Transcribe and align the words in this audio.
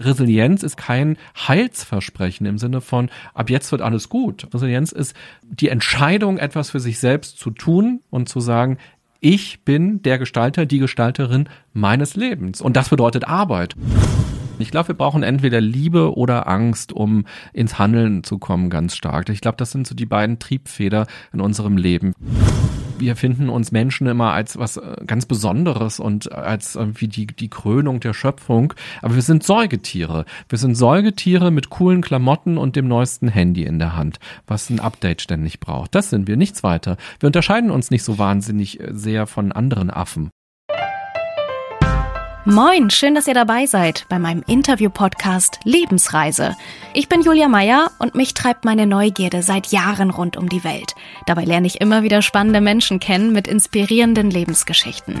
Resilienz 0.00 0.62
ist 0.62 0.76
kein 0.76 1.16
Heilsversprechen 1.36 2.46
im 2.46 2.58
Sinne 2.58 2.80
von, 2.80 3.10
ab 3.34 3.50
jetzt 3.50 3.70
wird 3.72 3.82
alles 3.82 4.08
gut. 4.08 4.46
Resilienz 4.52 4.92
ist 4.92 5.14
die 5.42 5.68
Entscheidung, 5.68 6.38
etwas 6.38 6.70
für 6.70 6.80
sich 6.80 6.98
selbst 6.98 7.38
zu 7.38 7.50
tun 7.50 8.00
und 8.10 8.28
zu 8.28 8.40
sagen, 8.40 8.78
ich 9.20 9.64
bin 9.64 10.02
der 10.02 10.18
Gestalter, 10.18 10.64
die 10.64 10.78
Gestalterin 10.78 11.48
meines 11.74 12.16
Lebens. 12.16 12.62
Und 12.62 12.76
das 12.76 12.88
bedeutet 12.88 13.28
Arbeit. 13.28 13.74
Ich 14.58 14.70
glaube, 14.70 14.88
wir 14.88 14.94
brauchen 14.94 15.22
entweder 15.22 15.60
Liebe 15.60 16.16
oder 16.16 16.48
Angst, 16.48 16.92
um 16.92 17.24
ins 17.52 17.78
Handeln 17.78 18.24
zu 18.24 18.38
kommen, 18.38 18.70
ganz 18.70 18.94
stark. 18.94 19.28
Ich 19.28 19.40
glaube, 19.40 19.56
das 19.56 19.70
sind 19.70 19.86
so 19.86 19.94
die 19.94 20.06
beiden 20.06 20.38
Triebfeder 20.38 21.06
in 21.32 21.40
unserem 21.40 21.76
Leben 21.76 22.12
wir 23.00 23.16
finden 23.16 23.48
uns 23.48 23.72
Menschen 23.72 24.06
immer 24.06 24.32
als 24.32 24.58
was 24.58 24.76
äh, 24.76 24.96
ganz 25.06 25.26
Besonderes 25.26 25.98
und 25.98 26.30
als 26.32 26.76
irgendwie 26.76 27.08
die, 27.08 27.26
die 27.26 27.48
Krönung 27.48 28.00
der 28.00 28.14
Schöpfung. 28.14 28.74
Aber 29.02 29.14
wir 29.14 29.22
sind 29.22 29.42
Säugetiere. 29.42 30.24
Wir 30.48 30.58
sind 30.58 30.76
Säugetiere 30.76 31.50
mit 31.50 31.70
coolen 31.70 32.02
Klamotten 32.02 32.58
und 32.58 32.76
dem 32.76 32.86
neuesten 32.86 33.28
Handy 33.28 33.64
in 33.64 33.78
der 33.78 33.96
Hand, 33.96 34.18
was 34.46 34.70
ein 34.70 34.80
Update 34.80 35.22
ständig 35.22 35.60
braucht. 35.60 35.94
Das 35.94 36.10
sind 36.10 36.28
wir, 36.28 36.36
nichts 36.36 36.62
weiter. 36.62 36.96
Wir 37.18 37.26
unterscheiden 37.26 37.70
uns 37.70 37.90
nicht 37.90 38.04
so 38.04 38.18
wahnsinnig 38.18 38.80
äh, 38.80 38.90
sehr 38.92 39.26
von 39.26 39.52
anderen 39.52 39.90
Affen. 39.90 40.30
Moin, 42.46 42.88
schön, 42.88 43.14
dass 43.14 43.26
ihr 43.26 43.34
dabei 43.34 43.66
seid 43.66 44.06
bei 44.08 44.18
meinem 44.18 44.42
Interview-Podcast 44.46 45.60
Lebensreise. 45.64 46.56
Ich 46.94 47.06
bin 47.06 47.20
Julia 47.20 47.48
Meyer 47.48 47.90
und 47.98 48.14
mich 48.14 48.32
treibt 48.32 48.64
meine 48.64 48.86
Neugierde 48.86 49.42
seit 49.42 49.66
Jahren 49.66 50.08
rund 50.08 50.38
um 50.38 50.48
die 50.48 50.64
Welt. 50.64 50.94
Dabei 51.26 51.44
lerne 51.44 51.66
ich 51.66 51.82
immer 51.82 52.02
wieder 52.02 52.22
spannende 52.22 52.62
Menschen 52.62 52.98
kennen 52.98 53.32
mit 53.32 53.46
inspirierenden 53.46 54.30
Lebensgeschichten. 54.30 55.20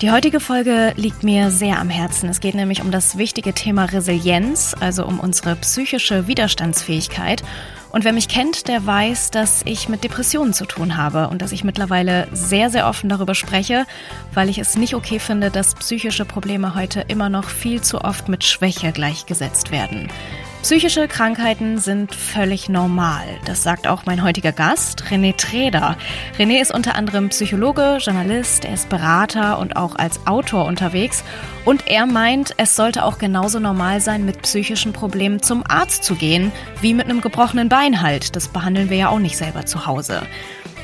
Die 0.00 0.12
heutige 0.12 0.38
Folge 0.38 0.92
liegt 0.94 1.24
mir 1.24 1.50
sehr 1.50 1.80
am 1.80 1.90
Herzen. 1.90 2.28
Es 2.28 2.38
geht 2.38 2.54
nämlich 2.54 2.82
um 2.82 2.92
das 2.92 3.18
wichtige 3.18 3.52
Thema 3.52 3.86
Resilienz, 3.86 4.76
also 4.78 5.04
um 5.04 5.18
unsere 5.18 5.56
psychische 5.56 6.28
Widerstandsfähigkeit. 6.28 7.42
Und 7.98 8.04
wer 8.04 8.12
mich 8.12 8.28
kennt, 8.28 8.68
der 8.68 8.86
weiß, 8.86 9.32
dass 9.32 9.62
ich 9.64 9.88
mit 9.88 10.04
Depressionen 10.04 10.52
zu 10.52 10.66
tun 10.66 10.96
habe 10.96 11.26
und 11.26 11.42
dass 11.42 11.50
ich 11.50 11.64
mittlerweile 11.64 12.28
sehr, 12.30 12.70
sehr 12.70 12.86
offen 12.86 13.08
darüber 13.08 13.34
spreche, 13.34 13.86
weil 14.32 14.48
ich 14.48 14.58
es 14.58 14.76
nicht 14.76 14.94
okay 14.94 15.18
finde, 15.18 15.50
dass 15.50 15.74
psychische 15.74 16.24
Probleme 16.24 16.76
heute 16.76 17.00
immer 17.08 17.28
noch 17.28 17.48
viel 17.48 17.80
zu 17.80 18.02
oft 18.02 18.28
mit 18.28 18.44
Schwäche 18.44 18.92
gleichgesetzt 18.92 19.72
werden. 19.72 20.08
Psychische 20.62 21.06
Krankheiten 21.06 21.78
sind 21.78 22.14
völlig 22.14 22.68
normal. 22.68 23.24
Das 23.44 23.62
sagt 23.62 23.86
auch 23.86 24.06
mein 24.06 24.24
heutiger 24.24 24.50
Gast, 24.50 25.04
René 25.08 25.34
Treder. 25.36 25.96
René 26.36 26.60
ist 26.60 26.74
unter 26.74 26.96
anderem 26.96 27.28
Psychologe, 27.28 27.98
Journalist, 28.00 28.64
er 28.64 28.74
ist 28.74 28.88
Berater 28.88 29.60
und 29.60 29.76
auch 29.76 29.94
als 29.94 30.26
Autor 30.26 30.66
unterwegs. 30.66 31.22
Und 31.64 31.86
er 31.86 32.06
meint, 32.06 32.54
es 32.56 32.74
sollte 32.74 33.04
auch 33.04 33.18
genauso 33.18 33.60
normal 33.60 34.00
sein, 34.00 34.26
mit 34.26 34.42
psychischen 34.42 34.92
Problemen 34.92 35.42
zum 35.42 35.62
Arzt 35.66 36.02
zu 36.02 36.16
gehen, 36.16 36.50
wie 36.80 36.92
mit 36.92 37.06
einem 37.06 37.20
gebrochenen 37.20 37.68
Bein 37.68 37.87
halt. 37.96 38.36
Das 38.36 38.48
behandeln 38.48 38.90
wir 38.90 38.96
ja 38.96 39.08
auch 39.08 39.18
nicht 39.18 39.36
selber 39.36 39.66
zu 39.66 39.86
Hause. 39.86 40.22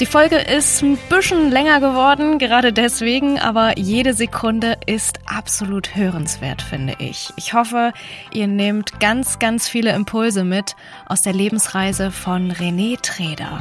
Die 0.00 0.06
Folge 0.06 0.36
ist 0.38 0.82
ein 0.82 0.98
bisschen 1.08 1.52
länger 1.52 1.78
geworden, 1.78 2.40
gerade 2.40 2.72
deswegen, 2.72 3.38
aber 3.38 3.78
jede 3.78 4.12
Sekunde 4.12 4.76
ist 4.86 5.20
absolut 5.24 5.94
hörenswert, 5.94 6.62
finde 6.62 6.96
ich. 6.98 7.32
Ich 7.36 7.54
hoffe, 7.54 7.92
ihr 8.32 8.48
nehmt 8.48 8.98
ganz, 8.98 9.38
ganz 9.38 9.68
viele 9.68 9.92
Impulse 9.92 10.42
mit 10.42 10.74
aus 11.06 11.22
der 11.22 11.32
Lebensreise 11.32 12.10
von 12.10 12.50
René 12.50 13.00
Treder. 13.00 13.60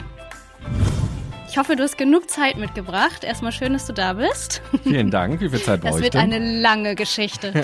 Ich 1.54 1.60
hoffe, 1.60 1.76
du 1.76 1.84
hast 1.84 2.00
genug 2.00 2.32
Zeit 2.32 2.58
mitgebracht. 2.58 3.24
Erstmal 3.24 3.52
schön, 3.52 3.74
dass 3.74 3.86
du 3.86 3.94
da 3.94 4.14
bist. 4.14 4.64
Vielen 4.82 5.12
Dank. 5.12 5.40
Wie 5.40 5.50
viel 5.50 5.62
Zeit 5.62 5.82
brauchst 5.82 6.00
du? 6.00 6.02
Das 6.02 6.14
wird 6.14 6.16
eine 6.16 6.40
lange 6.40 6.96
Geschichte. 6.96 7.54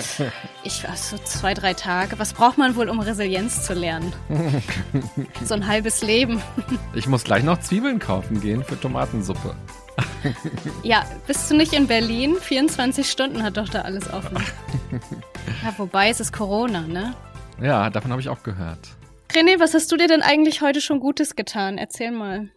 Ich 0.62 0.84
war 0.84 0.94
so 0.94 1.18
zwei, 1.18 1.54
drei 1.54 1.74
Tage. 1.74 2.16
Was 2.20 2.32
braucht 2.32 2.56
man 2.56 2.76
wohl, 2.76 2.88
um 2.88 3.00
Resilienz 3.00 3.64
zu 3.64 3.74
lernen? 3.74 4.12
So 5.44 5.54
ein 5.54 5.66
halbes 5.66 6.02
Leben. 6.02 6.40
Ich 6.94 7.08
muss 7.08 7.24
gleich 7.24 7.42
noch 7.42 7.58
Zwiebeln 7.58 7.98
kaufen 7.98 8.40
gehen 8.40 8.62
für 8.62 8.78
Tomatensuppe. 8.78 9.56
Ja, 10.84 11.04
bist 11.26 11.50
du 11.50 11.56
nicht 11.56 11.72
in 11.72 11.88
Berlin? 11.88 12.36
24 12.40 13.10
Stunden 13.10 13.42
hat 13.42 13.56
doch 13.56 13.68
da 13.68 13.80
alles 13.80 14.08
offen. 14.12 14.38
Ja, 15.64 15.74
wobei 15.78 16.10
es 16.10 16.20
ist 16.20 16.32
Corona, 16.32 16.82
ne? 16.82 17.16
Ja, 17.60 17.90
davon 17.90 18.12
habe 18.12 18.20
ich 18.20 18.28
auch 18.28 18.44
gehört. 18.44 18.90
René, 19.32 19.58
was 19.58 19.74
hast 19.74 19.90
du 19.90 19.96
dir 19.96 20.06
denn 20.06 20.22
eigentlich 20.22 20.62
heute 20.62 20.80
schon 20.80 21.00
Gutes 21.00 21.34
getan? 21.34 21.76
Erzähl 21.76 22.12
mal 22.12 22.50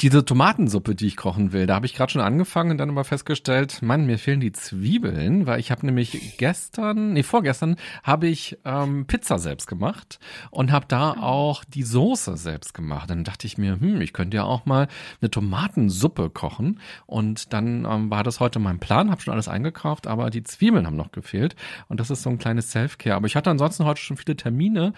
diese 0.00 0.24
Tomatensuppe, 0.24 0.94
die 0.94 1.06
ich 1.06 1.16
kochen 1.16 1.52
will, 1.52 1.66
da 1.66 1.74
habe 1.74 1.86
ich 1.86 1.94
gerade 1.94 2.12
schon 2.12 2.22
angefangen 2.22 2.72
und 2.72 2.78
dann 2.78 2.90
aber 2.90 3.04
festgestellt, 3.04 3.82
Mann, 3.82 4.06
mir 4.06 4.18
fehlen 4.18 4.40
die 4.40 4.52
Zwiebeln, 4.52 5.46
weil 5.46 5.60
ich 5.60 5.70
habe 5.70 5.84
nämlich 5.84 6.36
gestern, 6.38 7.12
nee, 7.12 7.22
vorgestern 7.22 7.76
habe 8.02 8.26
ich 8.28 8.58
ähm, 8.64 9.06
Pizza 9.06 9.38
selbst 9.38 9.66
gemacht 9.66 10.18
und 10.50 10.72
habe 10.72 10.86
da 10.88 11.12
ah. 11.12 11.22
auch 11.22 11.64
die 11.64 11.82
Soße 11.82 12.36
selbst 12.36 12.74
gemacht. 12.74 13.10
Dann 13.10 13.24
dachte 13.24 13.46
ich 13.46 13.58
mir, 13.58 13.80
hm, 13.80 14.00
ich 14.00 14.12
könnte 14.12 14.36
ja 14.36 14.44
auch 14.44 14.66
mal 14.66 14.88
eine 15.20 15.30
Tomatensuppe 15.30 16.30
kochen 16.30 16.80
und 17.06 17.52
dann 17.52 17.84
ähm, 17.84 18.10
war 18.10 18.22
das 18.24 18.40
heute 18.40 18.58
mein 18.58 18.78
Plan, 18.78 19.10
habe 19.10 19.20
schon 19.20 19.34
alles 19.34 19.48
eingekauft, 19.48 20.06
aber 20.06 20.30
die 20.30 20.42
Zwiebeln 20.42 20.86
haben 20.86 20.96
noch 20.96 21.12
gefehlt 21.12 21.56
und 21.88 22.00
das 22.00 22.10
ist 22.10 22.22
so 22.22 22.30
ein 22.30 22.38
kleines 22.38 22.70
Self-Care. 22.70 23.16
Aber 23.16 23.26
ich 23.26 23.36
hatte 23.36 23.50
ansonsten 23.50 23.84
heute 23.84 24.00
schon 24.00 24.16
viele 24.16 24.36
Termine 24.36 24.92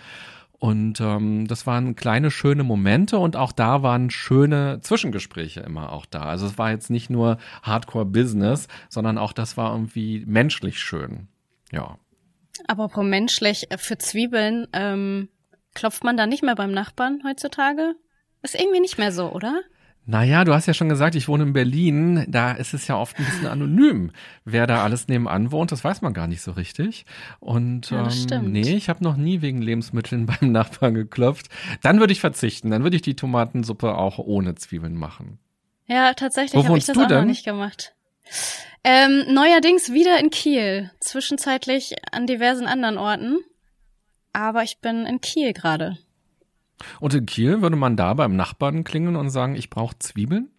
und 0.58 1.00
ähm, 1.00 1.46
das 1.46 1.66
waren 1.66 1.96
kleine 1.96 2.30
schöne 2.30 2.64
Momente 2.64 3.18
und 3.18 3.36
auch 3.36 3.52
da 3.52 3.82
waren 3.82 4.10
schöne 4.10 4.80
Zwischengespräche 4.80 5.60
immer 5.60 5.92
auch 5.92 6.06
da. 6.06 6.22
Also 6.22 6.46
es 6.46 6.58
war 6.58 6.70
jetzt 6.70 6.90
nicht 6.90 7.10
nur 7.10 7.38
Hardcore-Business, 7.62 8.68
sondern 8.88 9.18
auch 9.18 9.32
das 9.32 9.56
war 9.56 9.72
irgendwie 9.72 10.24
menschlich 10.26 10.78
schön. 10.78 11.28
Ja. 11.72 11.98
Aber 12.68 12.88
pro 12.88 13.02
menschlich, 13.02 13.70
äh, 13.70 13.78
für 13.78 13.98
Zwiebeln, 13.98 14.68
ähm, 14.72 15.28
klopft 15.74 16.04
man 16.04 16.16
da 16.16 16.26
nicht 16.26 16.42
mehr 16.42 16.54
beim 16.54 16.72
Nachbarn 16.72 17.22
heutzutage? 17.26 17.96
Ist 18.42 18.54
irgendwie 18.54 18.80
nicht 18.80 18.96
mehr 18.96 19.10
so, 19.10 19.32
oder? 19.32 19.60
Naja, 20.06 20.44
du 20.44 20.52
hast 20.52 20.66
ja 20.66 20.74
schon 20.74 20.90
gesagt, 20.90 21.14
ich 21.14 21.28
wohne 21.28 21.44
in 21.44 21.52
Berlin. 21.54 22.26
Da 22.28 22.52
ist 22.52 22.74
es 22.74 22.86
ja 22.88 22.96
oft 22.96 23.18
ein 23.18 23.24
bisschen 23.24 23.46
anonym, 23.46 24.10
wer 24.44 24.66
da 24.66 24.84
alles 24.84 25.08
nebenan 25.08 25.50
wohnt. 25.50 25.72
Das 25.72 25.82
weiß 25.82 26.02
man 26.02 26.12
gar 26.12 26.26
nicht 26.26 26.42
so 26.42 26.52
richtig. 26.52 27.06
Und 27.40 27.90
ja, 27.90 28.08
ähm, 28.32 28.52
nee, 28.52 28.74
ich 28.74 28.90
habe 28.90 29.02
noch 29.02 29.16
nie 29.16 29.40
wegen 29.40 29.62
Lebensmitteln 29.62 30.26
beim 30.40 30.52
Nachbarn 30.52 30.94
geklopft. 30.94 31.48
Dann 31.82 32.00
würde 32.00 32.12
ich 32.12 32.20
verzichten. 32.20 32.70
Dann 32.70 32.82
würde 32.82 32.96
ich 32.96 33.02
die 33.02 33.16
Tomatensuppe 33.16 33.96
auch 33.96 34.18
ohne 34.18 34.54
Zwiebeln 34.56 34.94
machen. 34.94 35.38
Ja, 35.86 36.12
tatsächlich 36.12 36.66
habe 36.66 36.78
ich 36.78 36.86
das 36.86 36.98
auch 36.98 37.06
denn? 37.06 37.20
noch 37.20 37.24
nicht 37.26 37.44
gemacht. 37.44 37.94
Ähm, 38.82 39.24
neuerdings 39.32 39.92
wieder 39.92 40.20
in 40.20 40.28
Kiel. 40.30 40.90
Zwischenzeitlich 41.00 41.94
an 42.12 42.26
diversen 42.26 42.66
anderen 42.66 42.98
Orten. 42.98 43.38
Aber 44.34 44.62
ich 44.62 44.80
bin 44.80 45.06
in 45.06 45.22
Kiel 45.22 45.54
gerade. 45.54 45.96
Und 47.00 47.14
in 47.14 47.26
Kiel 47.26 47.62
würde 47.62 47.76
man 47.76 47.96
da 47.96 48.14
beim 48.14 48.36
Nachbarn 48.36 48.84
klingeln 48.84 49.16
und 49.16 49.30
sagen, 49.30 49.54
ich 49.54 49.70
brauche 49.70 49.98
Zwiebeln? 49.98 50.50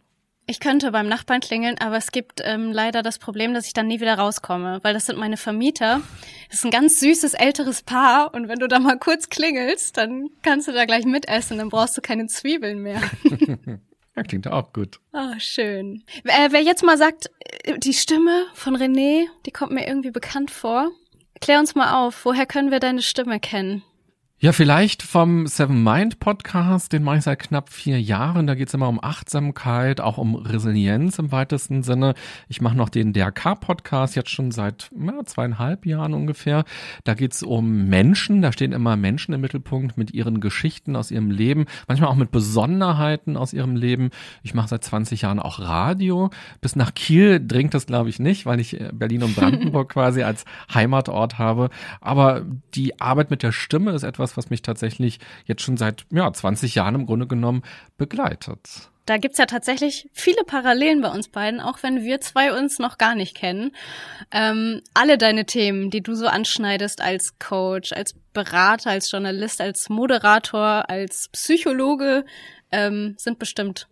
Ich 0.48 0.59
könnte 0.59 0.92
beim 0.92 1.08
Nachbarn 1.08 1.42
klingeln, 1.42 1.78
aber 1.80 1.98
es 1.98 2.12
gibt 2.12 2.40
ähm, 2.44 2.72
leider 2.72 3.02
das 3.02 3.18
Problem, 3.18 3.56
dass 3.56 3.66
ich 3.66 3.74
dann 3.74 3.88
nie 3.88 4.00
wieder 4.00 4.16
rauskomme, 4.16 4.80
weil 4.84 4.94
das 4.94 5.08
sind 5.08 5.18
meine 5.18 5.38
Vermieter. 5.38 6.02
Das 6.50 6.59
ist 6.59 6.66
ein 6.66 6.72
ganz 6.72 7.00
süßes 7.00 7.34
älteres 7.34 7.82
Paar 7.82 8.32
und 8.32 8.47
wenn 8.47 8.59
du 8.59 8.67
da 8.67 8.78
mal 8.78 9.00
kurz 9.00 9.29
klingelst, 9.29 9.97
dann 9.97 10.29
kannst 10.44 10.67
du 10.67 10.72
da 10.72 10.85
gleich 10.85 11.06
mitessen, 11.06 11.58
dann 11.58 11.70
brauchst 11.70 11.97
du 11.97 12.02
keine 12.02 12.28
Zwiebeln 12.28 12.84
mehr. 12.84 13.02
ja, 14.16 14.22
klingt 14.22 14.47
auch 14.47 14.72
gut. 14.72 15.00
Ah, 15.14 15.32
oh, 15.34 15.40
schön. 15.40 16.03
Wer, 16.23 16.52
wer 16.52 16.61
jetzt 16.61 16.84
mal 16.84 17.00
sagt, 17.00 17.32
äh, 17.64 17.79
die 17.79 17.94
Stimme 17.94 18.46
von 18.53 18.76
René, 18.78 19.26
die 19.47 19.52
kommt 19.52 19.72
mir 19.72 19.88
irgendwie 19.88 20.11
bekannt 20.11 20.52
vor. 20.52 20.91
Klär 21.41 21.59
uns 21.59 21.73
mal 21.73 22.06
auf, 22.06 22.23
woher 22.23 22.46
können 22.46 22.70
wir 22.70 22.79
deine 22.79 23.02
Stimme 23.02 23.40
kennen? 23.40 23.82
Ja, 24.37 24.52
vielleicht 24.52 25.02
vom 25.02 25.47
Seven 25.47 25.82
Mind 25.82 26.20
Podcast, 26.20 26.91
den 26.91 27.03
mache 27.03 27.20
ich 27.20 27.23
seit 27.23 27.40
knapp 27.40 27.70
vier 27.70 28.02
Jahren. 28.02 28.47
Da 28.47 28.55
geht 28.55 28.67
es 28.67 28.73
immer 28.73 28.90
um 28.90 29.02
Achtsamkeit, 29.02 30.02
auch 30.02 30.17
um 30.17 30.35
Resilienz 30.35 31.17
im 31.20 31.32
weitesten 31.32 31.84
Sinne. 31.84 32.16
Ich 32.49 32.59
mache 32.59 32.76
noch 32.76 32.90
den 32.90 33.14
DRK 33.14 33.55
Podcast 33.55 34.17
jetzt 34.17 34.29
schon 34.29 34.52
seit 34.52 34.90
ja, 34.93 35.23
zweieinhalb 35.23 35.85
Jahren 35.85 36.14
ungefähr. 36.14 36.66
Da 37.05 37.14
geht 37.14 37.32
es 37.32 37.43
um 37.43 37.85
Menschen, 37.85 38.41
da 38.41 38.52
stehen 38.52 38.73
immer 38.73 38.97
Menschen 38.97 39.34
im 39.34 39.40
Mittelpunkt 39.40 39.97
mit 39.97 40.14
ihren 40.14 40.41
Geschichten 40.41 40.97
aus 40.97 41.11
ihrem 41.11 41.32
Leben, 41.32 41.66
manchmal 41.87 42.09
auch 42.09 42.16
mit 42.16 42.32
Besonderheiten 42.32 43.37
aus 43.37 43.53
ihrem 43.53 43.78
Leben. 43.78 44.09
Ich 44.43 44.53
mache 44.53 44.67
seit 44.67 44.84
20 44.84 45.22
Jahren 45.22 45.40
auch 45.40 45.61
Radio. 45.61 46.29
Bis 46.59 46.76
nach 46.76 46.93
Kiel 46.93 47.40
dringt 47.40 47.73
das, 47.73 47.85
glaube 47.85 48.09
ich, 48.09 48.20
nicht, 48.20 48.46
weil 48.46 48.59
ich 48.59 48.82
äh, 48.82 48.90
Berlin 48.91 49.23
und 49.23 49.35
Brandenburg 49.37 49.93
quasi 49.93 50.23
als 50.23 50.43
Heimatort 50.73 51.40
habe. 51.40 51.70
Aber 52.02 52.46
die 52.73 52.99
Arbeit 52.99 53.32
mit 53.32 53.41
der 53.41 53.53
Stimme 53.53 53.91
ist 53.91 54.03
etwas, 54.03 54.24
was 54.37 54.49
mich 54.49 54.61
tatsächlich 54.61 55.19
jetzt 55.45 55.61
schon 55.61 55.77
seit 55.77 56.05
ja, 56.11 56.31
20 56.31 56.75
Jahren 56.75 56.95
im 56.95 57.05
Grunde 57.05 57.27
genommen 57.27 57.63
begleitet. 57.97 58.89
Da 59.05 59.17
gibt's 59.17 59.37
ja 59.37 59.45
tatsächlich 59.45 60.09
viele 60.13 60.43
Parallelen 60.43 61.01
bei 61.01 61.09
uns 61.09 61.27
beiden, 61.27 61.59
auch 61.59 61.83
wenn 61.83 62.03
wir 62.03 62.22
zwei 62.22 62.57
uns 62.57 62.79
noch 62.79 62.97
gar 62.97 63.13
nicht 63.13 63.35
kennen. 63.35 63.72
Ähm, 64.31 64.81
alle 64.95 65.19
deine 65.19 65.45
Themen, 65.45 65.91
die 65.91 66.01
du 66.01 66.16
so 66.16 66.25
anschneidest 66.25 67.01
als 67.01 67.37
Coach, 67.37 67.93
als 67.93 68.16
Berater, 68.33 68.89
als 68.89 69.11
Journalist, 69.11 69.61
als 69.61 69.89
Moderator, 69.89 70.89
als 70.89 71.29
Psychologe, 71.29 72.25
ähm, 72.72 73.13
sind 73.17 73.37
bestimmt 73.37 73.87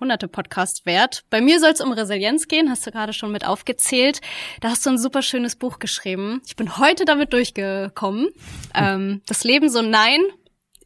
hunderte 0.00 0.28
Podcasts 0.28 0.86
wert. 0.86 1.24
Bei 1.30 1.40
mir 1.40 1.60
soll 1.60 1.70
es 1.70 1.80
um 1.80 1.92
Resilienz 1.92 2.48
gehen, 2.48 2.70
hast 2.70 2.86
du 2.86 2.90
gerade 2.90 3.12
schon 3.12 3.32
mit 3.32 3.46
aufgezählt. 3.46 4.20
Da 4.60 4.70
hast 4.70 4.84
du 4.86 4.90
ein 4.90 4.98
super 4.98 5.22
schönes 5.22 5.56
Buch 5.56 5.78
geschrieben. 5.78 6.42
Ich 6.46 6.56
bin 6.56 6.78
heute 6.78 7.04
damit 7.04 7.32
durchgekommen. 7.32 8.28
Ähm, 8.74 9.22
das 9.26 9.44
Leben 9.44 9.68
so 9.68 9.82
nein, 9.82 10.20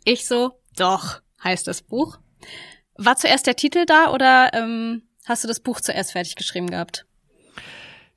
ich 0.05 0.27
so 0.27 0.53
doch, 0.77 1.21
heißt 1.43 1.67
das 1.67 1.83
Buch. 1.83 2.19
War 2.97 3.17
zuerst 3.17 3.47
der 3.47 3.57
Titel 3.57 3.85
da 3.87 4.13
oder 4.13 4.51
ähm, 4.53 5.03
hast 5.25 5.45
du 5.45 5.49
das 5.49 5.61
Buch 5.61 5.81
zuerst 5.81 6.13
fertig 6.13 6.37
geschrieben 6.37 6.69
gehabt? 6.69 7.07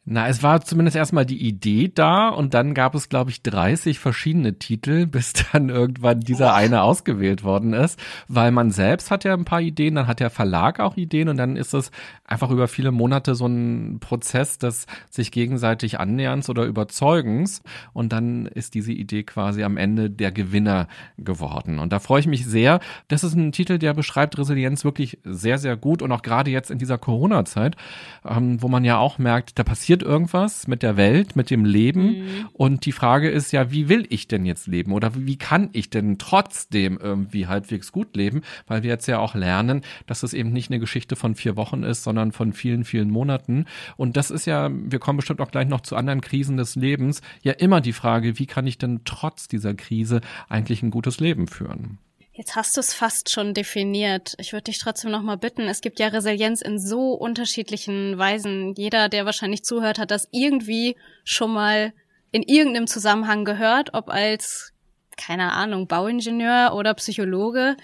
Na, 0.06 0.28
es 0.28 0.44
war 0.44 0.60
zumindest 0.60 0.98
erstmal 0.98 1.26
die 1.26 1.48
Idee 1.48 1.90
da 1.94 2.28
und 2.28 2.54
dann 2.54 2.74
gab 2.74 2.94
es, 2.94 3.08
glaube 3.08 3.32
ich, 3.32 3.42
30 3.42 4.00
verschiedene 4.00 4.60
Titel, 4.60 5.06
bis 5.08 5.32
dann 5.32 5.70
irgendwann 5.70 6.20
dieser 6.20 6.54
eine 6.54 6.82
ausgewählt 6.82 7.46
worden 7.46 7.72
ist, 7.72 7.98
weil 8.28 8.52
man 8.52 8.72
selbst 8.72 9.12
hat 9.12 9.24
ja 9.24 9.34
ein 9.34 9.46
paar 9.46 9.62
Ideen, 9.62 9.96
dann 9.96 10.08
hat 10.08 10.20
der 10.20 10.30
Verlag 10.30 10.82
auch 10.82 10.98
Ideen 10.98 11.30
und 11.30 11.38
dann 11.38 11.56
ist 11.56 11.74
es 11.74 11.90
einfach 12.26 12.52
über 12.52 12.68
viele 12.68 12.92
Monate 12.92 13.34
so 13.34 13.46
ein 13.46 14.00
Prozess 14.02 14.58
des 14.58 14.88
sich 15.10 15.32
gegenseitig 15.32 16.02
Annäherns 16.02 16.50
oder 16.50 16.66
Überzeugens 16.66 17.64
und 17.94 18.12
dann 18.12 18.48
ist 18.48 18.74
diese 18.74 18.92
Idee 18.92 19.24
quasi 19.24 19.64
am 19.64 19.78
Ende 19.78 20.10
der 20.10 20.34
Gewinner 20.34 20.90
geworden. 21.18 21.80
Und 21.80 21.94
da 21.94 22.00
freue 22.00 22.20
ich 22.20 22.28
mich 22.28 22.46
sehr. 22.46 22.82
Das 23.08 23.24
ist 23.24 23.36
ein 23.36 23.54
Titel, 23.54 23.80
der 23.80 23.94
beschreibt 23.94 24.38
Resilienz 24.38 24.84
wirklich 24.84 25.20
sehr, 25.24 25.60
sehr 25.60 25.78
gut 25.78 26.02
und 26.02 26.12
auch 26.12 26.24
gerade 26.24 26.52
jetzt 26.52 26.72
in 26.72 26.78
dieser 26.78 26.98
Corona-Zeit, 26.98 27.78
ähm, 28.26 28.62
wo 28.62 28.68
man 28.68 28.84
ja 28.84 28.98
auch 28.98 29.18
merkt, 29.18 29.58
da 29.58 29.64
passiert 29.64 29.93
passiert 29.94 30.10
irgendwas 30.10 30.68
mit 30.68 30.81
der 30.81 30.98
Welt, 30.98 31.36
mit 31.36 31.51
dem 31.51 31.66
Leben. 31.66 32.04
Mhm. 32.04 32.50
Und 32.54 32.86
die 32.88 32.92
Frage 32.92 33.30
ist 33.30 33.51
ja, 33.51 33.72
wie 33.72 33.90
will 33.90 34.07
ich 34.10 34.28
denn 34.28 34.44
jetzt 34.44 34.66
leben? 34.66 34.92
Oder 34.92 35.12
wie 35.13 35.38
kann 35.38 35.69
ich 35.74 35.92
denn 35.92 36.18
trotzdem 36.18 36.98
irgendwie 37.00 37.45
halbwegs 37.45 37.92
gut 37.92 38.16
leben? 38.16 38.42
Weil 38.66 38.81
wir 38.81 38.90
jetzt 38.90 39.06
ja 39.06 39.19
auch 39.19 39.36
lernen, 39.36 39.81
dass 40.07 40.24
es 40.24 40.34
eben 40.34 40.51
nicht 40.51 40.72
eine 40.72 40.80
Geschichte 40.80 41.16
von 41.16 41.36
vier 41.36 41.56
Wochen 41.57 41.84
ist, 41.84 42.04
sondern 42.04 42.31
von 42.31 42.54
vielen, 42.54 42.86
vielen 42.86 43.12
Monaten. 43.12 43.66
Und 43.95 44.18
das 44.18 44.31
ist 44.31 44.48
ja, 44.48 44.72
wir 44.72 44.98
kommen 44.98 45.18
bestimmt 45.18 45.42
auch 45.42 45.51
gleich 45.51 45.68
noch 45.68 45.81
zu 45.81 45.95
anderen 45.95 46.22
Krisen 46.22 46.57
des 46.57 46.75
Lebens, 46.75 47.22
ja 47.44 47.51
immer 47.51 47.80
die 47.80 47.94
Frage, 47.94 48.40
wie 48.40 48.48
kann 48.48 48.66
ich 48.66 48.80
denn 48.80 49.01
trotz 49.06 49.48
dieser 49.48 49.75
Krise 49.75 50.22
eigentlich 50.50 50.81
ein 50.81 50.90
gutes 50.90 51.19
Leben 51.19 51.45
führen? 51.45 52.00
Jetzt 52.35 52.56
hast 52.56 52.75
du 52.75 52.80
es 52.80 52.95
fast 52.95 53.30
schon 53.30 53.53
definiert. 53.53 54.33
Ich 54.39 54.53
würde 54.53 54.63
dich 54.63 54.80
trotzdem 54.80 55.12
noch 55.12 55.21
mal 55.21 55.38
bitten. 55.38 55.68
Es 55.68 55.81
gibt 55.81 56.00
ja 56.00 56.07
Resilienz 56.07 56.62
in 56.62 56.80
so 56.80 57.13
unterschiedlichen 57.13 58.18
Weisen. 58.18 58.74
Jeder, 58.75 59.07
der 59.07 59.25
wahrscheinlich 59.25 59.63
zuhört, 59.63 60.00
hat 60.00 60.09
das 60.09 60.27
irgendwie 60.31 60.95
schon 61.24 61.53
mal 61.53 61.94
in 62.31 62.41
irgendeinem 62.41 62.88
Zusammenhang 62.88 63.45
gehört, 63.45 63.94
ob 63.94 64.09
als, 64.09 64.74
keine 65.15 65.51
Ahnung, 65.51 65.85
Bauingenieur 65.85 66.74
oder 66.74 66.95
Psychologe. 66.95 67.77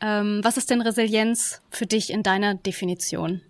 Ähm, 0.00 0.42
was 0.44 0.56
ist 0.56 0.70
denn 0.70 0.80
Resilienz 0.80 1.60
für 1.68 1.86
dich 1.86 2.10
in 2.10 2.22
deiner 2.22 2.54
Definition? 2.54 3.42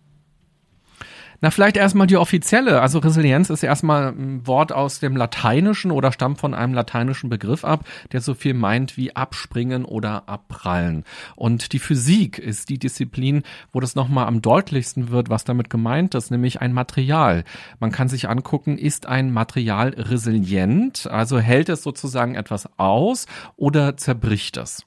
Na, 1.41 1.53
vielleicht 1.53 1.77
erstmal 1.77 2.09
die 2.09 2.17
offizielle. 2.17 2.81
Also 2.81 2.99
Resilienz 2.99 3.49
ist 3.49 3.63
erstmal 3.63 4.09
ein 4.09 4.45
Wort 4.47 4.73
aus 4.73 4.99
dem 4.99 5.17
Lateinischen 5.17 5.93
oder 5.93 6.11
stammt 6.11 6.41
von 6.41 6.53
einem 6.53 6.75
lateinischen 6.75 7.31
Begriff 7.31 7.65
ab, 7.65 7.85
der 8.11 8.21
so 8.21 8.35
viel 8.35 8.55
meint 8.55 8.97
wie 8.97 9.15
abspringen 9.15 9.85
oder 9.85 10.29
abprallen. 10.29 11.05
Und 11.37 11.73
die 11.73 11.79
Physik 11.79 12.39
ist 12.39 12.71
die 12.71 12.79
Disziplin, 12.79 13.45
wo 13.73 13.79
das 13.79 13.95
nochmal 13.95 14.27
am 14.27 14.43
deutlichsten 14.43 15.11
wird, 15.11 15.31
was 15.31 15.45
damit 15.45 15.71
gemeint 15.71 16.17
ist, 16.17 16.33
nämlich 16.33 16.61
ein 16.61 16.73
Material. 16.73 17.45
Man 17.79 17.93
kann 17.93 18.09
sich 18.09 18.29
angucken, 18.29 18.77
ist 18.77 19.07
ein 19.07 19.31
Material 19.31 19.91
resilient, 19.91 21.07
also 21.09 21.39
hält 21.39 21.69
es 21.69 21.85
sozusagen 21.85 22.35
etwas 22.35 22.69
aus 22.79 23.27
oder 23.57 23.97
zerbricht 23.97 24.57
es. 24.57 24.85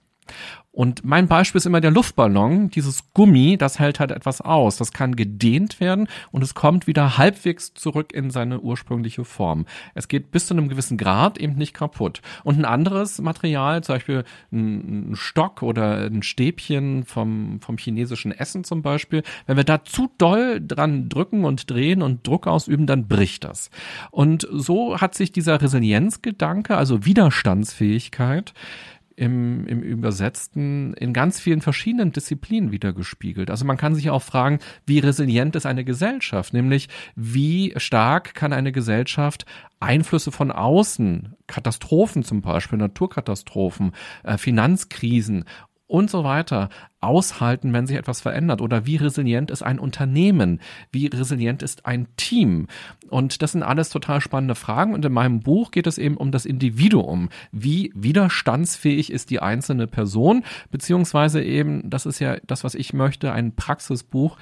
Und 0.73 1.03
mein 1.03 1.27
Beispiel 1.27 1.59
ist 1.59 1.65
immer 1.65 1.81
der 1.81 1.91
Luftballon. 1.91 2.69
Dieses 2.69 3.13
Gummi, 3.13 3.57
das 3.57 3.77
hält 3.77 3.99
halt 3.99 4.11
etwas 4.11 4.39
aus. 4.39 4.77
Das 4.77 4.93
kann 4.93 5.17
gedehnt 5.17 5.81
werden 5.81 6.07
und 6.31 6.43
es 6.43 6.55
kommt 6.55 6.87
wieder 6.87 7.17
halbwegs 7.17 7.73
zurück 7.73 8.13
in 8.13 8.31
seine 8.31 8.61
ursprüngliche 8.61 9.25
Form. 9.25 9.65
Es 9.95 10.07
geht 10.07 10.31
bis 10.31 10.47
zu 10.47 10.53
einem 10.53 10.69
gewissen 10.69 10.97
Grad 10.97 11.37
eben 11.37 11.55
nicht 11.55 11.73
kaputt. 11.73 12.21
Und 12.45 12.57
ein 12.57 12.63
anderes 12.63 13.19
Material, 13.19 13.83
zum 13.83 13.95
Beispiel 13.95 14.23
ein 14.53 15.11
Stock 15.15 15.61
oder 15.61 16.05
ein 16.05 16.23
Stäbchen 16.23 17.03
vom, 17.03 17.59
vom 17.59 17.77
chinesischen 17.77 18.31
Essen 18.31 18.63
zum 18.63 18.81
Beispiel, 18.81 19.23
wenn 19.47 19.57
wir 19.57 19.65
da 19.65 19.83
zu 19.83 20.09
doll 20.17 20.61
dran 20.65 21.09
drücken 21.09 21.43
und 21.43 21.69
drehen 21.69 22.01
und 22.01 22.25
Druck 22.25 22.47
ausüben, 22.47 22.87
dann 22.87 23.09
bricht 23.09 23.43
das. 23.43 23.71
Und 24.09 24.47
so 24.49 25.01
hat 25.01 25.15
sich 25.15 25.33
dieser 25.33 25.61
Resilienzgedanke, 25.61 26.77
also 26.77 27.05
Widerstandsfähigkeit, 27.05 28.53
im, 29.15 29.65
im 29.67 29.81
Übersetzten 29.81 30.93
in 30.93 31.13
ganz 31.13 31.39
vielen 31.39 31.61
verschiedenen 31.61 32.11
Disziplinen 32.11 32.71
wiedergespiegelt. 32.71 33.49
Also 33.49 33.65
man 33.65 33.77
kann 33.77 33.95
sich 33.95 34.09
auch 34.09 34.23
fragen, 34.23 34.59
wie 34.85 34.99
resilient 34.99 35.55
ist 35.55 35.65
eine 35.65 35.83
Gesellschaft, 35.83 36.53
nämlich 36.53 36.89
wie 37.15 37.73
stark 37.77 38.33
kann 38.33 38.53
eine 38.53 38.71
Gesellschaft 38.71 39.45
Einflüsse 39.79 40.31
von 40.31 40.51
außen, 40.51 41.35
Katastrophen 41.47 42.23
zum 42.23 42.41
Beispiel, 42.41 42.77
Naturkatastrophen, 42.77 43.93
äh, 44.23 44.37
Finanzkrisen 44.37 45.45
und 45.91 46.09
so 46.09 46.23
weiter 46.23 46.69
aushalten, 47.01 47.73
wenn 47.73 47.85
sich 47.85 47.97
etwas 47.97 48.21
verändert? 48.21 48.61
Oder 48.61 48.85
wie 48.85 48.95
resilient 48.95 49.51
ist 49.51 49.61
ein 49.61 49.77
Unternehmen? 49.77 50.61
Wie 50.91 51.07
resilient 51.07 51.61
ist 51.61 51.85
ein 51.85 52.07
Team? 52.15 52.67
Und 53.09 53.41
das 53.41 53.51
sind 53.51 53.61
alles 53.61 53.89
total 53.89 54.21
spannende 54.21 54.55
Fragen. 54.55 54.93
Und 54.93 55.03
in 55.03 55.11
meinem 55.11 55.41
Buch 55.41 55.71
geht 55.71 55.87
es 55.87 55.97
eben 55.97 56.15
um 56.15 56.31
das 56.31 56.45
Individuum. 56.45 57.27
Wie 57.51 57.91
widerstandsfähig 57.93 59.11
ist 59.11 59.29
die 59.29 59.41
einzelne 59.41 59.85
Person? 59.85 60.43
Beziehungsweise 60.71 61.43
eben, 61.43 61.89
das 61.89 62.05
ist 62.05 62.19
ja 62.19 62.37
das, 62.47 62.63
was 62.63 62.73
ich 62.73 62.93
möchte, 62.93 63.33
ein 63.33 63.53
Praxisbuch. 63.55 64.37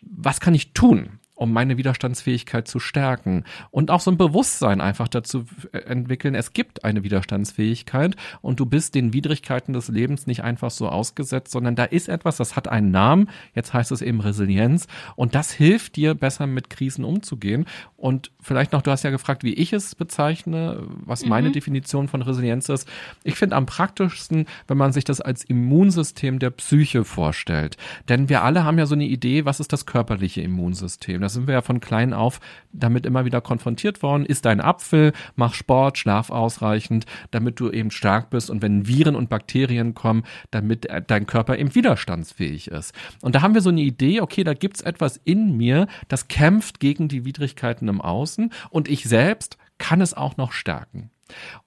Was 0.00 0.40
kann 0.40 0.54
ich 0.54 0.72
tun? 0.72 1.19
Um 1.40 1.54
meine 1.54 1.78
Widerstandsfähigkeit 1.78 2.68
zu 2.68 2.78
stärken 2.80 3.44
und 3.70 3.90
auch 3.90 4.00
so 4.00 4.10
ein 4.10 4.18
Bewusstsein 4.18 4.82
einfach 4.82 5.08
dazu 5.08 5.46
entwickeln, 5.72 6.34
es 6.34 6.52
gibt 6.52 6.84
eine 6.84 7.02
Widerstandsfähigkeit 7.02 8.14
und 8.42 8.60
du 8.60 8.66
bist 8.66 8.94
den 8.94 9.14
Widrigkeiten 9.14 9.72
des 9.72 9.88
Lebens 9.88 10.26
nicht 10.26 10.44
einfach 10.44 10.70
so 10.70 10.90
ausgesetzt, 10.90 11.50
sondern 11.50 11.76
da 11.76 11.84
ist 11.84 12.10
etwas, 12.10 12.36
das 12.36 12.56
hat 12.56 12.68
einen 12.68 12.90
Namen, 12.90 13.30
jetzt 13.54 13.72
heißt 13.72 13.90
es 13.90 14.02
eben 14.02 14.20
Resilienz 14.20 14.86
und 15.16 15.34
das 15.34 15.50
hilft 15.50 15.96
dir 15.96 16.14
besser 16.14 16.46
mit 16.46 16.68
Krisen 16.68 17.06
umzugehen 17.06 17.64
und 17.96 18.32
vielleicht 18.38 18.72
noch, 18.72 18.82
du 18.82 18.90
hast 18.90 19.02
ja 19.02 19.10
gefragt, 19.10 19.42
wie 19.42 19.54
ich 19.54 19.72
es 19.72 19.94
bezeichne, 19.94 20.82
was 21.06 21.24
meine 21.24 21.48
mhm. 21.48 21.54
Definition 21.54 22.08
von 22.08 22.20
Resilienz 22.20 22.68
ist. 22.68 22.86
Ich 23.24 23.36
finde 23.36 23.56
am 23.56 23.64
praktischsten, 23.64 24.44
wenn 24.68 24.76
man 24.76 24.92
sich 24.92 25.04
das 25.04 25.22
als 25.22 25.42
Immunsystem 25.44 26.38
der 26.38 26.50
Psyche 26.50 27.04
vorstellt, 27.04 27.78
denn 28.10 28.28
wir 28.28 28.42
alle 28.42 28.64
haben 28.64 28.76
ja 28.76 28.84
so 28.84 28.94
eine 28.94 29.06
Idee, 29.06 29.46
was 29.46 29.58
ist 29.58 29.72
das 29.72 29.86
körperliche 29.86 30.42
Immunsystem? 30.42 31.29
Sind 31.32 31.46
wir 31.46 31.54
ja 31.54 31.62
von 31.62 31.80
klein 31.80 32.12
auf 32.12 32.40
damit 32.72 33.06
immer 33.06 33.24
wieder 33.24 33.40
konfrontiert 33.40 34.02
worden. 34.02 34.24
Isst 34.24 34.44
dein 34.44 34.60
Apfel, 34.60 35.12
mach 35.36 35.54
Sport, 35.54 35.98
schlaf 35.98 36.30
ausreichend, 36.30 37.06
damit 37.30 37.60
du 37.60 37.70
eben 37.70 37.90
stark 37.90 38.30
bist 38.30 38.50
und 38.50 38.62
wenn 38.62 38.86
Viren 38.86 39.16
und 39.16 39.28
Bakterien 39.28 39.94
kommen, 39.94 40.24
damit 40.50 40.88
dein 41.06 41.26
Körper 41.26 41.58
eben 41.58 41.74
widerstandsfähig 41.74 42.68
ist. 42.68 42.94
Und 43.22 43.34
da 43.34 43.42
haben 43.42 43.54
wir 43.54 43.60
so 43.60 43.70
eine 43.70 43.82
Idee, 43.82 44.20
okay, 44.20 44.44
da 44.44 44.54
gibt's 44.54 44.80
etwas 44.80 45.20
in 45.24 45.56
mir, 45.56 45.86
das 46.08 46.28
kämpft 46.28 46.80
gegen 46.80 47.08
die 47.08 47.24
Widrigkeiten 47.24 47.88
im 47.88 48.00
Außen 48.00 48.52
und 48.70 48.88
ich 48.88 49.04
selbst 49.04 49.58
kann 49.78 50.00
es 50.00 50.14
auch 50.14 50.36
noch 50.36 50.52
stärken. 50.52 51.10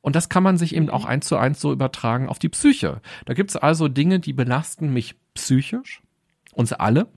Und 0.01 0.15
das 0.15 0.27
kann 0.27 0.43
man 0.43 0.58
sich 0.58 0.75
eben 0.75 0.89
auch 0.89 1.05
eins 1.05 1.27
zu 1.27 1.38
eins 1.38 1.62
so 1.62 1.72
übertragen 1.72 2.27
auf 2.27 2.38
die 2.38 2.50
Psyche. 2.50 3.01
Da 3.25 3.34
gibt's 3.34 3.55
also 3.55 3.88
Dinge, 3.88 4.20
die 4.20 4.34
belasten 4.34 4.91
mich 4.91 5.15
psychisch, 5.34 6.01
uns 6.53 6.74
alle, 6.74 7.08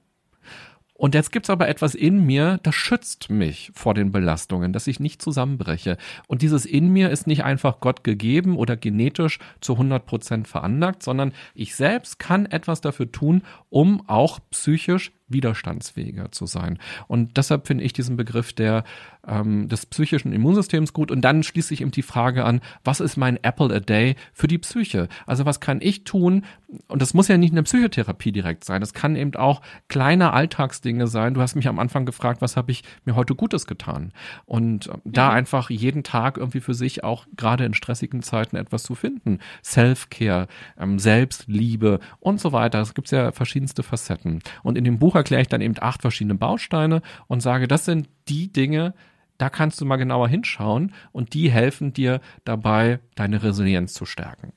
Und 0.97 1.15
jetzt 1.15 1.31
gibt's 1.31 1.51
aber 1.51 1.69
etwas 1.69 1.95
in 1.95 2.25
mir, 2.25 2.59
das 2.63 2.75
schützt 2.75 3.29
mich 3.29 3.71
vor 3.75 3.93
den 3.93 4.13
Belastungen, 4.13 4.73
dass 4.73 4.87
ich 4.87 4.99
nicht 4.99 5.21
zusammenbreche. 5.21 5.99
Und 6.27 6.41
dieses 6.41 6.65
in 6.65 6.89
mir 6.91 7.11
ist 7.11 7.27
nicht 7.27 7.45
einfach 7.45 7.81
Gott 7.81 8.03
gegeben 8.03 8.57
oder 8.57 8.77
genetisch 8.77 9.39
zu 9.61 9.75
100 9.75 10.07
Prozent 10.07 10.49
veranlagt, 10.49 11.03
sondern 11.03 11.33
ich 11.55 11.75
selbst 11.75 12.19
kann 12.19 12.47
etwas 12.47 12.81
dafür 12.81 13.13
tun, 13.13 13.43
um 13.69 14.09
auch 14.09 14.41
psychisch 14.51 15.13
widerstandsfähiger 15.29 16.31
zu 16.33 16.47
sein. 16.47 16.79
Und 17.09 17.37
deshalb 17.37 17.67
finde 17.67 17.85
ich 17.85 17.93
diesen 17.93 18.17
Begriff 18.17 18.53
der, 18.53 18.85
ähm, 19.27 19.69
des 19.69 19.87
psychischen 19.87 20.33
Immunsystems 20.33 20.93
gut. 20.93 21.11
Und 21.11 21.23
dann 21.23 21.43
schließe 21.43 21.75
ich 21.75 21.81
eben 21.81 21.91
die 21.91 22.03
Frage 22.03 22.45
an, 22.45 22.61
was 22.85 23.01
ist 23.01 23.17
mein 23.17 23.43
Apple 23.43 23.75
a 23.75 23.81
Day 23.81 24.17
für 24.33 24.47
die 24.47 24.59
Psyche? 24.59 25.09
Also 25.27 25.45
was 25.45 25.61
kann 25.61 25.81
ich 25.81 26.05
tun? 26.05 26.45
Und 26.87 27.03
das 27.03 27.15
muss 27.15 27.29
ja 27.29 27.37
nicht 27.37 27.53
eine 27.53 27.65
Psychotherapie 27.65 28.33
direkt 28.33 28.65
sein. 28.65 28.81
Das 28.81 28.95
kann 28.95 29.17
eben 29.17 29.35
auch 29.35 29.63
kleine 29.89 30.33
Alltagsdinge 30.33 31.09
sein. 31.09 31.35
Du 31.35 31.41
hast 31.41 31.57
mich 31.57 31.69
am 31.69 31.79
Anfang 31.79 32.07
gefragt, 32.07 32.41
was 32.41 32.57
habe 32.57 32.71
ich 32.71 32.85
mir 33.05 33.17
heute 33.17 33.35
Gutes 33.35 33.67
getan? 33.67 34.13
Und 34.45 34.87
äh, 34.87 34.93
da 35.05 35.31
mhm. 35.31 35.37
einfach 35.37 35.71
jeden 35.71 36.05
Tag 36.05 36.39
irgendwie 36.39 36.61
für 36.61 36.75
sich 36.75 37.03
auch 37.03 37.27
gerade 37.37 37.65
in 37.65 37.75
stressigen 37.75 38.23
Zeiten 38.23 38.57
etwas 38.57 38.85
zu 38.85 38.95
finden. 38.95 39.41
Self-Care, 39.65 40.47
ähm, 40.79 40.99
Selbstliebe 41.01 41.99
und 42.21 42.41
so 42.41 42.53
weiter. 42.53 42.81
Es 42.81 42.95
gibt 42.95 43.11
ja 43.11 43.33
verschiedenste 43.33 43.83
Facetten. 43.83 44.41
Und 44.63 44.79
in 44.79 44.85
dem 44.85 44.99
Buch 44.99 45.16
erkläre 45.17 45.43
ich 45.43 45.49
dann 45.49 45.61
eben 45.61 45.75
acht 45.81 46.03
verschiedene 46.03 46.35
Bausteine 46.35 47.03
und 47.27 47.41
sage, 47.41 47.69
das 47.69 47.85
sind 47.85 48.09
die 48.29 48.53
Dinge, 48.53 48.95
da 49.39 49.51
kannst 49.51 49.81
du 49.81 49.85
mal 49.85 49.97
genauer 49.97 50.29
hinschauen 50.29 50.95
und 51.13 51.35
die 51.35 51.51
helfen 51.51 51.93
dir 51.93 52.21
dabei, 52.45 53.01
deine 53.15 53.43
Resilienz 53.43 53.95
zu 53.95 54.07
stärken. 54.07 54.53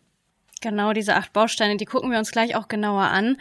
Genau, 0.61 0.93
diese 0.93 1.15
acht 1.15 1.33
Bausteine, 1.33 1.77
die 1.77 1.85
gucken 1.85 2.11
wir 2.11 2.19
uns 2.19 2.31
gleich 2.31 2.55
auch 2.55 2.67
genauer 2.67 3.03
an. 3.03 3.37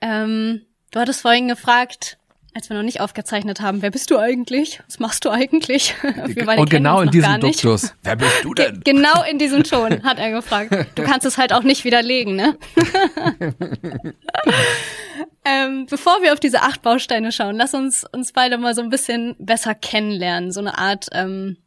Ähm, 0.00 0.62
du 0.90 1.00
hattest 1.00 1.22
vorhin 1.22 1.48
gefragt, 1.48 2.18
als 2.58 2.68
wir 2.68 2.76
noch 2.76 2.82
nicht 2.82 3.00
aufgezeichnet 3.00 3.60
haben, 3.60 3.82
wer 3.82 3.92
bist 3.92 4.10
du 4.10 4.18
eigentlich? 4.18 4.80
Was 4.86 4.98
machst 4.98 5.24
du 5.24 5.30
eigentlich? 5.30 5.94
Wir 6.02 6.58
Und 6.58 6.68
genau 6.68 7.00
in 7.02 7.10
diesem 7.12 7.38
Duktus. 7.38 7.94
Wer 8.02 8.16
bist 8.16 8.42
du 8.42 8.52
denn? 8.52 8.80
Ge 8.80 8.94
genau 8.94 9.22
in 9.30 9.38
diesem 9.38 9.62
Ton 9.62 10.02
hat 10.02 10.18
er 10.18 10.32
gefragt. 10.32 10.74
Du 10.96 11.04
kannst 11.04 11.24
es 11.24 11.38
halt 11.38 11.52
auch 11.52 11.62
nicht 11.62 11.84
widerlegen, 11.84 12.34
ne? 12.34 12.58
ähm, 15.44 15.86
bevor 15.88 16.20
wir 16.20 16.32
auf 16.32 16.40
diese 16.40 16.62
acht 16.62 16.82
Bausteine 16.82 17.30
schauen, 17.30 17.54
lass 17.54 17.74
uns 17.74 18.04
uns 18.12 18.32
beide 18.32 18.58
mal 18.58 18.74
so 18.74 18.82
ein 18.82 18.90
bisschen 18.90 19.36
besser 19.38 19.76
kennenlernen. 19.76 20.50
So 20.50 20.58
eine 20.58 20.78
Art 20.78 21.06
ähm, 21.12 21.58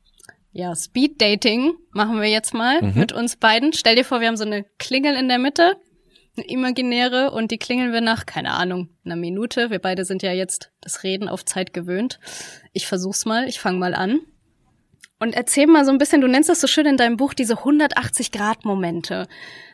ja, 0.51 0.75
Speed 0.75 1.21
Dating 1.21 1.71
machen 1.93 2.19
wir 2.19 2.27
jetzt 2.27 2.53
mal 2.53 2.81
mhm. 2.81 2.99
mit 2.99 3.13
uns 3.13 3.37
beiden. 3.37 3.71
Stell 3.71 3.95
dir 3.95 4.03
vor, 4.03 4.19
wir 4.19 4.27
haben 4.27 4.35
so 4.35 4.43
eine 4.43 4.65
Klingel 4.77 5.15
in 5.15 5.29
der 5.29 5.39
Mitte 5.39 5.77
imaginäre 6.35 7.31
und 7.31 7.51
die 7.51 7.57
klingeln 7.57 7.93
wir 7.93 8.01
nach, 8.01 8.25
keine 8.25 8.51
Ahnung, 8.51 8.89
einer 9.03 9.15
Minute. 9.15 9.69
Wir 9.69 9.79
beide 9.79 10.05
sind 10.05 10.23
ja 10.23 10.31
jetzt 10.31 10.71
das 10.81 11.03
Reden 11.03 11.27
auf 11.27 11.45
Zeit 11.45 11.73
gewöhnt. 11.73 12.19
Ich 12.73 12.87
versuch's 12.87 13.25
mal, 13.25 13.47
ich 13.47 13.59
fange 13.59 13.79
mal 13.79 13.93
an. 13.93 14.21
Und 15.19 15.35
erzähl 15.35 15.67
mal 15.67 15.85
so 15.85 15.91
ein 15.91 15.99
bisschen, 15.99 16.21
du 16.21 16.27
nennst 16.27 16.49
das 16.49 16.61
so 16.61 16.65
schön 16.65 16.87
in 16.87 16.97
deinem 16.97 17.15
Buch, 17.15 17.35
diese 17.35 17.57
180-Grad-Momente. 17.57 19.27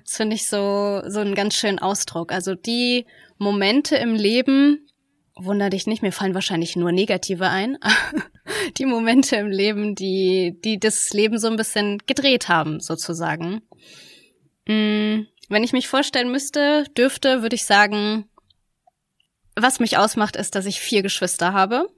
Das 0.03 0.17
finde 0.17 0.35
ich 0.35 0.45
so, 0.47 1.01
so 1.07 1.21
einen 1.21 1.35
ganz 1.35 1.55
schönen 1.55 1.79
Ausdruck. 1.79 2.33
Also 2.33 2.53
die 2.53 3.05
Momente 3.37 3.95
im 3.95 4.13
Leben, 4.13 4.89
wunder 5.35 5.69
dich 5.69 5.87
nicht, 5.87 6.01
mir 6.01 6.11
fallen 6.11 6.33
wahrscheinlich 6.33 6.75
nur 6.75 6.91
negative 6.91 7.47
ein. 7.47 7.77
die 8.77 8.85
Momente 8.85 9.37
im 9.37 9.47
Leben, 9.49 9.95
die, 9.95 10.59
die 10.65 10.79
das 10.79 11.13
Leben 11.13 11.37
so 11.37 11.47
ein 11.47 11.55
bisschen 11.55 11.99
gedreht 12.05 12.49
haben, 12.49 12.81
sozusagen. 12.81 13.61
Mm, 14.67 15.27
wenn 15.50 15.63
ich 15.63 15.74
mich 15.74 15.88
vorstellen 15.88 16.32
müsste, 16.32 16.86
dürfte, 16.98 17.42
würde 17.42 17.56
ich 17.56 17.66
sagen, 17.66 18.30
was 19.56 19.80
mich 19.80 19.98
ausmacht, 19.98 20.36
ist, 20.36 20.56
dass 20.56 20.66
ich 20.66 20.80
vier 20.80 21.01
Geschwister 21.01 21.54
habe. 21.54 21.89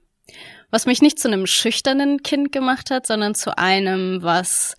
Was 0.71 0.85
mich 0.85 1.01
nicht 1.01 1.19
zu 1.19 1.27
einem 1.27 1.47
schüchternen 1.47 2.21
Kind 2.21 2.51
gemacht 2.51 2.91
hat, 2.91 3.07
sondern 3.07 3.33
zu 3.33 3.57
einem, 3.57 4.21
was 4.21 4.75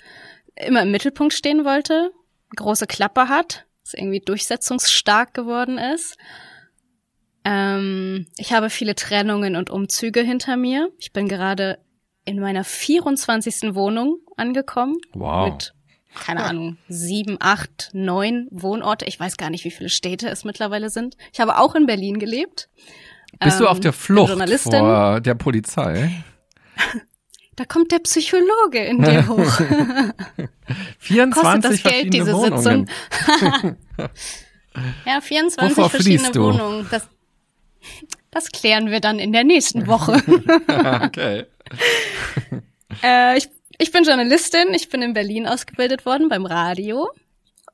immer 0.54 0.82
im 0.82 0.92
Mittelpunkt 0.92 1.34
stehen 1.34 1.64
wollte, 1.64 2.12
große 2.56 2.86
Klappe 2.86 3.28
hat, 3.28 3.66
was 3.82 3.94
irgendwie 3.94 4.20
durchsetzungsstark 4.20 5.34
geworden 5.34 5.78
ist. 5.78 6.16
Ähm, 7.44 8.26
ich 8.36 8.52
habe 8.52 8.70
viele 8.70 8.94
Trennungen 8.94 9.56
und 9.56 9.70
Umzüge 9.70 10.20
hinter 10.20 10.56
mir. 10.56 10.90
Ich 10.98 11.12
bin 11.12 11.26
gerade 11.26 11.78
in 12.24 12.38
meiner 12.38 12.64
24. 12.64 13.74
Wohnung 13.74 14.18
angekommen. 14.36 14.96
Wow. 15.14 15.50
Mit 15.50 15.74
keine 16.14 16.44
Ahnung, 16.44 16.76
sieben, 16.88 17.36
acht, 17.40 17.90
neun 17.92 18.48
Wohnorte. 18.50 19.04
Ich 19.04 19.18
weiß 19.18 19.36
gar 19.36 19.50
nicht, 19.50 19.64
wie 19.64 19.70
viele 19.70 19.88
Städte 19.88 20.28
es 20.28 20.44
mittlerweile 20.44 20.90
sind. 20.90 21.16
Ich 21.32 21.40
habe 21.40 21.58
auch 21.58 21.74
in 21.74 21.86
Berlin 21.86 22.18
gelebt. 22.18 22.68
Bist 23.38 23.56
ähm, 23.56 23.64
du 23.64 23.68
auf 23.68 23.76
ähm, 23.76 23.82
der 23.82 23.92
Flucht 23.92 24.32
vor 24.60 25.20
der 25.20 25.34
Polizei? 25.34 26.24
Da 27.56 27.66
kommt 27.66 27.92
der 27.92 27.98
Psychologe 27.98 28.78
in 28.78 29.02
dir 29.02 29.28
hoch. 29.28 29.36
24 30.98 31.42
Kostet 31.42 31.64
das 31.64 31.82
Geld, 31.82 32.14
diese 32.14 32.32
Wohnungen. 32.32 32.86
Sitzung? 32.88 33.76
ja, 35.04 35.20
24 35.20 35.76
Wovor 35.76 35.90
verschiedene 35.90 36.34
Wohnungen. 36.36 36.86
Das, 36.90 37.06
das 38.30 38.50
klären 38.50 38.90
wir 38.90 39.00
dann 39.00 39.18
in 39.18 39.32
der 39.32 39.44
nächsten 39.44 39.86
Woche. 39.88 40.22
okay. 41.04 41.44
Äh, 43.02 43.36
ich 43.36 43.50
ich 43.80 43.92
bin 43.92 44.04
Journalistin, 44.04 44.74
ich 44.74 44.90
bin 44.90 45.00
in 45.00 45.14
Berlin 45.14 45.46
ausgebildet 45.46 46.04
worden 46.04 46.28
beim 46.28 46.44
Radio 46.44 47.08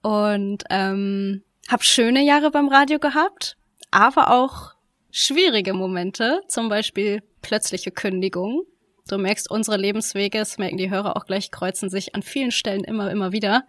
und 0.02 0.62
ähm, 0.70 1.42
habe 1.68 1.82
schöne 1.82 2.22
Jahre 2.22 2.52
beim 2.52 2.68
Radio 2.68 3.00
gehabt, 3.00 3.56
aber 3.90 4.30
auch 4.30 4.74
schwierige 5.10 5.74
Momente, 5.74 6.42
zum 6.46 6.68
Beispiel 6.68 7.24
plötzliche 7.42 7.90
Kündigung. 7.90 8.62
Du 9.08 9.18
merkst, 9.18 9.50
unsere 9.50 9.76
Lebenswege, 9.78 10.38
das 10.38 10.58
merken 10.58 10.76
die 10.76 10.90
Hörer 10.90 11.16
auch 11.16 11.26
gleich, 11.26 11.50
kreuzen 11.50 11.90
sich 11.90 12.14
an 12.14 12.22
vielen 12.22 12.52
Stellen 12.52 12.84
immer, 12.84 13.10
immer 13.10 13.32
wieder. 13.32 13.66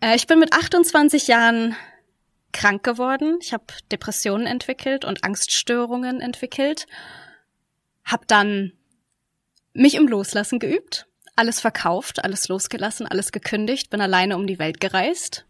Äh, 0.00 0.16
ich 0.16 0.26
bin 0.26 0.40
mit 0.40 0.54
28 0.54 1.28
Jahren 1.28 1.76
krank 2.52 2.82
geworden. 2.82 3.38
Ich 3.40 3.52
habe 3.52 3.64
Depressionen 3.92 4.48
entwickelt 4.48 5.04
und 5.04 5.22
Angststörungen 5.22 6.20
entwickelt. 6.20 6.88
Hab 8.04 8.26
dann 8.26 8.72
mich 9.76 9.94
im 9.94 10.08
Loslassen 10.08 10.58
geübt, 10.58 11.06
alles 11.36 11.60
verkauft, 11.60 12.24
alles 12.24 12.48
losgelassen, 12.48 13.06
alles 13.06 13.30
gekündigt, 13.30 13.90
bin 13.90 14.00
alleine 14.00 14.36
um 14.36 14.46
die 14.46 14.58
Welt 14.58 14.80
gereist. 14.80 15.46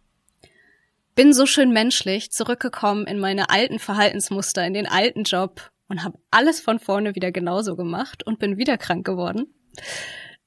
Bin 1.15 1.33
so 1.33 1.47
schön 1.47 1.73
menschlich 1.73 2.31
zurückgekommen 2.31 3.07
in 3.07 3.19
meine 3.19 3.49
alten 3.49 3.79
Verhaltensmuster, 3.79 4.67
in 4.67 4.75
den 4.75 4.87
alten 4.87 5.23
Job 5.23 5.71
und 5.89 6.05
habe 6.05 6.19
alles 6.31 6.61
von 6.61 6.79
vorne 6.79 7.15
wieder 7.15 7.33
genauso 7.33 7.77
gemacht 7.77 8.27
und 8.27 8.39
bin 8.39 8.59
wieder 8.59 8.77
krank 8.77 9.07
geworden. 9.07 9.47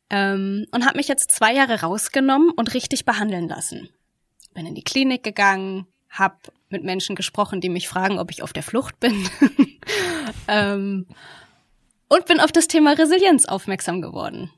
Ähm, 0.09 0.65
und 0.71 0.85
habe 0.85 0.97
mich 0.97 1.07
jetzt 1.07 1.31
zwei 1.31 1.53
Jahre 1.53 1.81
rausgenommen 1.81 2.51
und 2.51 2.73
richtig 2.73 3.05
behandeln 3.05 3.47
lassen. 3.47 3.89
Bin 4.53 4.65
in 4.65 4.75
die 4.75 4.83
Klinik 4.83 5.23
gegangen, 5.23 5.87
habe 6.09 6.37
mit 6.69 6.83
Menschen 6.83 7.15
gesprochen, 7.15 7.61
die 7.61 7.69
mich 7.69 7.87
fragen, 7.87 8.19
ob 8.19 8.31
ich 8.31 8.43
auf 8.43 8.53
der 8.53 8.63
Flucht 8.63 8.99
bin. 8.99 9.27
ähm, 10.47 11.07
und 12.09 12.25
bin 12.25 12.39
auf 12.39 12.51
das 12.51 12.67
Thema 12.67 12.93
Resilienz 12.93 13.45
aufmerksam 13.45 14.01
geworden. 14.01 14.51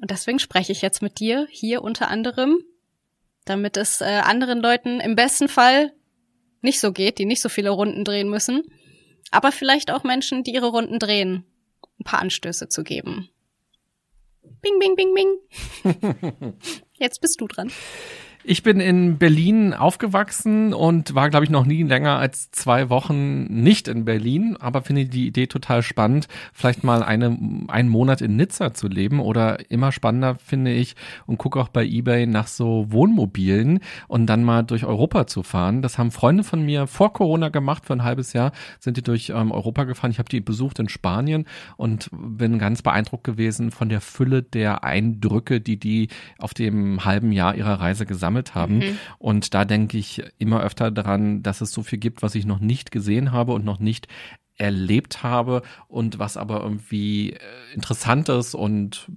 Und 0.00 0.10
deswegen 0.10 0.38
spreche 0.38 0.72
ich 0.72 0.82
jetzt 0.82 1.02
mit 1.02 1.18
dir 1.18 1.48
hier 1.50 1.82
unter 1.82 2.08
anderem, 2.08 2.62
damit 3.44 3.76
es 3.76 4.00
äh, 4.00 4.20
anderen 4.24 4.60
Leuten 4.60 5.00
im 5.00 5.16
besten 5.16 5.48
Fall 5.48 5.92
nicht 6.60 6.80
so 6.80 6.92
geht, 6.92 7.18
die 7.18 7.24
nicht 7.24 7.42
so 7.42 7.48
viele 7.48 7.70
Runden 7.70 8.04
drehen 8.04 8.28
müssen, 8.28 8.62
aber 9.30 9.52
vielleicht 9.52 9.90
auch 9.90 10.04
Menschen, 10.04 10.44
die 10.44 10.52
ihre 10.52 10.68
Runden 10.68 10.98
drehen, 10.98 11.44
ein 11.98 12.04
paar 12.04 12.20
Anstöße 12.20 12.68
zu 12.68 12.84
geben. 12.84 13.30
Bing, 14.60 14.78
bing, 14.78 14.96
bing, 14.96 15.14
bing. 15.14 16.54
Jetzt 16.94 17.20
bist 17.20 17.40
du 17.40 17.46
dran. 17.46 17.70
Ich 18.44 18.62
bin 18.62 18.78
in 18.78 19.18
Berlin 19.18 19.74
aufgewachsen 19.74 20.72
und 20.72 21.14
war, 21.14 21.28
glaube 21.28 21.44
ich, 21.44 21.50
noch 21.50 21.66
nie 21.66 21.82
länger 21.82 22.18
als 22.18 22.52
zwei 22.52 22.88
Wochen 22.88 23.44
nicht 23.44 23.88
in 23.88 24.04
Berlin, 24.04 24.56
aber 24.60 24.82
finde 24.82 25.06
die 25.06 25.26
Idee 25.26 25.48
total 25.48 25.82
spannend, 25.82 26.28
vielleicht 26.52 26.84
mal 26.84 27.02
eine, 27.02 27.36
einen 27.66 27.88
Monat 27.88 28.20
in 28.22 28.36
Nizza 28.36 28.72
zu 28.72 28.86
leben 28.86 29.18
oder 29.18 29.70
immer 29.70 29.90
spannender 29.90 30.36
finde 30.36 30.72
ich 30.72 30.94
und 31.26 31.38
gucke 31.38 31.60
auch 31.60 31.68
bei 31.68 31.84
eBay 31.84 32.26
nach 32.26 32.46
so 32.46 32.86
Wohnmobilen 32.90 33.80
und 34.06 34.26
dann 34.26 34.44
mal 34.44 34.62
durch 34.62 34.84
Europa 34.84 35.26
zu 35.26 35.42
fahren. 35.42 35.82
Das 35.82 35.98
haben 35.98 36.12
Freunde 36.12 36.44
von 36.44 36.64
mir 36.64 36.86
vor 36.86 37.12
Corona 37.12 37.48
gemacht, 37.48 37.86
für 37.86 37.94
ein 37.94 38.04
halbes 38.04 38.34
Jahr 38.34 38.52
sind 38.78 38.96
die 38.96 39.02
durch 39.02 39.30
ähm, 39.30 39.50
Europa 39.50 39.82
gefahren. 39.82 40.12
Ich 40.12 40.20
habe 40.20 40.28
die 40.28 40.40
besucht 40.40 40.78
in 40.78 40.88
Spanien 40.88 41.44
und 41.76 42.08
bin 42.12 42.58
ganz 42.58 42.82
beeindruckt 42.82 43.24
gewesen 43.24 43.72
von 43.72 43.88
der 43.88 44.00
Fülle 44.00 44.44
der 44.44 44.84
Eindrücke, 44.84 45.60
die 45.60 45.78
die 45.78 46.08
auf 46.38 46.54
dem 46.54 47.04
halben 47.04 47.32
Jahr 47.32 47.56
ihrer 47.56 47.80
Reise 47.80 48.06
gesammelt 48.06 48.27
gesammelt 48.28 48.54
haben. 48.54 48.78
Mhm. 48.78 48.98
Und 49.18 49.54
da 49.54 49.64
denke 49.64 49.98
ich 49.98 50.22
immer 50.38 50.62
öfter 50.62 50.90
daran, 50.90 51.42
dass 51.42 51.60
es 51.60 51.72
so 51.72 51.82
viel 51.82 51.98
gibt, 51.98 52.22
was 52.22 52.34
ich 52.34 52.44
noch 52.44 52.60
nicht 52.60 52.90
gesehen 52.90 53.32
habe 53.32 53.52
und 53.52 53.64
noch 53.64 53.78
nicht 53.78 54.08
erlebt 54.56 55.22
habe 55.22 55.62
und 55.86 56.18
was 56.18 56.36
aber 56.36 56.62
irgendwie 56.62 57.32
äh, 57.32 57.38
interessant 57.74 58.28
ist 58.28 58.54
und 58.54 59.08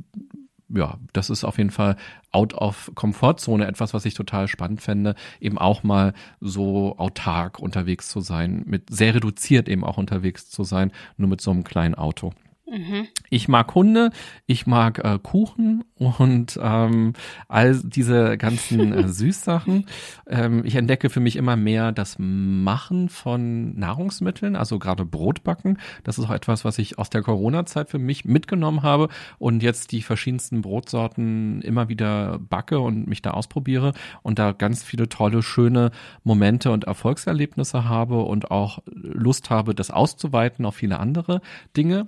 ja, 0.73 0.99
das 1.11 1.29
ist 1.29 1.43
auf 1.43 1.57
jeden 1.57 1.71
Fall 1.71 1.97
out 2.31 2.53
of 2.53 2.91
Komfortzone 2.95 3.67
etwas, 3.67 3.93
was 3.93 4.05
ich 4.05 4.13
total 4.13 4.47
spannend 4.47 4.81
fände, 4.81 5.15
eben 5.41 5.57
auch 5.57 5.83
mal 5.83 6.13
so 6.39 6.95
autark 6.97 7.59
unterwegs 7.59 8.07
zu 8.07 8.21
sein, 8.21 8.63
mit 8.65 8.83
sehr 8.89 9.15
reduziert 9.15 9.67
eben 9.67 9.83
auch 9.83 9.97
unterwegs 9.97 10.49
zu 10.49 10.63
sein, 10.63 10.93
nur 11.17 11.27
mit 11.27 11.41
so 11.41 11.51
einem 11.51 11.65
kleinen 11.65 11.95
Auto. 11.95 12.31
Mhm. 12.71 13.07
Ich 13.29 13.49
mag 13.49 13.75
Hunde, 13.75 14.11
ich 14.45 14.65
mag 14.65 14.99
äh, 15.03 15.19
Kuchen 15.21 15.83
und 16.01 16.59
ähm, 16.59 17.13
all 17.47 17.79
diese 17.83 18.35
ganzen 18.37 18.91
äh, 18.91 19.07
Süßsachen. 19.07 19.85
Ähm, 20.27 20.63
ich 20.65 20.75
entdecke 20.75 21.11
für 21.11 21.19
mich 21.19 21.35
immer 21.35 21.55
mehr 21.55 21.91
das 21.91 22.15
Machen 22.17 23.07
von 23.07 23.77
Nahrungsmitteln, 23.77 24.55
also 24.55 24.79
gerade 24.79 25.05
Brotbacken. 25.05 25.77
Das 26.03 26.17
ist 26.17 26.25
auch 26.25 26.31
etwas, 26.31 26.65
was 26.65 26.79
ich 26.79 26.97
aus 26.97 27.11
der 27.11 27.21
Corona-Zeit 27.21 27.91
für 27.91 27.99
mich 27.99 28.25
mitgenommen 28.25 28.81
habe 28.81 29.09
und 29.37 29.61
jetzt 29.61 29.91
die 29.91 30.01
verschiedensten 30.01 30.63
Brotsorten 30.63 31.61
immer 31.61 31.87
wieder 31.87 32.39
backe 32.39 32.79
und 32.79 33.05
mich 33.05 33.21
da 33.21 33.31
ausprobiere 33.31 33.93
und 34.23 34.39
da 34.39 34.53
ganz 34.53 34.83
viele 34.83 35.07
tolle, 35.07 35.43
schöne 35.43 35.91
Momente 36.23 36.71
und 36.71 36.85
Erfolgserlebnisse 36.85 37.87
habe 37.87 38.21
und 38.21 38.49
auch 38.49 38.79
Lust 38.85 39.51
habe, 39.51 39.75
das 39.75 39.91
auszuweiten 39.91 40.65
auf 40.65 40.75
viele 40.75 40.99
andere 40.99 41.41
Dinge. 41.77 42.07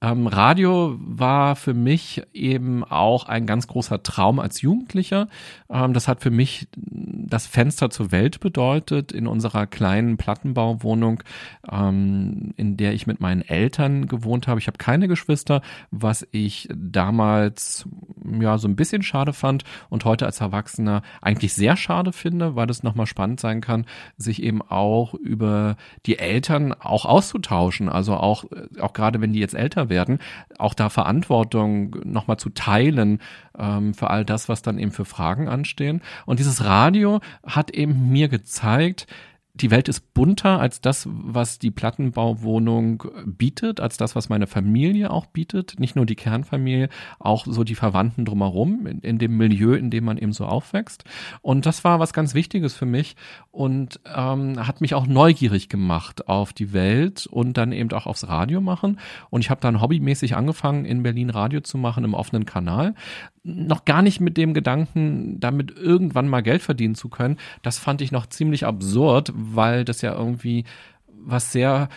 Ähm, 0.00 0.26
Radio 0.26 0.96
war 0.98 1.56
für 1.56 1.74
mich 1.74 2.22
eben 2.32 2.84
auch 2.84 3.31
ein 3.32 3.46
ganz 3.46 3.66
großer 3.66 4.02
Traum 4.02 4.38
als 4.38 4.60
Jugendlicher. 4.60 5.28
Ähm, 5.68 5.94
das 5.94 6.06
hat 6.06 6.22
für 6.22 6.30
mich 6.30 6.68
das 6.74 7.46
Fenster 7.46 7.90
zur 7.90 8.12
Welt 8.12 8.40
bedeutet 8.40 9.10
in 9.10 9.26
unserer 9.26 9.66
kleinen 9.66 10.16
Plattenbauwohnung, 10.18 11.22
ähm, 11.70 12.52
in 12.56 12.76
der 12.76 12.92
ich 12.92 13.06
mit 13.06 13.20
meinen 13.20 13.42
Eltern 13.42 14.06
gewohnt 14.06 14.46
habe. 14.46 14.60
Ich 14.60 14.66
habe 14.66 14.78
keine 14.78 15.08
Geschwister, 15.08 15.62
was 15.90 16.26
ich 16.30 16.68
damals 16.74 17.88
ja 18.40 18.58
so 18.58 18.68
ein 18.68 18.76
bisschen 18.76 19.02
schade 19.02 19.32
fand 19.32 19.64
und 19.88 20.04
heute 20.04 20.26
als 20.26 20.40
Erwachsener 20.40 21.02
eigentlich 21.20 21.54
sehr 21.54 21.76
schade 21.76 22.12
finde, 22.12 22.54
weil 22.54 22.68
es 22.70 22.82
nochmal 22.82 23.06
spannend 23.06 23.40
sein 23.40 23.60
kann, 23.60 23.86
sich 24.16 24.42
eben 24.42 24.62
auch 24.62 25.14
über 25.14 25.76
die 26.06 26.18
Eltern 26.18 26.74
auch 26.74 27.06
auszutauschen. 27.06 27.88
Also 27.88 28.14
auch, 28.14 28.44
auch 28.80 28.92
gerade 28.92 29.20
wenn 29.20 29.32
die 29.32 29.40
jetzt 29.40 29.54
älter 29.54 29.88
werden, 29.88 30.18
auch 30.58 30.74
da 30.74 30.90
Verantwortung 30.90 31.96
nochmal 32.04 32.36
zu 32.36 32.50
teilen 32.50 33.21
ähm, 33.58 33.94
für 33.94 34.10
all 34.10 34.24
das, 34.24 34.48
was 34.48 34.62
dann 34.62 34.78
eben 34.78 34.92
für 34.92 35.04
Fragen 35.04 35.48
anstehen. 35.48 36.02
Und 36.26 36.38
dieses 36.38 36.64
Radio 36.64 37.20
hat 37.46 37.70
eben 37.70 38.10
mir 38.10 38.28
gezeigt, 38.28 39.06
die 39.54 39.70
Welt 39.70 39.88
ist 39.88 40.14
bunter 40.14 40.60
als 40.60 40.80
das, 40.80 41.06
was 41.10 41.58
die 41.58 41.70
Plattenbauwohnung 41.70 43.04
bietet, 43.26 43.80
als 43.80 43.98
das, 43.98 44.16
was 44.16 44.30
meine 44.30 44.46
Familie 44.46 45.10
auch 45.10 45.26
bietet. 45.26 45.78
Nicht 45.78 45.94
nur 45.94 46.06
die 46.06 46.14
Kernfamilie, 46.14 46.88
auch 47.18 47.44
so 47.46 47.62
die 47.62 47.74
Verwandten 47.74 48.24
drumherum, 48.24 48.86
in, 48.86 49.00
in 49.00 49.18
dem 49.18 49.36
Milieu, 49.36 49.74
in 49.74 49.90
dem 49.90 50.04
man 50.04 50.16
eben 50.16 50.32
so 50.32 50.46
aufwächst. 50.46 51.04
Und 51.42 51.66
das 51.66 51.84
war 51.84 52.00
was 52.00 52.14
ganz 52.14 52.32
Wichtiges 52.34 52.74
für 52.74 52.86
mich 52.86 53.14
und 53.50 54.00
ähm, 54.06 54.66
hat 54.66 54.80
mich 54.80 54.94
auch 54.94 55.06
neugierig 55.06 55.68
gemacht 55.68 56.28
auf 56.28 56.54
die 56.54 56.72
Welt 56.72 57.26
und 57.26 57.58
dann 57.58 57.72
eben 57.72 57.92
auch 57.92 58.06
aufs 58.06 58.26
Radio 58.28 58.62
machen. 58.62 58.98
Und 59.28 59.42
ich 59.42 59.50
habe 59.50 59.60
dann 59.60 59.82
hobbymäßig 59.82 60.34
angefangen, 60.34 60.86
in 60.86 61.02
Berlin 61.02 61.28
Radio 61.28 61.60
zu 61.60 61.76
machen 61.76 62.04
im 62.04 62.14
offenen 62.14 62.46
Kanal 62.46 62.94
noch 63.44 63.84
gar 63.84 64.02
nicht 64.02 64.20
mit 64.20 64.36
dem 64.36 64.54
Gedanken, 64.54 65.40
damit 65.40 65.76
irgendwann 65.76 66.28
mal 66.28 66.42
Geld 66.42 66.62
verdienen 66.62 66.94
zu 66.94 67.08
können. 67.08 67.38
Das 67.62 67.78
fand 67.78 68.00
ich 68.00 68.12
noch 68.12 68.26
ziemlich 68.26 68.64
absurd, 68.64 69.32
weil 69.54 69.84
das 69.84 70.02
ja 70.02 70.14
irgendwie 70.14 70.64
was 71.06 71.52
sehr 71.52 71.88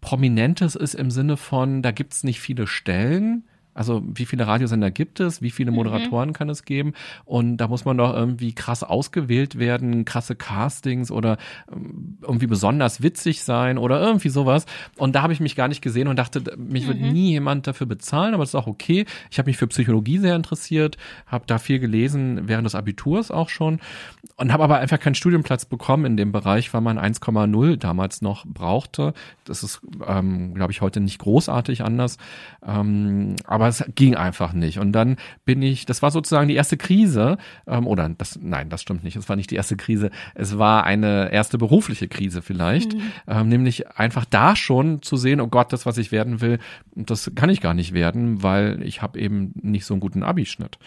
Prominentes 0.00 0.74
ist 0.74 0.94
im 0.94 1.10
Sinne 1.10 1.38
von, 1.38 1.80
da 1.80 1.90
gibt's 1.90 2.24
nicht 2.24 2.40
viele 2.40 2.66
Stellen 2.66 3.44
also 3.74 4.02
wie 4.06 4.24
viele 4.24 4.46
Radiosender 4.46 4.90
gibt 4.90 5.20
es, 5.20 5.42
wie 5.42 5.50
viele 5.50 5.70
mhm. 5.70 5.76
Moderatoren 5.76 6.30
mhm. 6.30 6.32
kann 6.32 6.48
es 6.48 6.64
geben 6.64 6.94
und 7.24 7.58
da 7.58 7.68
muss 7.68 7.84
man 7.84 7.98
doch 7.98 8.14
irgendwie 8.14 8.52
krass 8.54 8.82
ausgewählt 8.82 9.58
werden, 9.58 10.04
krasse 10.04 10.36
Castings 10.36 11.10
oder 11.10 11.36
ähm, 11.70 12.18
irgendwie 12.22 12.46
besonders 12.46 13.02
witzig 13.02 13.42
sein 13.42 13.78
oder 13.78 14.00
irgendwie 14.00 14.28
sowas. 14.28 14.66
Und 14.96 15.14
da 15.14 15.22
habe 15.22 15.32
ich 15.32 15.40
mich 15.40 15.56
gar 15.56 15.68
nicht 15.68 15.82
gesehen 15.82 16.08
und 16.08 16.18
dachte, 16.18 16.42
mich 16.56 16.84
mhm. 16.84 16.88
wird 16.88 17.00
nie 17.00 17.30
jemand 17.30 17.66
dafür 17.66 17.86
bezahlen, 17.86 18.34
aber 18.34 18.42
das 18.42 18.50
ist 18.50 18.54
auch 18.54 18.66
okay. 18.66 19.04
Ich 19.30 19.38
habe 19.38 19.48
mich 19.48 19.56
für 19.56 19.66
Psychologie 19.66 20.18
sehr 20.18 20.36
interessiert, 20.36 20.96
habe 21.26 21.44
da 21.46 21.58
viel 21.58 21.78
gelesen 21.78 22.42
während 22.48 22.66
des 22.66 22.74
Abiturs 22.74 23.30
auch 23.30 23.48
schon 23.48 23.80
und 24.36 24.52
habe 24.52 24.64
aber 24.64 24.78
einfach 24.78 24.98
keinen 24.98 25.14
Studienplatz 25.14 25.64
bekommen 25.64 26.04
in 26.04 26.16
dem 26.16 26.32
Bereich, 26.32 26.72
weil 26.74 26.80
man 26.80 26.98
1,0 26.98 27.76
damals 27.76 28.22
noch 28.22 28.44
brauchte. 28.46 29.14
Das 29.44 29.62
ist, 29.62 29.80
ähm, 30.06 30.54
glaube 30.54 30.72
ich, 30.72 30.80
heute 30.80 31.00
nicht 31.00 31.18
großartig 31.18 31.84
anders. 31.84 32.18
Ähm, 32.66 33.36
aber 33.44 33.63
aber 33.64 33.70
es 33.70 33.84
ging 33.94 34.14
einfach 34.14 34.52
nicht. 34.52 34.78
Und 34.78 34.92
dann 34.92 35.16
bin 35.46 35.62
ich, 35.62 35.86
das 35.86 36.02
war 36.02 36.10
sozusagen 36.10 36.48
die 36.48 36.54
erste 36.54 36.76
Krise, 36.76 37.38
ähm, 37.66 37.86
oder 37.86 38.10
das, 38.10 38.38
nein, 38.42 38.68
das 38.68 38.82
stimmt 38.82 39.04
nicht, 39.04 39.16
es 39.16 39.28
war 39.30 39.36
nicht 39.36 39.50
die 39.50 39.54
erste 39.54 39.76
Krise, 39.76 40.10
es 40.34 40.58
war 40.58 40.84
eine 40.84 41.32
erste 41.32 41.56
berufliche 41.56 42.06
Krise 42.06 42.42
vielleicht, 42.42 42.92
mhm. 42.92 43.00
ähm, 43.26 43.48
nämlich 43.48 43.88
einfach 43.88 44.26
da 44.26 44.54
schon 44.54 45.00
zu 45.00 45.16
sehen, 45.16 45.40
oh 45.40 45.46
Gott, 45.46 45.72
das, 45.72 45.86
was 45.86 45.96
ich 45.96 46.12
werden 46.12 46.42
will, 46.42 46.58
das 46.94 47.32
kann 47.34 47.48
ich 47.48 47.62
gar 47.62 47.72
nicht 47.72 47.94
werden, 47.94 48.42
weil 48.42 48.82
ich 48.82 49.00
habe 49.00 49.18
eben 49.18 49.54
nicht 49.62 49.86
so 49.86 49.94
einen 49.94 50.00
guten 50.00 50.22
Abischnitt. 50.22 50.78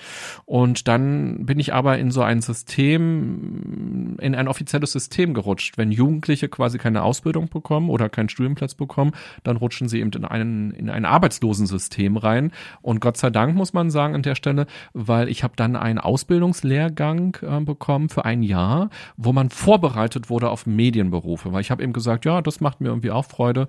Und 0.46 0.88
dann 0.88 1.48
bin 1.48 1.60
ich 1.60 1.74
aber 1.74 1.98
in 1.98 2.12
so 2.12 2.22
ein 2.22 2.42
System, 2.42 4.18
in 4.22 4.36
ein 4.36 4.48
offizielles 4.48 4.92
System 4.92 5.34
gerutscht. 5.34 5.80
Wenn 5.80 5.92
Jugendliche 5.92 6.48
quasi 6.48 6.78
keine 6.78 7.02
Ausbildung 7.02 7.50
bekommen 7.50 7.90
oder 7.90 8.08
keinen 8.08 8.30
Studienplatz 8.30 8.76
bekommen, 8.76 9.14
dann 9.44 9.58
rutschen 9.58 9.90
sie 9.90 10.00
eben 10.00 10.12
in, 10.12 10.26
einen, 10.26 10.72
in 10.72 10.92
ein 10.92 11.06
Arbeitslosensystem 11.06 12.18
rein, 12.18 12.52
und 12.82 13.02
Gott 13.02 13.18
sei 13.18 13.30
Dank 13.30 13.56
muss 13.56 13.74
man 13.74 13.90
sagen 13.90 14.16
an 14.16 14.22
der 14.22 14.36
Stelle, 14.36 14.68
weil 14.94 15.30
ich 15.30 15.44
habe 15.44 15.54
dann 15.56 15.76
einen 15.76 16.00
Ausbildungslehrgang 16.00 17.38
äh, 17.42 17.60
bekommen 17.62 18.10
für 18.10 18.26
ein 18.26 18.44
Jahr, 18.44 18.90
wo 19.16 19.34
man 19.34 19.50
vorbereitet 19.50 20.30
wurde 20.30 20.50
auf 20.50 20.66
Medienberufe. 20.66 21.54
Weil 21.54 21.62
ich 21.62 21.72
habe 21.72 21.84
eben 21.84 21.94
gesagt, 21.94 22.26
ja, 22.26 22.42
das 22.42 22.62
macht 22.62 22.82
mir 22.82 22.90
irgendwie 22.90 23.12
auch 23.12 23.26
Freude. 23.26 23.68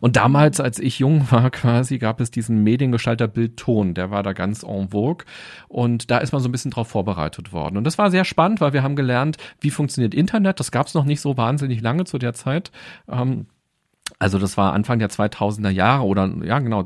Und 0.00 0.16
damals, 0.16 0.60
als 0.60 0.78
ich 0.78 0.98
jung 0.98 1.30
war 1.30 1.50
quasi, 1.50 1.98
gab 1.98 2.20
es 2.20 2.30
diesen 2.30 2.62
Mediengestalter 2.62 3.28
Bild 3.28 3.56
Ton, 3.56 3.94
der 3.94 4.10
war 4.10 4.22
da 4.22 4.32
ganz 4.32 4.62
en 4.62 4.90
vogue. 4.90 5.24
Und 5.68 6.10
da 6.10 6.18
ist 6.18 6.32
man 6.32 6.40
so 6.40 6.48
ein 6.48 6.52
bisschen 6.52 6.70
drauf 6.70 6.88
vorbereitet 6.88 7.52
worden. 7.52 7.76
Und 7.76 7.84
das 7.84 7.98
war 7.98 8.10
sehr 8.10 8.24
spannend, 8.24 8.60
weil 8.60 8.72
wir 8.72 8.82
haben 8.82 8.96
gelernt, 8.96 9.36
wie 9.60 9.70
funktioniert 9.70 10.14
Internet. 10.14 10.60
Das 10.60 10.70
gab 10.70 10.86
es 10.86 10.94
noch 10.94 11.04
nicht 11.04 11.20
so 11.20 11.36
wahnsinnig 11.36 11.80
lange 11.80 12.04
zu 12.04 12.18
der 12.18 12.34
Zeit. 12.34 12.70
Ähm, 13.08 13.46
also 14.20 14.38
das 14.38 14.56
war 14.56 14.74
Anfang 14.74 14.98
der 15.00 15.10
2000er 15.10 15.70
Jahre 15.70 16.04
oder 16.04 16.30
ja 16.44 16.60
genau, 16.60 16.84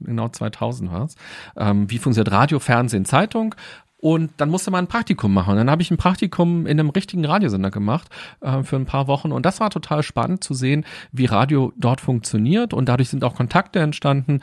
genau 0.00 0.28
2000 0.28 0.90
war 0.90 1.04
es. 1.04 1.16
Ähm, 1.56 1.90
wie 1.90 1.98
funktioniert 1.98 2.32
Radio, 2.32 2.58
Fernsehen, 2.60 3.04
Zeitung? 3.04 3.54
Und 3.98 4.30
dann 4.36 4.50
musste 4.50 4.70
man 4.70 4.84
ein 4.84 4.88
Praktikum 4.88 5.34
machen. 5.34 5.52
Und 5.52 5.56
dann 5.56 5.70
habe 5.70 5.82
ich 5.82 5.90
ein 5.90 5.96
Praktikum 5.96 6.66
in 6.66 6.78
einem 6.78 6.90
richtigen 6.90 7.24
Radiosender 7.24 7.72
gemacht 7.72 8.08
äh, 8.40 8.62
für 8.62 8.76
ein 8.76 8.86
paar 8.86 9.08
Wochen. 9.08 9.32
Und 9.32 9.44
das 9.44 9.58
war 9.58 9.68
total 9.70 10.02
spannend 10.04 10.44
zu 10.44 10.54
sehen, 10.54 10.84
wie 11.10 11.24
Radio 11.24 11.72
dort 11.76 12.00
funktioniert. 12.00 12.72
Und 12.72 12.88
dadurch 12.88 13.08
sind 13.08 13.24
auch 13.24 13.34
Kontakte 13.34 13.80
entstanden 13.80 14.40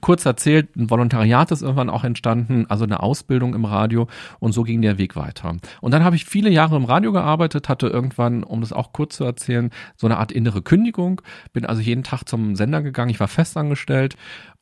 kurz 0.00 0.24
erzählt, 0.24 0.76
ein 0.76 0.90
Volontariat 0.90 1.50
ist 1.50 1.62
irgendwann 1.62 1.90
auch 1.90 2.04
entstanden, 2.04 2.66
also 2.68 2.84
eine 2.84 3.02
Ausbildung 3.02 3.54
im 3.54 3.64
Radio 3.64 4.08
und 4.38 4.52
so 4.52 4.62
ging 4.62 4.82
der 4.82 4.98
Weg 4.98 5.16
weiter. 5.16 5.56
Und 5.80 5.92
dann 5.92 6.04
habe 6.04 6.16
ich 6.16 6.24
viele 6.24 6.50
Jahre 6.50 6.76
im 6.76 6.84
Radio 6.84 7.12
gearbeitet, 7.12 7.68
hatte 7.68 7.88
irgendwann, 7.88 8.42
um 8.42 8.60
das 8.60 8.72
auch 8.72 8.92
kurz 8.92 9.16
zu 9.16 9.24
erzählen, 9.24 9.70
so 9.96 10.06
eine 10.06 10.18
Art 10.18 10.32
innere 10.32 10.62
Kündigung, 10.62 11.22
bin 11.52 11.66
also 11.66 11.80
jeden 11.82 12.04
Tag 12.04 12.24
zum 12.24 12.56
Sender 12.56 12.82
gegangen, 12.82 13.10
ich 13.10 13.20
war 13.20 13.28
festangestellt 13.28 14.16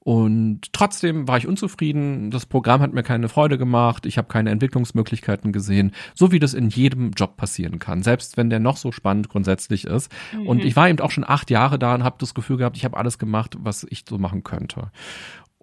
und 0.08 0.72
trotzdem 0.72 1.28
war 1.28 1.36
ich 1.36 1.46
unzufrieden. 1.46 2.30
Das 2.30 2.46
Programm 2.46 2.80
hat 2.80 2.94
mir 2.94 3.02
keine 3.02 3.28
Freude 3.28 3.58
gemacht. 3.58 4.06
Ich 4.06 4.16
habe 4.16 4.26
keine 4.26 4.48
Entwicklungsmöglichkeiten 4.48 5.52
gesehen, 5.52 5.92
so 6.14 6.32
wie 6.32 6.38
das 6.38 6.54
in 6.54 6.70
jedem 6.70 7.10
Job 7.10 7.36
passieren 7.36 7.78
kann, 7.78 8.02
selbst 8.02 8.38
wenn 8.38 8.48
der 8.48 8.58
noch 8.58 8.78
so 8.78 8.90
spannend 8.90 9.28
grundsätzlich 9.28 9.84
ist. 9.84 10.10
Mhm. 10.32 10.46
Und 10.46 10.64
ich 10.64 10.76
war 10.76 10.88
eben 10.88 11.00
auch 11.00 11.10
schon 11.10 11.28
acht 11.28 11.50
Jahre 11.50 11.78
da 11.78 11.94
und 11.94 12.04
habe 12.04 12.16
das 12.20 12.32
Gefühl 12.32 12.56
gehabt, 12.56 12.78
ich 12.78 12.86
habe 12.86 12.96
alles 12.96 13.18
gemacht, 13.18 13.58
was 13.60 13.86
ich 13.90 14.04
so 14.08 14.16
machen 14.16 14.44
könnte. 14.44 14.90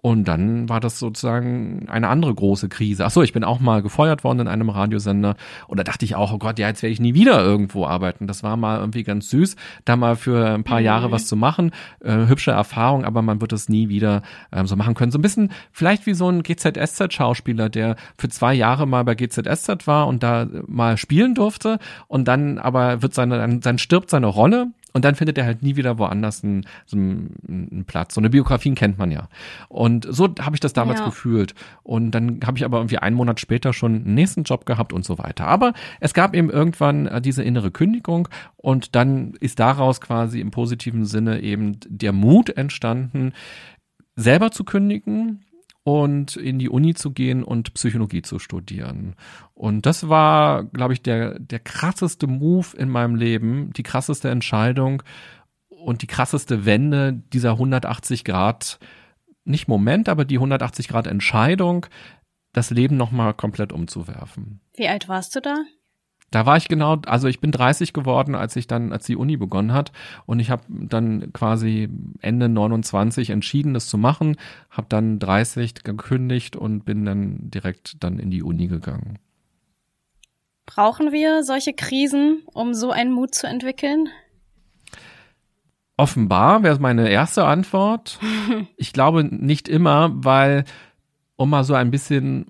Und 0.06 0.28
dann 0.28 0.68
war 0.68 0.78
das 0.78 1.00
sozusagen 1.00 1.88
eine 1.88 2.06
andere 2.06 2.32
große 2.32 2.68
Krise. 2.68 3.04
Ach 3.04 3.10
so, 3.10 3.24
ich 3.24 3.32
bin 3.32 3.42
auch 3.42 3.58
mal 3.58 3.82
gefeuert 3.82 4.22
worden 4.22 4.38
in 4.38 4.46
einem 4.46 4.70
Radiosender. 4.70 5.34
Und 5.66 5.80
da 5.80 5.82
dachte 5.82 6.04
ich 6.04 6.14
auch, 6.14 6.32
oh 6.32 6.38
Gott, 6.38 6.60
ja, 6.60 6.68
jetzt 6.68 6.84
werde 6.84 6.92
ich 6.92 7.00
nie 7.00 7.14
wieder 7.14 7.42
irgendwo 7.42 7.86
arbeiten. 7.86 8.28
Das 8.28 8.44
war 8.44 8.56
mal 8.56 8.78
irgendwie 8.78 9.02
ganz 9.02 9.30
süß, 9.30 9.56
da 9.84 9.96
mal 9.96 10.14
für 10.14 10.46
ein 10.46 10.62
paar 10.62 10.78
Jahre 10.78 11.08
mhm. 11.08 11.10
was 11.10 11.26
zu 11.26 11.34
machen. 11.34 11.72
Äh, 12.04 12.28
hübsche 12.28 12.52
Erfahrung, 12.52 13.04
aber 13.04 13.20
man 13.20 13.40
wird 13.40 13.52
es 13.52 13.68
nie 13.68 13.88
wieder 13.88 14.22
ähm, 14.52 14.68
so 14.68 14.76
machen 14.76 14.94
können. 14.94 15.10
So 15.10 15.18
ein 15.18 15.22
bisschen 15.22 15.50
vielleicht 15.72 16.06
wie 16.06 16.14
so 16.14 16.30
ein 16.30 16.44
GZSZ-Schauspieler, 16.44 17.68
der 17.68 17.96
für 18.16 18.28
zwei 18.28 18.54
Jahre 18.54 18.86
mal 18.86 19.02
bei 19.02 19.16
GZSZ 19.16 19.88
war 19.88 20.06
und 20.06 20.22
da 20.22 20.46
mal 20.68 20.98
spielen 20.98 21.34
durfte 21.34 21.80
und 22.06 22.28
dann 22.28 22.58
aber 22.58 23.02
wird 23.02 23.12
seine, 23.12 23.38
dann, 23.38 23.58
dann 23.58 23.78
stirbt 23.78 24.10
seine 24.10 24.28
Rolle 24.28 24.68
und 24.96 25.04
dann 25.04 25.14
findet 25.14 25.36
er 25.36 25.44
halt 25.44 25.62
nie 25.62 25.76
wieder 25.76 25.98
woanders 25.98 26.42
einen, 26.42 26.64
so 26.86 26.96
einen, 26.96 27.84
Platz. 27.86 28.14
So 28.14 28.20
eine 28.22 28.30
Biografien 28.30 28.74
kennt 28.74 28.96
man 28.96 29.10
ja. 29.10 29.28
Und 29.68 30.06
so 30.08 30.34
habe 30.40 30.56
ich 30.56 30.60
das 30.60 30.72
damals 30.72 31.00
ja. 31.00 31.04
gefühlt. 31.04 31.54
Und 31.82 32.12
dann 32.12 32.40
habe 32.46 32.56
ich 32.56 32.64
aber 32.64 32.78
irgendwie 32.78 32.96
einen 32.96 33.14
Monat 33.14 33.38
später 33.38 33.74
schon 33.74 33.96
einen 33.96 34.14
nächsten 34.14 34.44
Job 34.44 34.64
gehabt 34.64 34.94
und 34.94 35.04
so 35.04 35.18
weiter. 35.18 35.48
Aber 35.48 35.74
es 36.00 36.14
gab 36.14 36.34
eben 36.34 36.48
irgendwann 36.48 37.08
äh, 37.08 37.20
diese 37.20 37.42
innere 37.42 37.70
Kündigung 37.70 38.28
und 38.56 38.94
dann 38.94 39.34
ist 39.38 39.60
daraus 39.60 40.00
quasi 40.00 40.40
im 40.40 40.50
positiven 40.50 41.04
Sinne 41.04 41.42
eben 41.42 41.78
der 41.86 42.12
Mut 42.12 42.48
entstanden, 42.48 43.34
selber 44.14 44.50
zu 44.50 44.64
kündigen, 44.64 45.44
und 45.86 46.34
in 46.34 46.58
die 46.58 46.68
Uni 46.68 46.94
zu 46.94 47.12
gehen 47.12 47.44
und 47.44 47.72
Psychologie 47.74 48.20
zu 48.20 48.40
studieren. 48.40 49.14
Und 49.54 49.86
das 49.86 50.08
war, 50.08 50.64
glaube 50.64 50.94
ich, 50.94 51.00
der, 51.00 51.38
der 51.38 51.60
krasseste 51.60 52.26
Move 52.26 52.76
in 52.76 52.88
meinem 52.88 53.14
Leben, 53.14 53.72
die 53.72 53.84
krasseste 53.84 54.28
Entscheidung 54.28 55.04
und 55.68 56.02
die 56.02 56.08
krasseste 56.08 56.66
Wende 56.66 57.22
dieser 57.32 57.52
180 57.52 58.24
Grad, 58.24 58.80
nicht 59.44 59.68
Moment, 59.68 60.08
aber 60.08 60.24
die 60.24 60.38
180 60.38 60.88
Grad 60.88 61.06
Entscheidung, 61.06 61.86
das 62.52 62.70
Leben 62.70 62.96
nochmal 62.96 63.32
komplett 63.32 63.72
umzuwerfen. 63.72 64.58
Wie 64.74 64.88
alt 64.88 65.08
warst 65.08 65.36
du 65.36 65.40
da? 65.40 65.54
Da 66.36 66.44
war 66.44 66.58
ich 66.58 66.68
genau, 66.68 66.98
also 67.06 67.28
ich 67.28 67.40
bin 67.40 67.50
30 67.50 67.94
geworden, 67.94 68.34
als 68.34 68.56
ich 68.56 68.66
dann, 68.66 68.92
als 68.92 69.06
die 69.06 69.16
Uni 69.16 69.38
begonnen 69.38 69.72
hat 69.72 69.90
und 70.26 70.38
ich 70.38 70.50
habe 70.50 70.64
dann 70.68 71.32
quasi 71.32 71.88
Ende 72.20 72.50
29 72.50 73.30
entschieden, 73.30 73.72
das 73.72 73.86
zu 73.86 73.96
machen, 73.96 74.36
habe 74.68 74.86
dann 74.90 75.18
30 75.18 75.82
gekündigt 75.82 76.54
und 76.54 76.84
bin 76.84 77.06
dann 77.06 77.38
direkt 77.50 78.04
dann 78.04 78.18
in 78.18 78.30
die 78.30 78.42
Uni 78.42 78.66
gegangen. 78.66 79.18
Brauchen 80.66 81.10
wir 81.10 81.42
solche 81.42 81.72
Krisen, 81.72 82.42
um 82.52 82.74
so 82.74 82.90
einen 82.90 83.12
Mut 83.12 83.34
zu 83.34 83.46
entwickeln? 83.46 84.10
Offenbar 85.96 86.62
wäre 86.62 86.78
meine 86.80 87.08
erste 87.08 87.46
Antwort. 87.46 88.20
Ich 88.76 88.92
glaube 88.92 89.24
nicht 89.24 89.70
immer, 89.70 90.10
weil 90.12 90.66
um 91.36 91.48
mal 91.48 91.64
so 91.64 91.72
ein 91.72 91.90
bisschen 91.90 92.48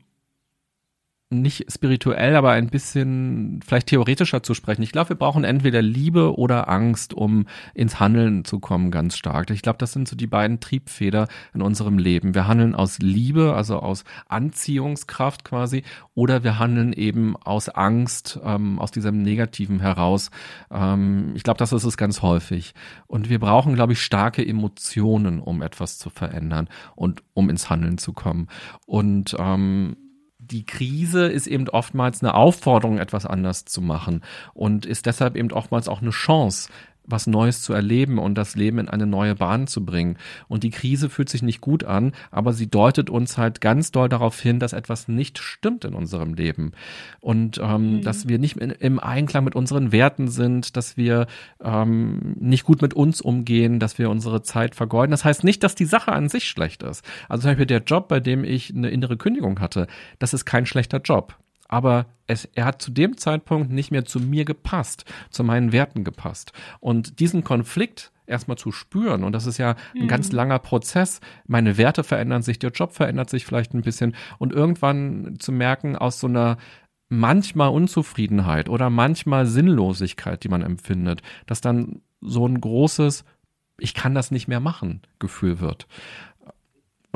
nicht 1.28 1.72
spirituell, 1.72 2.36
aber 2.36 2.52
ein 2.52 2.68
bisschen 2.68 3.60
vielleicht 3.66 3.88
theoretischer 3.88 4.44
zu 4.44 4.54
sprechen. 4.54 4.82
Ich 4.82 4.92
glaube, 4.92 5.08
wir 5.08 5.16
brauchen 5.16 5.42
entweder 5.42 5.82
Liebe 5.82 6.38
oder 6.38 6.68
Angst, 6.68 7.14
um 7.14 7.46
ins 7.74 7.98
Handeln 7.98 8.44
zu 8.44 8.60
kommen, 8.60 8.92
ganz 8.92 9.16
stark. 9.16 9.50
Ich 9.50 9.62
glaube, 9.62 9.78
das 9.78 9.92
sind 9.92 10.06
so 10.06 10.14
die 10.14 10.28
beiden 10.28 10.60
Triebfeder 10.60 11.26
in 11.52 11.62
unserem 11.62 11.98
Leben. 11.98 12.36
Wir 12.36 12.46
handeln 12.46 12.76
aus 12.76 13.00
Liebe, 13.00 13.54
also 13.54 13.80
aus 13.80 14.04
Anziehungskraft 14.28 15.44
quasi, 15.44 15.82
oder 16.14 16.44
wir 16.44 16.60
handeln 16.60 16.92
eben 16.92 17.36
aus 17.36 17.68
Angst, 17.68 18.38
ähm, 18.44 18.78
aus 18.78 18.92
diesem 18.92 19.22
Negativen 19.22 19.80
heraus. 19.80 20.30
Ähm, 20.70 21.32
ich 21.34 21.42
glaube, 21.42 21.58
das 21.58 21.72
ist 21.72 21.84
es 21.84 21.96
ganz 21.96 22.22
häufig. 22.22 22.72
Und 23.08 23.28
wir 23.28 23.40
brauchen, 23.40 23.74
glaube 23.74 23.94
ich, 23.94 24.00
starke 24.00 24.46
Emotionen, 24.46 25.40
um 25.40 25.60
etwas 25.60 25.98
zu 25.98 26.08
verändern 26.08 26.68
und 26.94 27.24
um 27.34 27.50
ins 27.50 27.68
Handeln 27.68 27.98
zu 27.98 28.12
kommen. 28.12 28.46
Und 28.86 29.34
ähm, 29.40 29.96
die 30.50 30.64
Krise 30.64 31.26
ist 31.26 31.46
eben 31.46 31.68
oftmals 31.68 32.22
eine 32.22 32.34
Aufforderung, 32.34 32.98
etwas 32.98 33.26
anders 33.26 33.64
zu 33.64 33.80
machen 33.80 34.22
und 34.54 34.86
ist 34.86 35.06
deshalb 35.06 35.36
eben 35.36 35.52
oftmals 35.52 35.88
auch 35.88 36.02
eine 36.02 36.10
Chance, 36.10 36.68
was 37.06 37.26
Neues 37.26 37.62
zu 37.62 37.72
erleben 37.72 38.18
und 38.18 38.36
das 38.36 38.56
Leben 38.56 38.78
in 38.78 38.88
eine 38.88 39.06
neue 39.06 39.34
Bahn 39.34 39.66
zu 39.66 39.84
bringen. 39.84 40.16
Und 40.48 40.62
die 40.62 40.70
Krise 40.70 41.08
fühlt 41.08 41.28
sich 41.28 41.42
nicht 41.42 41.60
gut 41.60 41.84
an, 41.84 42.12
aber 42.30 42.52
sie 42.52 42.68
deutet 42.68 43.10
uns 43.10 43.38
halt 43.38 43.60
ganz 43.60 43.92
doll 43.92 44.08
darauf 44.08 44.40
hin, 44.40 44.58
dass 44.58 44.72
etwas 44.72 45.08
nicht 45.08 45.38
stimmt 45.38 45.84
in 45.84 45.94
unserem 45.94 46.34
Leben. 46.34 46.72
Und 47.20 47.58
ähm, 47.62 47.96
mhm. 47.96 48.02
dass 48.02 48.28
wir 48.28 48.38
nicht 48.38 48.56
in, 48.56 48.70
im 48.70 48.98
Einklang 48.98 49.44
mit 49.44 49.54
unseren 49.54 49.92
Werten 49.92 50.28
sind, 50.28 50.76
dass 50.76 50.96
wir 50.96 51.26
ähm, 51.62 52.36
nicht 52.38 52.64
gut 52.64 52.82
mit 52.82 52.94
uns 52.94 53.20
umgehen, 53.20 53.78
dass 53.78 53.98
wir 53.98 54.10
unsere 54.10 54.42
Zeit 54.42 54.74
vergeuden. 54.74 55.10
Das 55.10 55.24
heißt 55.24 55.44
nicht, 55.44 55.62
dass 55.62 55.74
die 55.74 55.84
Sache 55.84 56.12
an 56.12 56.28
sich 56.28 56.44
schlecht 56.44 56.82
ist. 56.82 57.04
Also 57.28 57.42
zum 57.42 57.50
Beispiel 57.52 57.66
der 57.66 57.82
Job, 57.82 58.08
bei 58.08 58.20
dem 58.20 58.44
ich 58.44 58.74
eine 58.74 58.90
innere 58.90 59.16
Kündigung 59.16 59.60
hatte, 59.60 59.86
das 60.18 60.34
ist 60.34 60.44
kein 60.44 60.66
schlechter 60.66 61.00
Job 61.00 61.36
aber 61.68 62.06
es, 62.26 62.46
er 62.54 62.64
hat 62.64 62.82
zu 62.82 62.90
dem 62.90 63.16
Zeitpunkt 63.16 63.70
nicht 63.70 63.90
mehr 63.90 64.04
zu 64.04 64.20
mir 64.20 64.44
gepasst, 64.44 65.04
zu 65.30 65.44
meinen 65.44 65.72
Werten 65.72 66.04
gepasst. 66.04 66.52
Und 66.80 67.20
diesen 67.20 67.44
Konflikt 67.44 68.12
erstmal 68.26 68.58
zu 68.58 68.72
spüren, 68.72 69.22
und 69.22 69.32
das 69.32 69.46
ist 69.46 69.58
ja 69.58 69.76
ein 69.94 70.02
mhm. 70.02 70.08
ganz 70.08 70.32
langer 70.32 70.58
Prozess, 70.58 71.20
meine 71.46 71.76
Werte 71.76 72.02
verändern 72.02 72.42
sich, 72.42 72.58
der 72.58 72.70
Job 72.70 72.92
verändert 72.92 73.30
sich 73.30 73.46
vielleicht 73.46 73.74
ein 73.74 73.82
bisschen 73.82 74.16
und 74.38 74.52
irgendwann 74.52 75.36
zu 75.38 75.52
merken, 75.52 75.96
aus 75.96 76.18
so 76.18 76.26
einer 76.26 76.56
manchmal 77.08 77.68
Unzufriedenheit 77.68 78.68
oder 78.68 78.90
manchmal 78.90 79.46
Sinnlosigkeit, 79.46 80.42
die 80.42 80.48
man 80.48 80.62
empfindet, 80.62 81.22
dass 81.46 81.60
dann 81.60 82.00
so 82.20 82.46
ein 82.46 82.60
großes 82.60 83.24
ich 83.78 83.94
kann 83.94 84.14
das 84.14 84.30
nicht 84.30 84.48
mehr 84.48 84.60
machen 84.60 85.02
Gefühl 85.18 85.60
wird. 85.60 85.86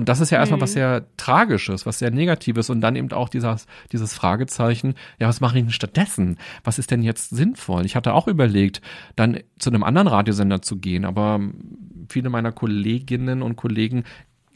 Und 0.00 0.08
das 0.08 0.20
ist 0.20 0.30
ja 0.30 0.38
erstmal 0.38 0.56
mhm. 0.56 0.62
was 0.62 0.72
sehr 0.72 1.04
Tragisches, 1.18 1.84
was 1.84 1.98
sehr 1.98 2.10
Negatives 2.10 2.70
und 2.70 2.80
dann 2.80 2.96
eben 2.96 3.12
auch 3.12 3.28
dieses, 3.28 3.66
dieses 3.92 4.14
Fragezeichen, 4.14 4.94
ja, 5.18 5.28
was 5.28 5.42
mache 5.42 5.58
ich 5.58 5.64
denn 5.64 5.72
stattdessen? 5.72 6.38
Was 6.64 6.78
ist 6.78 6.90
denn 6.90 7.02
jetzt 7.02 7.28
sinnvoll? 7.28 7.84
Ich 7.84 7.96
hatte 7.96 8.14
auch 8.14 8.26
überlegt, 8.26 8.80
dann 9.14 9.40
zu 9.58 9.68
einem 9.68 9.84
anderen 9.84 10.08
Radiosender 10.08 10.62
zu 10.62 10.78
gehen, 10.78 11.04
aber 11.04 11.38
viele 12.08 12.30
meiner 12.30 12.50
Kolleginnen 12.50 13.42
und 13.42 13.56
Kollegen 13.56 14.04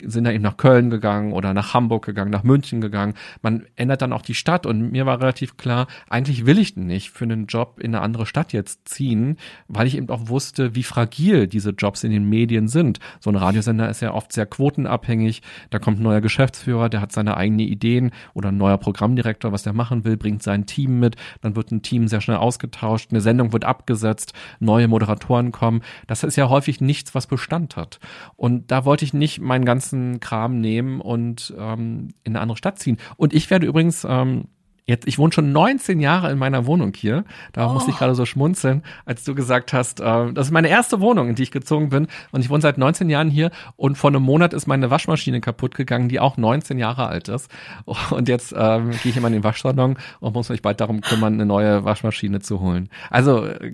sind 0.02 0.24
da 0.24 0.32
eben 0.32 0.42
nach 0.42 0.56
Köln 0.56 0.90
gegangen 0.90 1.32
oder 1.32 1.54
nach 1.54 1.74
Hamburg 1.74 2.04
gegangen, 2.04 2.30
nach 2.30 2.42
München 2.42 2.80
gegangen. 2.80 3.14
Man 3.42 3.66
ändert 3.76 4.02
dann 4.02 4.12
auch 4.12 4.22
die 4.22 4.34
Stadt 4.34 4.66
und 4.66 4.92
mir 4.92 5.06
war 5.06 5.20
relativ 5.20 5.56
klar, 5.56 5.86
eigentlich 6.08 6.46
will 6.46 6.58
ich 6.58 6.76
nicht 6.76 7.10
für 7.10 7.24
einen 7.24 7.46
Job 7.46 7.78
in 7.80 7.94
eine 7.94 8.02
andere 8.02 8.26
Stadt 8.26 8.52
jetzt 8.52 8.88
ziehen, 8.88 9.36
weil 9.68 9.86
ich 9.86 9.96
eben 9.96 10.08
auch 10.10 10.28
wusste, 10.28 10.74
wie 10.74 10.82
fragil 10.82 11.46
diese 11.46 11.70
Jobs 11.70 12.04
in 12.04 12.10
den 12.10 12.28
Medien 12.28 12.68
sind. 12.68 12.98
So 13.20 13.30
ein 13.30 13.36
Radiosender 13.36 13.88
ist 13.88 14.00
ja 14.00 14.12
oft 14.12 14.32
sehr 14.32 14.46
quotenabhängig. 14.46 15.42
Da 15.70 15.78
kommt 15.78 16.00
ein 16.00 16.02
neuer 16.02 16.20
Geschäftsführer, 16.20 16.88
der 16.88 17.00
hat 17.00 17.12
seine 17.12 17.36
eigenen 17.36 17.66
Ideen 17.66 18.10
oder 18.34 18.50
ein 18.50 18.56
neuer 18.56 18.78
Programmdirektor, 18.78 19.52
was 19.52 19.62
der 19.62 19.72
machen 19.72 20.04
will, 20.04 20.16
bringt 20.16 20.42
sein 20.42 20.66
Team 20.66 20.98
mit. 20.98 21.16
Dann 21.40 21.56
wird 21.56 21.70
ein 21.70 21.82
Team 21.82 22.08
sehr 22.08 22.20
schnell 22.20 22.38
ausgetauscht, 22.38 23.10
eine 23.10 23.20
Sendung 23.20 23.52
wird 23.52 23.64
abgesetzt, 23.64 24.32
neue 24.60 24.88
Moderatoren 24.88 25.52
kommen. 25.52 25.82
Das 26.06 26.24
ist 26.24 26.36
ja 26.36 26.48
häufig 26.48 26.80
nichts, 26.80 27.14
was 27.14 27.26
Bestand 27.26 27.76
hat. 27.76 28.00
Und 28.36 28.70
da 28.70 28.84
wollte 28.84 29.04
ich 29.04 29.14
nicht 29.14 29.40
meinen 29.40 29.64
ganzen 29.64 29.83
ganzen 29.84 30.20
Kram 30.20 30.60
nehmen 30.60 31.00
und 31.00 31.52
ähm, 31.58 32.08
in 32.24 32.32
eine 32.32 32.40
andere 32.40 32.56
Stadt 32.56 32.78
ziehen. 32.78 32.98
Und 33.16 33.34
ich 33.34 33.50
werde 33.50 33.66
übrigens 33.66 34.06
ähm, 34.08 34.44
Jetzt, 34.86 35.08
ich 35.08 35.16
wohne 35.16 35.32
schon 35.32 35.50
19 35.50 35.98
Jahre 35.98 36.30
in 36.30 36.36
meiner 36.36 36.66
Wohnung 36.66 36.92
hier. 36.94 37.24
Da 37.54 37.70
oh. 37.70 37.72
musste 37.72 37.90
ich 37.90 37.96
gerade 37.96 38.14
so 38.14 38.26
schmunzeln, 38.26 38.82
als 39.06 39.24
du 39.24 39.34
gesagt 39.34 39.72
hast, 39.72 40.00
äh, 40.00 40.30
das 40.34 40.48
ist 40.48 40.52
meine 40.52 40.68
erste 40.68 41.00
Wohnung, 41.00 41.30
in 41.30 41.34
die 41.34 41.42
ich 41.42 41.50
gezogen 41.50 41.88
bin. 41.88 42.06
Und 42.32 42.42
ich 42.42 42.50
wohne 42.50 42.60
seit 42.60 42.76
19 42.76 43.08
Jahren 43.08 43.30
hier. 43.30 43.50
Und 43.76 43.96
vor 43.96 44.10
einem 44.10 44.22
Monat 44.22 44.52
ist 44.52 44.66
meine 44.66 44.90
Waschmaschine 44.90 45.40
kaputt 45.40 45.74
gegangen, 45.74 46.10
die 46.10 46.20
auch 46.20 46.36
19 46.36 46.78
Jahre 46.78 47.06
alt 47.06 47.30
ist. 47.30 47.50
Und 48.10 48.28
jetzt 48.28 48.54
ähm, 48.54 48.90
gehe 48.90 49.10
ich 49.10 49.16
immer 49.16 49.28
in 49.28 49.32
den 49.32 49.44
Waschsalon 49.44 49.96
und 50.20 50.34
muss 50.34 50.50
mich 50.50 50.60
bald 50.60 50.82
darum 50.82 51.00
kümmern, 51.00 51.32
eine 51.32 51.46
neue 51.46 51.84
Waschmaschine 51.84 52.40
zu 52.40 52.60
holen. 52.60 52.90
Also 53.08 53.46
äh, 53.46 53.72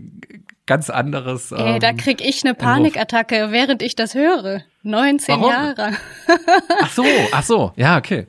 ganz 0.71 0.89
anderes. 0.89 1.51
Ähm, 1.51 1.59
Ey, 1.59 1.79
da 1.81 1.89
ähm, 1.89 1.97
krieg 1.97 2.25
ich 2.25 2.45
eine 2.45 2.55
Panikattacke, 2.55 3.49
während 3.51 3.83
ich 3.83 3.97
das 3.97 4.15
höre. 4.15 4.63
19 4.85 5.41
Warum? 5.41 5.51
Jahre. 5.51 5.97
ach 6.81 6.93
so, 6.93 7.05
ach 7.33 7.43
so, 7.43 7.73
ja, 7.75 7.99
okay. 7.99 8.29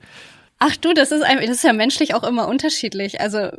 Ach 0.58 0.76
du, 0.76 0.96
das 0.96 1.12
ist, 1.12 1.22
ein, 1.22 1.38
das 1.38 1.50
ist 1.52 1.64
ja 1.64 1.72
menschlich 1.72 2.16
auch 2.16 2.24
immer 2.24 2.48
unterschiedlich. 2.48 3.22
Also 3.22 3.52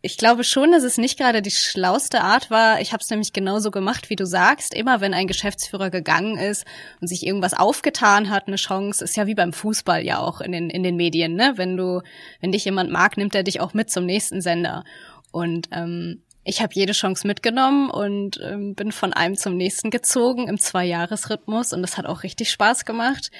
ich 0.00 0.16
glaube 0.16 0.44
schon, 0.44 0.72
dass 0.72 0.82
es 0.82 0.96
nicht 0.96 1.18
gerade 1.18 1.42
die 1.42 1.50
schlauste 1.50 2.22
Art 2.22 2.50
war. 2.50 2.80
Ich 2.80 2.94
habe 2.94 3.02
es 3.02 3.10
nämlich 3.10 3.34
genauso 3.34 3.70
gemacht, 3.70 4.08
wie 4.08 4.16
du 4.16 4.24
sagst. 4.24 4.72
Immer 4.72 5.02
wenn 5.02 5.12
ein 5.12 5.26
Geschäftsführer 5.26 5.90
gegangen 5.90 6.38
ist 6.38 6.64
und 7.02 7.08
sich 7.08 7.26
irgendwas 7.26 7.52
aufgetan 7.52 8.30
hat, 8.30 8.46
eine 8.46 8.56
Chance, 8.56 9.04
ist 9.04 9.14
ja 9.14 9.26
wie 9.26 9.34
beim 9.34 9.52
Fußball 9.52 10.02
ja 10.02 10.20
auch 10.20 10.40
in 10.40 10.52
den 10.52 10.70
in 10.70 10.82
den 10.82 10.96
Medien. 10.96 11.34
Ne? 11.34 11.52
Wenn 11.56 11.76
du, 11.76 12.00
wenn 12.40 12.52
dich 12.52 12.64
jemand 12.64 12.90
mag, 12.90 13.18
nimmt 13.18 13.34
er 13.34 13.42
dich 13.42 13.60
auch 13.60 13.74
mit 13.74 13.90
zum 13.90 14.06
nächsten 14.06 14.40
Sender. 14.40 14.84
Und 15.32 15.68
ähm, 15.70 16.22
ich 16.44 16.62
habe 16.62 16.74
jede 16.74 16.92
Chance 16.92 17.26
mitgenommen 17.26 17.90
und 17.90 18.40
ähm, 18.42 18.74
bin 18.74 18.92
von 18.92 19.12
einem 19.12 19.36
zum 19.36 19.56
nächsten 19.56 19.90
gezogen 19.90 20.48
im 20.48 20.58
Zwei-Jahres-Rhythmus 20.58 21.72
und 21.72 21.82
das 21.82 21.96
hat 21.96 22.06
auch 22.06 22.22
richtig 22.22 22.50
Spaß 22.50 22.84
gemacht 22.84 23.30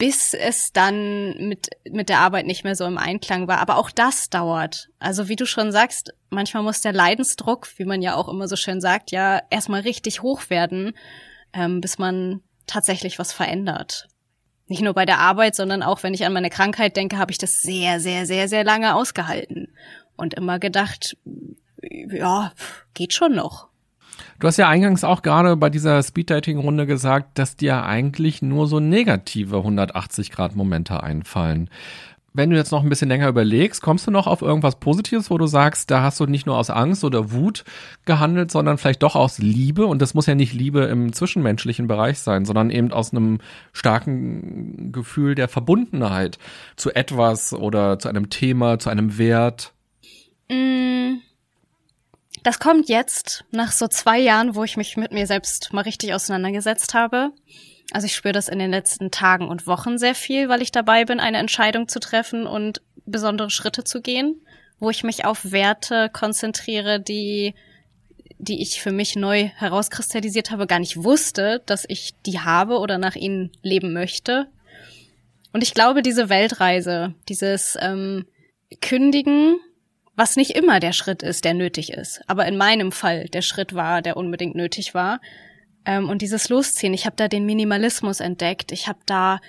bis 0.00 0.32
es 0.32 0.72
dann 0.72 1.36
mit, 1.36 1.68
mit 1.90 2.08
der 2.08 2.20
Arbeit 2.20 2.46
nicht 2.46 2.64
mehr 2.64 2.74
so 2.74 2.86
im 2.86 2.96
Einklang 2.96 3.48
war. 3.48 3.58
Aber 3.58 3.76
auch 3.76 3.90
das 3.90 4.30
dauert. 4.30 4.88
Also 4.98 5.28
wie 5.28 5.36
du 5.36 5.44
schon 5.44 5.72
sagst, 5.72 6.14
manchmal 6.30 6.62
muss 6.62 6.80
der 6.80 6.94
Leidensdruck, 6.94 7.68
wie 7.76 7.84
man 7.84 8.00
ja 8.00 8.14
auch 8.14 8.28
immer 8.28 8.48
so 8.48 8.56
schön 8.56 8.80
sagt, 8.80 9.10
ja 9.10 9.42
erstmal 9.50 9.82
richtig 9.82 10.22
hoch 10.22 10.48
werden, 10.48 10.94
ähm, 11.52 11.82
bis 11.82 11.98
man 11.98 12.40
tatsächlich 12.66 13.18
was 13.18 13.34
verändert. 13.34 14.08
Nicht 14.68 14.80
nur 14.80 14.94
bei 14.94 15.04
der 15.04 15.18
Arbeit, 15.18 15.54
sondern 15.54 15.82
auch 15.82 16.02
wenn 16.02 16.14
ich 16.14 16.24
an 16.24 16.32
meine 16.32 16.48
Krankheit 16.48 16.96
denke, 16.96 17.18
habe 17.18 17.32
ich 17.32 17.38
das 17.38 17.60
sehr, 17.60 18.00
sehr, 18.00 18.24
sehr, 18.24 18.48
sehr 18.48 18.64
lange 18.64 18.94
ausgehalten 18.94 19.68
und 20.16 20.32
immer 20.32 20.58
gedacht, 20.58 21.18
ja, 21.82 22.52
geht 22.94 23.12
schon 23.12 23.34
noch. 23.34 23.70
Du 24.38 24.46
hast 24.46 24.56
ja 24.56 24.68
eingangs 24.68 25.04
auch 25.04 25.22
gerade 25.22 25.56
bei 25.56 25.70
dieser 25.70 26.02
Speed-Dating-Runde 26.02 26.86
gesagt, 26.86 27.38
dass 27.38 27.56
dir 27.56 27.84
eigentlich 27.84 28.42
nur 28.42 28.66
so 28.66 28.80
negative 28.80 29.56
180-Grad-Momente 29.56 31.02
einfallen. 31.02 31.68
Wenn 32.32 32.50
du 32.50 32.56
jetzt 32.56 32.70
noch 32.70 32.84
ein 32.84 32.88
bisschen 32.88 33.08
länger 33.08 33.28
überlegst, 33.28 33.82
kommst 33.82 34.06
du 34.06 34.12
noch 34.12 34.28
auf 34.28 34.40
irgendwas 34.40 34.76
Positives, 34.76 35.30
wo 35.30 35.36
du 35.36 35.46
sagst, 35.46 35.90
da 35.90 36.02
hast 36.02 36.20
du 36.20 36.26
nicht 36.26 36.46
nur 36.46 36.56
aus 36.56 36.70
Angst 36.70 37.02
oder 37.02 37.32
Wut 37.32 37.64
gehandelt, 38.04 38.52
sondern 38.52 38.78
vielleicht 38.78 39.02
doch 39.02 39.16
aus 39.16 39.38
Liebe. 39.38 39.84
Und 39.84 40.00
das 40.00 40.14
muss 40.14 40.26
ja 40.26 40.36
nicht 40.36 40.54
Liebe 40.54 40.84
im 40.84 41.12
zwischenmenschlichen 41.12 41.88
Bereich 41.88 42.20
sein, 42.20 42.44
sondern 42.44 42.70
eben 42.70 42.92
aus 42.92 43.12
einem 43.12 43.40
starken 43.72 44.92
Gefühl 44.92 45.34
der 45.34 45.48
Verbundenheit 45.48 46.38
zu 46.76 46.94
etwas 46.94 47.52
oder 47.52 47.98
zu 47.98 48.08
einem 48.08 48.30
Thema, 48.30 48.78
zu 48.78 48.90
einem 48.90 49.18
Wert. 49.18 49.72
Mm 50.48 51.16
das 52.42 52.58
kommt 52.58 52.88
jetzt 52.88 53.44
nach 53.50 53.72
so 53.72 53.88
zwei 53.88 54.18
Jahren, 54.18 54.54
wo 54.54 54.64
ich 54.64 54.76
mich 54.76 54.96
mit 54.96 55.12
mir 55.12 55.26
selbst 55.26 55.72
mal 55.72 55.82
richtig 55.82 56.14
auseinandergesetzt 56.14 56.94
habe. 56.94 57.32
Also 57.92 58.06
ich 58.06 58.14
spüre 58.14 58.32
das 58.32 58.48
in 58.48 58.58
den 58.58 58.70
letzten 58.70 59.10
Tagen 59.10 59.48
und 59.48 59.66
Wochen 59.66 59.98
sehr 59.98 60.14
viel, 60.14 60.48
weil 60.48 60.62
ich 60.62 60.72
dabei 60.72 61.04
bin, 61.04 61.20
eine 61.20 61.38
Entscheidung 61.38 61.88
zu 61.88 61.98
treffen 61.98 62.46
und 62.46 62.82
besondere 63.04 63.50
Schritte 63.50 63.84
zu 63.84 64.00
gehen, 64.00 64.40
wo 64.78 64.90
ich 64.90 65.02
mich 65.02 65.24
auf 65.24 65.50
Werte 65.50 66.08
konzentriere, 66.12 67.00
die 67.00 67.54
die 68.42 68.62
ich 68.62 68.80
für 68.80 68.90
mich 68.90 69.16
neu 69.16 69.50
herauskristallisiert 69.56 70.50
habe, 70.50 70.66
gar 70.66 70.78
nicht 70.78 71.04
wusste, 71.04 71.62
dass 71.66 71.84
ich 71.86 72.14
die 72.24 72.40
habe 72.40 72.78
oder 72.78 72.96
nach 72.96 73.14
ihnen 73.14 73.52
leben 73.62 73.92
möchte. 73.92 74.46
Und 75.52 75.62
ich 75.62 75.74
glaube, 75.74 76.02
diese 76.02 76.28
Weltreise, 76.28 77.14
dieses 77.28 77.76
ähm, 77.80 78.24
Kündigen, 78.80 79.58
was 80.20 80.36
nicht 80.36 80.50
immer 80.50 80.80
der 80.80 80.92
Schritt 80.92 81.22
ist, 81.22 81.46
der 81.46 81.54
nötig 81.54 81.94
ist, 81.94 82.20
aber 82.26 82.44
in 82.44 82.58
meinem 82.58 82.92
Fall 82.92 83.24
der 83.24 83.40
Schritt 83.40 83.74
war, 83.74 84.02
der 84.02 84.18
unbedingt 84.18 84.54
nötig 84.54 84.92
war, 84.92 85.18
ähm, 85.86 86.10
und 86.10 86.20
dieses 86.20 86.50
Losziehen, 86.50 86.92
ich 86.92 87.06
habe 87.06 87.16
da 87.16 87.26
den 87.26 87.46
Minimalismus 87.46 88.20
entdeckt. 88.20 88.70
Ich 88.70 88.86
habe 88.86 88.98
da 89.06 89.40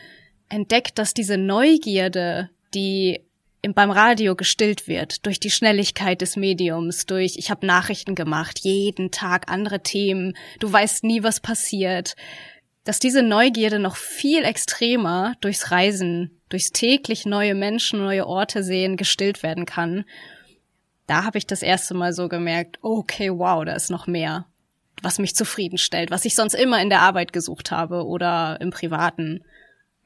entdeckt, 0.48 0.98
dass 0.98 1.14
diese 1.14 1.38
Neugierde, 1.38 2.50
die 2.74 3.20
beim 3.62 3.92
Radio 3.92 4.38
gestillt 4.38 4.88
wird, 4.88 5.26
durch 5.26 5.42
die 5.42 5.52
Schnelligkeit 5.52 6.22
des 6.22 6.38
Mediums, 6.38 7.06
durch, 7.06 7.36
ich 7.36 7.52
habe 7.52 7.66
Nachrichten 7.66 8.16
gemacht, 8.16 8.60
jeden 8.60 9.12
Tag 9.12 9.52
andere 9.52 9.84
Themen, 9.84 10.38
du 10.62 10.72
weißt 10.72 11.04
nie, 11.04 11.22
was 11.22 11.42
passiert, 11.42 12.16
dass 12.86 13.00
diese 13.00 13.24
Neugierde 13.24 13.78
noch 13.78 13.98
viel 13.98 14.46
extremer 14.46 15.34
durchs 15.42 15.70
Reisen, 15.70 16.40
durchs 16.48 16.72
täglich 16.72 17.26
neue 17.26 17.56
Menschen, 17.56 18.00
neue 18.00 18.26
Orte 18.26 18.64
sehen, 18.64 18.96
gestillt 18.96 19.44
werden 19.44 19.66
kann. 19.66 20.06
Da 21.12 21.26
habe 21.26 21.38
ich 21.38 21.46
das 21.46 21.62
erste 21.62 21.94
Mal 21.94 22.14
so 22.14 22.30
gemerkt, 22.30 22.80
okay, 22.82 23.30
wow, 23.32 23.66
da 23.66 23.74
ist 23.74 23.92
noch 23.92 24.08
mehr 24.08 24.46
was 25.02 25.20
mich 25.20 25.36
zufriedenstellt, 25.36 26.12
was 26.12 26.26
ich 26.26 26.36
sonst 26.36 26.54
immer 26.54 26.82
in 26.82 26.90
der 26.90 27.02
Arbeit 27.02 27.34
gesucht 27.34 27.72
habe 27.72 28.06
oder 28.06 28.60
im 28.62 28.70
Privaten. 28.70 29.44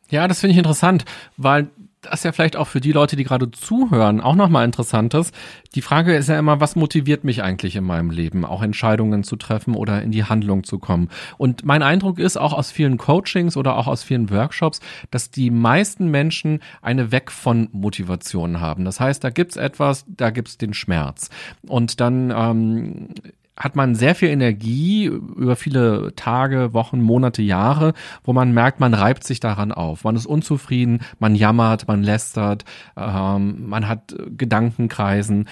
Ja, 0.09 0.27
das 0.27 0.39
finde 0.39 0.53
ich 0.53 0.57
interessant, 0.57 1.05
weil 1.37 1.67
das 2.05 2.23
ja 2.23 2.31
vielleicht 2.31 2.55
auch 2.55 2.67
für 2.67 2.81
die 2.81 2.91
Leute, 2.91 3.15
die 3.15 3.23
gerade 3.23 3.51
zuhören, 3.51 4.21
auch 4.21 4.35
nochmal 4.35 4.65
interessant 4.65 5.13
ist. 5.13 5.33
Die 5.75 5.81
Frage 5.81 6.15
ist 6.15 6.29
ja 6.29 6.39
immer, 6.39 6.59
was 6.59 6.75
motiviert 6.75 7.23
mich 7.23 7.43
eigentlich 7.43 7.75
in 7.75 7.83
meinem 7.83 8.09
Leben, 8.09 8.45
auch 8.45 8.61
Entscheidungen 8.61 9.23
zu 9.23 9.35
treffen 9.35 9.75
oder 9.75 10.01
in 10.01 10.11
die 10.11 10.23
Handlung 10.23 10.63
zu 10.63 10.79
kommen. 10.79 11.09
Und 11.37 11.65
mein 11.65 11.83
Eindruck 11.83 12.19
ist 12.19 12.37
auch 12.37 12.53
aus 12.53 12.71
vielen 12.71 12.97
Coachings 12.97 13.57
oder 13.57 13.77
auch 13.77 13.87
aus 13.87 14.03
vielen 14.03 14.29
Workshops, 14.29 14.79
dass 15.11 15.31
die 15.31 15.49
meisten 15.51 16.09
Menschen 16.09 16.59
eine 16.81 17.11
Weg 17.11 17.31
von 17.31 17.69
Motivation 17.71 18.59
haben. 18.59 18.85
Das 18.85 18.99
heißt, 18.99 19.23
da 19.23 19.29
gibt's 19.29 19.57
etwas, 19.57 20.05
da 20.07 20.29
gibt's 20.29 20.57
den 20.57 20.73
Schmerz. 20.73 21.29
Und 21.67 21.99
dann 21.99 22.31
ähm, 22.35 23.09
hat 23.57 23.75
man 23.75 23.95
sehr 23.95 24.15
viel 24.15 24.29
Energie 24.29 25.05
über 25.05 25.55
viele 25.55 26.13
Tage, 26.15 26.73
Wochen, 26.73 27.01
Monate, 27.01 27.41
Jahre, 27.41 27.93
wo 28.23 28.33
man 28.33 28.53
merkt, 28.53 28.79
man 28.79 28.93
reibt 28.93 29.23
sich 29.23 29.39
daran 29.39 29.71
auf. 29.71 30.03
Man 30.03 30.15
ist 30.15 30.25
unzufrieden, 30.25 30.99
man 31.19 31.35
jammert, 31.35 31.87
man 31.87 32.03
lästert, 32.03 32.65
ähm, 32.97 33.67
man 33.67 33.87
hat 33.87 34.15
Gedankenkreisen 34.35 35.47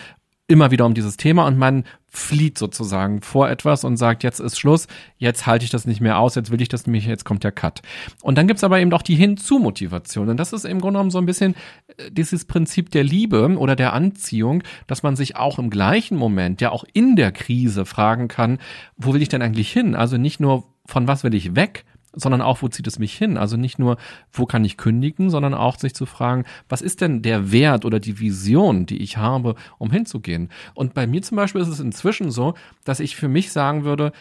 immer 0.47 0.71
wieder 0.71 0.85
um 0.85 0.93
dieses 0.93 1.17
Thema 1.17 1.47
und 1.47 1.57
man 1.57 1.85
flieht 2.09 2.57
sozusagen 2.57 3.21
vor 3.21 3.49
etwas 3.49 3.83
und 3.83 3.97
sagt, 3.97 4.23
jetzt 4.23 4.39
ist 4.39 4.59
Schluss, 4.59 4.87
jetzt 5.17 5.47
halte 5.47 5.65
ich 5.65 5.71
das 5.71 5.87
nicht 5.87 6.01
mehr 6.01 6.19
aus, 6.19 6.35
jetzt 6.35 6.51
will 6.51 6.61
ich 6.61 6.69
das 6.69 6.85
nämlich, 6.85 7.05
jetzt 7.05 7.23
kommt 7.23 7.43
der 7.43 7.51
Cut. 7.51 7.81
Und 8.21 8.37
dann 8.37 8.47
gibt's 8.47 8.63
aber 8.63 8.79
eben 8.79 8.93
auch 8.93 9.01
die 9.01 9.15
Hinzu-Motivation. 9.15 10.29
Und 10.29 10.37
das 10.37 10.53
ist 10.53 10.65
im 10.65 10.79
Grunde 10.79 10.97
genommen 10.97 11.11
so 11.11 11.17
ein 11.17 11.25
bisschen 11.25 11.55
äh, 11.97 12.11
dieses 12.11 12.45
Prinzip 12.45 12.91
der 12.91 13.03
Liebe 13.03 13.57
oder 13.57 13.75
der 13.75 13.93
Anziehung, 13.93 14.63
dass 14.85 15.01
man 15.01 15.15
sich 15.15 15.37
auch 15.37 15.57
im 15.57 15.69
gleichen 15.69 16.17
Moment, 16.17 16.61
ja 16.61 16.71
auch 16.71 16.83
in 16.93 17.15
der 17.15 17.31
Krise 17.31 17.85
fragen 17.85 18.27
kann, 18.27 18.59
wo 18.95 19.13
will 19.13 19.21
ich 19.21 19.29
denn 19.29 19.41
eigentlich 19.41 19.71
hin? 19.71 19.95
Also 19.95 20.17
nicht 20.17 20.39
nur, 20.39 20.65
von 20.85 21.07
was 21.07 21.23
will 21.23 21.33
ich 21.33 21.55
weg, 21.55 21.85
sondern 22.13 22.41
auch, 22.41 22.61
wo 22.61 22.67
zieht 22.67 22.87
es 22.87 22.99
mich 22.99 23.13
hin? 23.15 23.37
Also 23.37 23.57
nicht 23.57 23.79
nur, 23.79 23.97
wo 24.31 24.45
kann 24.45 24.63
ich 24.63 24.77
kündigen, 24.77 25.29
sondern 25.29 25.53
auch 25.53 25.77
sich 25.77 25.93
zu 25.93 26.05
fragen, 26.05 26.45
was 26.69 26.81
ist 26.81 27.01
denn 27.01 27.21
der 27.21 27.51
Wert 27.51 27.85
oder 27.85 27.99
die 27.99 28.19
Vision, 28.19 28.85
die 28.85 29.01
ich 29.01 29.17
habe, 29.17 29.55
um 29.77 29.91
hinzugehen? 29.91 30.49
Und 30.73 30.93
bei 30.93 31.07
mir 31.07 31.21
zum 31.21 31.37
Beispiel 31.37 31.61
ist 31.61 31.67
es 31.67 31.79
inzwischen 31.79 32.31
so, 32.31 32.53
dass 32.83 32.99
ich 32.99 33.15
für 33.15 33.27
mich 33.27 33.51
sagen 33.51 33.83
würde, 33.83 34.11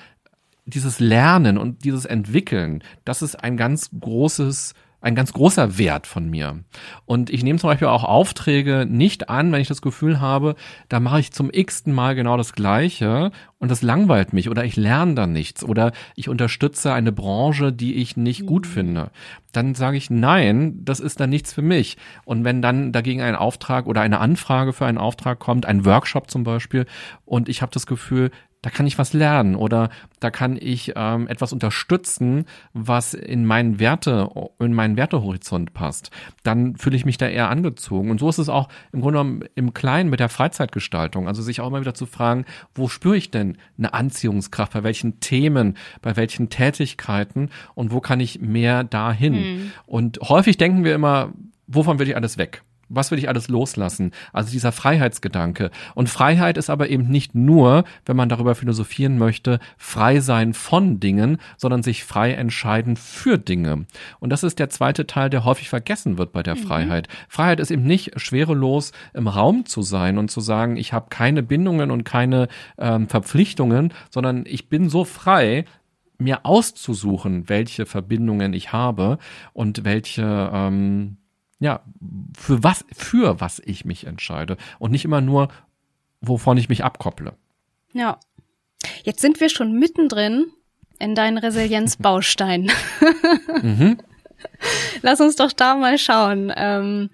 dieses 0.64 1.00
Lernen 1.00 1.58
und 1.58 1.84
dieses 1.84 2.04
Entwickeln, 2.04 2.82
das 3.04 3.22
ist 3.22 3.36
ein 3.36 3.56
ganz 3.56 3.90
großes 3.98 4.74
ein 5.02 5.16
ganz 5.16 5.32
großer 5.32 5.76
Wert 5.78 6.06
von 6.06 6.30
mir. 6.30 6.60
Und 7.04 7.28
ich 7.28 7.42
nehme 7.42 7.58
zum 7.58 7.68
Beispiel 7.68 7.88
auch 7.88 8.04
Aufträge 8.04 8.86
nicht 8.88 9.28
an, 9.28 9.52
wenn 9.52 9.60
ich 9.60 9.68
das 9.68 9.82
Gefühl 9.82 10.20
habe, 10.20 10.54
da 10.88 11.00
mache 11.00 11.20
ich 11.20 11.32
zum 11.32 11.50
x-ten 11.52 11.92
Mal 11.92 12.14
genau 12.14 12.36
das 12.36 12.52
Gleiche 12.52 13.32
und 13.58 13.70
das 13.70 13.82
langweilt 13.82 14.32
mich 14.32 14.48
oder 14.48 14.64
ich 14.64 14.76
lerne 14.76 15.14
dann 15.14 15.32
nichts 15.32 15.64
oder 15.64 15.92
ich 16.14 16.28
unterstütze 16.28 16.92
eine 16.92 17.12
Branche, 17.12 17.72
die 17.72 17.96
ich 17.96 18.16
nicht 18.16 18.46
gut 18.46 18.66
mhm. 18.66 18.70
finde. 18.70 19.10
Dann 19.50 19.74
sage 19.74 19.96
ich 19.96 20.08
nein, 20.08 20.80
das 20.84 21.00
ist 21.00 21.20
dann 21.20 21.30
nichts 21.30 21.52
für 21.52 21.62
mich. 21.62 21.96
Und 22.24 22.44
wenn 22.44 22.62
dann 22.62 22.92
dagegen 22.92 23.20
ein 23.20 23.34
Auftrag 23.34 23.86
oder 23.86 24.00
eine 24.00 24.20
Anfrage 24.20 24.72
für 24.72 24.86
einen 24.86 24.98
Auftrag 24.98 25.40
kommt, 25.40 25.66
ein 25.66 25.84
Workshop 25.84 26.30
zum 26.30 26.44
Beispiel, 26.44 26.86
und 27.24 27.48
ich 27.48 27.60
habe 27.60 27.72
das 27.72 27.86
Gefühl, 27.86 28.30
da 28.62 28.70
kann 28.70 28.86
ich 28.86 28.96
was 28.96 29.12
lernen 29.12 29.56
oder 29.56 29.90
da 30.20 30.30
kann 30.30 30.56
ich 30.58 30.92
ähm, 30.94 31.26
etwas 31.26 31.52
unterstützen, 31.52 32.46
was 32.72 33.12
in 33.12 33.44
meinen 33.44 33.80
Werte, 33.80 34.30
in 34.60 34.72
meinen 34.72 34.96
Wertehorizont 34.96 35.74
passt. 35.74 36.10
Dann 36.44 36.76
fühle 36.76 36.96
ich 36.96 37.04
mich 37.04 37.18
da 37.18 37.26
eher 37.26 37.50
angezogen. 37.50 38.10
Und 38.10 38.20
so 38.20 38.28
ist 38.28 38.38
es 38.38 38.48
auch 38.48 38.68
im 38.92 39.00
Grunde 39.00 39.18
genommen 39.18 39.44
im 39.56 39.74
Kleinen 39.74 40.10
mit 40.10 40.20
der 40.20 40.28
Freizeitgestaltung. 40.28 41.26
Also 41.26 41.42
sich 41.42 41.60
auch 41.60 41.66
immer 41.66 41.80
wieder 41.80 41.94
zu 41.94 42.06
fragen, 42.06 42.44
wo 42.74 42.88
spüre 42.88 43.16
ich 43.16 43.32
denn 43.32 43.58
eine 43.76 43.92
Anziehungskraft, 43.92 44.72
bei 44.72 44.84
welchen 44.84 45.18
Themen, 45.18 45.76
bei 46.00 46.16
welchen 46.16 46.48
Tätigkeiten 46.48 47.50
und 47.74 47.90
wo 47.90 48.00
kann 48.00 48.20
ich 48.20 48.40
mehr 48.40 48.84
dahin? 48.84 49.34
Mhm. 49.34 49.72
Und 49.86 50.20
häufig 50.20 50.56
denken 50.56 50.84
wir 50.84 50.94
immer, 50.94 51.32
wovon 51.66 51.98
will 51.98 52.08
ich 52.08 52.14
alles 52.16 52.38
weg? 52.38 52.62
Was 52.94 53.10
will 53.10 53.18
ich 53.18 53.28
alles 53.28 53.48
loslassen? 53.48 54.12
Also 54.32 54.50
dieser 54.50 54.72
Freiheitsgedanke. 54.72 55.70
Und 55.94 56.08
Freiheit 56.08 56.56
ist 56.56 56.70
aber 56.70 56.88
eben 56.88 57.08
nicht 57.08 57.34
nur, 57.34 57.84
wenn 58.04 58.16
man 58.16 58.28
darüber 58.28 58.54
philosophieren 58.54 59.18
möchte, 59.18 59.58
frei 59.76 60.20
sein 60.20 60.54
von 60.54 61.00
Dingen, 61.00 61.38
sondern 61.56 61.82
sich 61.82 62.04
frei 62.04 62.32
entscheiden 62.32 62.96
für 62.96 63.38
Dinge. 63.38 63.86
Und 64.20 64.30
das 64.30 64.42
ist 64.42 64.58
der 64.58 64.70
zweite 64.70 65.06
Teil, 65.06 65.30
der 65.30 65.44
häufig 65.44 65.68
vergessen 65.68 66.18
wird 66.18 66.32
bei 66.32 66.42
der 66.42 66.54
mhm. 66.54 66.60
Freiheit. 66.60 67.08
Freiheit 67.28 67.60
ist 67.60 67.70
eben 67.70 67.84
nicht 67.84 68.20
schwerelos 68.20 68.92
im 69.14 69.28
Raum 69.28 69.64
zu 69.66 69.82
sein 69.82 70.18
und 70.18 70.30
zu 70.30 70.40
sagen, 70.40 70.76
ich 70.76 70.92
habe 70.92 71.06
keine 71.08 71.42
Bindungen 71.42 71.90
und 71.90 72.04
keine 72.04 72.48
ähm, 72.78 73.08
Verpflichtungen, 73.08 73.92
sondern 74.10 74.44
ich 74.46 74.68
bin 74.68 74.88
so 74.88 75.04
frei, 75.04 75.64
mir 76.18 76.46
auszusuchen, 76.46 77.48
welche 77.48 77.86
Verbindungen 77.86 78.52
ich 78.54 78.72
habe 78.72 79.18
und 79.52 79.84
welche 79.84 80.50
ähm, 80.52 81.16
ja, 81.62 81.80
für 82.36 82.64
was, 82.64 82.84
für 82.92 83.40
was 83.40 83.62
ich 83.64 83.84
mich 83.84 84.04
entscheide 84.04 84.56
und 84.80 84.90
nicht 84.90 85.04
immer 85.04 85.20
nur, 85.20 85.48
wovon 86.20 86.56
ich 86.56 86.68
mich 86.68 86.82
abkopple. 86.82 87.34
Ja. 87.92 88.18
Jetzt 89.04 89.20
sind 89.20 89.38
wir 89.38 89.48
schon 89.48 89.78
mittendrin 89.78 90.46
in 90.98 91.14
deinen 91.14 91.38
Resilienzbaustein. 91.38 92.72
mhm. 93.62 93.96
Lass 95.02 95.20
uns 95.20 95.36
doch 95.36 95.52
da 95.52 95.76
mal 95.76 95.98
schauen. 95.98 96.52
Ähm, 96.56 97.10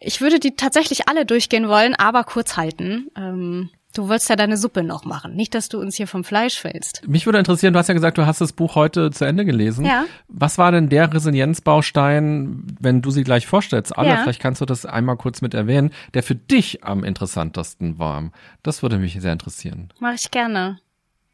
ich 0.00 0.20
würde 0.20 0.38
die 0.38 0.54
tatsächlich 0.54 1.08
alle 1.08 1.24
durchgehen 1.24 1.66
wollen, 1.66 1.94
aber 1.94 2.24
kurz 2.24 2.58
halten. 2.58 3.10
Ähm, 3.16 3.70
Du 3.96 4.10
wolltest 4.10 4.28
ja 4.28 4.36
deine 4.36 4.58
Suppe 4.58 4.82
noch 4.82 5.06
machen. 5.06 5.34
Nicht, 5.34 5.54
dass 5.54 5.70
du 5.70 5.80
uns 5.80 5.96
hier 5.96 6.06
vom 6.06 6.22
Fleisch 6.22 6.60
fällst. 6.60 7.08
Mich 7.08 7.24
würde 7.24 7.38
interessieren, 7.38 7.72
du 7.72 7.78
hast 7.78 7.88
ja 7.88 7.94
gesagt, 7.94 8.18
du 8.18 8.26
hast 8.26 8.42
das 8.42 8.52
Buch 8.52 8.74
heute 8.74 9.10
zu 9.10 9.24
Ende 9.24 9.46
gelesen. 9.46 9.86
Ja. 9.86 10.04
Was 10.28 10.58
war 10.58 10.70
denn 10.70 10.90
der 10.90 11.14
Resilienzbaustein, 11.14 12.66
wenn 12.78 13.00
du 13.00 13.10
sie 13.10 13.24
gleich 13.24 13.46
vorstellst? 13.46 13.96
Alle, 13.96 14.10
ja. 14.10 14.16
vielleicht 14.18 14.40
kannst 14.40 14.60
du 14.60 14.66
das 14.66 14.84
einmal 14.84 15.16
kurz 15.16 15.40
mit 15.40 15.54
erwähnen, 15.54 15.92
der 16.12 16.22
für 16.22 16.34
dich 16.34 16.84
am 16.84 17.04
interessantesten 17.04 17.98
war. 17.98 18.30
Das 18.62 18.82
würde 18.82 18.98
mich 18.98 19.18
sehr 19.18 19.32
interessieren. 19.32 19.90
Mach 19.98 20.12
ich 20.12 20.30
gerne. 20.30 20.78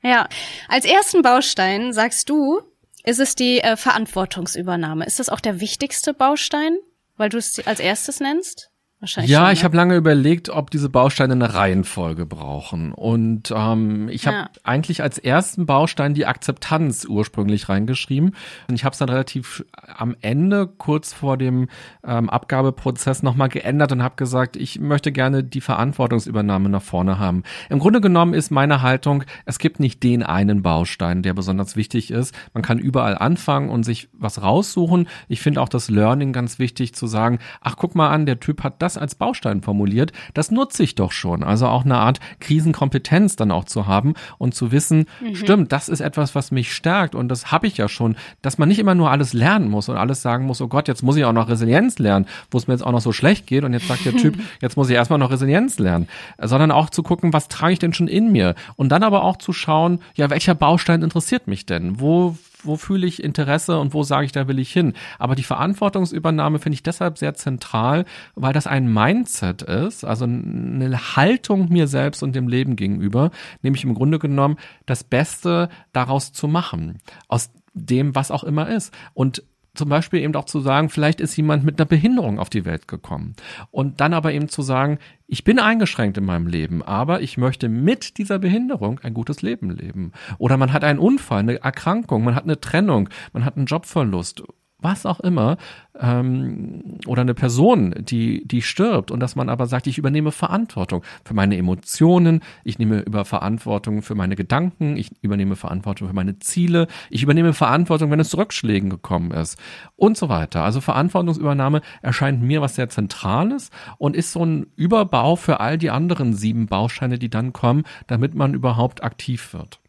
Ja. 0.01 0.29
Als 0.69 0.85
ersten 0.85 1.23
Baustein 1.23 1.93
sagst 1.93 2.31
du, 2.31 2.61
ist 3.03 3.19
es 3.19 3.35
die 3.35 3.61
äh, 3.61 3.77
Verantwortungsübernahme. 3.77 5.05
Ist 5.05 5.19
das 5.19 5.31
auch 5.31 5.41
der 5.41 5.59
wichtigste 5.59 6.15
Baustein, 6.15 6.77
weil 7.17 7.29
du 7.29 7.39
es 7.39 7.67
als 7.67 7.81
erstes 7.81 8.21
nennst? 8.21 8.72
Wahrscheinlich 9.03 9.33
ja, 9.33 9.41
schon, 9.41 9.47
ne? 9.49 9.53
ich 9.55 9.65
habe 9.65 9.77
lange 9.77 9.97
überlegt, 9.97 10.49
ob 10.49 10.71
diese 10.71 10.89
Bausteine 10.89 11.33
eine 11.33 11.55
Reihenfolge 11.55 12.25
brauchen. 12.25 12.93
Und 12.93 13.53
ähm, 13.55 14.09
ich 14.09 14.29
habe 14.29 14.37
ja. 14.37 14.51
eigentlich 14.63 15.03
als 15.03 15.19
ersten 15.19 15.67
Baustein 15.67 16.15
die 16.15 16.25
Akzeptanz 16.25 17.05
ursprünglich 17.05 17.69
reingeschrieben. 17.69 18.37
Und 18.69 18.75
ich 18.77 18.85
habe 18.85 18.93
es 18.93 18.99
dann 18.99 19.09
relativ 19.09 19.65
am 19.73 20.15
Ende, 20.21 20.69
kurz 20.69 21.13
vor 21.13 21.37
dem 21.37 21.67
ähm, 22.07 22.31
Abgabeprozess, 22.31 23.25
nochmal 23.25 23.49
geändert 23.49 23.91
und 23.91 24.05
habe 24.05 24.15
gesagt, 24.15 24.55
ich 24.55 24.79
möchte 24.79 25.11
gerne 25.11 25.43
die 25.43 25.61
Verantwortungsübernahme 25.61 26.69
nach 26.69 26.83
vorne 26.83 27.19
haben. 27.19 27.43
Im 27.71 27.81
Grunde 27.81 28.01
genommen 28.01 28.35
ist 28.35 28.53
meine 28.53 28.83
Haltung, 28.83 29.25
es 29.47 29.59
gibt 29.59 29.81
nicht 29.81 30.05
den 30.05 30.23
einen 30.23 30.63
Baustein, 30.63 31.23
der 31.23 31.35
besonders 31.35 31.75
wichtig 31.75 32.13
ist. 32.13 32.37
Man 32.55 32.63
kann 32.63 32.79
überall 32.79 33.19
anfangen 33.19 33.69
und 33.69 33.83
sich 33.83 34.11
was 34.13 34.43
raussuchen. 34.43 35.09
Ich 35.27 35.41
finde 35.41 35.61
auch 35.61 35.69
das 35.69 35.91
Learning 35.91 36.33
ganz 36.33 36.61
wichtig 36.61 36.95
zu 36.95 37.09
sagen, 37.09 37.41
ach 37.61 37.75
guck 37.77 37.97
mal 37.97 38.11
an, 38.11 38.27
der 38.27 38.39
Typ 38.39 38.63
hat 38.63 38.81
das 38.81 38.92
das 38.93 39.03
als 39.03 39.15
Baustein 39.15 39.63
formuliert, 39.63 40.13
das 40.35 40.51
nutze 40.51 40.83
ich 40.83 40.95
doch 40.95 41.13
schon. 41.13 41.43
Also 41.43 41.67
auch 41.67 41.85
eine 41.85 41.97
Art 41.97 42.21
Krisenkompetenz 42.41 43.37
dann 43.37 43.51
auch 43.51 43.65
zu 43.65 43.87
haben 43.87 44.15
und 44.39 44.55
zu 44.55 44.73
wissen, 44.73 45.07
mhm. 45.21 45.35
stimmt, 45.35 45.73
das 45.73 45.89
ist 45.89 46.01
etwas, 46.01 46.35
was 46.35 46.51
mich 46.51 46.73
stärkt 46.73 47.15
und 47.15 47.29
das 47.29 47.51
habe 47.51 47.67
ich 47.67 47.77
ja 47.77 47.89
schon, 47.89 48.17
dass 48.43 48.59
man 48.59 48.69
nicht 48.69 48.79
immer 48.79 48.95
nur 48.95 49.11
alles 49.11 49.33
lernen 49.33 49.71
muss 49.71 49.89
und 49.89 49.97
alles 49.97 50.23
sagen 50.23 50.47
muss, 50.47 50.61
oh 50.61 50.69
Gott, 50.69 50.89
jetzt 50.89 51.03
muss 51.03 51.17
ich 51.17 51.25
auch 51.25 51.33
noch 51.33 51.49
Resilienz 51.49 51.99
lernen, 51.99 52.27
wo 52.51 52.59
es 52.59 52.67
mir 52.67 52.75
jetzt 52.75 52.83
auch 52.83 52.93
noch 52.93 53.01
so 53.01 53.13
schlecht 53.13 53.47
geht 53.47 53.65
und 53.65 53.73
jetzt 53.73 53.89
sagt 53.89 54.05
der 54.05 54.17
Typ, 54.17 54.39
jetzt 54.61 54.77
muss 54.77 54.91
ich 54.91 54.95
erstmal 54.95 55.19
noch 55.19 55.31
Resilienz 55.31 55.79
lernen, 55.79 56.09
sondern 56.39 56.71
auch 56.71 56.91
zu 56.91 57.03
gucken, 57.03 57.33
was 57.33 57.49
trage 57.49 57.73
ich 57.73 57.79
denn 57.79 57.95
schon 57.95 58.09
in 58.09 58.33
mir 58.33 58.55
und 58.77 58.91
dann 58.91 59.03
aber 59.03 59.25
auch 59.25 59.37
zu 59.37 59.53
schauen, 59.53 60.01
ja, 60.15 60.31
welcher 60.31 60.55
Baustein 60.55 61.03
interessiert 61.03 61.47
mich 61.47 61.67
denn? 61.67 62.01
Wo 62.01 62.37
wo 62.63 62.77
fühle 62.77 63.07
ich 63.07 63.23
Interesse 63.23 63.79
und 63.79 63.95
wo 63.95 64.03
sage 64.03 64.27
ich, 64.27 64.33
da 64.33 64.49
will 64.49 64.59
ich 64.59 64.73
hin. 64.73 64.95
Aber 65.19 65.35
die 65.35 65.43
Verantwortungsübernahme 65.43 66.59
finde 66.59 66.75
ich 66.75 66.83
deshalb 66.83 67.19
sehr 67.19 67.35
zentral, 67.35 68.05
weil 68.35 68.53
das 68.53 68.67
ein 68.67 68.93
Mindset 68.93 69.63
ist, 69.63 70.05
also 70.05 70.25
eine 70.25 71.17
Haltung 71.17 71.69
mir 71.69 71.87
selbst 71.87 72.23
und 72.23 72.35
dem 72.35 72.49
Leben 72.49 72.77
gegenüber, 72.77 73.31
nämlich 73.63 73.85
im 73.85 73.95
Grunde 73.95 74.19
genommen 74.19 74.57
das 74.87 75.05
Beste 75.05 75.69
daraus 75.93 76.33
zu 76.33 76.49
machen. 76.49 76.99
Aus 77.29 77.51
dem, 77.75 78.15
was 78.15 78.31
auch 78.31 78.45
immer 78.45 78.69
ist. 78.69 78.93
Und 79.15 79.43
zum 79.75 79.89
Beispiel 79.89 80.21
eben 80.21 80.35
auch 80.35 80.45
zu 80.45 80.61
sagen, 80.61 80.91
vielleicht 80.91 81.21
ist 81.21 81.37
jemand 81.37 81.65
mit 81.65 81.81
einer 81.81 81.87
Behinderung 81.87 82.39
auf 82.39 82.51
die 82.51 82.65
Welt 82.65 82.89
gekommen. 82.89 83.35
Und 83.71 84.01
dann 84.01 84.13
aber 84.13 84.33
eben 84.33 84.49
zu 84.49 84.63
sagen, 84.63 84.99
ich 85.27 85.45
bin 85.45 85.59
eingeschränkt 85.59 86.19
in 86.19 86.25
meinem 86.25 86.47
Leben, 86.47 86.83
aber 86.83 87.23
ich 87.23 87.39
möchte 87.39 87.69
mit 87.69 88.19
dieser 88.19 88.39
Behinderung 88.39 89.01
ein 89.03 89.15
gutes 89.15 89.41
Leben 89.41 89.71
leben. 89.71 90.13
Oder 90.39 90.59
man 90.59 90.73
hat 90.73 90.85
einen 90.85 90.99
Unfall, 90.99 91.41
eine 91.41 91.63
Erkrankung, 91.63 92.23
man 92.25 92.35
hat 92.35 92.45
eine 92.45 92.61
Trennung, 92.61 93.09
man 93.33 93.45
hat 93.45 93.57
einen 93.57 93.67
Jobverlust 93.67 94.43
was 94.83 95.07
auch 95.07 95.21
immer, 95.21 95.57
ähm, 96.01 96.99
oder 97.07 97.23
eine 97.23 97.35
Person, 97.35 97.95
die, 97.99 98.47
die 98.47 98.63
stirbt 98.63 99.11
und 99.11 99.21
dass 99.21 99.37
man 99.37 99.49
aber 99.49 99.67
sagt, 99.67 99.87
ich 99.87 99.99
übernehme 99.99 100.33
Verantwortung 100.33 101.03
für 101.25 101.35
meine 101.35 101.57
Emotionen, 101.57 102.41
ich 102.65 102.79
nehme 102.79 103.01
über 103.01 103.25
Verantwortung 103.25 104.03
für 104.03 104.15
meine 104.15 104.37
Gedanken, 104.37 104.97
ich 104.97 105.11
übernehme 105.21 105.57
Verantwortung 105.57 106.09
für 106.09 106.15
meine 106.15 106.39
Ziele, 106.39 106.87
ich 107.11 107.23
übernehme 107.23 107.53
Verantwortung, 107.53 108.11
wenn 108.11 108.21
es 108.21 108.31
zu 108.31 108.39
Rückschlägen 108.39 108.91
gekommen 108.91 109.33
ist 109.33 109.59
und 109.97 110.17
so 110.17 110.29
weiter. 110.29 110.65
Also 110.65 110.81
Verantwortungsübernahme 110.81 111.83
erscheint 112.01 112.43
mir 112.43 112.63
was 112.63 112.77
sehr 112.77 112.89
Zentrales 112.89 113.71
und 113.99 114.17
ist 114.17 114.33
so 114.33 114.45
ein 114.45 114.67
Überbau 114.77 115.37
für 115.37 115.61
all 115.61 115.79
die 115.79 115.91
anderen 115.91 116.35
sieben 116.35 116.67
Bausteine, 116.67 117.19
die 117.19 117.31
dann 117.31 117.53
kommen, 117.53 117.85
damit 118.07 118.35
man 118.35 118.55
überhaupt 118.55 119.05
aktiv 119.05 119.53
wird. 119.53 119.82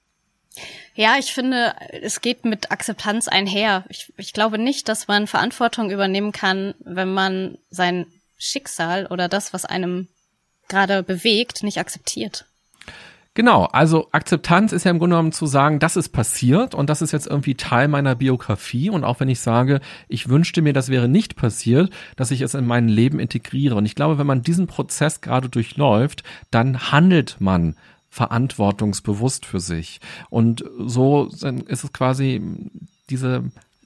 Ja, 0.96 1.16
ich 1.18 1.34
finde, 1.34 1.74
es 2.02 2.22
geht 2.22 2.46
mit 2.46 2.72
Akzeptanz 2.72 3.28
einher. 3.28 3.86
Ich, 3.90 4.14
ich 4.18 4.34
glaube 4.34 4.58
nicht, 4.58 4.88
dass 4.88 5.08
man 5.08 5.28
Verantwortung 5.28 5.90
übernehmen 5.90 6.32
kann, 6.32 6.76
wenn 6.80 7.12
man 7.14 7.58
sein 7.70 8.06
Schicksal 8.38 9.08
oder 9.08 9.28
das, 9.28 9.54
was 9.54 9.66
einem 9.66 10.10
gerade 10.68 11.04
bewegt, 11.04 11.64
nicht 11.64 11.80
akzeptiert. 11.80 12.46
Genau, 13.36 13.64
also 13.66 14.10
Akzeptanz 14.12 14.74
ist 14.74 14.84
ja 14.84 14.92
im 14.92 15.00
Grunde 15.00 15.16
genommen 15.16 15.32
zu 15.32 15.48
sagen, 15.48 15.80
das 15.80 15.96
ist 15.96 16.10
passiert 16.10 16.76
und 16.76 16.88
das 16.88 17.02
ist 17.02 17.12
jetzt 17.12 17.26
irgendwie 17.26 17.56
Teil 17.56 17.88
meiner 17.88 18.14
Biografie 18.14 18.92
und 18.92 19.04
auch 19.04 19.20
wenn 19.20 19.28
ich 19.28 19.40
sage, 19.40 19.82
ich 20.08 20.30
wünschte 20.30 20.62
mir, 20.62 20.72
das 20.72 20.90
wäre 20.90 21.08
nicht 21.08 21.36
passiert, 21.36 21.92
dass 22.16 22.30
ich 22.30 22.42
es 22.42 22.54
in 22.54 22.68
mein 22.68 22.88
Leben 22.88 23.20
integriere 23.20 23.74
und 23.74 23.88
ich 23.88 23.96
glaube, 23.96 24.20
wenn 24.20 24.28
man 24.28 24.44
diesen 24.44 24.68
Prozess 24.68 25.22
gerade 25.22 25.50
durchläuft, 25.50 26.22
dann 26.52 26.92
handelt 26.92 27.38
man 27.40 27.76
verantwortungsbewusst 28.14 29.44
für 29.44 29.60
sich. 29.60 30.00
Und 30.30 30.64
so 30.78 31.26
ist 31.26 31.84
es 31.84 31.94
quasi 31.94 32.42
diese 33.10 33.46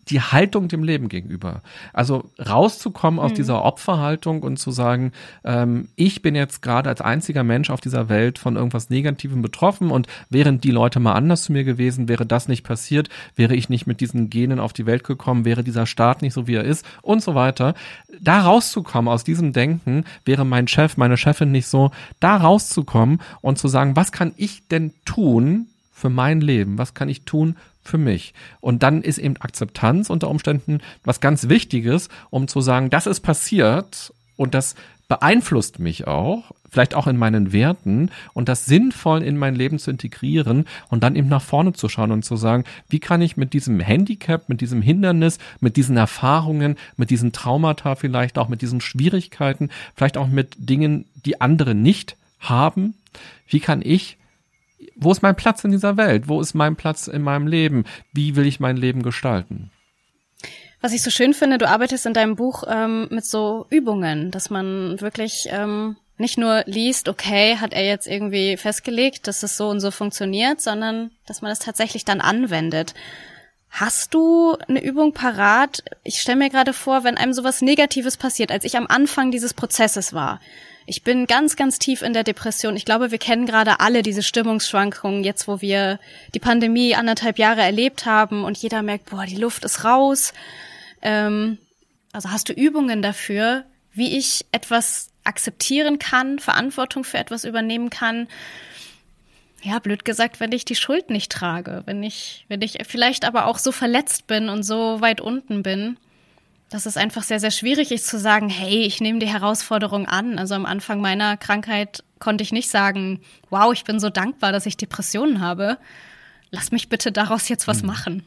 die 0.10 0.22
Haltung 0.22 0.67
dem 0.67 0.84
Leben 0.84 1.10
gegenüber. 1.10 1.62
Also 1.93 2.30
rauszukommen 2.39 3.20
aus 3.20 3.32
mhm. 3.32 3.36
dieser 3.36 3.63
Opferhaltung 3.63 4.43
und 4.43 4.58
zu 4.58 4.72
sagen, 4.72 5.12
ähm, 5.43 5.89
ich 5.96 6.22
bin 6.22 6.36
jetzt 6.36 6.62
gerade 6.62 6.89
als 6.89 7.02
einziger 7.02 7.43
Mensch 7.43 7.70
auf 7.70 7.82
dieser 7.82 8.10
Welt 8.10 8.39
von 8.39 8.56
irgendwas 8.56 8.89
Negativem 8.89 9.41
betroffen 9.41 9.91
und 9.91 10.08
wären 10.30 10.60
die 10.60 10.72
Leute 10.72 11.00
mal 11.00 11.13
anders 11.13 11.43
zu 11.43 11.52
mir 11.52 11.63
gewesen, 11.63 12.08
wäre 12.08 12.26
das 12.26 12.48
nicht 12.48 12.63
passiert, 12.63 13.10
wäre 13.36 13.56
ich 13.56 13.70
nicht 13.70 13.88
mit 13.88 14.02
diesen 14.02 14.30
Genen 14.30 14.60
auf 14.60 14.74
die 14.74 14.86
Welt 14.86 15.04
gekommen, 15.04 15.46
wäre 15.46 15.63
dieser 15.63 15.86
Staat 15.86 16.22
nicht 16.22 16.34
so, 16.34 16.48
wie 16.48 16.56
er 16.56 16.63
ist 16.63 16.86
und 17.02 17.22
so 17.22 17.36
weiter. 17.36 17.74
Da 18.22 18.41
rauszukommen 18.41 19.12
aus 19.12 19.24
diesem 19.24 19.54
Denken, 19.54 20.06
wäre 20.26 20.46
mein 20.46 20.67
Chef, 20.67 20.98
meine 20.98 21.17
Chefin 21.17 21.52
nicht 21.52 21.67
so, 21.67 21.91
da 22.20 22.38
rauszukommen 22.38 23.20
und 23.41 23.58
zu 23.58 23.67
sagen, 23.67 23.96
was 23.96 24.12
kann 24.12 24.34
ich 24.38 24.67
denn 24.67 24.93
tun, 25.06 25.67
für 25.98 26.10
mein 26.10 26.41
Leben? 26.41 26.78
Was 26.78 26.93
kann 26.93 27.10
ich 27.10 27.24
tun 27.24 27.56
für 27.88 27.97
mich. 27.97 28.34
Und 28.62 28.84
dann 28.84 29.02
ist 29.02 29.17
eben 29.17 29.38
Akzeptanz 29.38 30.10
unter 30.10 30.30
Umständen 30.30 30.80
was 31.04 31.19
ganz 31.19 31.50
Wichtiges, 31.50 32.10
um 32.30 32.47
zu 32.47 32.62
sagen, 32.62 32.89
das 32.89 33.08
ist 33.08 33.21
passiert 33.21 34.13
und 34.36 34.54
das 34.54 34.76
beeinflusst 35.08 35.80
mich 35.80 36.06
auch, 36.06 36.52
vielleicht 36.69 36.93
auch 36.93 37.08
in 37.08 37.17
meinen 37.17 37.54
Werten 37.54 38.12
und 38.34 38.50
das 38.50 38.65
sinnvoll 38.65 39.23
in 39.23 39.38
mein 39.38 39.56
Leben 39.56 39.80
zu 39.80 39.89
integrieren 39.89 40.65
und 40.89 41.04
dann 41.04 41.15
eben 41.15 41.30
nach 41.30 41.41
vorne 41.41 41.73
zu 41.73 41.88
schauen 41.88 42.12
und 42.12 42.26
zu 42.26 42.36
sagen, 42.36 42.65
wie 42.89 43.00
kann 43.00 43.21
ich 43.21 43.38
mit 43.38 43.54
diesem 43.54 43.80
Handicap, 43.80 44.50
mit 44.50 44.60
diesem 44.62 44.82
Hindernis, 44.82 45.39
mit 45.60 45.78
diesen 45.78 45.95
Erfahrungen, 45.95 46.76
mit 46.97 47.10
diesen 47.10 47.32
Traumata 47.32 47.95
vielleicht 47.95 48.38
auch, 48.38 48.50
mit 48.50 48.62
diesen 48.62 48.82
Schwierigkeiten, 48.82 49.69
vielleicht 49.95 50.17
auch 50.17 50.28
mit 50.28 50.56
Dingen, 50.58 51.06
die 51.26 51.39
andere 51.39 51.73
nicht 51.73 52.17
haben, 52.39 52.95
wie 53.47 53.62
kann 53.62 53.82
ich 53.82 54.17
wo 54.99 55.12
ist 55.12 55.21
mein 55.21 55.36
Platz 55.36 55.63
in 55.63 55.71
dieser 55.71 55.97
Welt? 55.97 56.27
Wo 56.27 56.41
ist 56.41 56.53
mein 56.53 56.75
Platz 56.75 57.07
in 57.07 57.21
meinem 57.21 57.47
Leben? 57.47 57.86
Wie 58.13 58.36
will 58.36 58.45
ich 58.45 58.60
mein 58.60 58.77
Leben 58.77 59.03
gestalten? 59.03 59.71
Was 60.81 60.93
ich 60.93 61.01
so 61.01 61.10
schön 61.10 61.33
finde, 61.33 61.57
du 61.57 61.67
arbeitest 61.67 62.05
in 62.05 62.13
deinem 62.13 62.36
Buch 62.36 62.63
ähm, 62.67 63.07
mit 63.10 63.25
so 63.25 63.65
Übungen, 63.69 64.31
dass 64.31 64.49
man 64.49 65.01
wirklich 65.01 65.47
ähm, 65.49 65.97
nicht 66.17 66.38
nur 66.38 66.63
liest, 66.65 67.10
okay, 67.10 67.57
hat 67.57 67.73
er 67.73 67.86
jetzt 67.86 68.07
irgendwie 68.07 68.57
festgelegt, 68.57 69.27
dass 69.27 69.43
es 69.43 69.57
so 69.57 69.69
und 69.69 69.79
so 69.79 69.91
funktioniert, 69.91 70.62
sondern 70.62 71.12
dass 71.25 71.41
man 71.41 71.51
es 71.51 71.60
tatsächlich 71.60 72.05
dann 72.05 72.21
anwendet. 72.21 72.93
Hast 73.69 74.13
du 74.13 74.55
eine 74.67 74.83
Übung 74.83 75.13
parat? 75.13 75.83
Ich 76.03 76.21
stelle 76.21 76.38
mir 76.38 76.49
gerade 76.49 76.73
vor, 76.73 77.03
wenn 77.03 77.17
einem 77.17 77.33
sowas 77.33 77.62
Negatives 77.62 78.17
passiert, 78.17 78.51
als 78.51 78.63
ich 78.63 78.77
am 78.77 78.88
Anfang 78.88 79.29
dieses 79.29 79.53
Prozesses 79.53 80.13
war, 80.13 80.39
ich 80.89 81.04
bin 81.04 81.28
ganz, 81.28 81.58
ganz 81.58 81.80
tief 81.80 82.02
in 82.02 82.13
der 82.13 82.23
Depression. 82.23 82.78
Ich 82.78 82.86
glaube, 82.86 83.12
wir 83.12 83.17
kennen 83.17 83.45
gerade 83.45 83.82
alle 83.82 84.02
diese 84.04 84.23
Stimmungsschwankungen, 84.23 85.26
jetzt 85.26 85.45
wo 85.45 85.60
wir 85.60 86.00
die 86.34 86.39
Pandemie 86.39 86.95
anderthalb 86.95 87.38
Jahre 87.38 87.62
erlebt 87.62 88.06
haben 88.06 88.45
und 88.45 88.58
jeder 88.58 88.82
merkt, 88.82 89.10
boah, 89.10 89.26
die 89.26 89.36
Luft 89.36 89.65
ist 89.65 89.84
raus. 89.84 90.34
Ähm, 91.02 91.58
also 92.13 92.32
hast 92.32 92.47
du 92.47 92.54
Übungen 92.54 93.02
dafür, 93.02 93.65
wie 93.91 94.17
ich 94.17 94.45
etwas 94.54 95.10
akzeptieren 95.26 96.00
kann, 96.00 96.39
Verantwortung 96.39 97.04
für 97.04 97.17
etwas 97.17 97.43
übernehmen 97.43 97.89
kann? 97.89 98.30
Ja, 99.62 99.80
blöd 99.80 100.06
gesagt, 100.06 100.39
wenn 100.39 100.54
ich 100.54 100.63
die 100.63 100.76
Schuld 100.76 101.10
nicht 101.10 101.34
trage, 101.34 101.84
wenn 101.86 102.02
ich, 102.02 102.45
wenn 102.47 102.62
ich 102.62 102.78
vielleicht 102.88 103.26
aber 103.26 103.47
auch 103.47 103.58
so 103.58 103.73
verletzt 103.73 104.26
bin 104.26 104.47
und 104.47 104.63
so 104.63 105.02
weit 105.02 105.19
unten 105.19 105.63
bin, 105.63 105.97
dass 106.69 106.86
es 106.86 106.97
einfach 106.97 107.23
sehr, 107.23 107.39
sehr 107.39 107.51
schwierig 107.51 107.91
ist 107.91 108.08
zu 108.08 108.19
sagen, 108.19 108.49
hey, 108.49 108.82
ich 108.82 108.99
nehme 108.99 109.19
die 109.19 109.27
Herausforderung 109.27 110.06
an. 110.06 110.38
Also 110.38 110.56
am 110.56 110.65
Anfang 110.65 110.99
meiner 110.99 111.38
Krankheit 111.38 112.03
konnte 112.19 112.43
ich 112.43 112.51
nicht 112.51 112.69
sagen, 112.69 113.21
wow, 113.49 113.71
ich 113.71 113.84
bin 113.86 113.99
so 113.99 114.10
dankbar, 114.10 114.51
dass 114.51 114.65
ich 114.65 114.75
Depressionen 114.75 115.39
habe. 115.39 115.77
Lass 116.51 116.71
mich 116.71 116.89
bitte 116.89 117.12
daraus 117.12 117.47
jetzt 117.47 117.67
was 117.67 117.82
hm. 117.82 117.88
machen. 117.88 118.23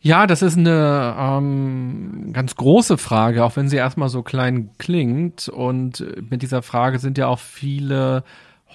Ja, 0.00 0.26
das 0.26 0.42
ist 0.42 0.56
eine 0.56 1.16
ähm, 1.18 2.30
ganz 2.32 2.54
große 2.54 2.98
Frage, 2.98 3.44
auch 3.44 3.56
wenn 3.56 3.68
sie 3.68 3.76
erstmal 3.76 4.08
so 4.08 4.22
klein 4.22 4.70
klingt. 4.78 5.48
Und 5.48 6.04
mit 6.30 6.42
dieser 6.42 6.62
Frage 6.62 6.98
sind 6.98 7.18
ja 7.18 7.26
auch 7.26 7.40
viele 7.40 8.22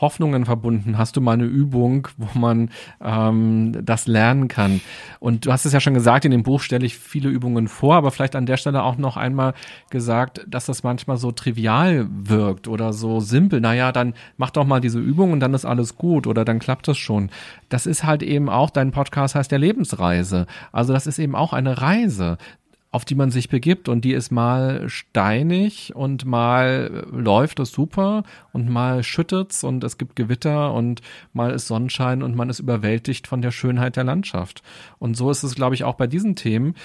Hoffnungen 0.01 0.45
verbunden? 0.45 0.97
Hast 0.97 1.15
du 1.15 1.21
mal 1.21 1.33
eine 1.33 1.45
Übung, 1.45 2.07
wo 2.17 2.37
man 2.37 2.69
ähm, 3.01 3.77
das 3.83 4.07
lernen 4.07 4.47
kann? 4.47 4.81
Und 5.19 5.45
du 5.45 5.51
hast 5.51 5.65
es 5.65 5.73
ja 5.73 5.79
schon 5.79 5.93
gesagt, 5.93 6.25
in 6.25 6.31
dem 6.31 6.43
Buch 6.43 6.61
stelle 6.61 6.85
ich 6.85 6.97
viele 6.97 7.29
Übungen 7.29 7.67
vor, 7.67 7.95
aber 7.95 8.11
vielleicht 8.11 8.35
an 8.35 8.45
der 8.45 8.57
Stelle 8.57 8.83
auch 8.83 8.97
noch 8.97 9.17
einmal 9.17 9.53
gesagt, 9.89 10.45
dass 10.47 10.65
das 10.65 10.83
manchmal 10.83 11.17
so 11.17 11.31
trivial 11.31 12.07
wirkt 12.09 12.67
oder 12.67 12.93
so 12.93 13.19
simpel. 13.19 13.61
Naja, 13.61 13.91
dann 13.91 14.13
mach 14.37 14.49
doch 14.49 14.65
mal 14.65 14.81
diese 14.81 14.99
Übung 14.99 15.31
und 15.31 15.39
dann 15.39 15.53
ist 15.53 15.65
alles 15.65 15.95
gut 15.95 16.27
oder 16.27 16.45
dann 16.45 16.59
klappt 16.59 16.87
es 16.87 16.97
schon. 16.97 17.29
Das 17.69 17.85
ist 17.85 18.03
halt 18.03 18.23
eben 18.23 18.49
auch, 18.49 18.69
dein 18.69 18.91
Podcast 18.91 19.35
heißt 19.35 19.51
der 19.51 19.59
Lebensreise. 19.59 20.47
Also 20.71 20.93
das 20.93 21.07
ist 21.07 21.19
eben 21.19 21.35
auch 21.35 21.53
eine 21.53 21.81
Reise 21.81 22.37
auf 22.93 23.05
die 23.05 23.15
man 23.15 23.31
sich 23.31 23.49
begibt 23.49 23.89
und 23.89 24.05
die 24.05 24.13
ist 24.13 24.31
mal 24.31 24.87
steinig 24.87 25.95
und 25.95 26.25
mal 26.25 27.07
läuft 27.11 27.59
es 27.59 27.71
super 27.71 28.21
und 28.51 28.69
mal 28.69 29.01
schüttet's 29.01 29.63
und 29.63 29.83
es 29.83 29.97
gibt 29.97 30.15
Gewitter 30.15 30.71
und 30.71 31.01
mal 31.33 31.49
ist 31.49 31.65
Sonnenschein 31.65 32.21
und 32.21 32.35
man 32.35 32.51
ist 32.51 32.59
überwältigt 32.59 33.25
von 33.25 33.41
der 33.41 33.49
Schönheit 33.49 33.95
der 33.95 34.03
Landschaft. 34.03 34.61
Und 34.99 35.17
so 35.17 35.31
ist 35.31 35.41
es, 35.41 35.55
glaube 35.55 35.73
ich, 35.73 35.85
auch 35.85 35.95
bei 35.95 36.05
diesen 36.05 36.35
Themen. 36.35 36.75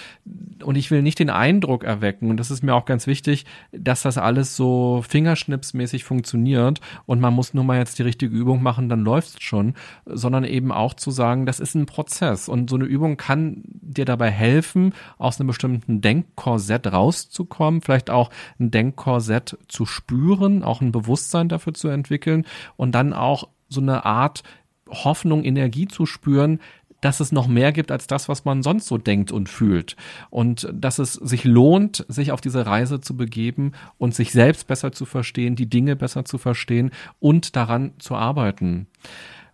Und 0.64 0.77
ich 0.77 0.90
will 0.90 1.03
nicht 1.03 1.18
den 1.18 1.29
Eindruck 1.29 1.85
erwecken, 1.85 2.31
und 2.31 2.38
das 2.38 2.51
ist 2.51 2.62
mir 2.62 2.75
auch 2.75 2.87
ganz 2.87 3.07
wichtig, 3.07 3.44
dass 3.73 4.01
das 4.01 4.16
alles 4.16 4.57
so 4.57 5.05
fingerschnipsmäßig 5.07 6.05
funktioniert 6.05 6.81
und 7.05 7.21
man 7.21 7.35
muss 7.35 7.53
nur 7.53 7.64
mal 7.64 7.77
jetzt 7.77 7.99
die 7.99 8.05
richtige 8.05 8.35
Übung 8.35 8.62
machen, 8.62 8.88
dann 8.88 9.05
läuft's 9.05 9.42
schon, 9.42 9.75
sondern 10.07 10.44
eben 10.44 10.73
auch 10.73 10.94
zu 10.94 11.11
sagen, 11.11 11.44
das 11.44 11.61
ist 11.61 11.75
ein 11.75 11.85
Prozess 11.85 12.49
und 12.49 12.71
so 12.71 12.77
eine 12.77 12.87
Übung 12.87 13.18
kann 13.18 13.62
dir 13.66 14.07
dabei 14.07 14.31
helfen, 14.31 14.94
aus 15.18 15.38
einem 15.38 15.49
bestimmten 15.49 15.97
einem 15.98 16.00
Denkkorsett 16.00 16.87
rauszukommen, 16.87 17.80
vielleicht 17.80 18.11
auch 18.11 18.30
ein 18.58 18.70
Denkkorsett 18.70 19.58
zu 19.68 19.87
spüren, 19.87 20.62
auch 20.62 20.80
ein 20.80 20.92
Bewusstsein 20.92 21.48
dafür 21.48 21.74
zu 21.74 21.88
entwickeln 21.88 22.46
und 22.76 22.92
dann 22.92 23.12
auch 23.12 23.48
so 23.68 23.80
eine 23.80 24.04
Art 24.04 24.42
Hoffnung, 24.88 25.44
Energie 25.44 25.87
zu 25.87 26.06
spüren, 26.06 26.61
dass 27.00 27.20
es 27.20 27.30
noch 27.30 27.46
mehr 27.46 27.72
gibt 27.72 27.92
als 27.92 28.06
das, 28.08 28.28
was 28.28 28.44
man 28.44 28.62
sonst 28.62 28.86
so 28.86 28.99
denkt 28.99 29.30
und 29.30 29.49
fühlt. 29.49 29.94
Und 30.30 30.68
dass 30.72 30.99
es 30.99 31.12
sich 31.12 31.44
lohnt, 31.44 32.05
sich 32.09 32.32
auf 32.32 32.40
diese 32.40 32.66
Reise 32.66 33.01
zu 33.01 33.16
begeben 33.16 33.72
und 33.99 34.14
sich 34.14 34.32
selbst 34.32 34.66
besser 34.66 34.90
zu 34.90 35.05
verstehen, 35.05 35.55
die 35.55 35.70
Dinge 35.70 35.94
besser 35.94 36.24
zu 36.24 36.38
verstehen 36.38 36.90
und 37.20 37.55
daran 37.55 37.92
zu 37.99 38.16
arbeiten. 38.16 38.88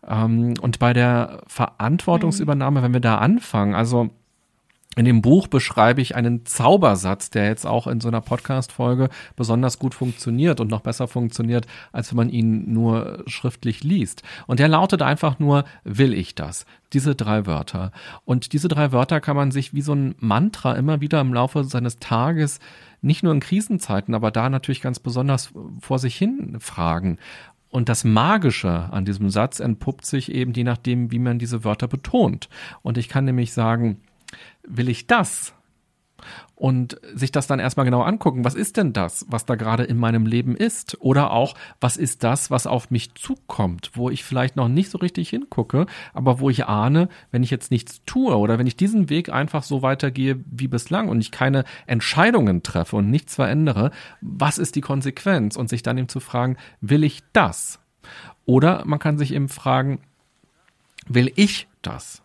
Ähm, 0.07 0.55
und 0.61 0.79
bei 0.79 0.95
der 0.95 1.43
Verantwortungsübernahme, 1.47 2.83
wenn 2.83 2.95
wir 2.95 3.01
da 3.01 3.19
anfangen, 3.19 3.75
also 3.75 4.11
in 4.97 5.05
dem 5.05 5.23
Buch 5.23 5.47
beschreibe 5.47 6.01
ich 6.01 6.15
einen 6.15 6.47
Zaubersatz, 6.47 7.31
der 7.31 7.47
jetzt 7.47 7.67
auch 7.67 7.87
in 7.87 8.01
so 8.01 8.09
einer 8.09 8.21
Podcast-Folge 8.21 9.09
besonders 9.37 9.79
gut 9.79 9.95
funktioniert 9.95 10.61
und 10.61 10.71
noch 10.71 10.81
besser 10.81 11.09
funktioniert, 11.09 11.67
als 11.93 12.11
wenn 12.11 12.17
man 12.17 12.31
ihn 12.31 12.73
nur 12.73 13.23
schriftlich 13.27 13.83
liest. 13.83 14.23
Und 14.47 14.61
der 14.61 14.69
lautet 14.69 15.03
einfach 15.03 15.39
nur, 15.39 15.65
will 15.85 16.15
ich 16.15 16.35
das? 16.35 16.67
Diese 16.93 17.15
drei 17.15 17.47
Wörter. 17.47 17.91
Und 18.25 18.53
diese 18.53 18.69
drei 18.69 18.93
Wörter 18.93 19.21
kann 19.21 19.37
man 19.37 19.51
sich 19.51 19.75
wie 19.75 19.83
so 19.83 19.95
ein 19.95 20.15
Mantra 20.19 20.75
immer 20.75 21.01
wieder 21.01 21.21
im 21.21 21.35
Laufe 21.35 21.65
seines 21.65 21.99
Tages 21.99 22.61
nicht 23.03 23.23
nur 23.23 23.33
in 23.33 23.41
Krisenzeiten, 23.41 24.15
aber 24.15 24.31
da 24.31 24.49
natürlich 24.49 24.81
ganz 24.81 24.99
besonders 24.99 25.53
vor 25.79 25.99
sich 25.99 26.17
hin 26.17 26.57
fragen. 26.59 27.19
Und 27.69 27.89
das 27.89 28.05
Magische 28.05 28.89
an 28.93 29.05
diesem 29.05 29.31
Satz 29.31 29.61
entpuppt 29.61 30.07
sich 30.07 30.33
eben 30.33 30.53
je 30.53 30.65
nachdem, 30.65 31.11
wie 31.11 31.19
man 31.19 31.39
diese 31.39 31.65
Wörter 31.65 31.89
betont. 31.89 32.49
Und 32.83 32.99
ich 32.99 33.09
kann 33.09 33.25
nämlich 33.25 33.53
sagen, 33.53 34.01
will 34.67 34.89
ich 34.89 35.07
das? 35.07 35.55
Und 36.55 36.99
sich 37.13 37.33
das 37.33 37.47
dann 37.47 37.59
erstmal 37.59 37.85
genau 37.85 38.03
angucken, 38.03 38.45
was 38.45 38.55
ist 38.55 38.77
denn 38.77 38.93
das, 38.93 39.27
was 39.29 39.45
da 39.45 39.57
gerade 39.57 39.83
in 39.85 39.99
meinem 39.99 40.25
Leben 40.25 40.57
ist? 40.57 40.97
Oder 41.01 41.33
auch, 41.33 41.55
was 41.81 41.97
ist 41.97 42.23
das, 42.23 42.51
was 42.51 42.67
auf 42.67 42.91
mich 42.91 43.15
zukommt, 43.15 43.91
wo 43.95 44.09
ich 44.09 44.25
vielleicht 44.25 44.57
noch 44.57 44.69
nicht 44.69 44.89
so 44.89 44.99
richtig 44.99 45.29
hingucke, 45.29 45.87
aber 46.15 46.39
wo 46.39 46.49
ich 46.49 46.67
ahne, 46.67 47.09
wenn 47.33 47.43
ich 47.43 47.51
jetzt 47.51 47.71
nichts 47.71 48.03
tue 48.07 48.37
oder 48.37 48.59
wenn 48.59 48.69
ich 48.69 48.77
diesen 48.77 49.11
Weg 49.11 49.31
einfach 49.31 49.65
so 49.65 49.83
weitergehe 49.83 50.43
wie 50.47 50.69
bislang 50.69 51.09
und 51.09 51.21
ich 51.21 51.33
keine 51.33 51.65
Entscheidungen 51.87 52.63
treffe 52.63 52.97
und 52.97 53.11
nichts 53.11 53.35
verändere, 53.35 53.91
was 54.21 54.59
ist 54.59 54.77
die 54.77 54.81
Konsequenz? 54.81 55.57
Und 55.57 55.69
sich 55.69 55.83
dann 55.83 55.99
eben 55.99 56.09
zu 56.09 56.21
fragen, 56.21 56.57
will 56.81 57.05
ich 57.05 57.23
das? 57.33 57.81
Oder 58.47 58.85
man 58.87 59.01
kann 59.01 59.19
sich 59.19 59.35
eben 59.35 59.49
fragen, 59.49 60.01
will 61.07 61.33
ich 61.35 61.69
das? 61.83 62.23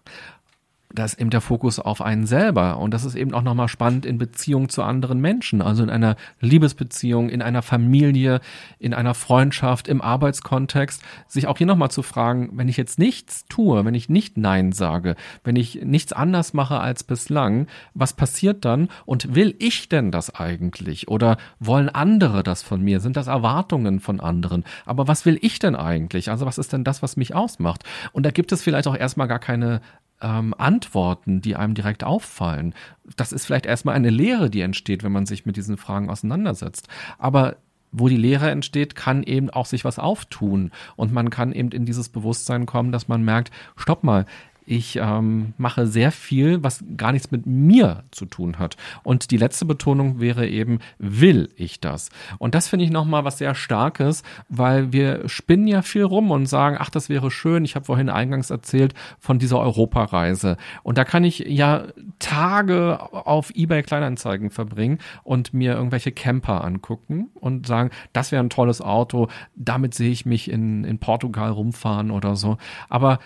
Da 0.92 1.06
ist 1.06 1.20
eben 1.20 1.30
der 1.30 1.42
Fokus 1.42 1.80
auf 1.80 2.02
einen 2.02 2.26
selber. 2.26 2.78
Und 2.78 2.94
das 2.94 3.06
ist 3.06 3.14
eben 3.14 3.34
auch 3.34 3.44
nochmal 3.44 3.68
spannend 3.68 4.08
in 4.08 4.18
Beziehung 4.18 4.70
zu 4.70 4.82
anderen 4.82 5.20
Menschen, 5.20 5.62
also 5.62 5.84
in 5.84 5.90
einer 5.90 6.16
Liebesbeziehung, 6.40 7.30
in 7.30 7.44
einer 7.44 7.62
Familie, 7.62 8.42
in 8.80 8.96
einer 8.96 9.14
Freundschaft, 9.14 9.88
im 9.88 10.02
Arbeitskontext, 10.02 11.04
sich 11.28 11.46
auch 11.46 11.60
hier 11.60 11.68
nochmal 11.68 11.92
zu 11.92 12.02
fragen, 12.02 12.50
wenn 12.54 12.68
ich 12.68 12.78
jetzt 12.78 12.98
nichts 12.98 13.46
tue, 13.50 13.86
wenn 13.86 13.94
ich 13.94 14.10
nicht 14.10 14.38
Nein 14.38 14.72
sage, 14.72 15.16
wenn 15.44 15.56
ich 15.56 15.82
nichts 15.84 16.12
anders 16.12 16.54
mache 16.54 16.80
als 16.80 17.04
bislang, 17.04 17.68
was 17.94 18.14
passiert 18.14 18.66
dann? 18.66 18.90
Und 19.06 19.36
will 19.36 19.56
ich 19.60 19.90
denn 19.90 20.12
das 20.12 20.34
eigentlich? 20.34 21.08
Oder 21.08 21.38
wollen 21.60 21.90
andere 21.90 22.42
das 22.42 22.64
von 22.64 22.82
mir? 22.82 23.00
Sind 23.00 23.16
das 23.16 23.28
Erwartungen 23.28 24.00
von 24.00 24.20
anderen? 24.20 24.64
Aber 24.88 25.08
was 25.08 25.26
will 25.28 25.38
ich 25.42 25.60
denn 25.60 25.76
eigentlich? 25.76 26.32
Also 26.32 26.48
was 26.48 26.58
ist 26.58 26.74
denn 26.74 26.84
das, 26.84 27.04
was 27.04 27.16
mich 27.16 27.36
ausmacht? 27.36 27.84
Und 28.12 28.26
da 28.26 28.32
gibt 28.32 28.52
es 28.52 28.64
vielleicht 28.64 28.88
auch 28.88 28.98
erstmal 28.98 29.28
gar 29.28 29.40
keine 29.40 29.82
ähm, 30.22 30.54
Antworten, 30.58 31.42
die 31.42 31.56
einem 31.56 31.74
direkt 31.74 32.04
auffallen. 32.04 32.74
Das 33.16 33.32
ist 33.32 33.46
vielleicht 33.46 33.66
erstmal 33.66 33.96
eine 33.96 34.10
Lehre, 34.10 34.50
die 34.50 34.62
entsteht, 34.62 35.04
wenn 35.04 35.12
man 35.12 35.26
sich 35.26 35.46
mit 35.46 35.56
diesen 35.56 35.78
Fragen 35.78 36.10
auseinandersetzt. 36.10 36.88
Aber 37.18 37.58
wo 37.92 38.08
die 38.08 38.18
Lehre 38.18 38.52
entsteht, 38.52 38.96
kann 38.96 39.24
eben 39.24 39.50
auch 39.50 39.66
sich 39.66 39.84
was 39.84 39.98
auftun. 39.98 40.72
Und 40.96 41.12
man 41.12 41.30
kann 41.30 41.52
eben 41.52 41.72
in 41.72 41.86
dieses 41.86 42.10
Bewusstsein 42.10 42.66
kommen, 42.66 42.92
dass 42.92 43.08
man 43.08 43.24
merkt, 43.24 43.52
stopp 43.76 44.04
mal, 44.04 44.26
ich 44.70 45.00
ähm, 45.02 45.54
mache 45.58 45.88
sehr 45.88 46.12
viel, 46.12 46.64
was 46.64 46.84
gar 46.96 47.12
nichts 47.12 47.32
mit 47.32 47.48
mir 47.48 48.04
zu 48.12 48.26
tun 48.26 48.60
hat. 48.60 48.78
Und 49.02 49.32
die 49.32 49.38
letzte 49.38 49.66
Betonung 49.66 50.20
wäre 50.20 50.48
eben, 50.48 50.78
will 51.00 51.50
ich 51.56 51.80
das? 51.80 52.10
Und 52.38 52.54
das 52.54 52.68
finde 52.68 52.86
ich 52.86 52.92
nochmal 52.92 53.26
was 53.26 53.40
sehr 53.40 53.56
Starkes, 53.56 54.22
weil 54.48 54.94
wir 54.94 55.28
spinnen 55.28 55.66
ja 55.66 55.82
viel 55.82 56.04
rum 56.04 56.30
und 56.30 56.46
sagen, 56.46 56.78
ach, 56.80 56.92
das 56.92 57.10
wäre 57.10 57.32
schön. 57.32 57.66
Ich 57.66 57.74
habe 57.74 57.86
vorhin 57.86 58.10
eingangs 58.10 58.52
erzählt 58.52 58.94
von 59.18 59.40
dieser 59.40 59.60
Europareise. 59.60 60.56
Und 60.84 61.00
da 61.00 61.04
kann 61.04 61.24
ich 61.24 61.40
ja 61.40 61.88
Tage 62.20 63.00
auf 63.12 63.50
eBay 63.56 63.82
Kleinanzeigen 63.82 64.52
verbringen 64.52 65.00
und 65.24 65.52
mir 65.52 65.74
irgendwelche 65.74 66.12
Camper 66.12 66.64
angucken 66.64 67.32
und 67.34 67.66
sagen, 67.66 67.90
das 68.14 68.32
wäre 68.32 68.44
ein 68.44 68.52
tolles 68.52 68.82
Auto, 68.82 69.30
damit 69.56 69.96
sehe 69.96 70.12
ich 70.12 70.28
mich 70.28 70.52
in, 70.52 70.84
in 70.84 71.00
Portugal 71.00 71.50
rumfahren 71.50 72.12
oder 72.12 72.36
so. 72.36 72.58
Aber 72.88 73.18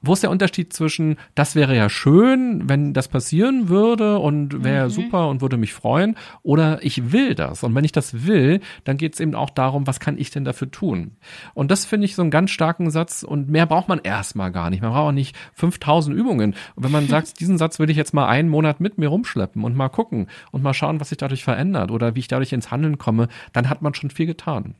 wo 0.00 0.12
ist 0.12 0.22
der 0.22 0.30
Unterschied 0.30 0.72
zwischen, 0.72 1.16
das 1.34 1.54
wäre 1.54 1.76
ja 1.76 1.88
schön, 1.88 2.68
wenn 2.68 2.94
das 2.94 3.08
passieren 3.08 3.68
würde 3.68 4.18
und 4.18 4.62
wäre 4.62 4.86
mhm. 4.86 4.90
super 4.90 5.28
und 5.28 5.40
würde 5.40 5.56
mich 5.56 5.72
freuen, 5.72 6.16
oder 6.42 6.84
ich 6.84 7.12
will 7.12 7.34
das. 7.34 7.64
Und 7.64 7.74
wenn 7.74 7.84
ich 7.84 7.92
das 7.92 8.26
will, 8.26 8.60
dann 8.84 8.96
geht 8.96 9.14
es 9.14 9.20
eben 9.20 9.34
auch 9.34 9.50
darum, 9.50 9.86
was 9.86 10.00
kann 10.00 10.18
ich 10.18 10.30
denn 10.30 10.44
dafür 10.44 10.70
tun? 10.70 11.16
Und 11.54 11.70
das 11.70 11.84
finde 11.84 12.04
ich 12.04 12.14
so 12.14 12.22
einen 12.22 12.30
ganz 12.30 12.50
starken 12.50 12.90
Satz 12.90 13.22
und 13.22 13.48
mehr 13.48 13.66
braucht 13.66 13.88
man 13.88 13.98
erstmal 13.98 14.52
gar 14.52 14.70
nicht. 14.70 14.82
Man 14.82 14.92
braucht 14.92 15.08
auch 15.08 15.12
nicht 15.12 15.36
5000 15.54 16.16
Übungen. 16.16 16.54
Und 16.76 16.84
wenn 16.84 16.92
man 16.92 17.06
sagt, 17.08 17.40
diesen 17.40 17.58
Satz 17.58 17.78
würde 17.78 17.92
ich 17.92 17.98
jetzt 17.98 18.14
mal 18.14 18.26
einen 18.26 18.48
Monat 18.48 18.80
mit 18.80 18.98
mir 18.98 19.08
rumschleppen 19.08 19.64
und 19.64 19.76
mal 19.76 19.88
gucken 19.88 20.28
und 20.52 20.62
mal 20.62 20.74
schauen, 20.74 21.00
was 21.00 21.08
sich 21.08 21.18
dadurch 21.18 21.44
verändert 21.44 21.90
oder 21.90 22.14
wie 22.14 22.20
ich 22.20 22.28
dadurch 22.28 22.52
ins 22.52 22.70
Handeln 22.70 22.98
komme, 22.98 23.28
dann 23.52 23.68
hat 23.68 23.82
man 23.82 23.94
schon 23.94 24.10
viel 24.10 24.26
getan. 24.26 24.74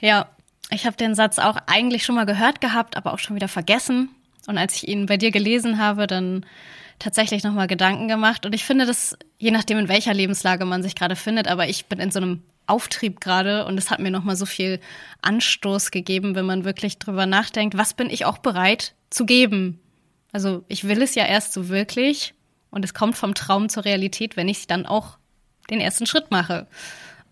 Ja, 0.00 0.26
ich 0.70 0.86
habe 0.86 0.96
den 0.96 1.14
Satz 1.14 1.38
auch 1.38 1.56
eigentlich 1.66 2.04
schon 2.04 2.14
mal 2.14 2.26
gehört 2.26 2.60
gehabt, 2.60 2.96
aber 2.96 3.12
auch 3.12 3.18
schon 3.18 3.36
wieder 3.36 3.48
vergessen. 3.48 4.10
Und 4.46 4.58
als 4.58 4.76
ich 4.76 4.88
ihn 4.88 5.06
bei 5.06 5.16
dir 5.16 5.30
gelesen 5.30 5.78
habe, 5.78 6.06
dann 6.06 6.44
tatsächlich 6.98 7.44
nochmal 7.44 7.66
Gedanken 7.66 8.08
gemacht. 8.08 8.46
Und 8.46 8.54
ich 8.54 8.64
finde 8.64 8.86
das, 8.86 9.16
je 9.38 9.50
nachdem, 9.50 9.78
in 9.78 9.88
welcher 9.88 10.14
Lebenslage 10.14 10.64
man 10.64 10.82
sich 10.82 10.94
gerade 10.94 11.16
findet, 11.16 11.48
aber 11.48 11.68
ich 11.68 11.86
bin 11.86 11.98
in 11.98 12.10
so 12.10 12.20
einem 12.20 12.42
Auftrieb 12.66 13.20
gerade 13.20 13.64
und 13.66 13.78
es 13.78 13.90
hat 13.90 14.00
mir 14.00 14.10
nochmal 14.10 14.36
so 14.36 14.46
viel 14.46 14.80
Anstoß 15.22 15.90
gegeben, 15.90 16.34
wenn 16.34 16.46
man 16.46 16.64
wirklich 16.64 16.98
drüber 16.98 17.26
nachdenkt, 17.26 17.76
was 17.76 17.94
bin 17.94 18.10
ich 18.10 18.24
auch 18.24 18.38
bereit 18.38 18.94
zu 19.10 19.24
geben? 19.24 19.78
Also 20.32 20.64
ich 20.68 20.88
will 20.88 21.00
es 21.02 21.14
ja 21.14 21.26
erst 21.26 21.52
so 21.52 21.68
wirklich 21.68 22.34
und 22.70 22.84
es 22.84 22.92
kommt 22.92 23.16
vom 23.16 23.34
Traum 23.34 23.68
zur 23.68 23.84
Realität, 23.84 24.36
wenn 24.36 24.48
ich 24.48 24.66
dann 24.66 24.84
auch 24.84 25.18
den 25.70 25.80
ersten 25.80 26.06
Schritt 26.06 26.30
mache. 26.30 26.66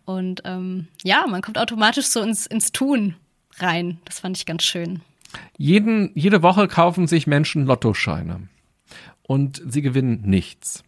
Und 0.05 0.43
ähm, 0.45 0.89
ja, 1.03 1.27
man 1.27 1.43
kommt 1.43 1.59
automatisch 1.59 2.07
so 2.07 2.21
ins, 2.21 2.47
ins 2.47 2.71
Tun 2.71 3.17
rein. 3.59 3.99
Das 4.05 4.21
fand 4.21 4.37
ich 4.37 4.47
ganz 4.47 4.63
schön. 4.63 5.01
Jeden, 5.57 6.11
jede 6.15 6.43
Woche 6.43 6.69
kaufen 6.69 7.07
sich 7.07 7.27
Menschen 7.27 7.67
Lottoscheine 7.67 8.49
und 9.23 9.63
sie 9.67 9.83
gewinnen 9.83 10.23
nichts. 10.25 10.85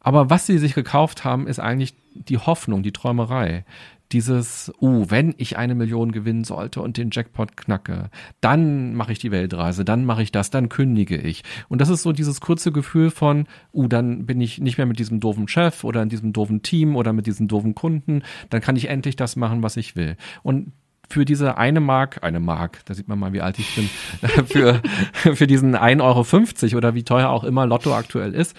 Aber 0.00 0.30
was 0.30 0.46
sie 0.46 0.58
sich 0.58 0.74
gekauft 0.74 1.24
haben, 1.24 1.46
ist 1.46 1.58
eigentlich 1.58 1.94
die 2.14 2.38
Hoffnung, 2.38 2.82
die 2.82 2.92
Träumerei. 2.92 3.64
Dieses, 4.12 4.72
uh, 4.80 5.06
wenn 5.08 5.34
ich 5.36 5.58
eine 5.58 5.74
Million 5.74 6.12
gewinnen 6.12 6.44
sollte 6.44 6.80
und 6.80 6.96
den 6.96 7.10
Jackpot 7.10 7.56
knacke, 7.56 8.08
dann 8.40 8.94
mache 8.94 9.10
ich 9.10 9.18
die 9.18 9.32
Weltreise, 9.32 9.84
dann 9.84 10.04
mache 10.04 10.22
ich 10.22 10.30
das, 10.30 10.50
dann 10.50 10.68
kündige 10.68 11.16
ich. 11.16 11.42
Und 11.68 11.80
das 11.80 11.88
ist 11.88 12.02
so 12.02 12.12
dieses 12.12 12.40
kurze 12.40 12.70
Gefühl 12.70 13.10
von, 13.10 13.48
uh, 13.72 13.88
dann 13.88 14.24
bin 14.24 14.40
ich 14.40 14.60
nicht 14.60 14.78
mehr 14.78 14.86
mit 14.86 15.00
diesem 15.00 15.18
doofen 15.18 15.48
Chef 15.48 15.82
oder 15.82 16.02
in 16.02 16.08
diesem 16.08 16.32
doofen 16.32 16.62
Team 16.62 16.94
oder 16.94 17.12
mit 17.12 17.26
diesen 17.26 17.48
doofen 17.48 17.74
Kunden, 17.74 18.22
dann 18.48 18.60
kann 18.60 18.76
ich 18.76 18.88
endlich 18.88 19.16
das 19.16 19.34
machen, 19.34 19.64
was 19.64 19.76
ich 19.76 19.96
will. 19.96 20.16
Und 20.44 20.70
für 21.08 21.24
diese 21.24 21.56
eine 21.56 21.80
Mark, 21.80 22.22
eine 22.22 22.40
Mark, 22.40 22.84
da 22.86 22.94
sieht 22.94 23.08
man 23.08 23.18
mal, 23.18 23.32
wie 23.32 23.40
alt 23.40 23.58
ich 23.58 23.74
bin, 23.74 23.88
für, 24.46 24.82
für 25.12 25.46
diesen 25.46 25.76
1,50 25.76 26.02
Euro 26.02 26.76
oder 26.76 26.94
wie 26.94 27.04
teuer 27.04 27.28
auch 27.30 27.44
immer 27.44 27.66
Lotto 27.66 27.94
aktuell 27.94 28.34
ist, 28.34 28.56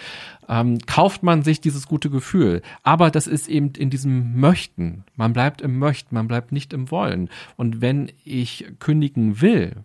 ähm, 0.50 0.80
kauft 0.86 1.24
man 1.24 1.44
sich 1.44 1.62
dieses 1.62 1.88
gute 1.88 2.10
Gefühl. 2.10 2.62
Aber 2.84 3.12
das 3.12 3.28
ist 3.28 3.48
eben 3.48 3.72
in 3.78 3.90
diesem 3.90 4.40
Möchten. 4.40 5.04
Man 5.16 5.34
bleibt 5.34 5.62
im 5.62 5.78
Möchten, 5.78 6.16
man 6.16 6.28
bleibt 6.28 6.52
nicht 6.52 6.74
im 6.74 6.90
Wollen. 6.90 7.30
Und 7.56 7.82
wenn 7.82 8.12
ich 8.24 8.66
kündigen 8.80 9.42
will, 9.42 9.84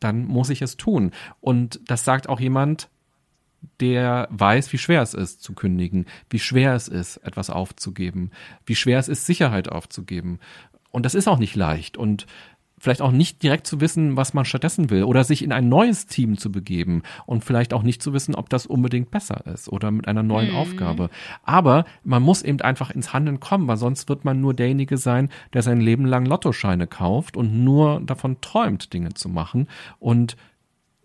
dann 0.00 0.24
muss 0.24 0.50
ich 0.50 0.62
es 0.62 0.76
tun. 0.76 1.12
Und 1.40 1.80
das 1.86 2.04
sagt 2.04 2.28
auch 2.28 2.40
jemand, 2.40 2.88
der 3.80 4.28
weiß, 4.30 4.72
wie 4.72 4.78
schwer 4.78 5.00
es 5.00 5.14
ist 5.14 5.42
zu 5.42 5.54
kündigen, 5.54 6.06
wie 6.28 6.38
schwer 6.38 6.74
es 6.74 6.88
ist, 6.88 7.16
etwas 7.18 7.48
aufzugeben, 7.48 8.30
wie 8.66 8.76
schwer 8.76 8.98
es 8.98 9.08
ist, 9.08 9.24
Sicherheit 9.24 9.68
aufzugeben. 9.68 10.38
Und 10.94 11.04
das 11.04 11.16
ist 11.16 11.26
auch 11.26 11.38
nicht 11.38 11.56
leicht. 11.56 11.96
Und 11.96 12.26
vielleicht 12.78 13.02
auch 13.02 13.10
nicht 13.10 13.42
direkt 13.42 13.66
zu 13.66 13.80
wissen, 13.80 14.16
was 14.16 14.32
man 14.32 14.44
stattdessen 14.44 14.90
will 14.90 15.02
oder 15.02 15.24
sich 15.24 15.42
in 15.42 15.52
ein 15.52 15.68
neues 15.68 16.06
Team 16.06 16.38
zu 16.38 16.52
begeben 16.52 17.02
und 17.26 17.42
vielleicht 17.42 17.72
auch 17.72 17.82
nicht 17.82 18.00
zu 18.00 18.12
wissen, 18.12 18.36
ob 18.36 18.48
das 18.48 18.66
unbedingt 18.66 19.10
besser 19.10 19.44
ist 19.46 19.68
oder 19.68 19.90
mit 19.90 20.06
einer 20.06 20.22
neuen 20.22 20.50
mhm. 20.50 20.56
Aufgabe. 20.56 21.10
Aber 21.42 21.84
man 22.04 22.22
muss 22.22 22.42
eben 22.42 22.60
einfach 22.60 22.90
ins 22.90 23.12
Handeln 23.12 23.40
kommen, 23.40 23.66
weil 23.66 23.76
sonst 23.76 24.08
wird 24.08 24.24
man 24.24 24.40
nur 24.40 24.54
derjenige 24.54 24.98
sein, 24.98 25.30
der 25.52 25.62
sein 25.62 25.80
Leben 25.80 26.04
lang 26.04 26.26
Lottoscheine 26.26 26.86
kauft 26.86 27.36
und 27.36 27.64
nur 27.64 28.00
davon 28.00 28.40
träumt, 28.40 28.92
Dinge 28.92 29.14
zu 29.14 29.28
machen 29.28 29.66
und 29.98 30.36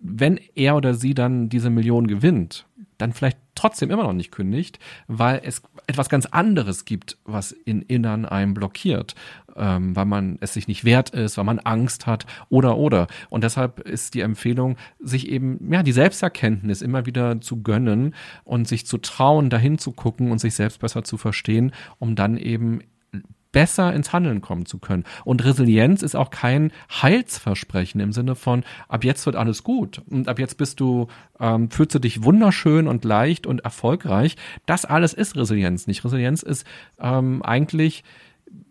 wenn 0.02 0.40
er 0.56 0.78
oder 0.78 0.94
sie 0.94 1.14
dann 1.14 1.50
diese 1.50 1.70
Million 1.70 2.08
gewinnt, 2.08 2.66
dann 3.00 3.14
vielleicht 3.14 3.40
trotzdem 3.56 3.90
immer 3.90 4.04
noch 4.04 4.14
nicht 4.14 4.32
kündigt, 4.32 4.78
weil 5.08 5.42
es 5.44 5.64
etwas 5.88 6.10
ganz 6.10 6.28
anderes 6.28 6.86
gibt, 6.86 7.18
was 7.26 7.52
in 7.52 7.82
Innern 7.82 8.26
einem 8.26 8.54
blockiert, 8.54 9.16
ähm, 9.56 9.96
weil 9.96 10.06
man 10.06 10.38
es 10.42 10.54
sich 10.54 10.68
nicht 10.68 10.86
wert 10.86 11.10
ist, 11.10 11.38
weil 11.38 11.46
man 11.46 11.60
Angst 11.60 12.06
hat 12.06 12.26
oder 12.50 12.78
oder. 12.78 13.08
Und 13.30 13.44
deshalb 13.44 13.80
ist 13.80 14.14
die 14.14 14.22
Empfehlung, 14.22 14.78
sich 15.00 15.30
eben 15.30 15.72
ja 15.72 15.82
die 15.82 15.92
Selbsterkenntnis 15.92 16.82
immer 16.82 17.06
wieder 17.06 17.42
zu 17.42 17.64
gönnen 17.64 18.14
und 18.44 18.68
sich 18.68 18.86
zu 18.86 18.98
trauen, 19.00 19.50
dahin 19.50 19.78
zu 19.78 19.92
gucken 19.94 20.32
und 20.32 20.40
sich 20.40 20.54
selbst 20.54 20.80
besser 20.80 21.04
zu 21.04 21.18
verstehen, 21.18 21.72
um 21.98 22.16
dann 22.16 22.38
eben 22.38 22.82
besser 23.52 23.94
ins 23.94 24.14
Handeln 24.14 24.42
kommen 24.42 24.66
zu 24.66 24.78
können. 24.78 25.04
Und 25.26 25.44
Resilienz 25.44 26.02
ist 26.02 26.16
auch 26.16 26.30
kein 26.30 26.72
Heilsversprechen 27.02 28.00
im 28.00 28.12
Sinne 28.12 28.36
von, 28.36 28.64
ab 28.88 29.04
jetzt 29.04 29.26
wird 29.26 29.36
alles 29.36 29.64
gut 29.64 30.02
und 30.10 30.28
ab 30.28 30.40
jetzt 30.40 30.58
bist 30.58 30.80
du, 30.80 31.08
ähm, 31.40 31.72
fühlst 31.72 31.96
du 31.96 32.00
dich 32.00 32.24
wunderschön 32.24 32.88
und 32.88 33.06
leicht 33.06 33.48
und 33.48 33.62
erfolgreich. 33.62 34.36
Das 34.66 34.86
alles 34.86 35.14
ist 35.14 35.36
Resilienz 35.36 35.88
nicht. 35.88 36.04
Resilienz 36.04 36.44
ist 36.44 36.66
ähm, 37.00 37.42
eigentlich 37.42 38.04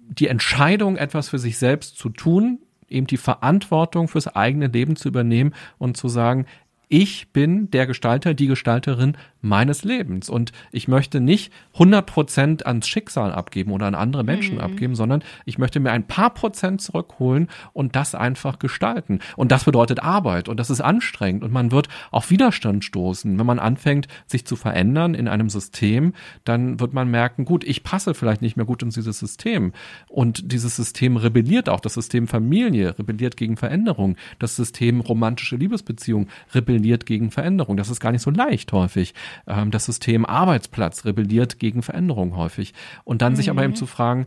die 0.08 0.28
Entscheidung, 0.28 0.96
etwas 0.96 1.28
für 1.28 1.38
sich 1.38 1.58
selbst 1.58 1.98
zu 1.98 2.08
tun, 2.08 2.60
eben 2.88 3.06
die 3.06 3.18
Verantwortung 3.18 4.08
fürs 4.08 4.28
eigene 4.28 4.68
Leben 4.68 4.96
zu 4.96 5.08
übernehmen 5.08 5.54
und 5.76 5.96
zu 5.96 6.08
sagen, 6.08 6.46
ich 6.88 7.32
bin 7.32 7.70
der 7.70 7.86
Gestalter, 7.86 8.32
die 8.32 8.46
Gestalterin 8.46 9.16
meines 9.40 9.84
Lebens. 9.84 10.30
Und 10.30 10.52
ich 10.72 10.88
möchte 10.88 11.20
nicht 11.20 11.52
100 11.74 12.06
Prozent 12.06 12.66
ans 12.66 12.88
Schicksal 12.88 13.30
abgeben 13.32 13.72
oder 13.72 13.86
an 13.86 13.94
andere 13.94 14.24
Menschen 14.24 14.56
mhm. 14.56 14.62
abgeben, 14.62 14.94
sondern 14.94 15.22
ich 15.44 15.58
möchte 15.58 15.80
mir 15.80 15.92
ein 15.92 16.06
paar 16.06 16.30
Prozent 16.30 16.80
zurückholen 16.80 17.48
und 17.72 17.94
das 17.94 18.14
einfach 18.14 18.58
gestalten. 18.58 19.20
Und 19.36 19.52
das 19.52 19.64
bedeutet 19.64 20.02
Arbeit 20.02 20.48
und 20.48 20.58
das 20.58 20.70
ist 20.70 20.80
anstrengend 20.80 21.44
und 21.44 21.52
man 21.52 21.70
wird 21.70 21.88
auf 22.10 22.30
Widerstand 22.30 22.84
stoßen. 22.84 23.38
Wenn 23.38 23.46
man 23.46 23.58
anfängt, 23.58 24.08
sich 24.26 24.46
zu 24.46 24.56
verändern 24.56 25.14
in 25.14 25.28
einem 25.28 25.50
System, 25.50 26.14
dann 26.44 26.80
wird 26.80 26.94
man 26.94 27.10
merken, 27.10 27.44
gut, 27.44 27.64
ich 27.64 27.82
passe 27.82 28.14
vielleicht 28.14 28.42
nicht 28.42 28.56
mehr 28.56 28.66
gut 28.66 28.82
in 28.82 28.90
dieses 28.90 29.18
System. 29.18 29.72
Und 30.08 30.52
dieses 30.52 30.74
System 30.74 31.16
rebelliert 31.16 31.68
auch. 31.68 31.80
Das 31.80 31.94
System 31.94 32.26
Familie 32.26 32.98
rebelliert 32.98 33.36
gegen 33.36 33.56
Veränderung. 33.56 34.16
Das 34.38 34.56
System 34.56 35.00
romantische 35.00 35.56
Liebesbeziehung 35.56 36.28
rebelliert 36.54 36.77
gegen 37.06 37.30
Veränderung. 37.30 37.76
Das 37.76 37.90
ist 37.90 38.00
gar 38.00 38.12
nicht 38.12 38.22
so 38.22 38.30
leicht 38.30 38.72
häufig. 38.72 39.14
Ähm, 39.46 39.70
das 39.70 39.86
System 39.86 40.24
Arbeitsplatz 40.24 41.04
rebelliert 41.04 41.58
gegen 41.58 41.82
Veränderung 41.82 42.36
häufig. 42.36 42.74
Und 43.04 43.22
dann 43.22 43.32
mhm. 43.32 43.36
sich 43.36 43.50
aber 43.50 43.62
eben 43.62 43.72
mhm. 43.72 43.76
zu 43.76 43.86
fragen, 43.86 44.26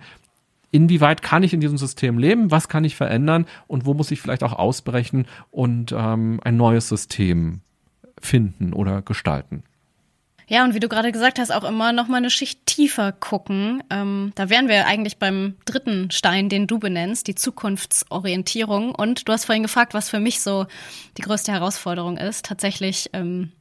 inwieweit 0.72 1.22
kann 1.22 1.44
ich 1.44 1.54
in 1.54 1.62
diesem 1.62 1.78
System 1.78 2.18
leben, 2.18 2.52
was 2.52 2.70
kann 2.70 2.84
ich 2.84 2.96
verändern 2.96 3.46
und 3.68 3.86
wo 3.86 3.94
muss 3.94 4.12
ich 4.12 4.22
vielleicht 4.22 4.44
auch 4.44 4.54
ausbrechen 4.54 5.26
und 5.52 5.94
ähm, 5.96 6.40
ein 6.44 6.58
neues 6.58 6.88
System 6.88 7.62
finden 8.20 8.74
oder 8.74 9.02
gestalten. 9.02 9.64
Ja, 10.52 10.66
und 10.66 10.74
wie 10.74 10.82
du 10.82 10.90
gerade 10.90 11.14
gesagt 11.14 11.40
hast, 11.40 11.50
auch 11.50 11.64
immer 11.64 11.94
noch 11.94 12.10
mal 12.10 12.18
eine 12.18 12.30
Schicht 12.30 12.66
tiefer 12.66 13.14
gucken. 13.14 13.82
Ähm, 13.90 14.34
da 14.36 14.50
wären 14.50 14.68
wir 14.68 14.86
eigentlich 14.86 15.16
beim 15.16 15.56
dritten 15.64 16.12
Stein, 16.12 16.50
den 16.50 16.68
du 16.68 16.78
benennst, 16.78 17.28
die 17.28 17.36
Zukunftsorientierung. 17.36 18.94
Und 18.94 19.30
du 19.30 19.32
hast 19.32 19.46
vorhin 19.46 19.64
gefragt, 19.64 19.94
was 19.94 20.10
für 20.10 20.20
mich 20.20 20.42
so 20.42 20.66
die 21.18 21.22
größte 21.22 21.54
Herausforderung 21.54 22.18
ist. 22.18 22.44
Tatsächlich 22.44 23.10
ähm, 23.14 23.54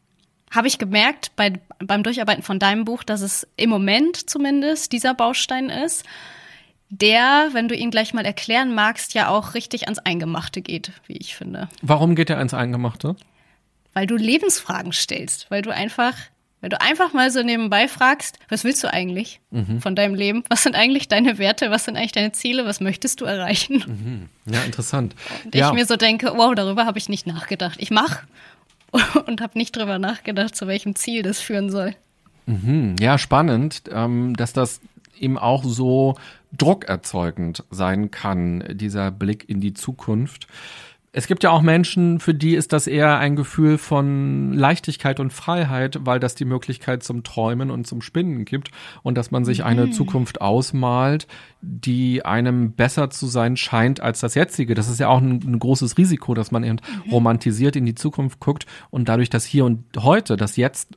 habe 0.50 0.66
ich 0.66 0.78
gemerkt 0.78 1.30
bei, 1.36 1.60
beim 1.78 2.02
Durcharbeiten 2.02 2.42
von 2.42 2.58
deinem 2.58 2.84
Buch, 2.84 3.04
dass 3.04 3.20
es 3.20 3.46
im 3.54 3.70
Moment 3.70 4.28
zumindest 4.28 4.90
dieser 4.90 5.14
Baustein 5.14 5.70
ist, 5.70 6.04
der, 6.88 7.50
wenn 7.52 7.68
du 7.68 7.76
ihn 7.76 7.92
gleich 7.92 8.14
mal 8.14 8.26
erklären 8.26 8.74
magst, 8.74 9.14
ja 9.14 9.28
auch 9.28 9.54
richtig 9.54 9.84
ans 9.84 10.00
Eingemachte 10.00 10.60
geht, 10.60 10.90
wie 11.06 11.18
ich 11.18 11.36
finde. 11.36 11.68
Warum 11.82 12.16
geht 12.16 12.30
er 12.30 12.38
ans 12.38 12.52
Eingemachte? 12.52 13.14
Weil 13.92 14.08
du 14.08 14.16
Lebensfragen 14.16 14.92
stellst, 14.92 15.48
weil 15.52 15.62
du 15.62 15.70
einfach, 15.70 16.14
weil 16.60 16.70
du 16.70 16.80
einfach 16.80 17.12
mal 17.12 17.30
so 17.30 17.42
nebenbei 17.42 17.88
fragst, 17.88 18.38
was 18.48 18.64
willst 18.64 18.84
du 18.84 18.92
eigentlich 18.92 19.40
mhm. 19.50 19.80
von 19.80 19.96
deinem 19.96 20.14
Leben? 20.14 20.44
Was 20.48 20.62
sind 20.62 20.76
eigentlich 20.76 21.08
deine 21.08 21.38
Werte? 21.38 21.70
Was 21.70 21.84
sind 21.84 21.96
eigentlich 21.96 22.12
deine 22.12 22.32
Ziele? 22.32 22.66
Was 22.66 22.80
möchtest 22.80 23.20
du 23.20 23.24
erreichen? 23.24 24.28
Mhm. 24.46 24.52
Ja, 24.52 24.62
interessant. 24.62 25.14
Und 25.44 25.54
ja. 25.54 25.68
ich 25.68 25.74
mir 25.74 25.86
so 25.86 25.96
denke, 25.96 26.32
wow, 26.34 26.54
darüber 26.54 26.84
habe 26.84 26.98
ich 26.98 27.08
nicht 27.08 27.26
nachgedacht. 27.26 27.78
Ich 27.80 27.90
mache 27.90 28.26
und 29.26 29.40
habe 29.40 29.58
nicht 29.58 29.76
drüber 29.76 29.98
nachgedacht, 29.98 30.54
zu 30.54 30.66
welchem 30.66 30.94
Ziel 30.94 31.22
das 31.22 31.40
führen 31.40 31.70
soll. 31.70 31.94
Mhm, 32.46 32.96
ja, 32.98 33.18
spannend, 33.18 33.82
ähm, 33.92 34.34
dass 34.36 34.52
das 34.52 34.80
eben 35.18 35.38
auch 35.38 35.62
so 35.64 36.16
druckerzeugend 36.56 37.64
sein 37.70 38.10
kann, 38.10 38.64
dieser 38.70 39.10
Blick 39.10 39.48
in 39.48 39.60
die 39.60 39.74
Zukunft. 39.74 40.46
Es 41.12 41.26
gibt 41.26 41.42
ja 41.42 41.50
auch 41.50 41.62
Menschen, 41.62 42.20
für 42.20 42.34
die 42.34 42.54
ist 42.54 42.72
das 42.72 42.86
eher 42.86 43.18
ein 43.18 43.34
Gefühl 43.34 43.78
von 43.78 44.52
Leichtigkeit 44.52 45.18
und 45.18 45.32
Freiheit, 45.32 45.98
weil 46.02 46.20
das 46.20 46.36
die 46.36 46.44
Möglichkeit 46.44 47.02
zum 47.02 47.24
Träumen 47.24 47.72
und 47.72 47.84
zum 47.84 48.00
Spinnen 48.00 48.44
gibt 48.44 48.70
und 49.02 49.18
dass 49.18 49.32
man 49.32 49.44
sich 49.44 49.64
eine 49.64 49.86
mhm. 49.86 49.92
Zukunft 49.92 50.40
ausmalt, 50.40 51.26
die 51.62 52.24
einem 52.24 52.72
besser 52.72 53.10
zu 53.10 53.26
sein 53.26 53.56
scheint 53.56 54.00
als 54.00 54.20
das 54.20 54.36
jetzige. 54.36 54.74
Das 54.74 54.88
ist 54.88 55.00
ja 55.00 55.08
auch 55.08 55.20
ein, 55.20 55.40
ein 55.44 55.58
großes 55.58 55.98
Risiko, 55.98 56.34
dass 56.34 56.52
man 56.52 56.62
eben 56.62 56.78
mhm. 57.04 57.10
romantisiert 57.10 57.74
in 57.74 57.86
die 57.86 57.96
Zukunft 57.96 58.38
guckt 58.38 58.66
und 58.90 59.08
dadurch 59.08 59.30
das 59.30 59.44
Hier 59.44 59.64
und 59.64 59.84
Heute, 59.98 60.36
das 60.36 60.56
Jetzt 60.56 60.96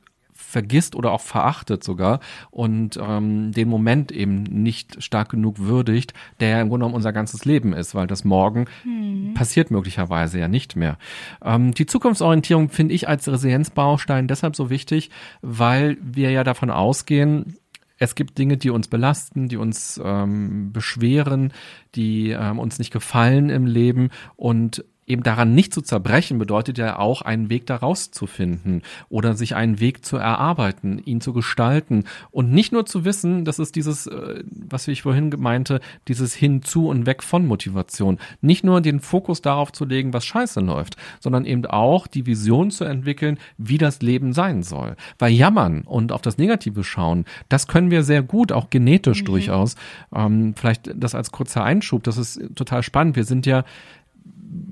vergisst 0.54 0.94
oder 0.94 1.10
auch 1.10 1.20
verachtet 1.20 1.82
sogar 1.82 2.20
und 2.52 2.96
ähm, 3.02 3.50
den 3.50 3.68
Moment 3.68 4.12
eben 4.12 4.44
nicht 4.44 5.02
stark 5.02 5.30
genug 5.30 5.58
würdigt, 5.58 6.14
der 6.38 6.48
ja 6.50 6.60
im 6.60 6.68
Grunde 6.68 6.84
genommen 6.84 6.94
unser 6.94 7.12
ganzes 7.12 7.44
Leben 7.44 7.72
ist, 7.72 7.96
weil 7.96 8.06
das 8.06 8.24
morgen 8.24 8.66
hm. 8.84 9.34
passiert 9.34 9.72
möglicherweise 9.72 10.38
ja 10.38 10.46
nicht 10.46 10.76
mehr. 10.76 10.96
Ähm, 11.44 11.74
die 11.74 11.86
Zukunftsorientierung 11.86 12.68
finde 12.68 12.94
ich 12.94 13.08
als 13.08 13.26
Resilienzbaustein 13.26 14.28
deshalb 14.28 14.54
so 14.54 14.70
wichtig, 14.70 15.10
weil 15.42 15.98
wir 16.00 16.30
ja 16.30 16.44
davon 16.44 16.70
ausgehen, 16.70 17.56
es 17.98 18.14
gibt 18.14 18.38
Dinge, 18.38 18.56
die 18.56 18.70
uns 18.70 18.86
belasten, 18.86 19.48
die 19.48 19.56
uns 19.56 20.00
ähm, 20.02 20.72
beschweren, 20.72 21.52
die 21.96 22.30
ähm, 22.30 22.60
uns 22.60 22.78
nicht 22.78 22.92
gefallen 22.92 23.50
im 23.50 23.66
Leben 23.66 24.10
und 24.36 24.84
eben 25.06 25.22
daran 25.22 25.54
nicht 25.54 25.74
zu 25.74 25.82
zerbrechen, 25.82 26.38
bedeutet 26.38 26.78
ja 26.78 26.98
auch, 26.98 27.22
einen 27.22 27.50
Weg 27.50 27.66
daraus 27.66 28.10
zu 28.10 28.26
finden 28.26 28.82
oder 29.08 29.34
sich 29.34 29.54
einen 29.54 29.80
Weg 29.80 30.04
zu 30.04 30.16
erarbeiten, 30.16 30.98
ihn 31.04 31.20
zu 31.20 31.32
gestalten 31.32 32.04
und 32.30 32.52
nicht 32.52 32.72
nur 32.72 32.86
zu 32.86 33.04
wissen, 33.04 33.44
das 33.44 33.58
ist 33.58 33.76
dieses, 33.76 34.06
äh, 34.06 34.42
was 34.50 34.88
ich 34.88 35.02
vorhin 35.02 35.34
meinte, 35.38 35.80
dieses 36.08 36.34
Hinzu 36.34 36.88
und 36.88 37.06
Weg 37.06 37.22
von 37.22 37.46
Motivation. 37.46 38.18
Nicht 38.40 38.64
nur 38.64 38.80
den 38.80 39.00
Fokus 39.00 39.42
darauf 39.42 39.72
zu 39.72 39.84
legen, 39.84 40.12
was 40.12 40.24
scheiße 40.24 40.60
läuft, 40.60 40.96
sondern 41.20 41.44
eben 41.44 41.66
auch 41.66 42.06
die 42.06 42.26
Vision 42.26 42.70
zu 42.70 42.84
entwickeln, 42.84 43.38
wie 43.58 43.78
das 43.78 44.00
Leben 44.02 44.32
sein 44.32 44.62
soll. 44.62 44.96
Weil 45.18 45.32
jammern 45.32 45.82
und 45.82 46.12
auf 46.12 46.22
das 46.22 46.38
Negative 46.38 46.84
schauen, 46.84 47.24
das 47.48 47.66
können 47.66 47.90
wir 47.90 48.02
sehr 48.02 48.22
gut, 48.22 48.52
auch 48.52 48.70
genetisch 48.70 49.22
mhm. 49.22 49.26
durchaus. 49.26 49.76
Ähm, 50.14 50.54
vielleicht 50.56 50.90
das 50.94 51.14
als 51.14 51.30
kurzer 51.30 51.64
Einschub, 51.64 52.02
das 52.04 52.16
ist 52.16 52.40
total 52.54 52.82
spannend. 52.82 53.16
Wir 53.16 53.24
sind 53.24 53.46
ja 53.46 53.64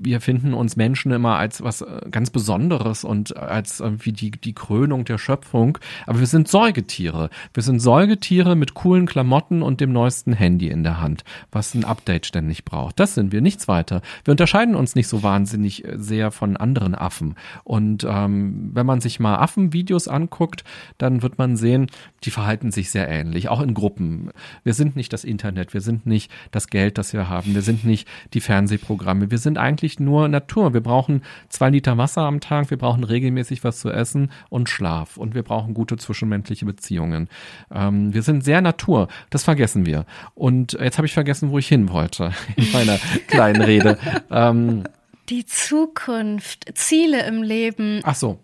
wir 0.05 0.21
finden 0.21 0.53
uns 0.53 0.75
Menschen 0.75 1.11
immer 1.11 1.37
als 1.37 1.63
was 1.63 1.81
äh, 1.81 2.01
ganz 2.11 2.29
Besonderes 2.29 3.03
und 3.03 3.35
als 3.37 3.79
irgendwie 3.79 4.11
die, 4.11 4.31
die 4.31 4.53
Krönung 4.53 5.05
der 5.05 5.17
Schöpfung. 5.17 5.77
Aber 6.05 6.19
wir 6.19 6.27
sind 6.27 6.47
Säugetiere. 6.47 7.29
Wir 7.53 7.63
sind 7.63 7.79
Säugetiere 7.79 8.55
mit 8.55 8.73
coolen 8.73 9.05
Klamotten 9.05 9.61
und 9.61 9.81
dem 9.81 9.91
neuesten 9.91 10.33
Handy 10.33 10.67
in 10.67 10.83
der 10.83 11.01
Hand, 11.01 11.23
was 11.51 11.73
ein 11.73 11.85
Update 11.85 12.25
ständig 12.25 12.65
braucht. 12.65 12.99
Das 12.99 13.15
sind 13.15 13.31
wir, 13.31 13.41
nichts 13.41 13.67
weiter. 13.67 14.01
Wir 14.23 14.31
unterscheiden 14.31 14.75
uns 14.75 14.95
nicht 14.95 15.07
so 15.07 15.23
wahnsinnig 15.23 15.85
äh, 15.85 15.97
sehr 15.97 16.31
von 16.31 16.57
anderen 16.57 16.95
Affen. 16.95 17.35
Und 17.63 18.05
ähm, 18.07 18.71
wenn 18.73 18.85
man 18.85 19.01
sich 19.01 19.19
mal 19.19 19.37
Affenvideos 19.37 20.07
anguckt, 20.07 20.63
dann 20.97 21.21
wird 21.21 21.37
man 21.37 21.55
sehen, 21.55 21.87
die 22.23 22.31
verhalten 22.31 22.71
sich 22.71 22.89
sehr 22.89 23.07
ähnlich, 23.07 23.49
auch 23.49 23.61
in 23.61 23.73
Gruppen. 23.73 24.31
Wir 24.63 24.73
sind 24.73 24.95
nicht 24.95 25.13
das 25.13 25.23
Internet, 25.23 25.73
wir 25.73 25.81
sind 25.81 26.05
nicht 26.05 26.31
das 26.51 26.67
Geld, 26.67 26.97
das 26.97 27.13
wir 27.13 27.29
haben, 27.29 27.53
wir 27.53 27.61
sind 27.61 27.83
nicht 27.85 28.07
die 28.33 28.41
Fernsehprogramme, 28.41 29.31
wir 29.31 29.37
sind 29.43 29.57
eigentlich 29.57 29.99
nur 29.99 30.27
Natur. 30.27 30.73
Wir 30.73 30.81
brauchen 30.81 31.21
zwei 31.49 31.69
Liter 31.69 31.97
Wasser 31.97 32.21
am 32.21 32.39
Tag, 32.39 32.69
wir 32.69 32.77
brauchen 32.77 33.03
regelmäßig 33.03 33.63
was 33.63 33.79
zu 33.79 33.91
essen 33.91 34.31
und 34.49 34.69
Schlaf 34.69 35.17
und 35.17 35.35
wir 35.35 35.43
brauchen 35.43 35.73
gute 35.73 35.97
zwischenmenschliche 35.97 36.65
Beziehungen. 36.65 37.29
Ähm, 37.71 38.13
wir 38.13 38.23
sind 38.23 38.43
sehr 38.43 38.61
Natur, 38.61 39.07
das 39.29 39.43
vergessen 39.43 39.85
wir. 39.85 40.05
Und 40.33 40.73
jetzt 40.73 40.97
habe 40.97 41.05
ich 41.05 41.13
vergessen, 41.13 41.51
wo 41.51 41.59
ich 41.59 41.67
hin 41.67 41.89
wollte 41.89 42.31
in 42.55 42.71
meiner 42.71 42.97
kleinen 43.27 43.61
Rede. 43.61 43.97
Ähm, 44.31 44.83
die 45.29 45.45
Zukunft, 45.45 46.71
Ziele 46.75 47.25
im 47.25 47.43
Leben. 47.43 48.01
Ach 48.03 48.15
so, 48.15 48.39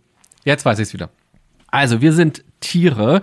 jetzt 0.45 0.65
weiß 0.65 0.79
ich 0.79 0.89
es 0.89 0.93
wieder. 0.93 1.09
Also 1.67 2.01
wir 2.01 2.13
sind 2.13 2.43
Tiere 2.61 3.21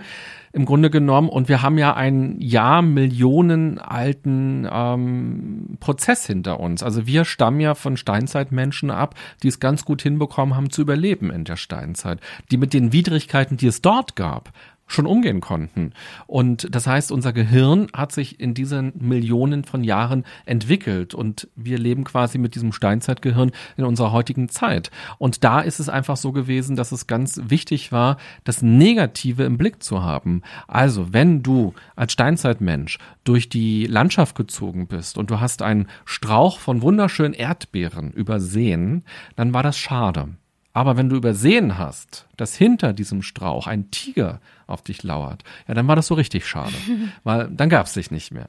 im 0.57 0.65
Grunde 0.65 0.89
genommen. 0.89 1.29
Und 1.29 1.49
wir 1.49 1.61
haben 1.61 1.77
ja 1.77 1.93
einen 1.93 2.41
Jahr 2.41 2.81
Millionen 2.81 3.77
alten 3.77 4.67
ähm, 4.69 5.77
Prozess 5.79 6.25
hinter 6.25 6.59
uns. 6.59 6.81
Also 6.81 7.05
wir 7.05 7.25
stammen 7.25 7.59
ja 7.59 7.75
von 7.75 7.95
Steinzeitmenschen 7.95 8.89
ab, 8.89 9.13
die 9.43 9.49
es 9.49 9.59
ganz 9.59 9.85
gut 9.85 10.01
hinbekommen 10.01 10.55
haben 10.55 10.71
zu 10.71 10.81
überleben 10.81 11.29
in 11.29 11.43
der 11.43 11.57
Steinzeit. 11.57 12.19
Die 12.49 12.57
mit 12.57 12.73
den 12.73 12.91
Widrigkeiten, 12.91 13.57
die 13.57 13.67
es 13.67 13.83
dort 13.83 14.15
gab, 14.15 14.51
schon 14.87 15.05
umgehen 15.05 15.41
konnten. 15.41 15.91
Und 16.25 16.73
das 16.73 16.87
heißt, 16.87 17.11
unser 17.11 17.33
Gehirn 17.33 17.87
hat 17.93 18.13
sich 18.13 18.39
in 18.39 18.53
diesen 18.53 18.93
Millionen 18.99 19.65
von 19.65 19.83
Jahren 19.83 20.23
entwickelt 20.45 21.13
und 21.13 21.49
wir 21.55 21.77
leben 21.77 22.05
quasi 22.05 22.37
mit 22.37 22.55
diesem 22.55 22.71
Steinzeitgehirn 22.71 23.51
in 23.75 23.83
unserer 23.83 24.13
heutigen 24.13 24.49
Zeit. 24.49 24.89
Und 25.17 25.43
da 25.43 25.59
ist 25.59 25.79
es 25.79 25.89
einfach 25.89 26.17
so 26.17 26.31
gewesen, 26.31 26.75
dass 26.75 26.91
es 26.91 27.05
ganz 27.05 27.39
wichtig 27.47 27.91
war, 27.91 28.17
das 28.45 28.61
Negative 28.61 29.43
im 29.43 29.57
Blick 29.57 29.83
zu 29.83 30.01
haben. 30.01 30.41
Also, 30.67 31.13
wenn 31.13 31.43
du 31.43 31.73
als 31.95 32.13
Steinzeitmensch 32.13 32.97
durch 33.25 33.49
die 33.49 33.85
Landschaft 33.85 34.35
gezogen 34.35 34.87
bist 34.87 35.17
und 35.17 35.29
du 35.29 35.39
hast 35.39 35.61
einen 35.61 35.87
Strauch 36.05 36.59
von 36.59 36.81
wunderschönen 36.81 37.33
Erdbeeren 37.33 38.11
übersehen, 38.11 39.03
dann 39.35 39.53
war 39.53 39.63
das 39.63 39.77
schade. 39.77 40.29
Aber 40.77 40.95
wenn 40.95 41.09
du 41.09 41.15
übersehen 41.15 41.79
hast, 41.79 42.27
dass 42.37 42.55
hinter 42.55 42.93
diesem 42.93 43.23
Strauch 43.23 43.65
ein 43.65 43.89
Tiger 43.89 44.39
auf 44.67 44.83
dich 44.83 45.01
lauert, 45.01 45.43
ja, 45.67 45.73
dann 45.73 45.87
war 45.87 45.95
das 45.95 46.05
so 46.05 46.13
richtig 46.13 46.45
schade, 46.45 46.75
weil 47.23 47.49
dann 47.49 47.69
gab 47.69 47.87
es 47.87 47.93
dich 47.93 48.11
nicht 48.11 48.31
mehr. 48.31 48.47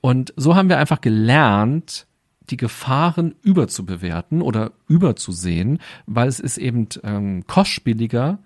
Und 0.00 0.32
so 0.34 0.56
haben 0.56 0.70
wir 0.70 0.78
einfach 0.78 1.02
gelernt, 1.02 2.06
die 2.48 2.56
Gefahren 2.56 3.34
überzubewerten 3.42 4.40
oder 4.40 4.72
überzusehen, 4.88 5.78
weil 6.06 6.28
es 6.28 6.40
ist 6.40 6.56
eben 6.56 6.88
ähm, 7.02 7.46
kostspieliger, 7.46 8.38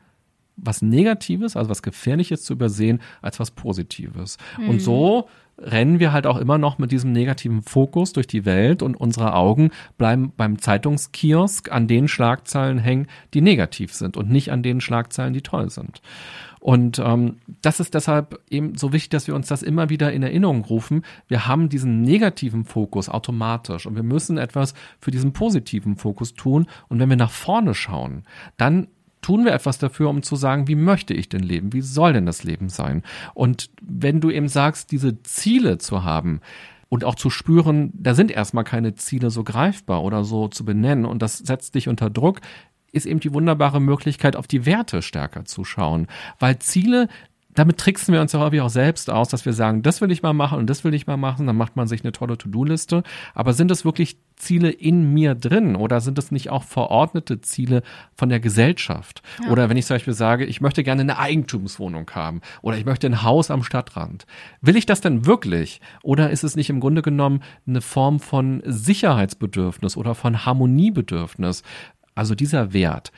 was 0.56 0.82
Negatives, 0.82 1.54
also 1.54 1.70
was 1.70 1.82
Gefährliches 1.82 2.42
zu 2.42 2.54
übersehen, 2.54 3.00
als 3.20 3.38
was 3.38 3.52
Positives. 3.52 4.36
Mhm. 4.58 4.68
Und 4.68 4.82
so 4.82 5.28
rennen 5.58 6.00
wir 6.00 6.12
halt 6.12 6.26
auch 6.26 6.38
immer 6.38 6.58
noch 6.58 6.78
mit 6.78 6.92
diesem 6.92 7.12
negativen 7.12 7.62
Fokus 7.62 8.12
durch 8.12 8.26
die 8.26 8.44
Welt 8.44 8.82
und 8.82 8.96
unsere 8.96 9.34
Augen 9.34 9.70
bleiben 9.98 10.32
beim 10.36 10.58
Zeitungskiosk 10.58 11.70
an 11.70 11.86
den 11.86 12.08
Schlagzeilen 12.08 12.78
hängen, 12.78 13.06
die 13.34 13.40
negativ 13.40 13.92
sind 13.92 14.16
und 14.16 14.30
nicht 14.30 14.50
an 14.50 14.62
den 14.62 14.80
Schlagzeilen, 14.80 15.32
die 15.32 15.42
toll 15.42 15.70
sind. 15.70 16.02
Und 16.62 17.00
ähm, 17.00 17.38
das 17.60 17.80
ist 17.80 17.92
deshalb 17.94 18.38
eben 18.48 18.76
so 18.76 18.92
wichtig, 18.92 19.10
dass 19.10 19.26
wir 19.26 19.34
uns 19.34 19.48
das 19.48 19.62
immer 19.62 19.88
wieder 19.88 20.12
in 20.12 20.22
Erinnerung 20.22 20.64
rufen. 20.64 21.02
Wir 21.26 21.48
haben 21.48 21.68
diesen 21.68 22.02
negativen 22.02 22.64
Fokus 22.64 23.08
automatisch 23.08 23.84
und 23.84 23.96
wir 23.96 24.04
müssen 24.04 24.38
etwas 24.38 24.74
für 25.00 25.10
diesen 25.10 25.32
positiven 25.32 25.96
Fokus 25.96 26.34
tun. 26.34 26.66
Und 26.88 27.00
wenn 27.00 27.08
wir 27.08 27.16
nach 27.16 27.32
vorne 27.32 27.74
schauen, 27.74 28.22
dann 28.58 28.86
tun 29.22 29.44
wir 29.44 29.52
etwas 29.52 29.78
dafür, 29.78 30.10
um 30.10 30.22
zu 30.22 30.36
sagen, 30.36 30.68
wie 30.68 30.74
möchte 30.74 31.14
ich 31.14 31.28
denn 31.28 31.42
leben? 31.42 31.72
Wie 31.72 31.80
soll 31.80 32.12
denn 32.12 32.26
das 32.26 32.44
Leben 32.44 32.68
sein? 32.68 33.02
Und 33.34 33.70
wenn 33.80 34.20
du 34.20 34.30
eben 34.30 34.48
sagst, 34.48 34.92
diese 34.92 35.22
Ziele 35.22 35.78
zu 35.78 36.04
haben, 36.04 36.40
und 36.92 37.06
auch 37.06 37.14
zu 37.14 37.30
spüren, 37.30 37.90
da 37.94 38.12
sind 38.12 38.30
erstmal 38.30 38.64
keine 38.64 38.94
Ziele 38.94 39.30
so 39.30 39.44
greifbar 39.44 40.02
oder 40.02 40.24
so 40.24 40.48
zu 40.48 40.66
benennen 40.66 41.06
und 41.06 41.22
das 41.22 41.38
setzt 41.38 41.74
dich 41.74 41.88
unter 41.88 42.10
Druck, 42.10 42.42
ist 42.92 43.06
eben 43.06 43.18
die 43.18 43.32
wunderbare 43.32 43.80
Möglichkeit, 43.80 44.36
auf 44.36 44.46
die 44.46 44.66
Werte 44.66 45.00
stärker 45.00 45.46
zu 45.46 45.64
schauen. 45.64 46.06
Weil 46.38 46.58
Ziele 46.58 47.08
damit 47.54 47.78
tricksen 47.78 48.14
wir 48.14 48.20
uns 48.20 48.32
ja 48.32 48.40
häufig 48.40 48.60
auch 48.60 48.70
selbst 48.70 49.10
aus, 49.10 49.28
dass 49.28 49.44
wir 49.44 49.52
sagen, 49.52 49.82
das 49.82 50.00
will 50.00 50.10
ich 50.10 50.22
mal 50.22 50.32
machen 50.32 50.58
und 50.58 50.68
das 50.68 50.84
will 50.84 50.94
ich 50.94 51.06
mal 51.06 51.16
machen, 51.16 51.46
dann 51.46 51.56
macht 51.56 51.76
man 51.76 51.86
sich 51.86 52.02
eine 52.02 52.12
tolle 52.12 52.38
To-Do-Liste. 52.38 53.02
Aber 53.34 53.52
sind 53.52 53.70
es 53.70 53.84
wirklich 53.84 54.16
Ziele 54.36 54.70
in 54.70 55.12
mir 55.12 55.34
drin 55.34 55.76
oder 55.76 56.00
sind 56.00 56.18
es 56.18 56.30
nicht 56.30 56.50
auch 56.50 56.64
verordnete 56.64 57.40
Ziele 57.40 57.82
von 58.14 58.28
der 58.28 58.40
Gesellschaft? 58.40 59.22
Ja. 59.42 59.50
Oder 59.50 59.68
wenn 59.68 59.76
ich 59.76 59.86
zum 59.86 59.96
Beispiel 59.96 60.14
sage, 60.14 60.44
ich 60.44 60.60
möchte 60.60 60.82
gerne 60.82 61.02
eine 61.02 61.18
Eigentumswohnung 61.18 62.10
haben 62.14 62.40
oder 62.62 62.78
ich 62.78 62.84
möchte 62.84 63.06
ein 63.06 63.22
Haus 63.22 63.50
am 63.50 63.62
Stadtrand. 63.62 64.26
Will 64.60 64.76
ich 64.76 64.86
das 64.86 65.00
denn 65.00 65.26
wirklich? 65.26 65.80
Oder 66.02 66.30
ist 66.30 66.44
es 66.44 66.56
nicht 66.56 66.70
im 66.70 66.80
Grunde 66.80 67.02
genommen 67.02 67.42
eine 67.66 67.82
Form 67.82 68.18
von 68.18 68.62
Sicherheitsbedürfnis 68.64 69.96
oder 69.96 70.14
von 70.14 70.44
Harmoniebedürfnis? 70.44 71.62
Also 72.14 72.34
dieser 72.34 72.72
Wert, 72.72 73.10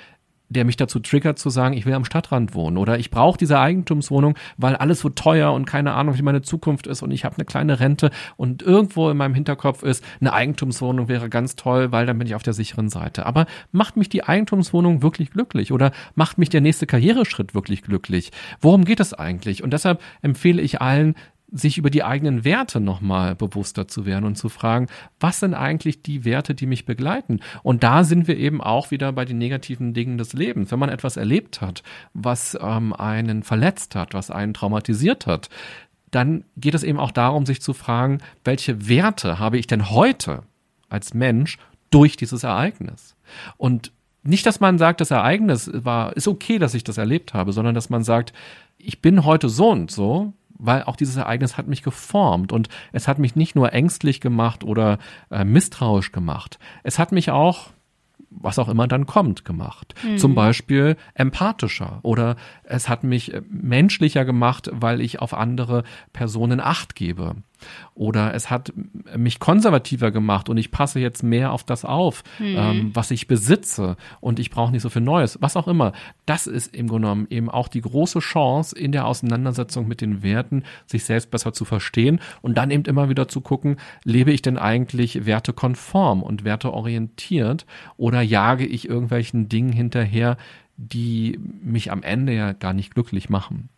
der 0.49 0.65
mich 0.65 0.77
dazu 0.77 1.01
triggert 1.01 1.39
zu 1.39 1.51
sagen, 1.51 1.75
ich 1.75 1.87
will 1.87 1.95
am 1.95 2.05
Stadtrand 2.05 2.55
wohnen 2.55 2.77
oder 2.77 2.99
ich 2.99 3.11
brauche 3.11 3.39
diese 3.39 3.59
Eigentumswohnung, 3.59 4.35
weil 4.57 4.77
alles 4.77 5.01
so 5.01 5.09
teuer 5.09 5.53
und 5.53 5.65
keine 5.65 5.95
Ahnung, 5.95 6.17
wie 6.17 6.23
meine 6.23 6.43
Zukunft 6.43 6.87
ist 6.87 7.03
und 7.03 7.11
ich 7.11 7.25
habe 7.25 7.37
eine 7.37 7.45
kleine 7.45 7.81
Rente 7.81 8.11
und 8.37 8.63
irgendwo 8.63 9.11
in 9.11 9.17
meinem 9.17 9.35
Hinterkopf 9.35 9.83
ist, 9.83 10.05
eine 10.21 10.33
Eigentumswohnung 10.33 11.09
wäre 11.09 11.29
ganz 11.29 11.57
toll, 11.57 11.93
weil 11.93 12.07
dann 12.07 12.19
bin 12.19 12.27
ich 12.27 12.35
auf 12.35 12.43
der 12.43 12.53
sicheren 12.53 12.89
Seite. 12.89 13.27
Aber 13.27 13.47
macht 13.73 13.97
mich 13.97 14.09
die 14.09 14.25
Eigentumswohnung 14.25 15.03
wirklich 15.03 15.31
glücklich 15.31 15.73
oder 15.73 15.93
macht 16.15 16.39
mich 16.39 16.51
der 16.51 16.61
nächste 16.61 16.87
Karriereschritt 16.87 17.55
wirklich 17.55 17.83
glücklich? 17.83 18.31
Worum 18.61 18.85
geht 18.85 19.01
es 19.01 19.15
eigentlich? 19.15 19.63
Und 19.63 19.73
deshalb 19.73 20.01
empfehle 20.23 20.63
ich 20.63 20.81
allen, 20.81 21.15
sich 21.55 21.79
über 21.79 21.89
die 21.89 22.03
eigenen 22.03 22.45
Werte 22.45 22.81
nochmal 22.81 23.37
bewusster 23.37 23.87
zu 23.87 24.05
werden 24.05 24.25
und 24.25 24.37
zu 24.37 24.49
fragen, 24.49 24.89
was 25.21 25.39
sind 25.39 25.55
eigentlich 25.55 26.03
die 26.03 26.25
Werte, 26.25 26.55
die 26.55 26.67
mich 26.67 26.85
begleiten? 26.85 27.41
Und 27.63 27.85
da 27.85 28.03
sind 28.03 28.27
wir 28.27 28.37
eben 28.37 28.61
auch 28.61 28.91
wieder 28.91 29.13
bei 29.13 29.25
den 29.25 29.39
negativen 29.39 29.95
Dingen 29.95 30.19
des 30.19 30.33
Lebens. 30.33 30.73
Wenn 30.73 30.81
man 30.81 30.89
etwas 30.89 31.17
erlebt 31.17 31.61
hat, 31.61 31.85
was 32.13 32.59
ähm, 32.61 32.93
einen 32.93 33.45
verletzt 33.45 33.95
hat, 33.95 34.15
was 34.15 34.33
einen 34.33 34.53
traumatisiert 34.53 35.27
hat, 35.27 35.49
dann 36.11 36.45
geht 36.57 36.75
es 36.75 36.83
eben 36.83 36.99
auch 36.99 37.13
darum, 37.13 37.47
sich 37.47 37.63
zu 37.63 37.73
fragen, 37.73 38.19
welche 38.45 38.89
Werte 38.89 39.39
habe 39.39 39.57
ich 39.57 39.69
denn 39.69 39.91
heute 39.91 40.43
als 40.89 41.15
Mensch 41.15 41.59
durch 41.91 42.17
dieses 42.17 42.43
Ereignis? 42.43 43.17
Und 43.57 43.93
nicht, 44.25 44.47
dass 44.47 44.59
man 44.59 44.79
sagt, 44.79 45.01
das 45.01 45.11
Ereignis 45.11 45.71
war, 45.73 46.17
ist 46.17 46.27
okay, 46.27 46.59
dass 46.59 46.75
ich 46.75 46.83
das 46.83 46.99
erlebt 46.99 47.35
habe, 47.35 47.53
sondern 47.53 47.75
dass 47.75 47.91
man 47.91 48.03
sagt, 48.03 48.33
ich 48.79 49.01
bin 49.01 49.25
heute 49.25 49.49
so 49.49 49.71
und 49.71 49.91
so, 49.91 50.33
weil 50.65 50.85
auch 50.85 50.97
dieses 50.97 51.17
Ereignis 51.17 51.57
hat 51.57 51.67
mich 51.69 51.83
geformt 51.83 52.53
und 52.53 52.69
es 52.93 53.09
hat 53.09 53.19
mich 53.19 53.37
nicht 53.37 53.55
nur 53.55 53.73
ängstlich 53.73 54.21
gemacht 54.21 54.65
oder 54.65 54.99
äh, 55.31 55.45
misstrauisch 55.45 56.13
gemacht. 56.13 56.59
Es 56.83 56.99
hat 56.99 57.13
mich 57.13 57.31
auch 57.31 57.71
was 58.37 58.59
auch 58.59 58.69
immer 58.69 58.89
dann 58.89 59.07
kommt, 59.07 59.45
gemacht. 59.45 59.95
Mhm. 60.03 60.19
Zum 60.19 60.35
Beispiel 60.35 60.97
empathischer 61.15 62.01
oder 62.03 62.37
es 62.65 62.89
hat 62.89 63.05
mich 63.05 63.33
äh, 63.33 63.43
menschlicher 63.49 64.25
gemacht, 64.25 64.71
weil 64.73 65.01
ich 65.01 65.21
auf 65.21 65.35
andere 65.35 65.85
Personen 66.13 66.61
Acht 66.61 66.95
gebe. 66.95 67.37
Oder 67.95 68.35
es 68.35 68.51
hat 68.51 68.73
mich 69.17 69.39
konservativer 69.39 70.11
gemacht 70.11 70.49
und 70.49 70.57
ich 70.57 70.71
passe 70.71 71.01
jetzt 71.01 71.23
mehr 71.23 71.53
auf 71.53 71.65
das 71.65 71.85
auf, 71.85 72.23
mhm. 72.39 72.57
ähm, 72.57 72.91
was 72.95 73.11
ich 73.11 73.29
besitze 73.29 73.97
und 74.21 74.39
ich 74.39 74.51
brauche 74.51 74.73
nicht 74.73 74.83
so 74.83 74.91
viel 74.91 75.03
Neues, 75.03 75.39
was 75.41 75.57
auch 75.57 75.69
immer. 75.69 75.93
Das 76.27 76.47
ist 76.47 76.75
im 76.75 76.89
Grunde 76.89 77.07
genommen 77.07 77.27
eben 77.31 77.51
auch 77.51 77.69
die 77.69 77.81
große 77.81 78.21
Chance 78.21 78.77
in 78.77 78.93
der 78.93 79.07
Auseinandersetzung 79.07 79.87
mit 79.87 80.01
den 80.01 80.23
Werten, 80.23 80.65
sich 80.87 81.05
selbst 81.05 81.31
besser 81.31 81.53
zu 81.53 81.65
verstehen 81.65 82.21
und 82.43 82.57
dann 82.57 82.71
eben 82.71 82.85
immer 82.85 83.09
wieder 83.09 83.29
zu 83.29 83.41
gucken, 83.41 83.77
lebe 84.05 84.33
ich 84.33 84.43
denn 84.43 84.59
eigentlich 84.59 85.27
wertekonform 85.27 86.23
und 86.23 86.45
werteorientiert 86.45 87.67
oder 87.97 88.23
jage 88.23 88.67
ich 88.67 88.89
irgendwelchen 88.89 89.49
Dingen 89.49 89.73
hinterher, 89.73 90.37
die 90.77 91.39
mich 91.63 91.93
am 91.93 92.03
Ende 92.03 92.35
ja 92.35 92.53
gar 92.53 92.73
nicht 92.73 92.95
glücklich 92.95 93.29
machen. 93.29 93.69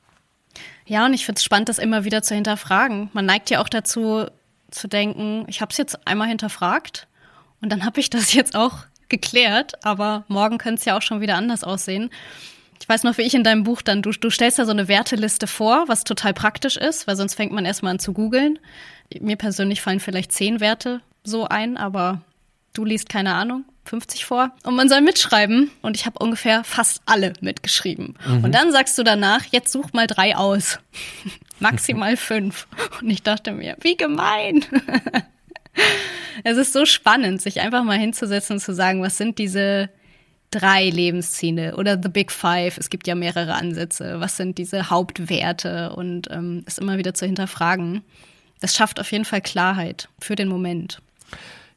Ja, 0.86 1.06
und 1.06 1.14
ich 1.14 1.26
finde 1.26 1.38
es 1.38 1.44
spannend, 1.44 1.68
das 1.68 1.78
immer 1.78 2.04
wieder 2.04 2.22
zu 2.22 2.34
hinterfragen. 2.34 3.10
Man 3.12 3.26
neigt 3.26 3.50
ja 3.50 3.60
auch 3.60 3.68
dazu 3.68 4.26
zu 4.70 4.88
denken, 4.88 5.44
ich 5.48 5.60
habe 5.60 5.70
es 5.70 5.78
jetzt 5.78 6.06
einmal 6.06 6.28
hinterfragt 6.28 7.08
und 7.60 7.70
dann 7.70 7.84
habe 7.84 8.00
ich 8.00 8.10
das 8.10 8.32
jetzt 8.34 8.54
auch 8.54 8.78
geklärt, 9.08 9.84
aber 9.84 10.24
morgen 10.28 10.58
könnte 10.58 10.80
es 10.80 10.84
ja 10.84 10.96
auch 10.96 11.02
schon 11.02 11.20
wieder 11.20 11.36
anders 11.36 11.64
aussehen. 11.64 12.10
Ich 12.80 12.88
weiß 12.88 13.04
noch, 13.04 13.16
wie 13.18 13.22
ich 13.22 13.34
in 13.34 13.44
deinem 13.44 13.64
Buch 13.64 13.82
dann, 13.82 14.02
du, 14.02 14.10
du 14.10 14.30
stellst 14.30 14.58
da 14.58 14.64
so 14.64 14.70
eine 14.70 14.88
Werteliste 14.88 15.46
vor, 15.46 15.84
was 15.88 16.04
total 16.04 16.34
praktisch 16.34 16.76
ist, 16.76 17.06
weil 17.06 17.16
sonst 17.16 17.34
fängt 17.34 17.52
man 17.52 17.64
erstmal 17.64 17.92
an 17.92 17.98
zu 17.98 18.12
googeln. 18.12 18.58
Mir 19.20 19.36
persönlich 19.36 19.80
fallen 19.80 20.00
vielleicht 20.00 20.32
zehn 20.32 20.60
Werte 20.60 21.00
so 21.24 21.46
ein, 21.46 21.76
aber 21.76 22.20
du 22.74 22.84
liest 22.84 23.08
keine 23.08 23.34
Ahnung. 23.34 23.64
50 23.88 24.24
vor 24.24 24.52
und 24.64 24.74
man 24.76 24.88
soll 24.88 25.00
mitschreiben 25.00 25.70
und 25.82 25.96
ich 25.96 26.06
habe 26.06 26.18
ungefähr 26.18 26.64
fast 26.64 27.02
alle 27.06 27.32
mitgeschrieben. 27.40 28.14
Mhm. 28.26 28.44
Und 28.44 28.54
dann 28.54 28.72
sagst 28.72 28.96
du 28.98 29.02
danach, 29.02 29.44
jetzt 29.50 29.72
such 29.72 29.92
mal 29.92 30.06
drei 30.06 30.36
aus. 30.36 30.78
Maximal 31.60 32.16
fünf. 32.16 32.66
Und 33.00 33.10
ich 33.10 33.22
dachte 33.22 33.52
mir, 33.52 33.76
wie 33.80 33.96
gemein. 33.96 34.64
es 36.44 36.56
ist 36.56 36.72
so 36.72 36.84
spannend, 36.84 37.40
sich 37.40 37.60
einfach 37.60 37.84
mal 37.84 37.98
hinzusetzen 37.98 38.56
und 38.56 38.60
zu 38.60 38.74
sagen, 38.74 39.02
was 39.02 39.16
sind 39.16 39.38
diese 39.38 39.90
drei 40.50 40.88
Lebensziele 40.88 41.76
oder 41.76 42.00
The 42.00 42.08
Big 42.08 42.30
Five. 42.30 42.78
Es 42.78 42.90
gibt 42.90 43.06
ja 43.06 43.14
mehrere 43.14 43.54
Ansätze. 43.54 44.20
Was 44.20 44.36
sind 44.36 44.58
diese 44.58 44.90
Hauptwerte 44.90 45.92
und 45.94 46.30
ähm, 46.30 46.62
es 46.66 46.78
immer 46.78 46.98
wieder 46.98 47.14
zu 47.14 47.26
hinterfragen. 47.26 48.02
Das 48.60 48.74
schafft 48.74 49.00
auf 49.00 49.10
jeden 49.12 49.24
Fall 49.24 49.40
Klarheit 49.40 50.08
für 50.18 50.34
den 50.34 50.48
Moment. 50.48 51.00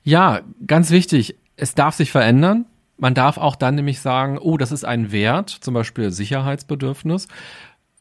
Ja, 0.03 0.41
ganz 0.65 0.91
wichtig 0.91 1.35
es 1.59 1.75
darf 1.75 1.95
sich 1.95 2.11
verändern. 2.11 2.65
Man 2.97 3.13
darf 3.13 3.37
auch 3.37 3.55
dann 3.55 3.75
nämlich 3.75 4.01
sagen, 4.01 4.37
oh, 4.37 4.57
das 4.57 4.71
ist 4.71 4.83
ein 4.83 5.11
Wert, 5.11 5.49
zum 5.49 5.73
Beispiel 5.73 6.11
Sicherheitsbedürfnis. 6.11 7.27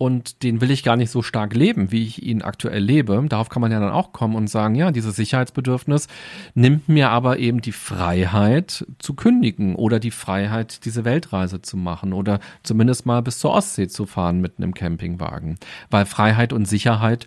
Und 0.00 0.44
den 0.44 0.60
will 0.60 0.70
ich 0.70 0.84
gar 0.84 0.96
nicht 0.96 1.10
so 1.10 1.22
stark 1.22 1.54
leben, 1.54 1.90
wie 1.90 2.04
ich 2.04 2.22
ihn 2.22 2.42
aktuell 2.42 2.82
lebe. 2.82 3.20
Darauf 3.28 3.48
kann 3.48 3.60
man 3.60 3.72
ja 3.72 3.80
dann 3.80 3.90
auch 3.90 4.12
kommen 4.12 4.36
und 4.36 4.48
sagen, 4.48 4.76
ja, 4.76 4.92
dieses 4.92 5.16
Sicherheitsbedürfnis 5.16 6.06
nimmt 6.54 6.88
mir 6.88 7.10
aber 7.10 7.40
eben 7.40 7.60
die 7.60 7.72
Freiheit 7.72 8.86
zu 9.00 9.14
kündigen 9.14 9.74
oder 9.74 9.98
die 9.98 10.12
Freiheit, 10.12 10.84
diese 10.84 11.04
Weltreise 11.04 11.62
zu 11.62 11.76
machen 11.76 12.12
oder 12.12 12.38
zumindest 12.62 13.06
mal 13.06 13.22
bis 13.22 13.40
zur 13.40 13.50
Ostsee 13.50 13.88
zu 13.88 14.06
fahren 14.06 14.40
mit 14.40 14.58
einem 14.58 14.72
Campingwagen. 14.72 15.58
Weil 15.90 16.06
Freiheit 16.06 16.52
und 16.52 16.66
Sicherheit 16.66 17.26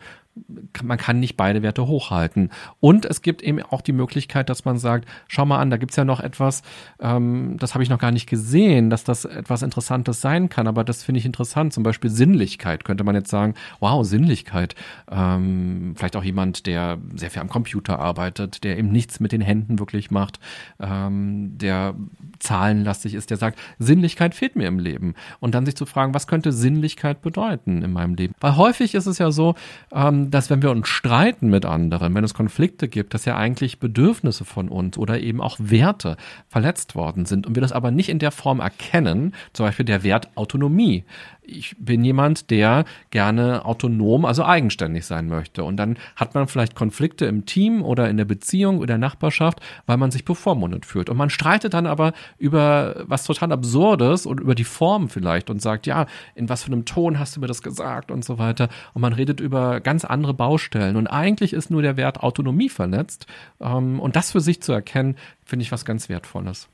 man 0.83 0.97
kann 0.97 1.19
nicht 1.19 1.35
beide 1.35 1.61
Werte 1.61 1.87
hochhalten. 1.87 2.49
Und 2.79 3.05
es 3.05 3.21
gibt 3.21 3.41
eben 3.41 3.61
auch 3.61 3.81
die 3.81 3.91
Möglichkeit, 3.91 4.49
dass 4.49 4.63
man 4.63 4.77
sagt, 4.77 5.07
schau 5.27 5.45
mal 5.45 5.59
an, 5.59 5.69
da 5.69 5.77
gibt's 5.77 5.97
ja 5.97 6.05
noch 6.05 6.21
etwas, 6.21 6.63
ähm, 6.99 7.57
das 7.59 7.73
habe 7.73 7.83
ich 7.83 7.89
noch 7.89 7.99
gar 7.99 8.11
nicht 8.11 8.29
gesehen, 8.29 8.89
dass 8.89 9.03
das 9.03 9.25
etwas 9.25 9.61
Interessantes 9.61 10.21
sein 10.21 10.49
kann, 10.49 10.67
aber 10.67 10.83
das 10.83 11.03
finde 11.03 11.19
ich 11.19 11.25
interessant. 11.25 11.73
Zum 11.73 11.83
Beispiel 11.83 12.09
Sinnlichkeit 12.09 12.85
könnte 12.85 13.03
man 13.03 13.15
jetzt 13.15 13.29
sagen, 13.29 13.55
wow, 13.79 14.05
Sinnlichkeit. 14.05 14.75
Ähm, 15.09 15.93
vielleicht 15.97 16.15
auch 16.15 16.23
jemand, 16.23 16.65
der 16.65 16.97
sehr 17.15 17.29
viel 17.29 17.41
am 17.41 17.49
Computer 17.49 17.99
arbeitet, 17.99 18.63
der 18.63 18.77
eben 18.77 18.91
nichts 18.91 19.19
mit 19.19 19.33
den 19.33 19.41
Händen 19.41 19.79
wirklich 19.79 20.11
macht, 20.11 20.39
ähm, 20.79 21.57
der 21.57 21.95
zahlenlastig 22.39 23.15
ist, 23.15 23.29
der 23.29 23.37
sagt, 23.37 23.59
Sinnlichkeit 23.79 24.33
fehlt 24.33 24.55
mir 24.55 24.67
im 24.67 24.79
Leben. 24.79 25.15
Und 25.39 25.55
dann 25.55 25.65
sich 25.65 25.75
zu 25.75 25.85
fragen, 25.85 26.13
was 26.13 26.27
könnte 26.27 26.51
Sinnlichkeit 26.51 27.21
bedeuten 27.21 27.81
in 27.81 27.91
meinem 27.91 28.15
Leben? 28.15 28.33
Weil 28.39 28.55
häufig 28.55 28.95
ist 28.95 29.05
es 29.05 29.17
ja 29.17 29.31
so, 29.31 29.55
ähm, 29.91 30.20
dass 30.29 30.49
wenn 30.49 30.61
wir 30.61 30.69
uns 30.69 30.87
streiten 30.87 31.49
mit 31.49 31.65
anderen, 31.65 32.13
wenn 32.13 32.23
es 32.23 32.33
Konflikte 32.33 32.87
gibt, 32.87 33.13
dass 33.13 33.25
ja 33.25 33.37
eigentlich 33.37 33.79
Bedürfnisse 33.79 34.45
von 34.45 34.69
uns 34.69 34.97
oder 34.97 35.19
eben 35.19 35.41
auch 35.41 35.57
Werte 35.59 36.17
verletzt 36.47 36.93
worden 36.93 37.25
sind 37.25 37.47
und 37.47 37.55
wir 37.55 37.61
das 37.61 37.71
aber 37.71 37.89
nicht 37.89 38.09
in 38.09 38.19
der 38.19 38.31
Form 38.31 38.59
erkennen, 38.59 39.33
zum 39.53 39.65
Beispiel 39.65 39.85
der 39.85 40.03
Wert 40.03 40.29
Autonomie 40.35 41.03
ich 41.51 41.75
bin 41.77 42.03
jemand, 42.03 42.49
der 42.49 42.85
gerne 43.09 43.65
autonom, 43.65 44.25
also 44.25 44.43
eigenständig 44.43 45.05
sein 45.05 45.27
möchte. 45.27 45.63
Und 45.63 45.77
dann 45.77 45.97
hat 46.15 46.33
man 46.35 46.47
vielleicht 46.47 46.75
Konflikte 46.75 47.25
im 47.25 47.45
Team 47.45 47.83
oder 47.83 48.09
in 48.09 48.17
der 48.17 48.25
Beziehung 48.25 48.77
oder 48.77 48.87
der 48.87 48.97
Nachbarschaft, 48.97 49.59
weil 49.85 49.97
man 49.97 50.11
sich 50.11 50.25
bevormundet 50.25 50.85
fühlt. 50.85 51.09
Und 51.09 51.17
man 51.17 51.29
streitet 51.29 51.73
dann 51.73 51.85
aber 51.85 52.13
über 52.37 53.03
was 53.05 53.25
total 53.25 53.51
Absurdes 53.51 54.25
und 54.25 54.39
über 54.39 54.55
die 54.55 54.63
Form 54.63 55.09
vielleicht 55.09 55.49
und 55.49 55.61
sagt, 55.61 55.87
ja, 55.87 56.05
in 56.35 56.49
was 56.49 56.63
für 56.63 56.71
einem 56.71 56.85
Ton 56.85 57.19
hast 57.19 57.35
du 57.35 57.41
mir 57.41 57.47
das 57.47 57.61
gesagt 57.61 58.11
und 58.11 58.25
so 58.25 58.37
weiter. 58.37 58.69
Und 58.93 59.01
man 59.01 59.13
redet 59.13 59.39
über 59.39 59.79
ganz 59.79 60.05
andere 60.05 60.33
Baustellen. 60.33 60.95
Und 60.95 61.07
eigentlich 61.07 61.53
ist 61.53 61.71
nur 61.71 61.81
der 61.81 61.97
Wert 61.97 62.21
Autonomie 62.21 62.69
verletzt. 62.69 63.27
Ähm, 63.59 63.99
und 63.99 64.15
das 64.15 64.31
für 64.31 64.41
sich 64.41 64.61
zu 64.61 64.71
erkennen, 64.71 65.15
finde 65.45 65.63
ich 65.63 65.71
was 65.71 65.85
ganz 65.85 66.09
Wertvolles. 66.09 66.67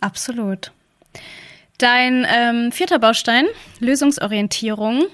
Absolut. 0.00 0.72
Dein 1.80 2.26
ähm, 2.28 2.72
vierter 2.72 2.98
Baustein, 2.98 3.46
Lösungsorientierung. 3.78 5.06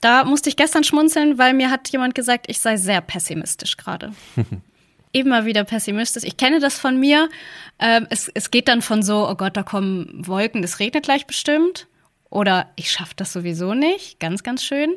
Da 0.00 0.24
musste 0.24 0.48
ich 0.48 0.56
gestern 0.56 0.82
schmunzeln, 0.82 1.38
weil 1.38 1.54
mir 1.54 1.70
hat 1.70 1.88
jemand 1.88 2.16
gesagt, 2.16 2.46
ich 2.48 2.58
sei 2.58 2.76
sehr 2.76 3.00
pessimistisch 3.00 3.76
gerade. 3.76 4.12
Immer 5.12 5.44
wieder 5.44 5.62
pessimistisch. 5.62 6.24
Ich 6.24 6.36
kenne 6.36 6.58
das 6.58 6.80
von 6.80 6.98
mir. 6.98 7.28
Ähm, 7.78 8.08
es, 8.10 8.28
es 8.34 8.50
geht 8.50 8.66
dann 8.66 8.82
von 8.82 9.04
so, 9.04 9.28
oh 9.30 9.36
Gott, 9.36 9.56
da 9.56 9.62
kommen 9.62 10.26
Wolken, 10.26 10.64
es 10.64 10.80
regnet 10.80 11.04
gleich 11.04 11.28
bestimmt. 11.28 11.86
Oder 12.28 12.68
ich 12.74 12.90
schaffe 12.90 13.14
das 13.14 13.32
sowieso 13.32 13.74
nicht. 13.74 14.18
Ganz, 14.18 14.42
ganz 14.42 14.64
schön. 14.64 14.96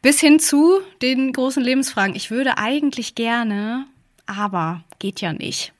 Bis 0.00 0.20
hin 0.20 0.40
zu 0.40 0.80
den 1.02 1.34
großen 1.34 1.62
Lebensfragen. 1.62 2.16
Ich 2.16 2.30
würde 2.30 2.56
eigentlich 2.56 3.14
gerne, 3.14 3.84
aber 4.24 4.84
geht 5.00 5.20
ja 5.20 5.34
nicht. 5.34 5.74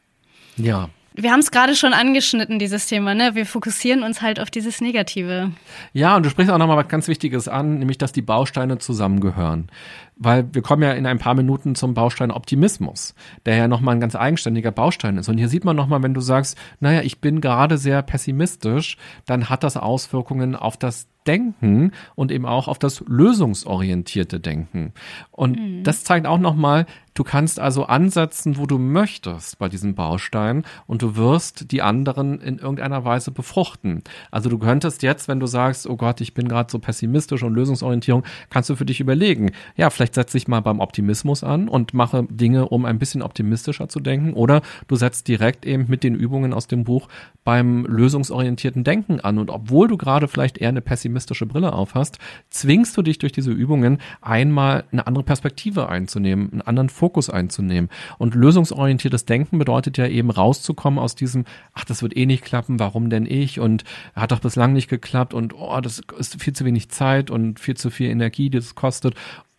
Ja, 0.58 0.90
wir 1.22 1.32
haben 1.32 1.40
es 1.40 1.50
gerade 1.50 1.74
schon 1.74 1.92
angeschnitten, 1.92 2.58
dieses 2.58 2.86
Thema, 2.86 3.14
ne? 3.14 3.34
Wir 3.34 3.46
fokussieren 3.46 4.02
uns 4.02 4.22
halt 4.22 4.40
auf 4.40 4.50
dieses 4.50 4.80
Negative. 4.80 5.52
Ja, 5.92 6.16
und 6.16 6.24
du 6.24 6.30
sprichst 6.30 6.50
auch 6.52 6.58
nochmal 6.58 6.76
was 6.76 6.88
ganz 6.88 7.08
Wichtiges 7.08 7.48
an, 7.48 7.78
nämlich, 7.78 7.98
dass 7.98 8.12
die 8.12 8.22
Bausteine 8.22 8.78
zusammengehören. 8.78 9.68
Weil 10.16 10.52
wir 10.52 10.62
kommen 10.62 10.82
ja 10.82 10.92
in 10.92 11.06
ein 11.06 11.18
paar 11.18 11.34
Minuten 11.34 11.74
zum 11.74 11.94
Baustein 11.94 12.30
Optimismus, 12.30 13.14
der 13.46 13.56
ja 13.56 13.68
nochmal 13.68 13.96
ein 13.96 14.00
ganz 14.00 14.14
eigenständiger 14.14 14.70
Baustein 14.70 15.16
ist. 15.16 15.28
Und 15.28 15.38
hier 15.38 15.48
sieht 15.48 15.64
man 15.64 15.76
nochmal, 15.76 16.02
wenn 16.02 16.14
du 16.14 16.20
sagst, 16.20 16.58
naja, 16.78 17.00
ich 17.02 17.20
bin 17.20 17.40
gerade 17.40 17.78
sehr 17.78 18.02
pessimistisch, 18.02 18.98
dann 19.26 19.48
hat 19.48 19.64
das 19.64 19.76
Auswirkungen 19.76 20.56
auf 20.56 20.76
das 20.76 21.08
Denken 21.26 21.92
und 22.14 22.32
eben 22.32 22.46
auch 22.46 22.68
auf 22.68 22.78
das 22.78 23.04
lösungsorientierte 23.06 24.40
Denken. 24.40 24.92
Und 25.30 25.58
mhm. 25.58 25.84
das 25.84 26.04
zeigt 26.04 26.26
auch 26.26 26.38
nochmal, 26.38 26.86
du 27.14 27.24
kannst 27.24 27.61
also 27.61 27.84
ansetzen, 27.84 28.56
wo 28.56 28.66
du 28.66 28.78
möchtest 28.78 29.58
bei 29.58 29.68
diesem 29.68 29.94
Baustein 29.94 30.64
und 30.86 31.02
du 31.02 31.16
wirst 31.16 31.70
die 31.72 31.82
anderen 31.82 32.40
in 32.40 32.58
irgendeiner 32.58 33.04
Weise 33.04 33.30
befruchten. 33.30 34.02
Also 34.30 34.48
du 34.48 34.58
könntest 34.58 35.02
jetzt, 35.02 35.28
wenn 35.28 35.40
du 35.40 35.46
sagst, 35.46 35.88
oh 35.88 35.96
Gott, 35.96 36.20
ich 36.20 36.34
bin 36.34 36.48
gerade 36.48 36.70
so 36.70 36.78
pessimistisch 36.78 37.42
und 37.42 37.54
Lösungsorientierung, 37.54 38.24
kannst 38.48 38.70
du 38.70 38.76
für 38.76 38.84
dich 38.84 39.00
überlegen, 39.00 39.52
ja, 39.76 39.90
vielleicht 39.90 40.14
setze 40.14 40.36
ich 40.36 40.48
mal 40.48 40.61
beim 40.61 40.80
Optimismus 40.80 41.44
an 41.44 41.68
und 41.68 41.94
mache 41.94 42.26
Dinge, 42.30 42.68
um 42.68 42.84
ein 42.84 42.98
bisschen 42.98 43.22
optimistischer 43.22 43.88
zu 43.88 44.00
denken. 44.00 44.32
Oder 44.34 44.62
du 44.88 44.96
setzt 44.96 45.28
direkt 45.28 45.66
eben 45.66 45.86
mit 45.88 46.04
den 46.04 46.14
Übungen 46.14 46.52
aus 46.52 46.66
dem 46.66 46.84
Buch 46.84 47.08
beim 47.44 47.84
lösungsorientierten 47.86 48.84
Denken 48.84 49.20
an. 49.20 49.38
Und 49.38 49.50
obwohl 49.50 49.88
du 49.88 49.96
gerade 49.96 50.28
vielleicht 50.28 50.58
eher 50.58 50.68
eine 50.68 50.80
pessimistische 50.80 51.46
Brille 51.46 51.72
aufhast, 51.72 52.18
zwingst 52.50 52.96
du 52.96 53.02
dich 53.02 53.18
durch 53.18 53.32
diese 53.32 53.50
Übungen 53.50 53.98
einmal 54.20 54.84
eine 54.92 55.06
andere 55.06 55.24
Perspektive 55.24 55.88
einzunehmen, 55.88 56.50
einen 56.52 56.62
anderen 56.62 56.88
Fokus 57.01 57.30
einzunehmen. 57.30 57.88
Und 58.18 58.34
lösungsorientiertes 58.34 59.24
Denken 59.24 59.59
bedeutet 59.59 59.96
ja 59.96 60.07
eben 60.07 60.30
rauszukommen 60.30 60.98
aus 60.98 61.14
diesem, 61.14 61.46
ach, 61.72 61.86
das 61.86 62.03
wird 62.03 62.14
eh 62.14 62.26
nicht 62.26 62.44
klappen, 62.44 62.78
warum 62.78 63.09
denn 63.09 63.24
ich? 63.24 63.59
Und 63.59 63.84
hat 64.14 64.32
doch 64.32 64.40
bislang 64.40 64.74
nicht 64.74 64.88
geklappt 64.88 65.32
und 65.32 65.55
oh, 65.55 65.80
das 65.80 66.03
ist 66.18 66.42
viel 66.42 66.53
zu 66.53 66.66
wenig 66.66 66.90
Zeit 66.90 67.30
und 67.30 67.59
viel 67.59 67.76
zu 67.76 67.88
viel 67.88 68.11
Energie, 68.11 68.51
die 68.51 68.59
das 68.59 68.74
kostet 68.74 69.14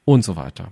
und 0.05 0.23
so 0.23 0.35
weiter. 0.35 0.67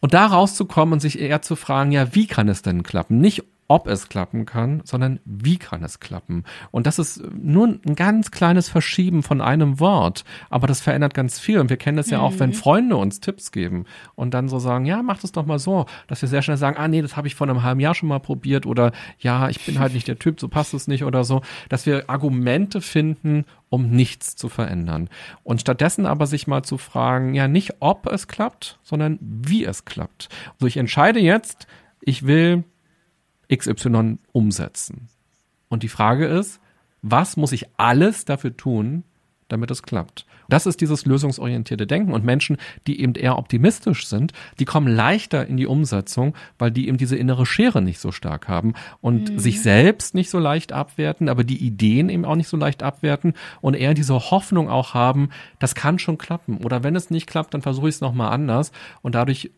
Und 0.00 0.14
da 0.14 0.26
rauszukommen 0.26 0.94
und 0.94 1.00
sich 1.00 1.18
eher 1.18 1.42
zu 1.42 1.54
fragen, 1.54 1.92
ja, 1.92 2.14
wie 2.14 2.26
kann 2.26 2.48
es 2.48 2.62
denn 2.62 2.82
klappen? 2.82 3.18
Nicht 3.18 3.44
ob 3.68 3.86
es 3.86 4.08
klappen 4.08 4.46
kann, 4.46 4.80
sondern 4.84 5.20
wie 5.26 5.58
kann 5.58 5.84
es 5.84 6.00
klappen. 6.00 6.44
Und 6.70 6.86
das 6.86 6.98
ist 6.98 7.22
nur 7.32 7.68
ein 7.68 7.94
ganz 7.94 8.30
kleines 8.30 8.70
Verschieben 8.70 9.22
von 9.22 9.42
einem 9.42 9.78
Wort, 9.78 10.24
aber 10.48 10.66
das 10.66 10.80
verändert 10.80 11.12
ganz 11.12 11.38
viel. 11.38 11.60
Und 11.60 11.68
wir 11.68 11.76
kennen 11.76 11.98
das 11.98 12.08
ja 12.08 12.20
auch, 12.20 12.32
wenn 12.38 12.50
mhm. 12.50 12.54
Freunde 12.54 12.96
uns 12.96 13.20
Tipps 13.20 13.52
geben 13.52 13.84
und 14.14 14.32
dann 14.32 14.48
so 14.48 14.58
sagen, 14.58 14.86
ja, 14.86 15.02
mach 15.02 15.20
das 15.20 15.32
doch 15.32 15.44
mal 15.44 15.58
so, 15.58 15.84
dass 16.06 16.22
wir 16.22 16.28
sehr 16.30 16.40
schnell 16.40 16.56
sagen, 16.56 16.78
ah 16.78 16.88
nee, 16.88 17.02
das 17.02 17.16
habe 17.16 17.28
ich 17.28 17.34
vor 17.34 17.46
einem 17.46 17.62
halben 17.62 17.80
Jahr 17.80 17.94
schon 17.94 18.08
mal 18.08 18.20
probiert 18.20 18.64
oder 18.64 18.92
ja, 19.18 19.50
ich 19.50 19.64
bin 19.64 19.78
halt 19.78 19.92
nicht 19.92 20.08
der 20.08 20.18
Typ, 20.18 20.40
so 20.40 20.48
passt 20.48 20.72
es 20.72 20.88
nicht 20.88 21.04
oder 21.04 21.24
so, 21.24 21.42
dass 21.68 21.84
wir 21.84 22.08
Argumente 22.08 22.80
finden, 22.80 23.44
um 23.68 23.90
nichts 23.90 24.34
zu 24.34 24.48
verändern. 24.48 25.10
Und 25.44 25.60
stattdessen 25.60 26.06
aber 26.06 26.26
sich 26.26 26.46
mal 26.46 26.62
zu 26.62 26.78
fragen, 26.78 27.34
ja, 27.34 27.48
nicht 27.48 27.74
ob 27.80 28.06
es 28.06 28.28
klappt, 28.28 28.78
sondern 28.82 29.18
wie 29.20 29.66
es 29.66 29.84
klappt. 29.84 30.30
Also 30.54 30.66
ich 30.66 30.78
entscheide 30.78 31.20
jetzt, 31.20 31.66
ich 32.00 32.26
will 32.26 32.64
XY 33.52 34.18
umsetzen. 34.32 35.08
Und 35.68 35.82
die 35.82 35.88
Frage 35.88 36.26
ist, 36.26 36.60
was 37.02 37.36
muss 37.36 37.52
ich 37.52 37.66
alles 37.76 38.24
dafür 38.24 38.56
tun, 38.56 39.04
damit 39.48 39.70
es 39.70 39.82
klappt? 39.82 40.26
Das 40.48 40.64
ist 40.64 40.80
dieses 40.80 41.04
lösungsorientierte 41.04 41.86
Denken. 41.86 42.12
Und 42.12 42.24
Menschen, 42.24 42.56
die 42.86 43.00
eben 43.00 43.14
eher 43.14 43.38
optimistisch 43.38 44.06
sind, 44.06 44.32
die 44.58 44.64
kommen 44.64 44.88
leichter 44.88 45.46
in 45.46 45.58
die 45.58 45.66
Umsetzung, 45.66 46.34
weil 46.58 46.70
die 46.70 46.88
eben 46.88 46.96
diese 46.96 47.16
innere 47.16 47.44
Schere 47.44 47.82
nicht 47.82 48.00
so 48.00 48.12
stark 48.12 48.48
haben 48.48 48.72
und 49.00 49.30
mhm. 49.30 49.38
sich 49.38 49.60
selbst 49.62 50.14
nicht 50.14 50.30
so 50.30 50.38
leicht 50.38 50.72
abwerten, 50.72 51.28
aber 51.28 51.44
die 51.44 51.62
Ideen 51.64 52.08
eben 52.08 52.24
auch 52.24 52.36
nicht 52.36 52.48
so 52.48 52.56
leicht 52.56 52.82
abwerten 52.82 53.34
und 53.60 53.74
eher 53.74 53.92
diese 53.92 54.14
Hoffnung 54.14 54.70
auch 54.70 54.94
haben, 54.94 55.28
das 55.58 55.74
kann 55.74 55.98
schon 55.98 56.16
klappen. 56.16 56.58
Oder 56.64 56.82
wenn 56.82 56.96
es 56.96 57.10
nicht 57.10 57.26
klappt, 57.26 57.52
dann 57.52 57.62
versuche 57.62 57.90
ich 57.90 57.96
es 57.96 58.00
nochmal 58.00 58.32
anders. 58.32 58.72
Und 59.02 59.14
dadurch 59.14 59.50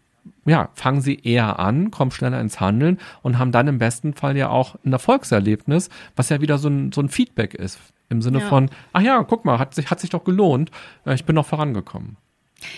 ja, 0.45 0.71
fangen 0.75 1.01
sie 1.01 1.21
eher 1.23 1.59
an, 1.59 1.91
kommen 1.91 2.11
schneller 2.11 2.41
ins 2.41 2.61
Handeln 2.61 2.99
und 3.23 3.39
haben 3.39 3.53
dann 3.53 3.69
im 3.69 3.79
besten 3.79 4.15
Fall 4.15 4.37
ja 4.37 4.49
auch 4.49 4.77
ein 4.85 4.93
Erfolgserlebnis, 4.93 5.91
was 6.17 6.29
ja 6.29 6.41
wieder 6.41 6.59
so 6.59 6.69
ein, 6.69 6.93
so 6.93 7.01
ein 7.01 7.09
Feedback 7.09 7.55
ist. 7.55 7.79
Im 8.09 8.23
Sinne 8.23 8.41
ja. 8.41 8.49
von, 8.49 8.71
ach 8.93 9.03
ja, 9.03 9.23
guck 9.23 9.45
mal, 9.45 9.59
hat 9.59 9.75
sich, 9.75 9.91
hat 9.91 10.01
sich 10.01 10.11
doch 10.11 10.25
gelohnt, 10.25 10.71
äh, 11.07 11.15
ich 11.15 11.25
bin 11.25 11.37
noch 11.37 11.47
vorangekommen. 11.47 12.17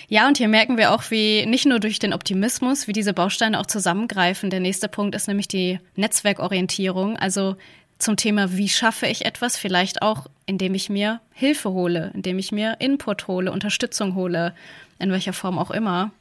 Ja, 0.09 0.29
und 0.29 0.39
hier 0.39 0.49
merken 0.49 0.77
wir 0.77 0.93
auch, 0.93 1.11
wie 1.11 1.47
nicht 1.47 1.67
nur 1.67 1.81
durch 1.81 1.99
den 1.99 2.13
Optimismus, 2.13 2.87
wie 2.87 2.93
diese 2.93 3.15
Bausteine 3.15 3.59
auch 3.59 3.67
zusammengreifen. 3.67 4.51
Der 4.51 4.61
nächste 4.61 4.89
Punkt 4.89 5.15
ist 5.15 5.27
nämlich 5.27 5.49
die 5.49 5.81
Netzwerkorientierung. 5.97 7.17
Also 7.17 7.57
zum 7.99 8.17
Thema, 8.17 8.57
wie 8.57 8.69
schaffe 8.69 9.07
ich 9.07 9.25
etwas? 9.25 9.57
Vielleicht 9.57 10.03
auch, 10.03 10.27
indem 10.47 10.75
ich 10.75 10.89
mir 10.91 11.21
Hilfe 11.33 11.71
hole, 11.71 12.13
indem 12.15 12.39
ich 12.39 12.53
mir 12.53 12.77
Input 12.79 13.27
hole, 13.27 13.51
Unterstützung 13.51 14.15
hole, 14.15 14.55
in 14.99 15.11
welcher 15.11 15.33
Form 15.33 15.59
auch 15.59 15.71
immer. 15.71 16.13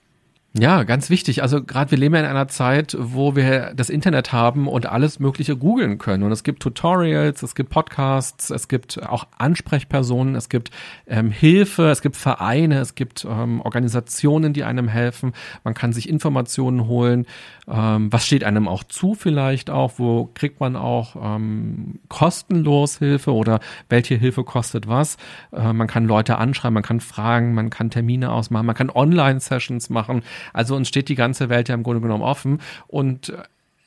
Ja, 0.54 0.84
ganz 0.84 1.10
wichtig. 1.10 1.44
Also 1.44 1.64
gerade 1.64 1.92
wir 1.92 1.98
leben 1.98 2.14
ja 2.14 2.20
in 2.20 2.26
einer 2.26 2.50
Zeit, 2.50 2.98
wo 3.00 3.38
wir 3.38 3.74
das 3.74 3.90
Internet 3.90 4.34
haben 4.34 4.68
und 4.68 4.86
alles 4.86 5.18
Mögliche 5.18 5.56
googeln 5.56 5.98
können. 5.98 6.24
Und 6.24 6.34
es 6.34 6.44
gibt 6.44 6.62
Tutorials, 6.62 7.42
es 7.42 7.56
gibt 7.56 7.70
Podcasts, 7.70 8.50
es 8.50 8.68
gibt 8.68 9.02
auch 9.02 9.28
Ansprechpersonen, 9.38 10.36
es 10.36 10.50
gibt 10.50 10.70
ähm, 11.08 11.32
Hilfe, 11.32 11.90
es 11.90 12.02
gibt 12.02 12.18
Vereine, 12.18 12.80
es 12.80 12.96
gibt 12.96 13.24
ähm, 13.24 13.62
Organisationen, 13.62 14.52
die 14.52 14.66
einem 14.66 14.90
helfen. 14.90 15.32
Man 15.64 15.74
kann 15.74 15.94
sich 15.94 16.10
Informationen 16.10 16.86
holen. 16.86 17.28
Ähm, 17.70 18.12
was 18.12 18.26
steht 18.26 18.44
einem 18.44 18.68
auch 18.68 18.84
zu 18.84 19.14
vielleicht 19.14 19.70
auch? 19.70 19.94
Wo 20.00 20.30
kriegt 20.34 20.60
man 20.60 20.76
auch 20.76 21.16
ähm, 21.16 22.00
kostenlos 22.10 22.98
Hilfe 22.98 23.34
oder 23.34 23.62
welche 23.88 24.16
Hilfe 24.16 24.44
kostet 24.44 24.90
was? 24.90 25.16
Äh, 25.54 25.72
man 25.72 25.88
kann 25.88 26.04
Leute 26.08 26.38
anschreiben, 26.40 26.74
man 26.74 26.84
kann 26.84 27.00
fragen, 27.00 27.54
man 27.54 27.70
kann 27.70 27.90
Termine 27.90 28.34
ausmachen, 28.34 28.66
man 28.66 28.76
kann 28.76 28.90
Online-Sessions 28.90 29.90
machen. 29.90 30.24
Also 30.54 30.76
uns 30.76 30.88
steht 30.88 31.10
die 31.10 31.16
ganze 31.16 31.50
Welt 31.50 31.70
ja 31.70 31.76
im 31.76 31.84
Grunde 31.84 32.02
genommen 32.02 32.24
offen 32.24 32.60
und 32.88 33.34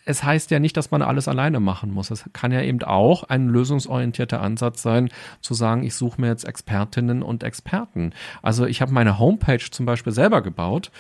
es 0.07 0.23
heißt 0.23 0.51
ja 0.51 0.59
nicht, 0.59 0.77
dass 0.77 0.91
man 0.91 1.03
alles 1.03 1.29
alleine 1.29 1.61
machen 1.61 1.91
muss. 1.91 2.11
Es 2.11 2.25
kann 2.33 2.53
ja 2.53 2.61
eben 2.61 2.83
auch 2.83 3.25
ein 3.25 3.49
lösungsorientierter 3.49 4.41
Ansatz 4.41 4.83
sein, 4.83 5.09
zu 5.41 5.55
sagen, 5.55 5.83
ich 5.83 5.95
suche 5.95 6.21
mir 6.21 6.29
jetzt 6.29 6.45
Expertinnen 6.45 7.23
und 7.23 7.43
Experten. 7.43 8.13
Also 8.43 8.67
ich 8.67 8.83
habe 8.83 8.93
meine 8.93 9.19
Homepage 9.19 9.65
zum 9.71 9.87
Beispiel 9.87 10.13
selber 10.13 10.43
gebaut 10.43 10.91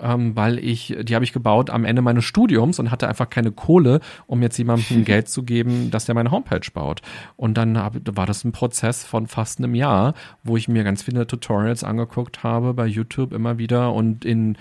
ähm, 0.00 0.34
weil 0.34 0.58
ich, 0.58 0.96
die 1.02 1.14
habe 1.14 1.24
ich 1.24 1.32
gebaut 1.32 1.70
am 1.70 1.84
Ende 1.84 2.02
meines 2.02 2.24
Studiums 2.24 2.78
und 2.78 2.90
hatte 2.90 3.08
einfach 3.08 3.28
keine 3.28 3.52
Kohle, 3.52 4.00
um 4.26 4.42
jetzt 4.42 4.56
jemandem 4.58 5.04
Geld 5.04 5.28
zu 5.28 5.42
geben, 5.42 5.90
dass 5.90 6.06
der 6.06 6.14
meine 6.14 6.30
Homepage 6.30 6.66
baut. 6.72 7.02
Und 7.36 7.56
dann 7.58 7.78
hab, 7.78 7.94
war 8.16 8.26
das 8.26 8.44
ein 8.44 8.52
Prozess 8.52 9.04
von 9.04 9.26
fast 9.26 9.58
einem 9.58 9.74
Jahr, 9.74 10.14
wo 10.42 10.56
ich 10.56 10.68
mir 10.68 10.84
ganz 10.84 11.02
viele 11.02 11.26
Tutorials 11.26 11.84
angeguckt 11.84 12.42
habe 12.42 12.74
bei 12.74 12.86
YouTube 12.86 13.32
immer 13.32 13.58
wieder 13.58 13.92
und 13.92 14.24
in 14.24 14.56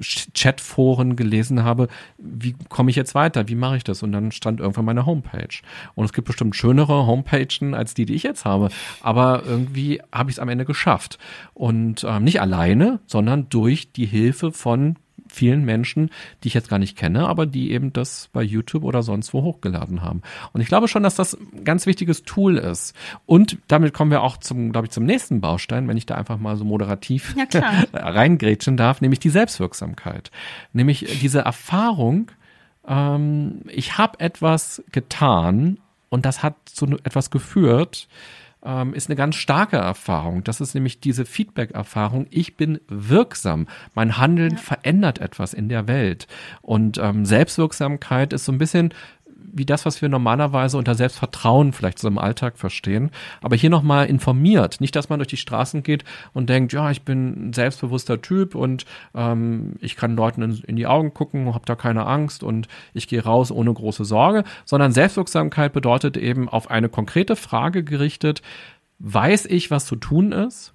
Chatforen 0.00 1.16
gelesen 1.16 1.64
habe, 1.64 1.88
wie 2.18 2.54
komme 2.68 2.90
ich 2.90 2.96
jetzt 2.96 3.14
weiter, 3.14 3.48
wie 3.48 3.54
mache 3.54 3.76
ich 3.76 3.84
das? 3.84 4.02
Und 4.02 4.12
dann 4.12 4.32
stand 4.32 4.60
irgendwann 4.60 4.84
meine 4.84 5.06
Homepage. 5.06 5.60
Und 5.94 6.04
es 6.04 6.12
gibt 6.12 6.26
bestimmt 6.26 6.56
schönere 6.56 7.06
Homepagen 7.06 7.74
als 7.74 7.94
die, 7.94 8.06
die 8.06 8.14
ich 8.14 8.22
jetzt 8.22 8.44
habe. 8.44 8.68
Aber 9.00 9.42
irgendwie 9.46 10.00
habe 10.12 10.30
ich 10.30 10.36
es 10.36 10.40
am 10.40 10.48
Ende 10.48 10.64
geschafft. 10.64 11.18
Und 11.54 12.04
ähm, 12.04 12.24
nicht 12.24 12.40
alleine, 12.40 13.00
sondern 13.06 13.48
durch 13.48 13.92
die 13.92 14.06
Hilfe 14.06 14.52
von 14.52 14.96
vielen 15.28 15.64
Menschen, 15.64 16.10
die 16.42 16.48
ich 16.48 16.54
jetzt 16.54 16.68
gar 16.68 16.78
nicht 16.78 16.96
kenne, 16.96 17.28
aber 17.28 17.46
die 17.46 17.72
eben 17.72 17.92
das 17.92 18.28
bei 18.32 18.42
YouTube 18.42 18.84
oder 18.84 19.02
sonst 19.02 19.32
wo 19.34 19.42
hochgeladen 19.42 20.02
haben. 20.02 20.22
Und 20.52 20.60
ich 20.60 20.68
glaube 20.68 20.88
schon, 20.88 21.02
dass 21.02 21.14
das 21.14 21.34
ein 21.34 21.64
ganz 21.64 21.86
wichtiges 21.86 22.22
Tool 22.22 22.56
ist. 22.56 22.94
Und 23.26 23.58
damit 23.68 23.94
kommen 23.94 24.10
wir 24.10 24.22
auch 24.22 24.36
zum, 24.36 24.72
glaube 24.72 24.86
ich, 24.86 24.92
zum 24.92 25.04
nächsten 25.04 25.40
Baustein, 25.40 25.88
wenn 25.88 25.96
ich 25.96 26.06
da 26.06 26.14
einfach 26.14 26.38
mal 26.38 26.56
so 26.56 26.64
moderativ 26.64 27.34
ja, 27.36 27.84
reingrätschen 27.92 28.76
darf, 28.76 29.00
nämlich 29.00 29.20
die 29.20 29.30
Selbstwirksamkeit. 29.30 30.30
Nämlich 30.72 31.18
diese 31.20 31.40
Erfahrung, 31.40 32.30
ähm, 32.86 33.62
ich 33.68 33.98
habe 33.98 34.20
etwas 34.20 34.82
getan 34.92 35.78
und 36.08 36.24
das 36.24 36.42
hat 36.42 36.54
zu 36.66 36.86
etwas 37.04 37.30
geführt, 37.30 38.08
ähm, 38.66 38.92
ist 38.92 39.08
eine 39.08 39.16
ganz 39.16 39.36
starke 39.36 39.76
Erfahrung. 39.76 40.44
Das 40.44 40.60
ist 40.60 40.74
nämlich 40.74 41.00
diese 41.00 41.24
Feedback-Erfahrung. 41.24 42.26
Ich 42.30 42.56
bin 42.56 42.80
wirksam. 42.88 43.68
Mein 43.94 44.18
Handeln 44.18 44.52
ja. 44.52 44.58
verändert 44.58 45.20
etwas 45.20 45.54
in 45.54 45.68
der 45.68 45.88
Welt. 45.88 46.26
Und 46.60 46.98
ähm, 46.98 47.24
Selbstwirksamkeit 47.24 48.32
ist 48.32 48.44
so 48.44 48.52
ein 48.52 48.58
bisschen 48.58 48.92
wie 49.52 49.66
das, 49.66 49.86
was 49.86 50.02
wir 50.02 50.08
normalerweise 50.08 50.78
unter 50.78 50.94
Selbstvertrauen 50.94 51.72
vielleicht 51.72 51.98
so 51.98 52.08
im 52.08 52.18
Alltag 52.18 52.58
verstehen. 52.58 53.10
Aber 53.42 53.56
hier 53.56 53.70
nochmal 53.70 54.06
informiert. 54.06 54.80
Nicht, 54.80 54.96
dass 54.96 55.08
man 55.08 55.18
durch 55.18 55.28
die 55.28 55.36
Straßen 55.36 55.82
geht 55.82 56.04
und 56.32 56.48
denkt, 56.50 56.72
ja, 56.72 56.90
ich 56.90 57.02
bin 57.02 57.48
ein 57.48 57.52
selbstbewusster 57.52 58.20
Typ 58.20 58.54
und 58.54 58.84
ähm, 59.14 59.74
ich 59.80 59.96
kann 59.96 60.16
Leuten 60.16 60.42
in, 60.42 60.58
in 60.66 60.76
die 60.76 60.86
Augen 60.86 61.14
gucken, 61.14 61.54
habe 61.54 61.66
da 61.66 61.74
keine 61.74 62.06
Angst 62.06 62.42
und 62.42 62.68
ich 62.94 63.08
gehe 63.08 63.22
raus 63.22 63.50
ohne 63.50 63.72
große 63.72 64.04
Sorge, 64.04 64.44
sondern 64.64 64.92
Selbstwirksamkeit 64.92 65.72
bedeutet 65.72 66.16
eben 66.16 66.48
auf 66.48 66.70
eine 66.70 66.88
konkrete 66.88 67.36
Frage 67.36 67.84
gerichtet, 67.84 68.42
weiß 68.98 69.46
ich, 69.46 69.70
was 69.70 69.86
zu 69.86 69.96
tun 69.96 70.32
ist? 70.32 70.72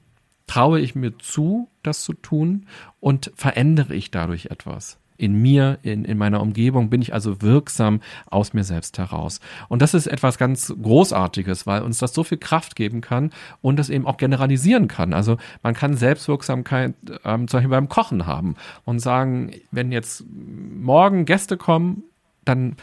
Traue 0.47 0.79
ich 0.79 0.95
mir 0.95 1.17
zu, 1.17 1.69
das 1.83 2.03
zu 2.03 2.13
tun? 2.13 2.67
Und 2.99 3.31
verändere 3.35 3.95
ich 3.95 4.11
dadurch 4.11 4.47
etwas? 4.47 4.99
In 5.21 5.39
mir, 5.39 5.77
in, 5.83 6.03
in 6.03 6.17
meiner 6.17 6.41
Umgebung, 6.41 6.89
bin 6.89 7.01
ich 7.01 7.13
also 7.13 7.43
wirksam 7.43 8.01
aus 8.31 8.53
mir 8.53 8.63
selbst 8.63 8.97
heraus. 8.97 9.39
Und 9.69 9.83
das 9.83 9.93
ist 9.93 10.07
etwas 10.07 10.39
ganz 10.39 10.73
Großartiges, 10.81 11.67
weil 11.67 11.83
uns 11.83 11.99
das 11.99 12.13
so 12.13 12.23
viel 12.23 12.39
Kraft 12.39 12.75
geben 12.75 13.01
kann 13.01 13.29
und 13.61 13.79
es 13.79 13.91
eben 13.91 14.07
auch 14.07 14.17
generalisieren 14.17 14.87
kann. 14.87 15.13
Also 15.13 15.37
man 15.61 15.75
kann 15.75 15.95
Selbstwirksamkeit 15.95 16.95
ähm, 17.23 17.47
zum 17.47 17.57
Beispiel 17.57 17.69
beim 17.69 17.87
Kochen 17.87 18.25
haben 18.25 18.55
und 18.83 18.99
sagen, 18.99 19.51
wenn 19.69 19.91
jetzt 19.91 20.25
morgen 20.27 21.25
Gäste 21.25 21.55
kommen, 21.55 22.03
dann 22.43 22.77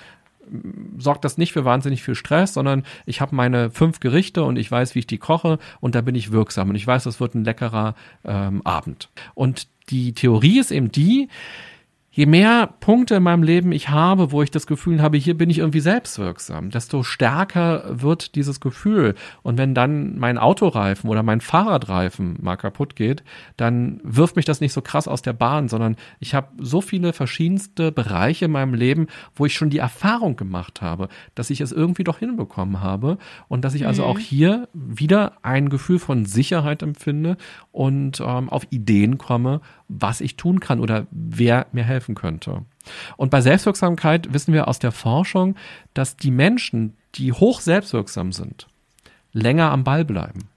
sorgt 0.97 1.25
das 1.25 1.39
nicht 1.39 1.53
für 1.53 1.65
wahnsinnig 1.65 2.05
viel 2.05 2.15
Stress, 2.15 2.55
sondern 2.55 2.85
ich 3.05 3.21
habe 3.21 3.35
meine 3.35 3.71
fünf 3.71 3.99
Gerichte 3.99 4.45
und 4.45 4.57
ich 4.57 4.71
weiß, 4.71 4.95
wie 4.95 5.01
ich 5.01 5.07
die 5.07 5.19
koche 5.19 5.59
und 5.81 5.97
da 5.97 6.01
bin 6.03 6.15
ich 6.15 6.31
wirksam 6.31 6.71
und 6.71 6.77
ich 6.77 6.87
weiß, 6.87 7.03
das 7.03 7.21
wird 7.21 7.35
ein 7.35 7.45
leckerer 7.45 7.95
ähm, 8.25 8.63
Abend. 8.65 9.11
Und 9.35 9.67
die 9.91 10.13
Theorie 10.13 10.61
ist 10.61 10.71
eben 10.71 10.93
die, 10.93 11.29
je 12.11 12.27
mehr 12.27 12.67
Punkte 12.81 13.17
in 13.17 13.23
meinem 13.23 13.43
Leben 13.43 13.71
ich 13.71 13.91
habe, 13.91 14.33
wo 14.33 14.43
ich 14.43 14.51
das 14.51 14.67
Gefühl 14.67 15.03
habe, 15.03 15.19
hier 15.19 15.37
bin 15.37 15.51
ich 15.51 15.59
irgendwie 15.59 15.81
selbstwirksam, 15.81 16.71
desto 16.71 17.03
stärker 17.03 17.85
wird 17.89 18.35
dieses 18.35 18.61
Gefühl. 18.61 19.15
Und 19.43 19.59
wenn 19.59 19.75
dann 19.75 20.19
mein 20.19 20.39
Autoreifen 20.39 21.11
oder 21.11 21.23
mein 21.23 21.41
Fahrradreifen 21.41 22.39
mal 22.41 22.57
kaputt 22.57 22.97
geht, 22.97 23.23
dann 23.57 24.01
wirft 24.03 24.37
mich 24.37 24.47
das 24.47 24.61
nicht 24.61 24.73
so 24.73 24.81
krass 24.81 25.07
aus 25.07 25.23
der 25.23 25.35
Bahn, 25.35 25.69
sondern 25.69 25.97
ich 26.19 26.35
habe 26.35 26.49
so 26.59 26.81
viele 26.81 27.13
verschiedenste 27.13 27.93
Bereiche 27.93 28.47
in 28.47 28.53
meinem 28.53 28.75
Leben, 28.75 29.07
wo 29.35 29.47
ich 29.47 29.55
schon 29.55 29.71
die 29.71 29.79
Erfahrung 29.79 30.37
gemacht 30.37 30.81
habe, 30.81 31.09
dass 31.35 31.51
ich 31.51 31.61
es 31.61 31.73
irgendwie 31.73 32.05
doch 32.05 32.19
hinbekommen 32.19 32.81
habe 32.81 33.19
und 33.49 33.65
dass 33.65 33.75
ich 33.75 33.87
also 33.87 34.03
mhm. 34.03 34.09
auch 34.09 34.19
hier 34.19 34.69
wieder 34.73 35.35
ein 35.43 35.69
Gefühl 35.69 35.99
von 35.99 36.25
Sicherheit 36.25 36.83
empfinde 36.83 37.37
und 37.71 38.21
ähm, 38.21 38.49
auf 38.49 38.67
Ideen 38.71 39.19
komme, 39.19 39.61
was 39.89 40.21
ich 40.21 40.37
tun 40.37 40.61
kann 40.61 40.81
oder 40.81 41.07
wer 41.11 41.67
mir 41.73 41.85
helfen 41.85 41.98
könnte. 42.15 42.65
Und 43.17 43.31
bei 43.31 43.41
Selbstwirksamkeit 43.41 44.33
wissen 44.33 44.53
wir 44.53 44.69
aus 44.69 44.79
der 44.79 44.93
Forschung, 44.93 45.57
dass 45.95 46.17
die 46.17 46.31
Menschen, 46.31 46.97
die 47.15 47.33
hoch 47.33 47.61
selbstwirksam 47.61 48.33
sind, 48.33 48.67
länger 49.33 49.71
am 49.71 49.85
Ball 49.85 50.05
bleiben. 50.05 50.49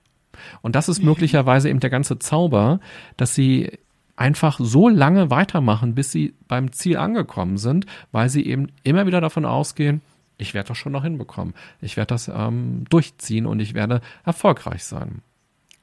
Und 0.62 0.76
das 0.76 0.90
ist 0.90 1.00
mhm. 1.00 1.10
möglicherweise 1.10 1.70
eben 1.70 1.80
der 1.80 1.90
ganze 1.90 2.20
Zauber, 2.20 2.80
dass 3.18 3.36
sie 3.36 3.80
einfach 4.16 4.60
so 4.60 4.88
lange 4.88 5.30
weitermachen, 5.30 5.96
bis 5.96 6.12
sie 6.12 6.36
beim 6.48 6.72
Ziel 6.72 6.98
angekommen 6.98 7.58
sind, 7.58 7.86
weil 8.12 8.30
sie 8.30 8.46
eben 8.46 8.68
immer 8.84 9.08
wieder 9.08 9.22
davon 9.22 9.46
ausgehen, 9.46 10.02
ich 10.38 10.54
werde 10.54 10.70
das 10.70 10.78
schon 10.78 10.92
noch 10.92 11.04
hinbekommen. 11.04 11.54
Ich 11.82 11.98
werde 11.98 12.08
das 12.08 12.28
ähm, 12.28 12.86
durchziehen 12.90 13.46
und 13.46 13.60
ich 13.60 13.76
werde 13.76 14.02
erfolgreich 14.26 14.84
sein. 14.84 15.22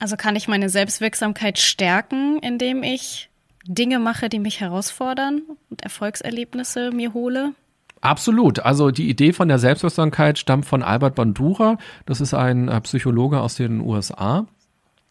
Also 0.00 0.16
kann 0.16 0.36
ich 0.36 0.48
meine 0.48 0.68
Selbstwirksamkeit 0.68 1.58
stärken, 1.58 2.38
indem 2.40 2.82
ich 2.82 3.27
Dinge 3.68 3.98
mache, 3.98 4.30
die 4.30 4.38
mich 4.38 4.60
herausfordern 4.60 5.42
und 5.68 5.82
Erfolgserlebnisse 5.82 6.90
mir 6.90 7.12
hole? 7.12 7.52
Absolut. 8.00 8.60
Also 8.60 8.90
die 8.90 9.10
Idee 9.10 9.32
von 9.32 9.48
der 9.48 9.58
Selbstwirksamkeit 9.58 10.38
stammt 10.38 10.64
von 10.66 10.82
Albert 10.82 11.14
Bandura. 11.14 11.76
Das 12.06 12.20
ist 12.20 12.32
ein 12.32 12.68
äh, 12.68 12.80
Psychologe 12.80 13.40
aus 13.40 13.56
den 13.56 13.80
USA. 13.80 14.46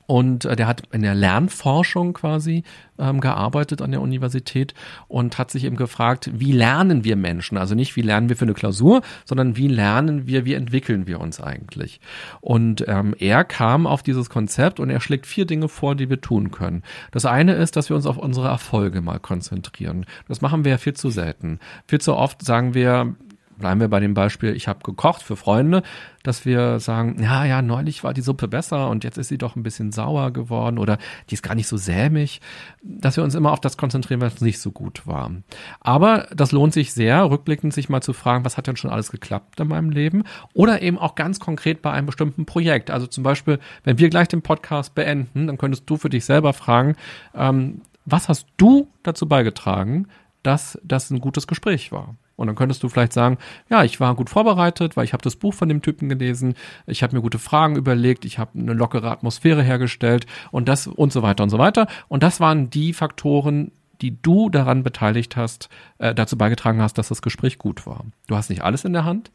Und 0.08 0.46
äh, 0.46 0.56
der 0.56 0.68
hat 0.68 0.84
in 0.92 1.02
der 1.02 1.14
Lernforschung 1.14 2.14
quasi 2.14 2.64
ähm, 2.98 3.20
gearbeitet 3.20 3.82
an 3.82 3.92
der 3.92 4.02
Universität 4.02 4.74
und 5.08 5.38
hat 5.38 5.52
sich 5.52 5.66
eben 5.66 5.76
gefragt, 5.76 6.32
wie 6.34 6.54
lernen 6.54 7.04
wir 7.04 7.16
Menschen? 7.16 7.58
Also 7.58 7.76
nicht, 7.76 7.96
wie 7.96 8.02
lernen 8.02 8.30
wir 8.30 8.38
für 8.38 8.46
eine 8.46 8.54
Klausur, 8.54 9.02
sondern 9.26 9.58
wie 9.58 9.68
lernen 9.68 10.26
wir, 10.26 10.46
wie 10.46 10.54
entwickeln 10.54 11.08
wir 11.08 11.20
uns 11.20 11.42
eigentlich? 11.42 12.00
Und 12.42 12.86
ähm, 12.88 13.14
er 13.20 13.44
kam 13.44 13.86
auf 13.86 14.02
dieses 14.02 14.30
Konzept 14.30 14.80
und 14.80 14.90
er 14.90 15.02
schlägt 15.02 15.28
vier 15.28 15.46
Dinge 15.46 15.68
vor, 15.68 15.94
die 15.94 16.10
wir 16.10 16.22
tun 16.22 16.52
können. 16.52 16.84
Das 17.12 17.26
eine 17.26 17.54
ist, 17.54 17.76
dass 17.76 17.90
wir 17.90 17.96
uns 17.96 18.06
auf 18.06 18.18
unsere 18.18 18.48
Erfolge 18.48 19.02
mal 19.02 19.20
konzentrieren. 19.20 20.06
Das 20.30 20.42
machen 20.42 20.64
wir 20.64 20.72
ja 20.72 20.78
viel 20.78 20.94
zu 20.94 21.10
selten. 21.10 21.60
Viel 21.86 22.00
zu 22.00 22.16
oft 22.16 22.44
sagen 22.44 22.74
wir, 22.74 23.16
bleiben 23.58 23.80
wir 23.80 23.88
bei 23.88 24.00
dem 24.00 24.14
Beispiel, 24.14 24.56
ich 24.56 24.68
habe 24.68 24.80
gekocht 24.84 25.22
für 25.22 25.36
Freunde, 25.36 25.84
dass 26.24 26.46
wir 26.46 26.80
sagen, 26.80 27.22
ja, 27.22 27.46
ja, 27.46 27.62
neulich 27.62 28.04
war 28.04 28.14
die 28.14 28.22
Suppe 28.22 28.48
besser 28.48 28.90
und 28.90 29.04
jetzt 29.04 29.18
ist 29.18 29.30
sie 29.30 29.38
doch 29.38 29.56
ein 29.56 29.64
bisschen 29.64 29.92
sauer 29.92 30.32
geworden 30.32 30.78
oder 30.78 30.98
die 31.30 31.36
ist 31.36 31.44
gar 31.44 31.56
nicht 31.56 31.68
so 31.68 31.78
sämig, 31.78 32.42
dass 32.82 33.18
wir 33.18 33.24
uns 33.24 33.36
immer 33.36 33.52
auf 33.52 33.62
das 33.62 33.78
konzentrieren, 33.78 34.22
was 34.22 34.42
nicht 34.42 34.60
so 34.60 34.72
gut 34.72 35.08
war. 35.08 35.32
Aber 35.80 36.28
das 36.36 36.52
lohnt 36.52 36.74
sich 36.74 36.94
sehr, 36.94 37.30
rückblickend 37.30 37.74
sich 37.74 37.90
mal 37.90 38.02
zu 38.02 38.14
fragen, 38.14 38.46
was 38.46 38.58
hat 38.58 38.68
denn 38.68 38.78
schon 38.78 38.92
alles 38.92 39.12
geklappt 39.12 39.60
in 39.60 39.70
meinem 39.70 39.90
Leben 39.90 40.24
oder 40.54 40.82
eben 40.82 40.98
auch 40.98 41.16
ganz 41.16 41.40
konkret 41.40 41.82
bei 41.82 41.92
einem 41.92 42.08
bestimmten 42.08 42.46
Projekt. 42.46 42.92
Also 42.92 43.08
zum 43.08 43.24
Beispiel, 43.24 43.60
wenn 43.84 43.98
wir 43.98 44.10
gleich 44.10 44.28
den 44.28 44.42
Podcast 44.42 44.96
beenden, 44.96 45.48
dann 45.48 45.58
könntest 45.58 45.90
du 45.90 45.98
für 45.98 46.10
dich 46.10 46.26
selber 46.26 46.54
fragen, 46.54 46.96
ähm, 47.34 47.82
was 48.06 48.30
hast 48.30 48.48
du 48.58 48.88
dazu 49.04 49.28
beigetragen, 49.28 50.08
dass 50.42 50.80
das 50.84 51.10
ein 51.10 51.20
gutes 51.20 51.46
Gespräch 51.46 51.92
war? 51.92 52.16
Und 52.38 52.48
dann 52.48 52.56
könntest 52.56 52.82
du 52.84 52.88
vielleicht 52.88 53.14
sagen, 53.14 53.38
ja, 53.70 53.84
ich 53.84 54.00
war 54.00 54.16
gut 54.16 54.30
vorbereitet, 54.30 54.96
weil 54.96 55.04
ich 55.04 55.12
habe 55.12 55.24
das 55.24 55.36
Buch 55.36 55.54
von 55.54 55.68
dem 55.68 55.82
Typen 55.82 56.08
gelesen, 56.08 56.54
ich 56.86 57.04
habe 57.04 57.16
mir 57.16 57.22
gute 57.22 57.40
Fragen 57.40 57.76
überlegt, 57.76 58.24
ich 58.24 58.40
habe 58.40 58.58
eine 58.58 58.74
lockere 58.74 59.12
Atmosphäre 59.12 59.64
hergestellt 59.64 60.26
und 60.52 60.70
das 60.70 60.88
und 60.88 61.12
so 61.12 61.24
weiter 61.24 61.44
und 61.44 61.50
so 61.50 61.58
weiter. 61.58 61.88
Und 62.08 62.24
das 62.24 62.40
waren 62.40 62.70
die 62.70 62.94
Faktoren, 62.94 63.72
die 64.02 64.22
du 64.22 64.50
daran 64.50 64.84
beteiligt 64.84 65.36
hast, 65.36 65.70
äh, 65.98 66.14
dazu 66.14 66.38
beigetragen 66.38 66.82
hast, 66.82 66.98
dass 67.00 67.10
das 67.10 67.24
Gespräch 67.24 67.58
gut 67.58 67.88
war. 67.88 68.06
Du 68.28 68.36
hast 68.36 68.50
nicht 68.50 68.64
alles 68.64 68.86
in 68.86 68.94
der 68.94 69.04
Hand, 69.04 69.32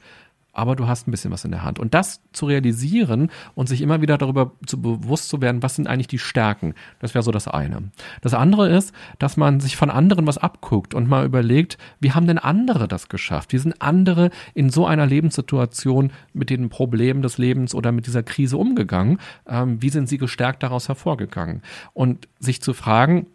aber 0.53 0.77
du 0.77 0.87
hast 0.87 1.09
ein 1.09 1.11
bisschen 1.11 1.31
was 1.31 1.45
in 1.45 1.51
der 1.51 1.65
Hand. 1.65 1.79
Und 1.79 1.95
das 1.95 2.21
zu 2.33 2.47
realisieren 2.47 3.31
und 3.55 3.69
sich 3.69 3.81
immer 3.81 4.03
wieder 4.03 4.19
darüber 4.19 4.53
zu 4.67 4.81
bewusst 4.81 5.29
zu 5.29 5.41
werden, 5.41 5.63
was 5.63 5.77
sind 5.77 5.89
eigentlich 5.89 6.09
die 6.09 6.19
Stärken, 6.19 6.75
das 7.01 7.15
wäre 7.15 7.23
so 7.23 7.31
das 7.31 7.49
eine. 7.49 7.91
Das 8.21 8.35
andere 8.35 8.69
ist, 8.69 8.93
dass 9.19 9.37
man 9.37 9.61
sich 9.61 9.77
von 9.77 9.91
anderen 9.91 10.27
was 10.27 10.39
abguckt 10.39 10.95
und 10.95 11.09
mal 11.09 11.25
überlegt, 11.25 11.79
wie 12.01 12.13
haben 12.13 12.27
denn 12.27 12.39
andere 12.39 12.87
das 12.87 13.09
geschafft? 13.09 13.53
Wie 13.53 13.59
sind 13.59 13.81
andere 13.81 14.31
in 14.55 14.69
so 14.69 14.87
einer 14.87 15.07
Lebenssituation 15.07 16.13
mit 16.35 16.51
den 16.51 16.69
Problemen 16.69 17.23
des 17.23 17.39
Lebens 17.39 17.75
oder 17.75 17.91
mit 17.91 18.07
dieser 18.07 18.23
Krise 18.23 18.59
umgegangen? 18.59 19.19
Ähm, 19.47 19.81
wie 19.81 19.89
sind 19.89 20.09
sie 20.09 20.19
gestärkt 20.19 20.63
daraus 20.63 20.89
hervorgegangen? 20.89 21.63
Und 21.95 22.29
sich 22.39 22.61
zu 22.61 22.75
fragen, 22.75 23.27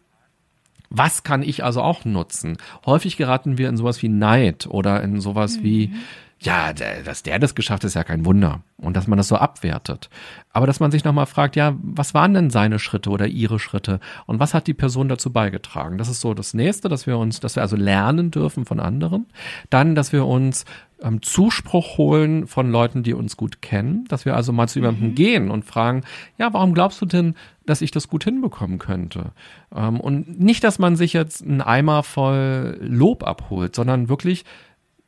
Was 0.89 1.23
kann 1.23 1.43
ich 1.43 1.63
also 1.63 1.81
auch 1.81 2.05
nutzen? 2.05 2.57
Häufig 2.85 3.17
geraten 3.17 3.57
wir 3.57 3.67
in 3.67 3.75
sowas 3.75 4.01
wie 4.01 4.07
Neid 4.07 4.67
oder 4.67 5.03
in 5.03 5.19
sowas 5.19 5.57
mhm. 5.57 5.63
wie, 5.63 5.93
ja, 6.39 6.71
dass 6.71 7.23
der 7.23 7.39
das 7.39 7.55
geschafft 7.55 7.83
ist, 7.83 7.95
ja 7.95 8.03
kein 8.03 8.25
Wunder. 8.25 8.61
Und 8.77 8.95
dass 8.95 9.07
man 9.07 9.17
das 9.17 9.27
so 9.27 9.37
abwertet. 9.37 10.09
Aber 10.51 10.67
dass 10.67 10.79
man 10.79 10.91
sich 10.91 11.03
nochmal 11.03 11.25
fragt, 11.25 11.55
ja, 11.55 11.75
was 11.81 12.13
waren 12.13 12.35
denn 12.35 12.51
seine 12.51 12.77
Schritte 12.77 13.09
oder 13.09 13.25
ihre 13.25 13.57
Schritte? 13.57 13.99
Und 14.27 14.39
was 14.39 14.53
hat 14.53 14.67
die 14.67 14.75
Person 14.75 15.09
dazu 15.09 15.31
beigetragen? 15.31 15.97
Das 15.97 16.09
ist 16.09 16.21
so 16.21 16.35
das 16.35 16.53
nächste, 16.53 16.89
dass 16.89 17.07
wir 17.07 17.17
uns, 17.17 17.39
dass 17.39 17.55
wir 17.55 17.63
also 17.63 17.75
lernen 17.75 18.29
dürfen 18.29 18.65
von 18.65 18.79
anderen. 18.79 19.25
Dann, 19.71 19.95
dass 19.95 20.13
wir 20.13 20.27
uns 20.27 20.65
ähm, 21.01 21.23
Zuspruch 21.23 21.97
holen 21.97 22.45
von 22.45 22.69
Leuten, 22.69 23.01
die 23.01 23.15
uns 23.15 23.35
gut 23.35 23.63
kennen. 23.63 24.05
Dass 24.07 24.25
wir 24.25 24.35
also 24.35 24.53
mal 24.53 24.67
zu 24.67 24.77
jemandem 24.77 25.09
mhm. 25.09 25.15
gehen 25.15 25.49
und 25.49 25.65
fragen, 25.65 26.03
ja, 26.37 26.53
warum 26.53 26.75
glaubst 26.75 27.01
du 27.01 27.07
denn, 27.07 27.33
dass 27.65 27.81
ich 27.81 27.89
das 27.89 28.07
gut 28.07 28.23
hinbekommen 28.23 28.77
könnte? 28.77 29.31
Ähm, 29.75 29.99
und 29.99 30.39
nicht, 30.39 30.63
dass 30.63 30.77
man 30.77 30.95
sich 30.95 31.13
jetzt 31.13 31.43
einen 31.43 31.61
Eimer 31.61 32.03
voll 32.03 32.77
Lob 32.79 33.23
abholt, 33.25 33.75
sondern 33.75 34.07
wirklich 34.07 34.45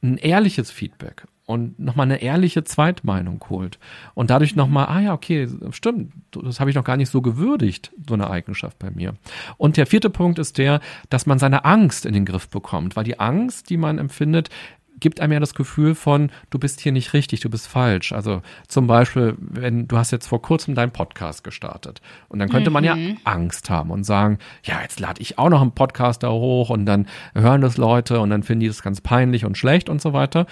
ein 0.01 0.17
ehrliches 0.17 0.71
Feedback 0.71 1.25
und 1.45 1.79
nochmal 1.79 2.05
eine 2.05 2.21
ehrliche 2.21 2.63
Zweitmeinung 2.63 3.43
holt 3.49 3.79
und 4.13 4.29
dadurch 4.29 4.55
nochmal, 4.55 4.85
ah 4.85 4.99
ja, 4.99 5.13
okay, 5.13 5.47
stimmt, 5.71 6.13
das 6.31 6.59
habe 6.59 6.69
ich 6.69 6.75
noch 6.75 6.83
gar 6.83 6.95
nicht 6.95 7.09
so 7.09 7.21
gewürdigt, 7.21 7.91
so 8.07 8.13
eine 8.13 8.29
Eigenschaft 8.29 8.77
bei 8.77 8.91
mir. 8.91 9.15
Und 9.57 9.75
der 9.75 9.87
vierte 9.87 10.11
Punkt 10.11 10.37
ist 10.37 10.59
der, 10.59 10.79
dass 11.09 11.25
man 11.25 11.39
seine 11.39 11.65
Angst 11.65 12.05
in 12.05 12.13
den 12.13 12.25
Griff 12.25 12.49
bekommt, 12.49 12.95
weil 12.95 13.03
die 13.03 13.19
Angst, 13.19 13.71
die 13.71 13.77
man 13.77 13.97
empfindet, 13.97 14.49
gibt 14.99 15.21
einem 15.21 15.33
ja 15.33 15.39
das 15.39 15.53
Gefühl 15.53 15.95
von, 15.95 16.31
du 16.49 16.59
bist 16.59 16.79
hier 16.79 16.91
nicht 16.91 17.13
richtig, 17.13 17.39
du 17.39 17.49
bist 17.49 17.67
falsch. 17.67 18.11
Also 18.11 18.41
zum 18.67 18.87
Beispiel, 18.87 19.35
wenn 19.39 19.87
du 19.87 19.97
hast 19.97 20.11
jetzt 20.11 20.27
vor 20.27 20.41
kurzem 20.41 20.75
deinen 20.75 20.91
Podcast 20.91 21.43
gestartet 21.43 22.01
und 22.27 22.39
dann 22.39 22.49
könnte 22.49 22.69
mhm. 22.69 22.73
man 22.73 22.83
ja 22.83 22.95
mhm. 22.95 23.17
Angst 23.23 23.69
haben 23.69 23.91
und 23.91 24.03
sagen, 24.03 24.39
ja, 24.63 24.81
jetzt 24.81 24.99
lade 24.99 25.21
ich 25.21 25.37
auch 25.37 25.49
noch 25.49 25.61
einen 25.61 25.71
Podcast 25.71 26.23
da 26.23 26.29
hoch 26.29 26.69
und 26.69 26.85
dann 26.85 27.07
hören 27.33 27.61
das 27.61 27.77
Leute 27.77 28.19
und 28.19 28.29
dann 28.29 28.43
finden 28.43 28.61
die 28.61 28.67
das 28.67 28.83
ganz 28.83 29.01
peinlich 29.01 29.45
und 29.45 29.57
schlecht 29.57 29.89
und 29.89 30.01
so 30.01 30.13
weiter. 30.13 30.45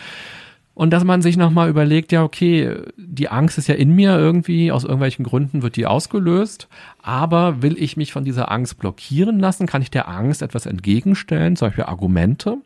Und 0.77 0.91
dass 0.91 1.03
man 1.03 1.23
sich 1.23 1.37
nochmal 1.37 1.69
überlegt, 1.69 2.11
ja, 2.11 2.23
okay, 2.23 2.71
die 2.97 3.29
Angst 3.29 3.57
ist 3.57 3.67
ja 3.67 3.73
in 3.73 3.95
mir 3.95 4.15
irgendwie, 4.15 4.71
aus 4.71 4.83
irgendwelchen 4.83 5.25
Gründen 5.25 5.63
wird 5.63 5.75
die 5.75 5.87
ausgelöst, 5.87 6.67
aber 7.01 7.63
will 7.63 7.75
ich 7.81 7.97
mich 7.97 8.13
von 8.13 8.23
dieser 8.23 8.51
Angst 8.51 8.77
blockieren 8.77 9.39
lassen? 9.39 9.65
Kann 9.65 9.81
ich 9.81 9.89
der 9.89 10.07
Angst 10.07 10.43
etwas 10.43 10.67
entgegenstellen, 10.67 11.55
zum 11.55 11.69
Beispiel 11.69 11.85
Argumente? 11.85 12.59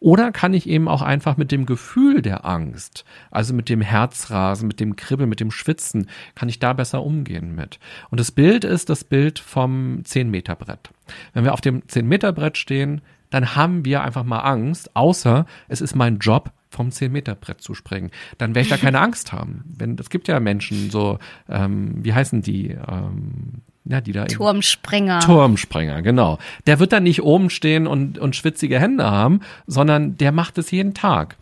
Oder 0.00 0.32
kann 0.32 0.54
ich 0.54 0.68
eben 0.68 0.88
auch 0.88 1.02
einfach 1.02 1.36
mit 1.36 1.52
dem 1.52 1.66
Gefühl 1.66 2.22
der 2.22 2.44
Angst, 2.44 3.04
also 3.30 3.54
mit 3.54 3.68
dem 3.68 3.80
Herzrasen, 3.80 4.68
mit 4.68 4.80
dem 4.80 4.96
Kribbeln, 4.96 5.28
mit 5.28 5.40
dem 5.40 5.50
Schwitzen, 5.50 6.08
kann 6.34 6.48
ich 6.48 6.58
da 6.58 6.72
besser 6.72 7.02
umgehen 7.02 7.54
mit. 7.54 7.78
Und 8.10 8.20
das 8.20 8.30
Bild 8.30 8.64
ist 8.64 8.88
das 8.88 9.04
Bild 9.04 9.38
vom 9.38 10.02
10-Meter-Brett. 10.02 10.90
Wenn 11.32 11.44
wir 11.44 11.52
auf 11.52 11.60
dem 11.60 11.82
10-Meter-Brett 11.82 12.56
stehen, 12.56 13.02
dann 13.30 13.56
haben 13.56 13.84
wir 13.84 14.02
einfach 14.02 14.24
mal 14.24 14.40
Angst, 14.40 14.94
außer 14.94 15.46
es 15.68 15.80
ist 15.80 15.94
mein 15.94 16.18
Job, 16.18 16.52
vom 16.70 16.90
10-Meter-Brett 16.90 17.60
zu 17.60 17.74
springen. 17.74 18.10
Dann 18.38 18.54
werde 18.54 18.66
ich 18.66 18.70
da 18.70 18.76
keine 18.76 19.00
Angst 19.06 19.32
haben. 19.32 19.64
Wenn, 19.66 19.96
es 19.98 20.10
gibt 20.10 20.28
ja 20.28 20.38
Menschen, 20.40 20.90
so, 20.90 21.18
ähm, 21.48 22.04
wie 22.04 22.12
heißen 22.12 22.42
die? 22.42 22.70
Ähm, 22.70 23.62
ja, 23.88 24.00
die 24.00 24.12
da 24.12 24.24
Turmspringer. 24.24 25.20
Turmspringer, 25.20 26.02
genau. 26.02 26.38
Der 26.66 26.78
wird 26.78 26.92
dann 26.92 27.04
nicht 27.04 27.22
oben 27.22 27.50
stehen 27.50 27.86
und, 27.86 28.18
und 28.18 28.34
schwitzige 28.34 28.80
Hände 28.80 29.04
haben, 29.04 29.40
sondern 29.66 30.16
der 30.18 30.32
macht 30.32 30.58
es 30.58 30.70
jeden 30.70 30.94
Tag. 30.94 31.36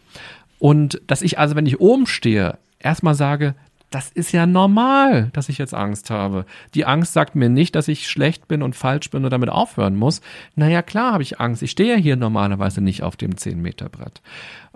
Und 0.59 1.01
dass 1.07 1.23
ich 1.23 1.39
also, 1.39 1.57
wenn 1.57 1.67
ich 1.67 1.81
oben 1.81 2.07
stehe, 2.07 2.59
erstmal 2.79 3.15
sage, 3.15 3.55
das 3.95 4.11
ist 4.11 4.33
ja 4.33 4.45
normal, 4.45 5.31
dass 5.35 5.49
ich 5.49 5.59
jetzt 5.59 5.73
Angst 5.73 6.11
habe. 6.11 6.47
Die 6.75 6.85
Angst 6.85 7.13
sagt 7.13 7.37
mir 7.37 7.49
nicht, 7.49 7.77
dass 7.77 7.87
ich 7.87 8.11
schlecht 8.11 8.49
bin 8.49 8.61
und 8.61 8.75
falsch 8.75 9.09
bin 9.09 9.25
und 9.25 9.31
damit 9.31 9.51
aufhören 9.51 9.95
muss. 9.95 10.21
Naja, 10.57 10.83
klar 10.83 11.13
habe 11.13 11.23
ich 11.23 11.39
Angst. 11.39 11.63
Ich 11.63 11.71
stehe 11.71 11.95
ja 11.95 11.97
hier 11.97 12.17
normalerweise 12.17 12.81
nicht 12.81 13.05
auf 13.05 13.15
dem 13.15 13.35
10-Meter-Brett. 13.35 14.21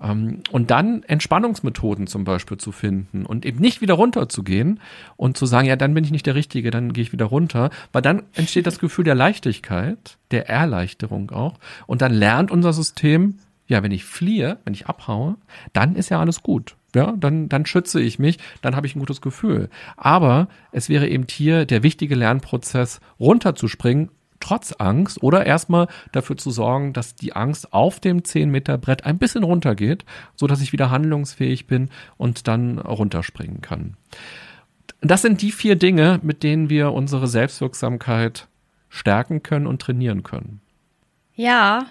Ähm, 0.01 0.43
und 0.53 0.71
dann 0.71 1.03
Entspannungsmethoden 1.03 2.07
zum 2.07 2.23
Beispiel 2.23 2.59
zu 2.59 2.71
finden 2.71 3.27
und 3.27 3.45
eben 3.45 3.59
nicht 3.59 3.81
wieder 3.81 3.95
runterzugehen 3.95 4.79
und 5.17 5.37
zu 5.37 5.47
sagen, 5.47 5.67
ja, 5.67 5.75
dann 5.75 5.95
bin 5.95 6.05
ich 6.05 6.13
nicht 6.13 6.27
der 6.27 6.37
Richtige, 6.37 6.71
dann 6.71 6.93
gehe 6.93 7.03
ich 7.03 7.13
wieder 7.13 7.27
runter, 7.27 7.71
weil 7.91 8.03
dann 8.03 8.23
entsteht 8.35 8.69
das 8.69 8.79
Gefühl 8.79 9.05
der 9.05 9.17
Leichtigkeit, 9.17 10.17
der 10.31 10.49
Erleichterung 10.49 11.33
auch. 11.33 11.59
Und 11.89 12.03
dann 12.03 12.15
lernt 12.15 12.53
unser 12.53 12.73
System, 12.73 13.39
ja, 13.67 13.83
wenn 13.83 13.91
ich 13.91 14.05
fliehe, 14.05 14.59
wenn 14.65 14.75
ich 14.75 14.87
abhaue, 14.87 15.35
dann 15.73 15.97
ist 15.97 16.09
ja 16.09 16.21
alles 16.21 16.45
gut 16.45 16.77
ja, 16.95 17.15
dann, 17.19 17.49
dann 17.49 17.67
schütze 17.67 18.01
ich 18.01 18.19
mich, 18.19 18.39
dann 18.63 18.75
habe 18.75 18.87
ich 18.87 18.97
ein 18.97 19.01
gutes 19.01 19.21
Gefühl. 19.21 19.69
Aber 19.97 20.49
es 20.73 20.89
wäre 20.89 21.09
eben 21.09 21.27
hier 21.29 21.67
der 21.67 21.83
wichtige 21.83 22.15
Lernprozess, 22.15 23.01
runterzuspringen, 23.21 24.11
trotz 24.41 24.73
Angst 24.73 25.23
oder 25.23 25.47
erstmal 25.47 25.89
dafür 26.13 26.37
zu 26.37 26.51
sorgen, 26.51 26.93
dass 26.93 27.15
die 27.15 27.35
Angst 27.35 27.73
auf 27.73 28.01
dem 28.01 28.25
10 28.25 28.51
Meter 28.51 28.79
Brett 28.79 29.05
ein 29.05 29.19
bisschen 29.19 29.45
runtergeht, 29.45 30.05
so 30.37 30.47
dass 30.47 30.61
ich 30.61 30.73
wieder 30.73 30.91
handlungsfähig 30.91 31.67
bin 31.67 31.91
und 32.17 32.49
dann 32.49 32.79
runterspringen 32.79 33.61
kann. 33.61 33.97
Das 35.01 35.23
sind 35.23 35.43
die 35.43 35.53
vier 35.53 35.77
Dinge, 35.77 36.21
mit 36.23 36.43
denen 36.43 36.71
wir 36.71 36.93
unsere 36.93 37.29
Selbstwirksamkeit 37.29 38.49
stärken 38.89 39.43
können 39.43 39.67
und 39.67 39.83
trainieren 39.83 40.23
können. 40.23 40.61
Ja, 41.35 41.87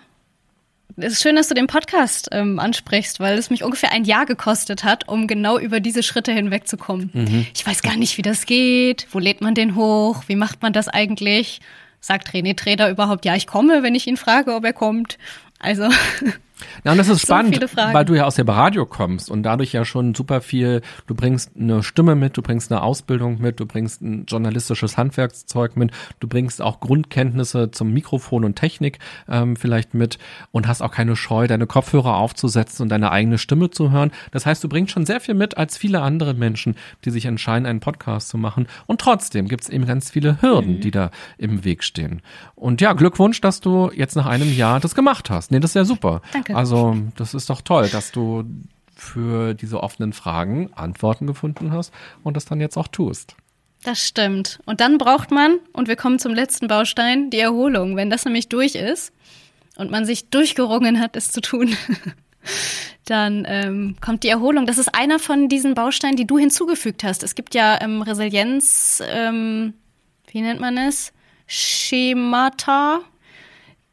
es 0.98 1.14
ist 1.14 1.22
schön, 1.22 1.36
dass 1.36 1.48
du 1.48 1.54
den 1.54 1.68
Podcast 1.68 2.30
ähm, 2.32 2.60
ansprichst, 2.60 3.20
weil 3.20 3.38
es 3.38 3.50
mich 3.50 3.64
ungefähr 3.64 3.92
ein 3.92 4.04
Jahr 4.04 4.26
gekostet 4.26 4.84
hat, 4.84 5.08
um 5.08 5.28
genau 5.28 5.60
über 5.60 5.80
diese 5.80 6.02
Schritte 6.02 6.32
hinwegzukommen. 6.32 7.12
Mhm. 7.14 7.48
Ich 7.56 7.66
weiß 7.66 7.84
gar 7.84 7.96
nicht, 7.96 8.18
wie 8.18 8.24
das 8.24 8.46
geht. 8.46 9.08
Wo 9.12 9.20
lädt 9.20 9.42
man 9.42 9.54
den 9.54 9.76
hoch? 9.76 10.24
Wie 10.28 10.36
macht 10.36 10.62
man 10.64 10.74
das 10.74 10.88
eigentlich? 10.88 11.62
Sagt 12.00 12.30
René 12.34 12.56
Treder 12.56 12.90
überhaupt, 12.90 13.26
ja, 13.26 13.36
ich 13.36 13.48
komme, 13.48 13.84
wenn 13.84 13.96
ich 13.96 14.08
ihn 14.08 14.18
frage, 14.18 14.56
ob 14.56 14.66
er 14.66 14.74
kommt? 14.74 15.18
Also 15.60 15.90
Ja, 16.84 16.92
und 16.92 16.98
das 16.98 17.08
ist 17.08 17.22
so 17.22 17.28
spannend, 17.28 17.60
weil 17.76 18.06
du 18.06 18.16
ja 18.16 18.26
aus 18.26 18.36
dem 18.36 18.50
Radio 18.50 18.86
kommst 18.86 19.30
und 19.30 19.44
dadurch 19.44 19.74
ja 19.74 19.86
schon 19.86 20.16
super 20.16 20.42
viel, 20.42 20.82
du 21.06 21.16
bringst 21.16 21.52
eine 21.58 21.84
Stimme 21.84 22.16
mit, 22.16 22.38
du 22.38 22.42
bringst 22.42 22.72
eine 22.72 22.82
Ausbildung 22.82 23.40
mit, 23.40 23.60
du 23.60 23.66
bringst 23.66 24.02
ein 24.02 24.26
journalistisches 24.26 24.98
Handwerkszeug 24.98 25.76
mit, 25.76 25.92
du 26.20 26.28
bringst 26.28 26.62
auch 26.62 26.80
Grundkenntnisse 26.80 27.72
zum 27.72 27.92
Mikrofon 27.94 28.46
und 28.46 28.56
Technik 28.56 29.00
ähm, 29.28 29.56
vielleicht 29.56 29.94
mit 29.94 30.18
und 30.52 30.68
hast 30.68 30.82
auch 30.82 30.92
keine 30.92 31.16
Scheu, 31.16 31.48
deine 31.48 31.68
Kopfhörer 31.68 32.16
aufzusetzen 32.16 32.84
und 32.84 32.90
deine 32.90 33.12
eigene 33.12 33.38
Stimme 33.38 33.70
zu 33.70 33.92
hören. 33.92 34.12
Das 34.32 34.46
heißt, 34.46 34.64
du 34.64 34.70
bringst 34.70 34.94
schon 34.94 35.06
sehr 35.06 35.20
viel 35.20 35.36
mit 35.36 35.58
als 35.58 35.78
viele 35.78 36.02
andere 36.02 36.34
Menschen, 36.34 36.76
die 37.06 37.12
sich 37.12 37.26
entscheiden, 37.26 37.66
einen 37.66 37.80
Podcast 37.80 38.30
zu 38.30 38.38
machen. 38.38 38.68
Und 38.86 39.02
trotzdem 39.02 39.48
gibt 39.48 39.64
es 39.64 39.70
eben 39.70 39.86
ganz 39.86 40.10
viele 40.10 40.42
Hürden, 40.42 40.76
mhm. 40.78 40.82
die 40.82 40.92
da 40.92 41.12
im 41.38 41.64
Weg 41.64 41.84
stehen. 41.84 42.22
Und 42.56 42.82
ja, 42.82 42.94
Glückwunsch, 42.94 43.42
dass 43.42 43.60
du 43.60 43.92
jetzt 43.94 44.16
nach 44.16 44.26
einem 44.26 44.52
Jahr 44.52 44.80
das 44.80 44.96
gemacht 44.96 45.30
hast. 45.30 45.52
Nee, 45.52 45.60
das 45.60 45.72
ist 45.72 45.76
ja 45.76 45.86
super. 45.86 46.22
Danke. 46.34 46.47
Danke. 46.48 46.60
Also, 46.60 46.96
das 47.16 47.34
ist 47.34 47.50
doch 47.50 47.62
toll, 47.62 47.90
dass 47.90 48.12
du 48.12 48.46
für 48.96 49.54
diese 49.54 49.82
offenen 49.84 50.14
Fragen 50.14 50.72
Antworten 50.74 51.28
gefunden 51.28 51.72
hast 51.72 51.94
und 52.24 52.36
das 52.36 52.46
dann 52.46 52.60
jetzt 52.62 52.78
auch 52.78 52.88
tust. 52.88 53.36
Das 53.84 54.00
stimmt. 54.06 54.60
Und 54.66 54.82
dann 54.82 54.98
braucht 54.98 55.30
man, 55.32 55.60
und 55.74 55.88
wir 55.88 55.96
kommen 55.96 56.20
zum 56.20 56.34
letzten 56.34 56.68
Baustein, 56.68 57.30
die 57.30 57.40
Erholung. 57.40 57.96
Wenn 57.96 58.10
das 58.10 58.26
nämlich 58.26 58.50
durch 58.50 58.76
ist 58.76 59.14
und 59.78 59.92
man 59.92 60.06
sich 60.06 60.30
durchgerungen 60.30 61.00
hat, 61.00 61.16
es 61.16 61.32
zu 61.32 61.42
tun, 61.42 61.78
dann 63.06 63.46
ähm, 63.48 63.96
kommt 64.02 64.24
die 64.24 64.30
Erholung. 64.30 64.66
Das 64.66 64.78
ist 64.78 64.96
einer 64.96 65.20
von 65.20 65.48
diesen 65.48 65.76
Bausteinen, 65.76 66.16
die 66.16 66.26
du 66.26 66.40
hinzugefügt 66.40 67.04
hast. 67.04 67.24
Es 67.24 67.36
gibt 67.36 67.54
ja 67.54 67.80
ähm, 67.82 68.02
Resilienz, 68.02 69.02
ähm, 69.10 69.74
wie 70.32 70.42
nennt 70.42 70.60
man 70.60 70.78
es? 70.78 71.14
Schemata, 71.46 73.02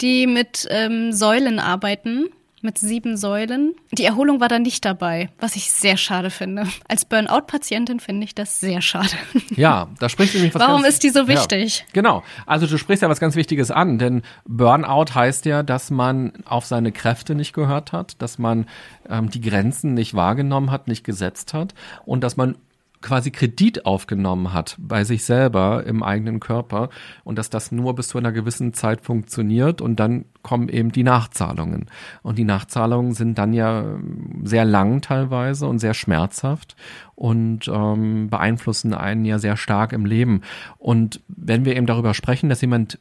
die 0.01 0.27
mit 0.27 0.67
ähm, 0.71 1.13
Säulen 1.13 1.59
arbeiten 1.61 2.31
mit 2.65 2.79
sieben 2.79 3.17
Säulen. 3.17 3.75
Die 3.93 4.05
Erholung 4.05 4.41
war 4.41 4.49
da 4.49 4.59
nicht 4.59 4.85
dabei, 4.85 5.31
was 5.39 5.55
ich 5.57 5.71
sehr 5.71 5.97
schade 5.97 6.31
finde. 6.31 6.67
Als 6.89 7.05
Burnout-Patientin 7.05 8.01
finde 8.01 8.25
ich 8.25 8.35
das 8.35 8.61
sehr 8.61 8.81
schade. 8.81 9.11
Ja, 9.57 9.89
da 10.01 10.09
sprichst 10.09 10.35
du 10.35 10.39
nämlich 10.39 10.55
was 10.55 10.63
Warum 10.63 10.83
ganz, 10.83 10.95
ist 10.95 11.03
die 11.05 11.11
so 11.11 11.29
wichtig? 11.29 11.81
Ja, 11.81 11.85
genau. 11.93 12.23
Also 12.47 12.67
du 12.67 12.77
sprichst 12.77 13.03
ja 13.03 13.09
was 13.09 13.21
ganz 13.21 13.37
Wichtiges 13.37 13.71
an, 13.71 13.99
denn 13.99 14.23
Burnout 14.47 15.15
heißt 15.15 15.45
ja, 15.45 15.63
dass 15.63 15.91
man 15.91 16.33
auf 16.45 16.65
seine 16.65 16.91
Kräfte 16.91 17.35
nicht 17.35 17.53
gehört 17.53 17.93
hat, 17.93 18.21
dass 18.21 18.39
man 18.39 18.67
ähm, 19.09 19.31
die 19.31 19.41
Grenzen 19.41 19.95
nicht 19.95 20.15
wahrgenommen 20.15 20.71
hat, 20.71 20.89
nicht 20.89 21.05
gesetzt 21.05 21.55
hat 21.55 21.75
und 22.05 22.23
dass 22.25 22.37
man 22.37 22.57
quasi 23.05 23.31
Kredit 23.31 23.85
aufgenommen 23.85 24.55
hat 24.55 24.77
bei 24.79 25.05
sich 25.05 25.25
selber 25.25 25.85
im 25.85 26.03
eigenen 26.03 26.41
Körper 26.41 26.89
und 27.23 27.39
dass 27.39 27.51
das 27.51 27.71
nur 27.71 27.95
bis 27.95 28.09
zu 28.09 28.19
einer 28.19 28.33
gewissen 28.33 28.73
Zeit 28.73 29.03
funktioniert 29.03 29.83
und 29.83 30.01
dann 30.01 30.25
kommen 30.43 30.71
eben 30.71 30.91
die 30.91 31.03
Nachzahlungen. 31.03 31.87
Und 32.23 32.39
die 32.39 32.45
Nachzahlungen 32.45 33.13
sind 33.13 33.37
dann 33.37 33.53
ja 33.53 33.85
sehr 34.43 34.65
lang 34.65 35.03
teilweise 35.03 35.67
und 35.67 35.81
sehr 35.81 35.93
schmerzhaft 35.93 36.77
und 37.15 37.69
ähm, 37.69 38.31
beeinflussen 38.31 38.95
einen 38.95 39.27
ja 39.27 39.39
sehr 39.39 39.59
stark 39.59 39.93
im 39.93 40.07
Leben. 40.07 40.41
Und 40.79 41.21
wenn 41.29 41.67
wir 41.67 41.77
eben 41.77 41.87
darüber 41.87 42.15
sprechen, 42.15 42.49
dass 42.49 42.63
jemand 42.63 42.99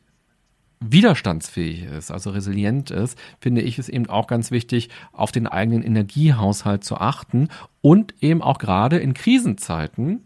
widerstandsfähig 0.89 1.83
ist, 1.83 2.11
also 2.11 2.31
resilient 2.31 2.91
ist, 2.91 3.17
finde 3.39 3.61
ich 3.61 3.79
es 3.79 3.89
eben 3.89 4.09
auch 4.09 4.27
ganz 4.27 4.51
wichtig, 4.51 4.89
auf 5.11 5.31
den 5.31 5.47
eigenen 5.47 5.83
Energiehaushalt 5.83 6.83
zu 6.83 6.97
achten 6.97 7.49
und 7.81 8.13
eben 8.21 8.41
auch 8.41 8.57
gerade 8.57 8.97
in 8.97 9.13
Krisenzeiten 9.13 10.23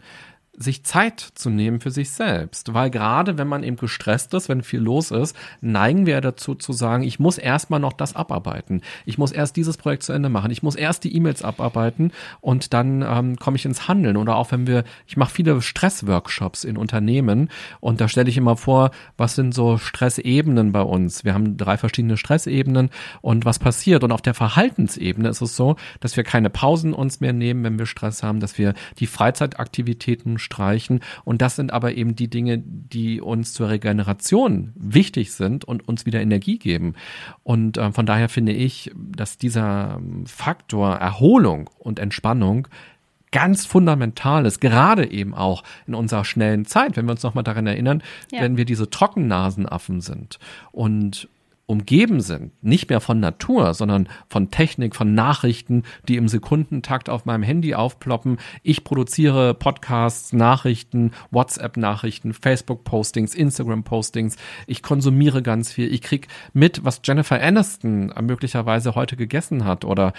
sich 0.58 0.84
Zeit 0.84 1.20
zu 1.20 1.52
nehmen 1.52 1.80
für 1.80 1.92
sich 1.92 2.10
selbst. 2.10 2.74
Weil 2.74 2.90
gerade 2.90 3.38
wenn 3.38 3.48
man 3.48 3.64
eben 3.64 3.78
gestresst 3.78 4.34
ist, 4.34 4.50
wenn 4.50 4.64
viel 4.64 4.80
los 4.80 5.12
ist, 5.12 5.36
neigen 5.62 6.08
wir 6.08 6.20
dazu 6.20 6.56
zu 6.56 6.74
sagen, 6.74 7.04
ich 7.04 7.20
muss 7.20 7.38
erstmal 7.38 7.80
noch 7.80 7.94
das 7.94 8.16
abarbeiten. 8.16 8.82
Ich 9.06 9.20
muss 9.20 9.32
erst 9.32 9.56
dieses 9.56 9.78
Projekt 9.78 10.04
zu 10.04 10.14
Ende 10.14 10.30
machen. 10.30 10.50
Ich 10.50 10.64
muss 10.64 10.76
erst 10.76 11.04
die 11.04 11.16
E-Mails 11.16 11.44
abarbeiten 11.44 12.12
und 12.42 12.74
dann 12.74 13.04
ähm, 13.04 13.36
komme 13.38 13.58
ich 13.58 13.66
ins 13.66 13.88
Handeln. 13.88 14.18
Oder 14.18 14.36
auch 14.36 14.52
wenn 14.52 14.66
wir, 14.66 14.84
ich 15.06 15.16
mache 15.16 15.32
viele 15.32 15.62
Stressworkshops 15.62 16.64
in 16.64 16.76
Unternehmen 16.76 17.50
und 17.80 18.02
da 18.02 18.08
stelle 18.08 18.30
ich 18.30 18.38
immer 18.38 18.58
vor, 18.58 18.90
was 19.16 19.36
sind 19.36 19.54
so 19.54 19.78
Stressebenen 19.78 20.72
bei 20.72 20.82
uns. 20.82 21.24
Wir 21.24 21.36
haben 21.36 21.58
drei 21.58 21.78
verschiedene 21.78 22.18
Stressebenen 22.18 22.90
und 23.22 23.46
was 23.46 23.60
passiert. 23.60 24.04
Und 24.04 24.12
auf 24.12 24.24
der 24.24 24.34
Verhaltensebene 24.34 25.30
ist 25.30 25.42
es 25.42 25.56
so, 25.56 25.76
dass 26.00 26.18
wir 26.18 26.24
keine 26.24 26.50
Pausen 26.50 26.94
uns 26.94 27.20
mehr 27.20 27.34
nehmen, 27.34 27.64
wenn 27.64 27.78
wir 27.78 27.86
Stress 27.86 28.24
haben, 28.24 28.40
dass 28.40 28.58
wir 28.58 28.74
die 28.98 29.08
Freizeitaktivitäten 29.08 30.40
streichen. 30.48 31.02
Und 31.24 31.42
das 31.42 31.56
sind 31.56 31.72
aber 31.72 31.94
eben 31.94 32.16
die 32.16 32.30
Dinge, 32.30 32.58
die 32.58 33.22
uns 33.22 33.54
zur 33.54 33.70
Regeneration 33.70 34.72
wichtig 34.76 35.34
sind 35.34 35.66
und 35.66 35.88
uns 35.88 36.06
wieder 36.06 36.22
Energie 36.22 36.58
geben. 36.58 36.96
Und 37.44 37.78
äh, 37.78 37.92
von 37.92 38.06
daher 38.06 38.30
finde 38.30 38.54
ich, 38.54 38.92
dass 38.96 39.38
dieser 39.38 40.02
Faktor 40.26 40.96
Erholung 40.96 41.70
und 41.78 42.00
Entspannung 42.00 42.68
ganz 43.32 43.66
fundamental 43.66 44.46
ist, 44.46 44.62
gerade 44.62 45.12
eben 45.12 45.34
auch 45.34 45.64
in 45.86 45.96
unserer 45.96 46.24
schnellen 46.24 46.66
Zeit, 46.66 46.96
wenn 46.96 47.06
wir 47.06 47.12
uns 47.12 47.24
nochmal 47.24 47.44
daran 47.44 47.68
erinnern, 47.68 48.02
ja. 48.32 48.42
wenn 48.42 48.56
wir 48.56 48.66
diese 48.66 48.90
Trockennasenaffen 48.90 50.00
sind 50.02 50.40
und 50.72 51.28
umgeben 51.68 52.22
sind, 52.22 52.52
nicht 52.64 52.90
mehr 52.90 53.02
von 53.02 53.20
Natur, 53.20 53.74
sondern 53.74 54.08
von 54.30 54.50
Technik, 54.52 54.96
von 54.96 55.14
Nachrichten, 55.14 55.84
die 56.08 56.16
im 56.16 56.30
Sekundentakt 56.30 57.10
auf 57.10 57.26
meinem 57.26 57.44
Handy 57.44 57.76
aufploppen. 57.76 58.38
Ich 58.64 58.86
produziere 58.86 59.54
Podcasts, 59.54 60.32
Nachrichten, 60.32 61.12
WhatsApp-Nachrichten, 61.30 62.34
Facebook-Postings, 62.34 63.36
Instagram-Postings. 63.36 64.38
Ich 64.66 64.82
konsumiere 64.82 65.44
ganz 65.44 65.74
viel. 65.74 65.94
Ich 65.94 66.02
krieg 66.02 66.30
mit, 66.54 66.86
was 66.86 67.02
Jennifer 67.04 67.42
Aniston 67.42 68.14
möglicherweise 68.22 68.96
heute 68.96 69.18
gegessen 69.18 69.66
hat 69.66 69.84
oder 69.84 70.14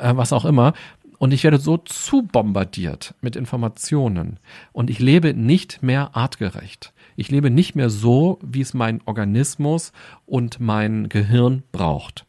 äh, 0.00 0.16
was 0.16 0.32
auch 0.32 0.46
immer. 0.46 0.72
Und 1.18 1.32
ich 1.32 1.44
werde 1.44 1.58
so 1.58 1.76
zu 1.76 2.22
bombardiert 2.22 3.14
mit 3.20 3.36
Informationen. 3.36 4.38
Und 4.72 4.90
ich 4.90 4.98
lebe 4.98 5.34
nicht 5.34 5.82
mehr 5.82 6.16
artgerecht. 6.16 6.92
Ich 7.16 7.30
lebe 7.30 7.50
nicht 7.50 7.74
mehr 7.74 7.90
so, 7.90 8.38
wie 8.42 8.60
es 8.60 8.74
mein 8.74 9.00
Organismus 9.06 9.92
und 10.26 10.60
mein 10.60 11.08
Gehirn 11.08 11.62
braucht. 11.72 12.26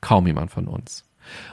Kaum 0.00 0.26
jemand 0.26 0.50
von 0.50 0.66
uns. 0.66 1.04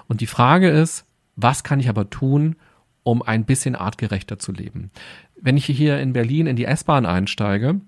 Und 0.08 0.22
die 0.22 0.28
Frage 0.28 0.70
ist, 0.70 1.06
was 1.36 1.64
kann 1.64 1.80
ich 1.80 1.90
aber 1.90 2.10
tun, 2.10 2.56
um 3.04 3.22
ein 3.22 3.46
bisschen 3.46 3.76
artgerechter 3.76 4.40
zu 4.40 4.52
leben? 4.52 4.92
Wenn 5.40 5.58
ich 5.58 5.66
hier 5.66 6.00
in 6.00 6.14
Berlin 6.14 6.48
in 6.48 6.56
die 6.56 6.66
S-Bahn 6.66 7.06
einsteige, 7.06 7.82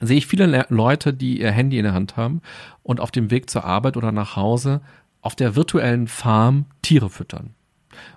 sehe 0.00 0.18
ich 0.18 0.26
viele 0.26 0.66
Leute, 0.70 1.12
die 1.12 1.40
ihr 1.40 1.52
Handy 1.52 1.78
in 1.78 1.84
der 1.84 1.94
Hand 1.94 2.16
haben 2.16 2.40
und 2.82 3.00
auf 3.00 3.10
dem 3.10 3.30
Weg 3.30 3.50
zur 3.50 3.64
Arbeit 3.64 3.96
oder 3.96 4.12
nach 4.12 4.36
Hause 4.36 4.80
auf 5.20 5.36
der 5.36 5.56
virtuellen 5.56 6.08
Farm 6.08 6.66
Tiere 6.82 7.10
füttern 7.10 7.54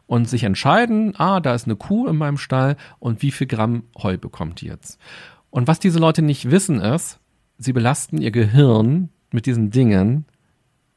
und 0.07 0.29
sich 0.29 0.43
entscheiden, 0.43 1.15
ah, 1.17 1.39
da 1.39 1.53
ist 1.53 1.65
eine 1.65 1.75
Kuh 1.75 2.07
in 2.07 2.17
meinem 2.17 2.37
Stall 2.37 2.77
und 2.99 3.21
wie 3.21 3.31
viel 3.31 3.47
Gramm 3.47 3.83
Heu 4.01 4.17
bekommt 4.17 4.61
die 4.61 4.67
jetzt? 4.67 4.99
Und 5.51 5.67
was 5.67 5.79
diese 5.79 5.99
Leute 5.99 6.23
nicht 6.23 6.49
wissen 6.49 6.79
ist, 6.79 7.19
sie 7.57 7.73
belasten 7.73 8.19
ihr 8.19 8.31
Gehirn 8.31 9.09
mit 9.31 9.45
diesen 9.45 9.69
Dingen. 9.69 10.25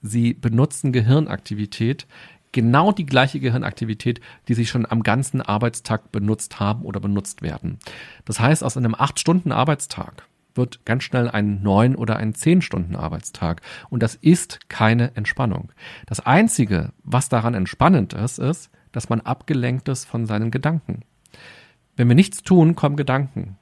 Sie 0.00 0.32
benutzen 0.32 0.92
Gehirnaktivität, 0.92 2.06
genau 2.52 2.92
die 2.92 3.04
gleiche 3.04 3.40
Gehirnaktivität, 3.40 4.20
die 4.48 4.54
sie 4.54 4.64
schon 4.64 4.86
am 4.86 5.02
ganzen 5.02 5.42
Arbeitstag 5.42 6.12
benutzt 6.12 6.60
haben 6.60 6.82
oder 6.82 7.00
benutzt 7.00 7.42
werden. 7.42 7.78
Das 8.24 8.40
heißt, 8.40 8.64
aus 8.64 8.76
einem 8.76 8.94
acht 8.94 9.18
Stunden 9.18 9.52
Arbeitstag 9.52 10.26
wird 10.54 10.84
ganz 10.84 11.02
schnell 11.02 11.28
ein 11.28 11.62
neun 11.62 11.96
oder 11.96 12.16
ein 12.16 12.32
zehn 12.34 12.62
Stunden 12.62 12.94
Arbeitstag. 12.94 13.60
Und 13.90 14.02
das 14.02 14.14
ist 14.14 14.68
keine 14.68 15.16
Entspannung. 15.16 15.72
Das 16.06 16.20
einzige, 16.20 16.92
was 17.02 17.28
daran 17.28 17.54
entspannend 17.54 18.12
ist, 18.12 18.38
ist, 18.38 18.70
dass 18.92 19.08
man 19.08 19.20
abgelenkt 19.20 19.88
ist 19.88 20.04
von 20.04 20.26
seinen 20.26 20.52
Gedanken. 20.52 21.00
Wenn 21.96 22.08
wir 22.08 22.14
nichts 22.14 22.42
tun, 22.42 22.76
kommen 22.76 22.96
Gedanken. 22.96 23.56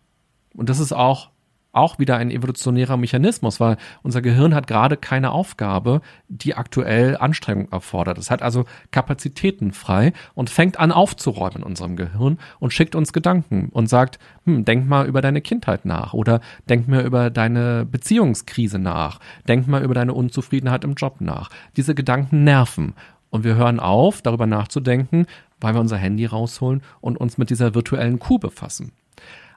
Und 0.55 0.69
das 0.69 0.81
ist 0.81 0.93
auch 0.93 1.31
auch 1.73 1.99
wieder 1.99 2.17
ein 2.17 2.31
evolutionärer 2.31 2.97
Mechanismus, 2.97 3.59
weil 3.59 3.77
unser 4.03 4.23
Gehirn 4.23 4.55
hat 4.55 4.67
gerade 4.67 4.97
keine 4.97 5.33
Aufgabe, 5.33 6.03
die 6.29 6.55
aktuell 6.55 7.17
Anstrengung 7.17 7.69
erfordert. 7.73 8.19
Es 8.19 8.31
hat 8.31 8.43
also 8.43 8.67
Kapazitäten 8.91 9.73
frei 9.73 10.13
und 10.35 10.51
fängt 10.51 10.79
an 10.79 10.93
aufzuräumen 10.93 11.59
in 11.59 11.63
unserem 11.63 11.97
Gehirn 11.97 12.39
und 12.61 12.73
schickt 12.73 12.95
uns 12.95 13.13
Gedanken 13.13 13.71
und 13.73 13.89
sagt, 13.89 14.19
hm, 14.45 14.65
denk 14.65 14.87
mal 14.87 15.07
über 15.07 15.23
deine 15.23 15.41
Kindheit 15.41 15.85
nach 15.85 16.13
oder 16.13 16.41
denk 16.69 16.89
mal 16.89 17.05
über 17.05 17.31
deine 17.31 17.87
Beziehungskrise 17.87 18.79
nach, 18.79 19.19
denk 19.49 19.67
mal 19.67 19.83
über 19.83 19.95
deine 19.95 20.13
Unzufriedenheit 20.13 20.85
im 20.85 20.95
Job 20.95 21.17
nach. 21.21 21.49
Diese 21.77 21.95
Gedanken 21.95 22.45
nerven 22.45 22.95
und 23.31 23.45
wir 23.45 23.55
hören 23.55 23.81
auf, 23.81 24.21
darüber 24.21 24.47
nachzudenken, 24.47 25.27
weil 25.59 25.75
wir 25.75 25.81
unser 25.81 25.97
Handy 25.97 26.27
rausholen 26.27 26.83
und 27.01 27.17
uns 27.17 27.39
mit 27.39 27.49
dieser 27.49 27.75
virtuellen 27.75 28.19
Kuh 28.19 28.39
befassen. 28.39 28.93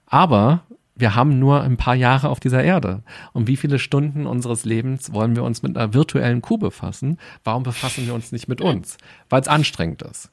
Aber 0.06 0.62
wir 0.96 1.16
haben 1.16 1.40
nur 1.40 1.62
ein 1.62 1.78
paar 1.78 1.96
Jahre 1.96 2.30
auf 2.30 2.40
dieser 2.40 2.64
Erde. 2.64 3.04
Und 3.34 3.48
wie 3.48 3.58
viele 3.58 3.80
Stunden 3.80 4.26
unseres 4.26 4.66
Lebens 4.66 5.14
wollen 5.14 5.36
wir 5.36 5.44
uns 5.44 5.62
mit 5.62 5.78
einer 5.78 5.94
virtuellen 5.94 6.42
Kuh 6.42 6.58
befassen? 6.58 7.18
Warum 7.44 7.64
befassen 7.64 8.06
wir 8.06 8.14
uns 8.14 8.32
nicht 8.32 8.48
mit 8.48 8.62
uns? 8.62 8.98
Weil 9.30 9.42
es 9.42 9.48
anstrengend 9.48 10.02
ist. 10.04 10.32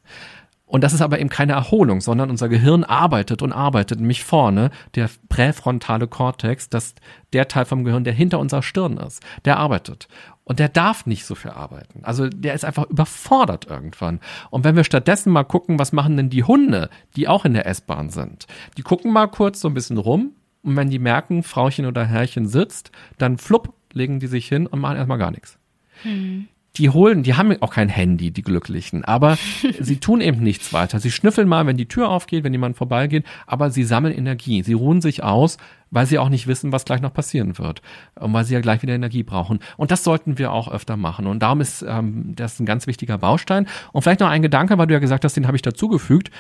Und 0.73 0.83
das 0.83 0.95
ist 0.95 1.03
aber 1.03 1.19
eben 1.19 1.29
keine 1.29 1.53
Erholung, 1.53 2.01
sondern 2.01 2.31
unser 2.31 2.49
Gehirn 2.49 2.83
arbeitet 2.83 3.43
und 3.43 3.53
arbeitet. 3.53 4.01
Mich 4.01 4.25
vorne, 4.25 4.71
der 4.95 5.11
präfrontale 5.29 6.09
Kortex, 6.09 6.71
das 6.71 6.95
der 7.35 7.47
Teil 7.47 7.67
vom 7.67 7.85
Gehirn, 7.85 8.05
der 8.05 8.15
hinter 8.15 8.39
unserer 8.39 8.63
Stirn 8.63 8.97
ist, 8.97 9.23
der 9.45 9.59
arbeitet. 9.59 10.09
Und 10.45 10.61
der 10.61 10.71
darf 10.71 11.05
nicht 11.05 11.27
so 11.27 11.35
viel 11.35 11.51
arbeiten. 11.51 12.01
Also 12.05 12.27
der 12.29 12.55
ist 12.55 12.65
einfach 12.65 12.89
überfordert 12.89 13.67
irgendwann. 13.69 14.21
Und 14.49 14.65
wenn 14.65 14.75
wir 14.75 14.85
stattdessen 14.85 15.31
mal 15.31 15.45
gucken, 15.45 15.79
was 15.79 15.93
machen 15.93 16.17
denn 16.17 16.31
die 16.31 16.45
Hunde, 16.45 16.89
die 17.17 17.29
auch 17.29 17.45
in 17.45 17.53
der 17.53 17.67
S-Bahn 17.67 18.09
sind? 18.09 18.47
Die 18.79 18.83
gucken 18.83 19.13
mal 19.13 19.27
kurz 19.27 19.61
so 19.61 19.69
ein 19.69 19.75
bisschen 19.75 19.99
rum 19.99 20.33
und 20.63 20.77
wenn 20.77 20.91
die 20.91 20.99
merken, 20.99 21.43
Frauchen 21.43 21.87
oder 21.87 22.05
Herrchen 22.05 22.47
sitzt, 22.47 22.93
dann 23.19 23.39
flupp, 23.39 23.75
legen 23.93 24.21
die 24.21 24.27
sich 24.27 24.47
hin 24.49 24.67
und 24.67 24.81
machen 24.81 24.97
erstmal 24.97 25.19
gar 25.19 25.31
nichts. 25.31 25.59
Hm. 26.03 26.49
Die 26.77 26.89
holen, 26.89 27.23
die 27.23 27.35
haben 27.35 27.55
auch 27.61 27.75
kein 27.75 27.91
Handy, 27.91 28.31
die 28.31 28.41
Glücklichen, 28.41 29.05
aber 29.05 29.37
sie 29.81 29.99
tun 29.99 30.23
eben 30.23 30.41
nichts 30.43 30.73
weiter. 30.73 31.01
Sie 31.01 31.11
schnüffeln 31.11 31.47
mal, 31.47 31.67
wenn 31.67 31.77
die 31.77 31.89
Tür 31.89 32.09
aufgeht, 32.09 32.45
wenn 32.45 32.53
jemand 32.55 32.79
vorbeigeht, 32.79 33.27
aber 33.47 33.71
sie 33.71 33.85
sammeln 33.85 34.17
Energie. 34.17 34.63
Sie 34.63 34.73
ruhen 34.73 35.03
sich 35.03 35.23
aus, 35.23 35.59
weil 35.91 36.07
sie 36.07 36.19
auch 36.19 36.31
nicht 36.31 36.47
wissen, 36.47 36.73
was 36.73 36.87
gleich 36.87 37.03
noch 37.03 37.13
passieren 37.13 37.59
wird. 37.59 37.83
Und 38.15 38.33
weil 38.33 38.45
sie 38.45 38.55
ja 38.55 38.61
gleich 38.61 38.81
wieder 38.81 38.95
Energie 38.95 39.23
brauchen. 39.23 39.59
Und 39.77 39.91
das 39.91 40.03
sollten 40.03 40.39
wir 40.39 40.51
auch 40.51 40.73
öfter 40.73 40.97
machen. 40.97 41.27
Und 41.27 41.41
darum 41.41 41.61
ist 41.61 41.85
ähm, 41.87 42.33
das 42.35 42.59
ein 42.59 42.65
ganz 42.65 42.87
wichtiger 42.87 43.19
Baustein. 43.19 43.67
Und 43.93 44.01
vielleicht 44.01 44.21
noch 44.21 44.31
ein 44.31 44.41
Gedanke, 44.41 44.79
weil 44.79 44.87
du 44.87 44.95
ja 44.95 45.01
gesagt 45.01 45.27
hast, 45.27 45.37
den 45.37 45.47
habe 45.47 45.57
ich 45.57 45.63
dazugefügt. 45.63 46.31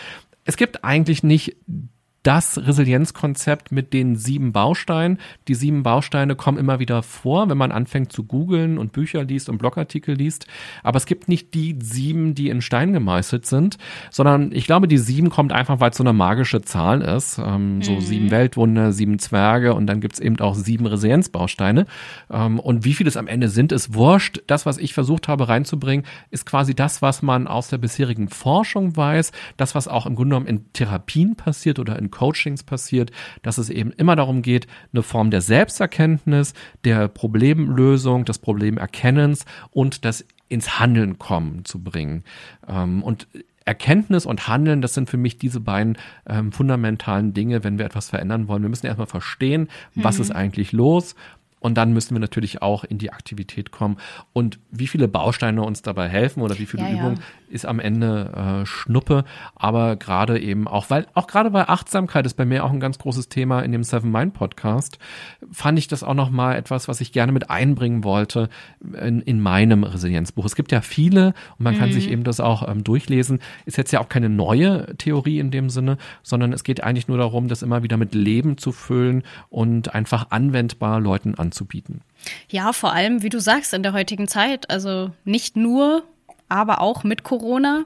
Es 0.44 0.56
gibt 0.56 0.82
eigentlich 0.82 1.22
nicht 1.22 1.56
das 2.22 2.58
Resilienzkonzept 2.58 3.72
mit 3.72 3.92
den 3.92 4.14
sieben 4.16 4.52
Bausteinen. 4.52 5.18
Die 5.48 5.54
sieben 5.54 5.82
Bausteine 5.82 6.36
kommen 6.36 6.58
immer 6.58 6.78
wieder 6.78 7.02
vor, 7.02 7.48
wenn 7.48 7.58
man 7.58 7.72
anfängt 7.72 8.12
zu 8.12 8.24
googeln 8.24 8.78
und 8.78 8.92
Bücher 8.92 9.24
liest 9.24 9.48
und 9.48 9.58
Blogartikel 9.58 10.14
liest. 10.14 10.46
Aber 10.82 10.98
es 10.98 11.06
gibt 11.06 11.28
nicht 11.28 11.54
die 11.54 11.76
sieben, 11.80 12.34
die 12.34 12.48
in 12.48 12.62
Stein 12.62 12.92
gemeißelt 12.92 13.46
sind, 13.46 13.78
sondern 14.10 14.52
ich 14.52 14.66
glaube, 14.66 14.86
die 14.86 14.98
sieben 14.98 15.30
kommt 15.30 15.52
einfach, 15.52 15.80
weil 15.80 15.90
es 15.90 15.96
so 15.96 16.04
eine 16.04 16.12
magische 16.12 16.62
Zahl 16.62 17.02
ist. 17.02 17.38
Ähm, 17.38 17.76
mhm. 17.76 17.82
So 17.82 18.00
sieben 18.00 18.30
Weltwunder, 18.30 18.92
sieben 18.92 19.18
Zwerge 19.18 19.74
und 19.74 19.86
dann 19.86 20.00
gibt's 20.00 20.20
eben 20.20 20.38
auch 20.38 20.54
sieben 20.54 20.86
Resilienzbausteine. 20.86 21.86
Ähm, 22.30 22.60
und 22.60 22.84
wie 22.84 22.94
viele 22.94 23.08
es 23.08 23.16
am 23.16 23.26
Ende 23.26 23.48
sind, 23.48 23.72
ist 23.72 23.94
wurscht. 23.94 24.42
Das, 24.46 24.64
was 24.64 24.78
ich 24.78 24.94
versucht 24.94 25.26
habe 25.26 25.48
reinzubringen, 25.48 26.06
ist 26.30 26.46
quasi 26.46 26.74
das, 26.74 27.02
was 27.02 27.22
man 27.22 27.48
aus 27.48 27.68
der 27.68 27.78
bisherigen 27.78 28.28
Forschung 28.28 28.96
weiß, 28.96 29.32
das, 29.56 29.74
was 29.74 29.88
auch 29.88 30.06
im 30.06 30.14
Grunde 30.14 30.36
genommen 30.36 30.46
in 30.46 30.72
Therapien 30.72 31.34
passiert 31.34 31.80
oder 31.80 31.98
in 31.98 32.11
Coachings 32.12 32.62
passiert, 32.62 33.10
dass 33.42 33.58
es 33.58 33.68
eben 33.68 33.90
immer 33.90 34.14
darum 34.14 34.42
geht, 34.42 34.68
eine 34.92 35.02
Form 35.02 35.32
der 35.32 35.40
Selbsterkenntnis, 35.40 36.54
der 36.84 37.08
Problemlösung, 37.08 38.24
des 38.24 38.38
Problemerkennens 38.38 39.44
und 39.72 40.04
das 40.04 40.24
ins 40.48 40.78
Handeln 40.78 41.18
kommen 41.18 41.64
zu 41.64 41.82
bringen. 41.82 42.22
Ähm, 42.68 43.02
und 43.02 43.26
Erkenntnis 43.64 44.26
und 44.26 44.48
Handeln, 44.48 44.82
das 44.82 44.94
sind 44.94 45.08
für 45.08 45.16
mich 45.16 45.38
diese 45.38 45.60
beiden 45.60 45.96
ähm, 46.28 46.52
fundamentalen 46.52 47.32
Dinge, 47.32 47.64
wenn 47.64 47.78
wir 47.78 47.86
etwas 47.86 48.10
verändern 48.10 48.48
wollen. 48.48 48.62
Wir 48.62 48.68
müssen 48.68 48.86
erstmal 48.86 49.06
verstehen, 49.06 49.68
was 49.94 50.18
mhm. 50.18 50.22
ist 50.22 50.30
eigentlich 50.32 50.72
los 50.72 51.14
und 51.62 51.76
dann 51.76 51.92
müssen 51.92 52.14
wir 52.14 52.20
natürlich 52.20 52.60
auch 52.60 52.82
in 52.82 52.98
die 52.98 53.12
Aktivität 53.12 53.70
kommen. 53.70 53.96
Und 54.32 54.58
wie 54.70 54.88
viele 54.88 55.06
Bausteine 55.06 55.62
uns 55.62 55.80
dabei 55.80 56.08
helfen 56.08 56.42
oder 56.42 56.58
wie 56.58 56.66
viele 56.66 56.82
ja, 56.82 56.90
Übungen, 56.90 57.20
ist 57.52 57.66
am 57.66 57.78
Ende 57.78 58.62
äh, 58.62 58.66
Schnuppe, 58.66 59.24
aber 59.54 59.96
gerade 59.96 60.40
eben 60.40 60.66
auch, 60.66 60.90
weil 60.90 61.06
auch 61.14 61.26
gerade 61.26 61.50
bei 61.50 61.68
Achtsamkeit 61.68 62.26
ist 62.26 62.34
bei 62.34 62.44
mir 62.44 62.64
auch 62.64 62.72
ein 62.72 62.80
ganz 62.80 62.98
großes 62.98 63.28
Thema 63.28 63.60
in 63.60 63.72
dem 63.72 63.84
Seven 63.84 64.10
Mind 64.10 64.34
Podcast, 64.34 64.98
fand 65.50 65.78
ich 65.78 65.88
das 65.88 66.02
auch 66.02 66.14
noch 66.14 66.30
mal 66.30 66.56
etwas, 66.56 66.88
was 66.88 67.00
ich 67.00 67.12
gerne 67.12 67.32
mit 67.32 67.50
einbringen 67.50 68.04
wollte 68.04 68.48
in, 68.80 69.20
in 69.20 69.40
meinem 69.40 69.84
Resilienzbuch. 69.84 70.44
Es 70.44 70.56
gibt 70.56 70.72
ja 70.72 70.80
viele 70.80 71.34
und 71.58 71.64
man 71.64 71.74
mhm. 71.74 71.78
kann 71.78 71.92
sich 71.92 72.10
eben 72.10 72.24
das 72.24 72.40
auch 72.40 72.68
ähm, 72.68 72.84
durchlesen. 72.84 73.40
Ist 73.66 73.76
jetzt 73.76 73.92
ja 73.92 74.00
auch 74.00 74.08
keine 74.08 74.28
neue 74.28 74.96
Theorie 74.96 75.38
in 75.38 75.50
dem 75.50 75.70
Sinne, 75.70 75.98
sondern 76.22 76.52
es 76.52 76.64
geht 76.64 76.82
eigentlich 76.82 77.08
nur 77.08 77.18
darum, 77.18 77.48
das 77.48 77.62
immer 77.62 77.82
wieder 77.82 77.96
mit 77.96 78.14
Leben 78.14 78.58
zu 78.58 78.72
füllen 78.72 79.22
und 79.50 79.94
einfach 79.94 80.30
anwendbar 80.30 81.00
Leuten 81.00 81.34
anzubieten. 81.34 82.00
Ja, 82.48 82.72
vor 82.72 82.92
allem, 82.92 83.22
wie 83.22 83.28
du 83.28 83.40
sagst, 83.40 83.74
in 83.74 83.82
der 83.82 83.92
heutigen 83.92 84.28
Zeit. 84.28 84.70
Also 84.70 85.10
nicht 85.24 85.56
nur, 85.56 86.04
aber 86.52 86.80
auch 86.80 87.04
mit 87.04 87.22
Corona. 87.22 87.84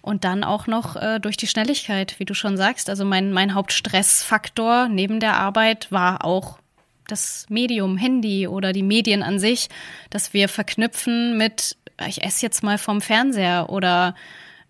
Und 0.00 0.24
dann 0.24 0.42
auch 0.42 0.66
noch 0.66 0.96
äh, 0.96 1.20
durch 1.20 1.36
die 1.36 1.46
Schnelligkeit, 1.46 2.18
wie 2.18 2.24
du 2.24 2.34
schon 2.34 2.56
sagst. 2.56 2.90
Also 2.90 3.04
mein, 3.04 3.32
mein 3.32 3.54
Hauptstressfaktor 3.54 4.88
neben 4.88 5.20
der 5.20 5.36
Arbeit 5.36 5.92
war 5.92 6.24
auch 6.24 6.58
das 7.06 7.46
Medium, 7.48 7.96
Handy 7.96 8.48
oder 8.48 8.72
die 8.72 8.82
Medien 8.82 9.22
an 9.22 9.38
sich, 9.38 9.68
dass 10.10 10.32
wir 10.32 10.48
verknüpfen 10.48 11.36
mit, 11.36 11.76
ich 12.08 12.24
esse 12.24 12.44
jetzt 12.44 12.62
mal 12.62 12.78
vom 12.78 13.00
Fernseher 13.00 13.70
oder 13.70 14.14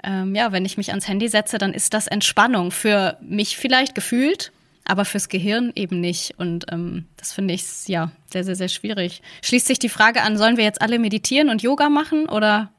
ähm, 0.02 0.34
ja, 0.34 0.52
wenn 0.52 0.64
ich 0.64 0.76
mich 0.76 0.90
ans 0.90 1.08
Handy 1.08 1.28
setze, 1.28 1.58
dann 1.58 1.72
ist 1.72 1.94
das 1.94 2.08
Entspannung 2.08 2.70
für 2.70 3.16
mich 3.22 3.56
vielleicht 3.56 3.94
gefühlt, 3.94 4.52
aber 4.84 5.04
fürs 5.04 5.28
Gehirn 5.28 5.72
eben 5.76 6.00
nicht. 6.00 6.34
Und 6.38 6.66
ähm, 6.72 7.06
das 7.16 7.32
finde 7.32 7.54
ich 7.54 7.64
ja 7.86 8.10
sehr, 8.30 8.44
sehr, 8.44 8.56
sehr 8.56 8.68
schwierig. 8.68 9.22
Schließt 9.42 9.66
sich 9.66 9.78
die 9.78 9.88
Frage 9.88 10.22
an, 10.22 10.36
sollen 10.36 10.56
wir 10.56 10.64
jetzt 10.64 10.82
alle 10.82 10.98
meditieren 10.98 11.48
und 11.48 11.62
Yoga 11.62 11.88
machen 11.88 12.28
oder? 12.28 12.70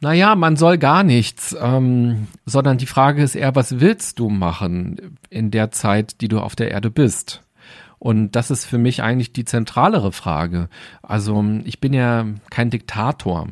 Naja, 0.00 0.36
man 0.36 0.56
soll 0.56 0.78
gar 0.78 1.02
nichts, 1.02 1.56
ähm, 1.60 2.28
sondern 2.46 2.78
die 2.78 2.86
Frage 2.86 3.22
ist 3.22 3.34
eher, 3.34 3.56
was 3.56 3.80
willst 3.80 4.20
du 4.20 4.28
machen 4.28 5.18
in 5.28 5.50
der 5.50 5.70
Zeit, 5.70 6.20
die 6.20 6.28
du 6.28 6.40
auf 6.40 6.54
der 6.54 6.70
Erde 6.70 6.90
bist? 6.90 7.42
Und 7.98 8.36
das 8.36 8.52
ist 8.52 8.64
für 8.64 8.78
mich 8.78 9.02
eigentlich 9.02 9.32
die 9.32 9.44
zentralere 9.44 10.12
Frage. 10.12 10.68
Also 11.02 11.44
ich 11.64 11.80
bin 11.80 11.92
ja 11.92 12.26
kein 12.48 12.70
Diktator, 12.70 13.48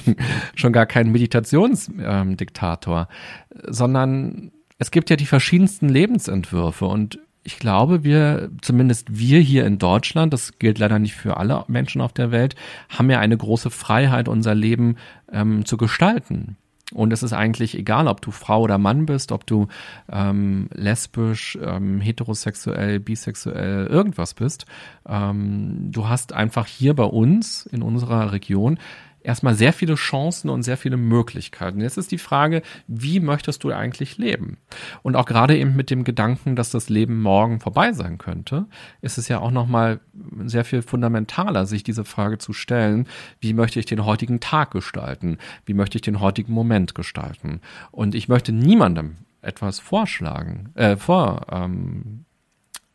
schon 0.54 0.74
gar 0.74 0.84
kein 0.84 1.12
Meditationsdiktator, 1.12 3.08
ähm, 3.54 3.62
sondern 3.72 4.52
es 4.78 4.90
gibt 4.90 5.08
ja 5.08 5.16
die 5.16 5.24
verschiedensten 5.24 5.88
Lebensentwürfe 5.88 6.84
und 6.84 7.18
ich 7.46 7.60
glaube, 7.60 8.02
wir, 8.02 8.50
zumindest 8.60 9.18
wir 9.18 9.38
hier 9.38 9.64
in 9.66 9.78
Deutschland, 9.78 10.32
das 10.32 10.58
gilt 10.58 10.78
leider 10.78 10.98
nicht 10.98 11.14
für 11.14 11.36
alle 11.36 11.64
Menschen 11.68 12.00
auf 12.00 12.12
der 12.12 12.32
Welt, 12.32 12.56
haben 12.88 13.08
ja 13.08 13.20
eine 13.20 13.36
große 13.36 13.70
Freiheit, 13.70 14.28
unser 14.28 14.54
Leben 14.54 14.96
ähm, 15.32 15.64
zu 15.64 15.76
gestalten. 15.76 16.56
Und 16.92 17.12
es 17.12 17.22
ist 17.22 17.32
eigentlich 17.32 17.76
egal, 17.76 18.08
ob 18.08 18.20
du 18.20 18.30
Frau 18.32 18.62
oder 18.62 18.78
Mann 18.78 19.06
bist, 19.06 19.32
ob 19.32 19.46
du 19.46 19.68
ähm, 20.10 20.68
lesbisch, 20.72 21.56
ähm, 21.62 22.00
heterosexuell, 22.00 23.00
bisexuell, 23.00 23.86
irgendwas 23.86 24.34
bist. 24.34 24.66
Ähm, 25.08 25.90
du 25.92 26.08
hast 26.08 26.32
einfach 26.32 26.66
hier 26.66 26.94
bei 26.94 27.04
uns 27.04 27.66
in 27.66 27.82
unserer 27.82 28.32
Region 28.32 28.78
erstmal 29.26 29.54
sehr 29.54 29.72
viele 29.72 29.96
Chancen 29.96 30.48
und 30.48 30.62
sehr 30.62 30.76
viele 30.76 30.96
Möglichkeiten. 30.96 31.80
Jetzt 31.80 31.98
ist 31.98 32.12
die 32.12 32.18
Frage, 32.18 32.62
wie 32.86 33.20
möchtest 33.20 33.64
du 33.64 33.72
eigentlich 33.72 34.18
leben? 34.18 34.58
Und 35.02 35.16
auch 35.16 35.26
gerade 35.26 35.58
eben 35.58 35.74
mit 35.74 35.90
dem 35.90 36.04
Gedanken, 36.04 36.56
dass 36.56 36.70
das 36.70 36.88
Leben 36.88 37.20
morgen 37.20 37.60
vorbei 37.60 37.92
sein 37.92 38.18
könnte, 38.18 38.66
ist 39.02 39.18
es 39.18 39.28
ja 39.28 39.40
auch 39.40 39.50
nochmal 39.50 40.00
sehr 40.44 40.64
viel 40.64 40.82
fundamentaler, 40.82 41.66
sich 41.66 41.82
diese 41.82 42.04
Frage 42.04 42.38
zu 42.38 42.52
stellen, 42.52 43.08
wie 43.40 43.52
möchte 43.52 43.80
ich 43.80 43.86
den 43.86 44.04
heutigen 44.04 44.40
Tag 44.40 44.70
gestalten? 44.70 45.38
Wie 45.64 45.74
möchte 45.74 45.98
ich 45.98 46.02
den 46.02 46.20
heutigen 46.20 46.52
Moment 46.52 46.94
gestalten? 46.94 47.60
Und 47.90 48.14
ich 48.14 48.28
möchte 48.28 48.52
niemandem 48.52 49.16
etwas 49.42 49.80
vorschlagen, 49.80 50.70
äh, 50.74 50.96
vor, 50.96 51.46
ähm, 51.50 52.24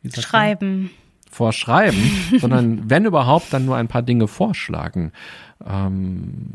schreiben. 0.08 0.90
Vorschreiben, 1.32 1.98
sondern 2.38 2.90
wenn 2.90 3.06
überhaupt, 3.06 3.52
dann 3.52 3.64
nur 3.64 3.76
ein 3.76 3.88
paar 3.88 4.02
Dinge 4.02 4.28
vorschlagen. 4.28 5.12
Ähm, 5.66 6.50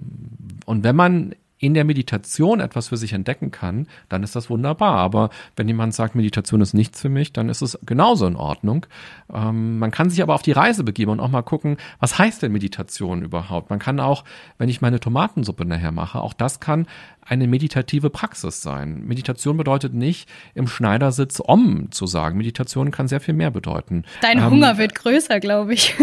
und 0.66 0.84
wenn 0.84 0.96
man 0.96 1.36
in 1.60 1.74
der 1.74 1.86
Meditation 1.86 2.60
etwas 2.60 2.90
für 2.90 2.98
sich 2.98 3.14
entdecken 3.14 3.52
kann, 3.52 3.88
dann 4.10 4.24
ist 4.24 4.36
das 4.36 4.50
wunderbar. 4.50 4.98
Aber 4.98 5.30
wenn 5.56 5.68
jemand 5.68 5.94
sagt, 5.94 6.16
Meditation 6.16 6.62
ist 6.62 6.74
nichts 6.74 7.02
für 7.02 7.10
mich, 7.10 7.34
dann 7.34 7.50
ist 7.50 7.62
es 7.62 7.80
genauso 7.86 8.28
in 8.28 8.36
Ordnung. 8.36 8.86
Ähm, 9.34 9.80
man 9.80 9.92
kann 9.92 10.10
sich 10.10 10.22
aber 10.22 10.36
auf 10.36 10.44
die 10.44 10.52
Reise 10.52 10.84
begeben 10.84 11.12
und 11.12 11.20
auch 11.20 11.30
mal 11.30 11.42
gucken, 11.42 11.78
was 12.00 12.18
heißt 12.18 12.44
denn 12.44 12.52
Meditation 12.52 13.24
überhaupt? 13.24 13.70
Man 13.70 13.80
kann 13.80 14.00
auch, 14.00 14.24
wenn 14.58 14.70
ich 14.70 14.82
meine 14.82 15.00
Tomatensuppe 15.00 15.66
nachher 15.66 15.92
mache, 15.92 16.20
auch 16.20 16.34
das 16.34 16.60
kann 16.60 16.86
eine 17.22 17.48
meditative 17.48 18.10
Praxis 18.10 18.62
sein. 18.62 19.06
Meditation 19.06 19.58
bedeutet 19.58 19.94
nicht, 19.94 20.30
im 20.54 20.68
Schneidersitz 20.68 21.42
Om 21.44 21.92
zu 21.92 22.08
sagen. 22.08 22.38
Meditation 22.38 22.92
kann 22.92 23.08
sehr 23.08 23.20
viel 23.20 23.34
mehr 23.34 23.52
bedeuten. 23.52 24.04
Dein 24.22 24.38
ähm, 24.38 24.52
Hunger 24.52 24.78
wird 24.78 24.96
größer, 24.96 25.40
glaube 25.40 25.74
ich. 25.74 25.96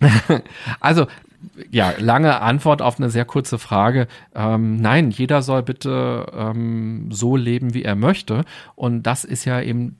also 0.80 1.06
ja, 1.70 1.92
lange 1.98 2.40
Antwort 2.40 2.82
auf 2.82 2.98
eine 2.98 3.10
sehr 3.10 3.24
kurze 3.24 3.58
Frage. 3.58 4.08
Ähm, 4.34 4.80
nein, 4.80 5.10
jeder 5.10 5.42
soll 5.42 5.62
bitte 5.62 6.26
ähm, 6.34 7.08
so 7.10 7.36
leben, 7.36 7.74
wie 7.74 7.82
er 7.82 7.96
möchte. 7.96 8.44
Und 8.74 9.02
das 9.04 9.24
ist 9.24 9.44
ja 9.44 9.60
eben 9.60 9.96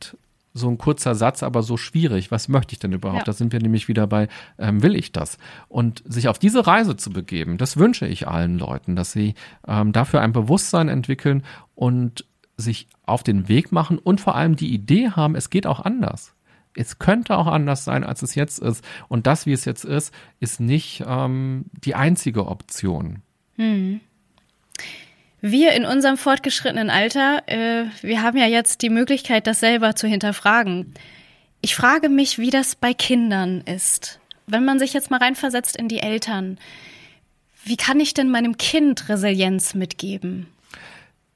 so 0.54 0.68
ein 0.68 0.78
kurzer 0.78 1.14
Satz, 1.14 1.42
aber 1.42 1.62
so 1.62 1.76
schwierig. 1.76 2.30
Was 2.30 2.48
möchte 2.48 2.74
ich 2.74 2.78
denn 2.78 2.92
überhaupt? 2.92 3.20
Ja. 3.20 3.24
Da 3.24 3.32
sind 3.32 3.52
wir 3.52 3.60
nämlich 3.60 3.88
wieder 3.88 4.06
bei, 4.06 4.28
ähm, 4.58 4.82
will 4.82 4.96
ich 4.96 5.12
das? 5.12 5.38
Und 5.68 6.02
sich 6.06 6.28
auf 6.28 6.38
diese 6.38 6.66
Reise 6.66 6.96
zu 6.96 7.10
begeben, 7.10 7.58
das 7.58 7.76
wünsche 7.76 8.06
ich 8.06 8.28
allen 8.28 8.58
Leuten, 8.58 8.96
dass 8.96 9.12
sie 9.12 9.34
ähm, 9.66 9.92
dafür 9.92 10.20
ein 10.20 10.32
Bewusstsein 10.32 10.88
entwickeln 10.88 11.42
und 11.74 12.26
sich 12.56 12.86
auf 13.06 13.22
den 13.22 13.48
Weg 13.48 13.72
machen 13.72 13.98
und 13.98 14.20
vor 14.20 14.34
allem 14.34 14.56
die 14.56 14.72
Idee 14.72 15.10
haben, 15.10 15.36
es 15.36 15.50
geht 15.50 15.66
auch 15.66 15.80
anders 15.80 16.34
es 16.74 16.98
könnte 16.98 17.36
auch 17.36 17.46
anders 17.46 17.84
sein, 17.84 18.04
als 18.04 18.22
es 18.22 18.34
jetzt 18.34 18.58
ist. 18.58 18.84
Und 19.08 19.26
das, 19.26 19.46
wie 19.46 19.52
es 19.52 19.64
jetzt 19.64 19.84
ist, 19.84 20.12
ist 20.40 20.60
nicht 20.60 21.04
ähm, 21.06 21.66
die 21.84 21.94
einzige 21.94 22.46
Option. 22.46 23.22
Hm. 23.56 24.00
Wir 25.40 25.72
in 25.72 25.84
unserem 25.84 26.16
fortgeschrittenen 26.16 26.88
Alter, 26.88 27.42
äh, 27.46 27.86
wir 28.00 28.22
haben 28.22 28.38
ja 28.38 28.46
jetzt 28.46 28.82
die 28.82 28.90
Möglichkeit, 28.90 29.46
das 29.46 29.60
selber 29.60 29.96
zu 29.96 30.06
hinterfragen. 30.06 30.94
Ich 31.60 31.74
frage 31.74 32.08
mich, 32.08 32.38
wie 32.38 32.50
das 32.50 32.74
bei 32.76 32.94
Kindern 32.94 33.60
ist. 33.62 34.20
Wenn 34.46 34.64
man 34.64 34.78
sich 34.78 34.92
jetzt 34.92 35.10
mal 35.10 35.18
reinversetzt 35.18 35.76
in 35.76 35.88
die 35.88 36.00
Eltern, 36.00 36.58
wie 37.64 37.76
kann 37.76 38.00
ich 38.00 38.14
denn 38.14 38.30
meinem 38.30 38.56
Kind 38.56 39.08
Resilienz 39.08 39.74
mitgeben? 39.74 40.46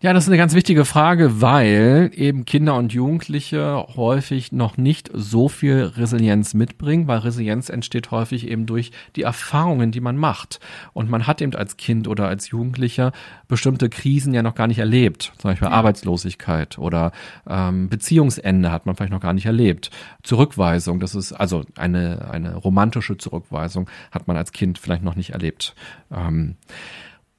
Ja, 0.02 0.12
das 0.12 0.24
ist 0.24 0.28
eine 0.28 0.36
ganz 0.36 0.52
wichtige 0.52 0.84
Frage, 0.84 1.40
weil 1.40 2.10
eben 2.14 2.44
Kinder 2.44 2.74
und 2.74 2.92
Jugendliche 2.92 3.82
häufig 3.96 4.52
noch 4.52 4.76
nicht 4.76 5.10
so 5.14 5.48
viel 5.48 5.84
Resilienz 5.84 6.52
mitbringen, 6.52 7.08
weil 7.08 7.20
Resilienz 7.20 7.70
entsteht 7.70 8.10
häufig 8.10 8.46
eben 8.46 8.66
durch 8.66 8.92
die 9.16 9.22
Erfahrungen, 9.22 9.92
die 9.92 10.02
man 10.02 10.18
macht. 10.18 10.60
Und 10.92 11.08
man 11.08 11.26
hat 11.26 11.40
eben 11.40 11.54
als 11.54 11.78
Kind 11.78 12.08
oder 12.08 12.28
als 12.28 12.50
Jugendlicher 12.50 13.12
bestimmte 13.48 13.88
Krisen 13.88 14.34
ja 14.34 14.42
noch 14.42 14.54
gar 14.54 14.66
nicht 14.66 14.80
erlebt. 14.80 15.32
Zum 15.38 15.50
Beispiel 15.52 15.68
ja. 15.68 15.72
Arbeitslosigkeit 15.72 16.76
oder 16.76 17.12
ähm, 17.48 17.88
Beziehungsende 17.88 18.70
hat 18.70 18.84
man 18.84 18.96
vielleicht 18.96 19.12
noch 19.12 19.20
gar 19.20 19.32
nicht 19.32 19.46
erlebt. 19.46 19.90
Zurückweisung, 20.22 21.00
das 21.00 21.14
ist 21.14 21.32
also 21.32 21.64
eine, 21.74 22.28
eine 22.30 22.54
romantische 22.54 23.16
Zurückweisung, 23.16 23.88
hat 24.10 24.28
man 24.28 24.36
als 24.36 24.52
Kind 24.52 24.78
vielleicht 24.78 25.02
noch 25.02 25.16
nicht 25.16 25.30
erlebt. 25.30 25.74
Ähm, 26.12 26.56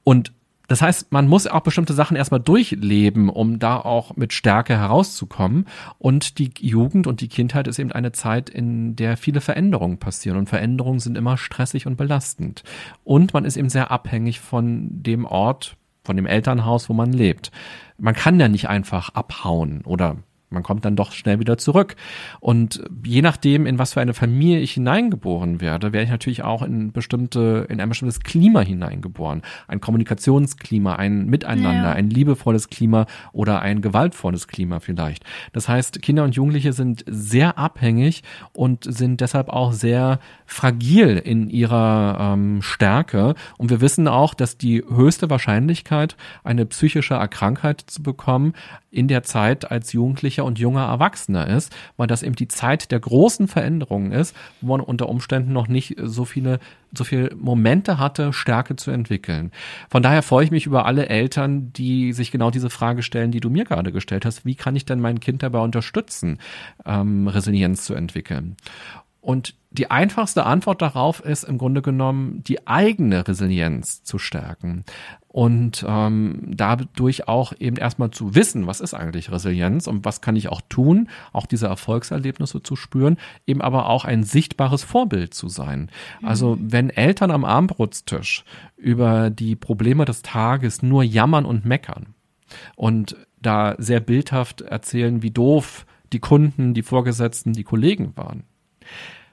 und 0.03 0.31
das 0.67 0.81
heißt, 0.81 1.11
man 1.11 1.27
muss 1.27 1.47
auch 1.47 1.61
bestimmte 1.61 1.93
Sachen 1.93 2.17
erstmal 2.17 2.41
durchleben, 2.41 3.29
um 3.29 3.57
da 3.57 3.77
auch 3.77 4.15
mit 4.15 4.33
Stärke 4.33 4.77
herauszukommen. 4.77 5.65
Und 5.97 6.39
die 6.39 6.51
Jugend 6.59 7.07
und 7.07 7.21
die 7.21 7.29
Kindheit 7.29 7.67
ist 7.67 7.79
eben 7.79 7.91
eine 7.91 8.11
Zeit, 8.11 8.49
in 8.49 8.95
der 8.95 9.15
viele 9.15 9.41
Veränderungen 9.41 9.97
passieren. 9.97 10.37
Und 10.37 10.49
Veränderungen 10.49 10.99
sind 10.99 11.17
immer 11.17 11.37
stressig 11.37 11.87
und 11.87 11.95
belastend. 11.95 12.63
Und 13.05 13.33
man 13.33 13.45
ist 13.45 13.55
eben 13.57 13.69
sehr 13.69 13.91
abhängig 13.91 14.41
von 14.41 14.89
dem 15.03 15.25
Ort, 15.25 15.77
von 16.03 16.17
dem 16.17 16.25
Elternhaus, 16.25 16.89
wo 16.89 16.93
man 16.93 17.13
lebt. 17.13 17.51
Man 17.97 18.13
kann 18.13 18.39
ja 18.39 18.47
nicht 18.49 18.69
einfach 18.69 19.09
abhauen 19.09 19.81
oder 19.85 20.17
man 20.49 20.63
kommt 20.63 20.85
dann 20.85 20.95
doch 20.95 21.11
schnell 21.11 21.39
wieder 21.39 21.57
zurück. 21.57 21.95
Und 22.39 22.81
je 23.03 23.21
nachdem, 23.21 23.65
in 23.65 23.79
was 23.79 23.93
für 23.93 24.01
eine 24.01 24.13
Familie 24.13 24.59
ich 24.59 24.73
hineingeboren 24.73 25.59
werde, 25.59 25.91
werde 25.91 26.05
ich 26.05 26.09
natürlich 26.09 26.43
auch 26.43 26.61
in 26.61 26.91
bestimmte, 26.91 27.65
in 27.69 27.81
ein 27.81 27.89
bestimmtes 27.89 28.21
Klima 28.21 28.61
hineingeboren. 28.61 29.41
Ein 29.67 29.81
Kommunikationsklima, 29.81 30.95
ein 30.95 31.25
Miteinander, 31.25 31.89
ja. 31.89 31.93
ein 31.93 32.09
liebevolles 32.09 32.69
Klima 32.69 33.07
oder 33.33 33.61
ein 33.61 33.81
gewaltvolles 33.81 34.47
Klima 34.47 34.79
vielleicht. 34.79 35.25
Das 35.51 35.67
heißt, 35.67 36.01
Kinder 36.01 36.23
und 36.23 36.35
Jugendliche 36.35 36.71
sind 36.71 37.03
sehr 37.07 37.57
abhängig 37.57 38.23
und 38.53 38.85
sind 38.85 39.19
deshalb 39.19 39.49
auch 39.49 39.73
sehr 39.73 40.19
fragil 40.45 41.17
in 41.17 41.49
ihrer 41.49 42.33
ähm, 42.33 42.61
Stärke. 42.61 43.35
Und 43.57 43.69
wir 43.69 43.81
wissen 43.81 44.07
auch, 44.07 44.33
dass 44.33 44.57
die 44.57 44.81
höchste 44.81 45.29
Wahrscheinlichkeit, 45.29 46.15
eine 46.43 46.65
psychische 46.65 47.15
Erkrankheit 47.15 47.83
zu 47.85 48.01
bekommen, 48.01 48.53
in 48.97 49.07
der 49.07 49.23
Zeit 49.23 49.69
als 49.69 49.93
Jugendlicher 49.93 50.43
und 50.43 50.57
junger 50.57 50.85
Erwachsener 50.85 51.47
ist, 51.47 51.75
weil 51.97 52.07
das 52.07 52.23
eben 52.23 52.35
die 52.35 52.47
Zeit 52.47 52.91
der 52.91 52.99
großen 52.99 53.47
Veränderungen 53.47 54.11
ist, 54.11 54.35
wo 54.59 54.75
man 54.75 54.81
unter 54.81 55.07
Umständen 55.07 55.53
noch 55.53 55.67
nicht 55.67 55.95
so 56.01 56.25
viele 56.25 56.59
so 56.93 57.03
viele 57.03 57.35
Momente 57.35 57.99
hatte, 57.99 58.33
Stärke 58.33 58.75
zu 58.75 58.91
entwickeln. 58.91 59.51
Von 59.89 60.03
daher 60.03 60.23
freue 60.23 60.45
ich 60.45 60.51
mich 60.51 60.65
über 60.65 60.85
alle 60.85 61.09
Eltern, 61.09 61.73
die 61.73 62.13
sich 62.13 62.31
genau 62.31 62.49
diese 62.49 62.69
Frage 62.69 63.03
stellen, 63.03 63.31
die 63.31 63.41
du 63.41 63.49
mir 63.49 63.65
gerade 63.65 63.91
gestellt 63.91 64.25
hast. 64.25 64.45
Wie 64.45 64.55
kann 64.55 64.75
ich 64.75 64.85
denn 64.85 65.01
mein 65.01 65.19
Kind 65.19 65.43
dabei 65.43 65.59
unterstützen, 65.59 66.39
ähm, 66.85 67.27
Resilienz 67.27 67.83
zu 67.83 67.93
entwickeln? 67.93 68.55
Und 69.21 69.55
die 69.71 69.91
einfachste 69.91 70.45
Antwort 70.45 70.81
darauf 70.81 71.19
ist 71.19 71.43
im 71.43 71.57
Grunde 71.57 71.81
genommen, 71.81 72.43
die 72.43 72.65
eigene 72.67 73.27
Resilienz 73.27 74.03
zu 74.03 74.17
stärken 74.17 74.85
und 75.27 75.85
ähm, 75.87 76.53
dadurch 76.55 77.27
auch 77.27 77.53
eben 77.59 77.77
erstmal 77.77 78.09
zu 78.09 78.33
wissen, 78.33 78.65
was 78.65 78.79
ist 78.79 78.93
eigentlich 78.93 79.31
Resilienz 79.31 79.85
und 79.85 80.05
was 80.05 80.21
kann 80.21 80.35
ich 80.35 80.49
auch 80.49 80.61
tun, 80.67 81.09
auch 81.33 81.45
diese 81.45 81.67
Erfolgserlebnisse 81.67 82.63
zu 82.63 82.75
spüren, 82.75 83.17
eben 83.45 83.61
aber 83.61 83.87
auch 83.87 84.05
ein 84.05 84.23
sichtbares 84.23 84.83
Vorbild 84.83 85.33
zu 85.33 85.47
sein. 85.47 85.91
Also 86.23 86.55
mhm. 86.55 86.71
wenn 86.71 86.89
Eltern 86.89 87.29
am 87.29 87.45
Abendbrotstisch 87.45 88.45
über 88.77 89.29
die 89.29 89.55
Probleme 89.55 90.05
des 90.05 90.23
Tages 90.23 90.81
nur 90.81 91.03
jammern 91.03 91.45
und 91.45 91.65
meckern 91.65 92.15
und 92.75 93.15
da 93.39 93.75
sehr 93.77 93.99
bildhaft 93.99 94.61
erzählen, 94.61 95.21
wie 95.21 95.31
doof 95.31 95.85
die 96.13 96.19
Kunden, 96.19 96.73
die 96.73 96.83
Vorgesetzten, 96.83 97.53
die 97.53 97.63
Kollegen 97.63 98.13
waren, 98.15 98.43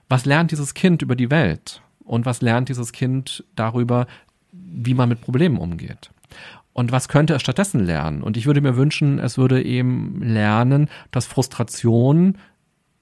was 0.09 0.25
lernt 0.25 0.51
dieses 0.51 0.75
Kind 0.75 1.03
über 1.03 1.17
die 1.17 1.31
Welt? 1.31 1.83
Und 2.05 2.27
was 2.27 2.43
lernt 2.43 2.69
dieses 2.69 2.93
Kind 2.93 3.45
darüber, 3.57 4.07
wie 4.53 4.95
man 4.95 5.09
mit 5.09 5.21
Problemen 5.21 5.59
umgeht? 5.59 6.11
Und 6.73 6.93
was 6.93 7.09
könnte 7.09 7.35
es 7.35 7.43
stattdessen 7.43 7.81
lernen? 7.81 8.23
Und 8.23 8.37
ich 8.37 8.47
würde 8.47 8.61
mir 8.61 8.77
wünschen, 8.77 9.19
es 9.19 9.39
würde 9.39 9.63
eben 9.63 10.21
lernen, 10.23 10.89
dass 11.13 11.27
Frustration 11.27 12.37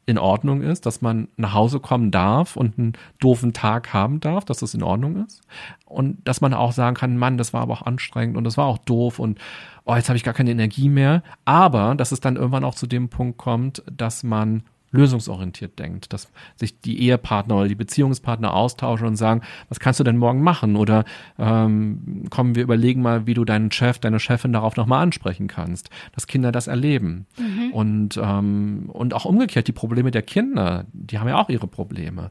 in 0.05 0.19
Ordnung 0.19 0.63
ist, 0.63 0.85
dass 0.85 1.01
man 1.01 1.29
nach 1.37 1.55
Hause 1.55 1.81
kommen 1.81 2.11
darf 2.11 2.57
und 2.57 2.79
einen 2.79 2.93
doofen 3.21 3.53
Tag 3.53 3.93
haben 3.93 4.21
darf, 4.21 4.45
dass 4.45 4.59
das 4.59 4.75
in 4.75 4.83
Ordnung 4.83 5.25
ist. 5.25 5.43
Und 5.87 6.27
dass 6.27 6.41
man 6.41 6.55
auch 6.55 6.73
sagen 6.73 6.97
kann, 6.97 7.17
Mann, 7.17 7.39
das 7.39 7.53
war 7.53 7.63
aber 7.63 7.73
auch 7.73 7.83
anstrengend 7.83 8.37
und 8.37 8.45
das 8.45 8.57
war 8.57 8.67
auch 8.67 8.79
doof 8.79 9.19
und 9.19 9.39
oh, 9.85 9.95
jetzt 9.95 10.09
habe 10.09 10.17
ich 10.17 10.25
gar 10.25 10.35
keine 10.35 10.51
Energie 10.51 10.89
mehr. 10.89 11.23
Aber 11.45 11.95
dass 11.95 12.13
es 12.13 12.21
dann 12.21 12.37
irgendwann 12.37 12.65
auch 12.65 12.75
zu 12.75 12.87
dem 12.87 13.09
Punkt 13.09 13.39
kommt, 13.39 13.85
dass 13.91 14.23
man 14.25 14.65
lösungsorientiert 14.93 15.79
denkt, 15.79 16.13
dass 16.13 16.31
sich 16.55 16.81
die 16.81 17.01
Ehepartner 17.03 17.57
oder 17.57 17.69
die 17.69 17.75
Beziehungspartner 17.75 18.55
austauschen 18.55 19.07
und 19.07 19.17
sagen, 19.17 19.41
was 19.69 19.81
kannst 19.81 19.99
du 20.01 20.05
denn 20.05 20.19
morgen 20.19 20.43
machen? 20.43 20.77
Oder 20.77 21.05
ähm, 21.39 22.27
kommen 22.31 22.55
wir 22.55 22.63
überlegen 22.63 23.03
mal, 23.03 23.27
wie 23.27 23.35
du 23.35 23.45
deinen 23.45 23.73
Chef, 23.73 23.99
deine 23.99 24.21
Chefin 24.21 24.53
darauf 24.53 24.77
nochmal 24.77 25.03
ansprechen 25.03 25.49
kannst, 25.49 25.91
dass 26.15 26.27
Kinder 26.27 26.53
das 26.53 26.67
erleben. 26.67 27.27
Mhm. 27.39 27.73
Und, 27.73 28.21
ähm, 28.23 28.91
und 28.93 29.15
auch 29.15 29.25
umgekehrt, 29.25 29.67
die 29.67 29.73
Probleme 29.73 30.11
der 30.11 30.23
Kinder, 30.23 30.85
die 30.93 31.19
haben 31.19 31.29
ja 31.29 31.41
auch 31.41 31.49
ihre 31.49 31.67
Probleme 31.67 32.31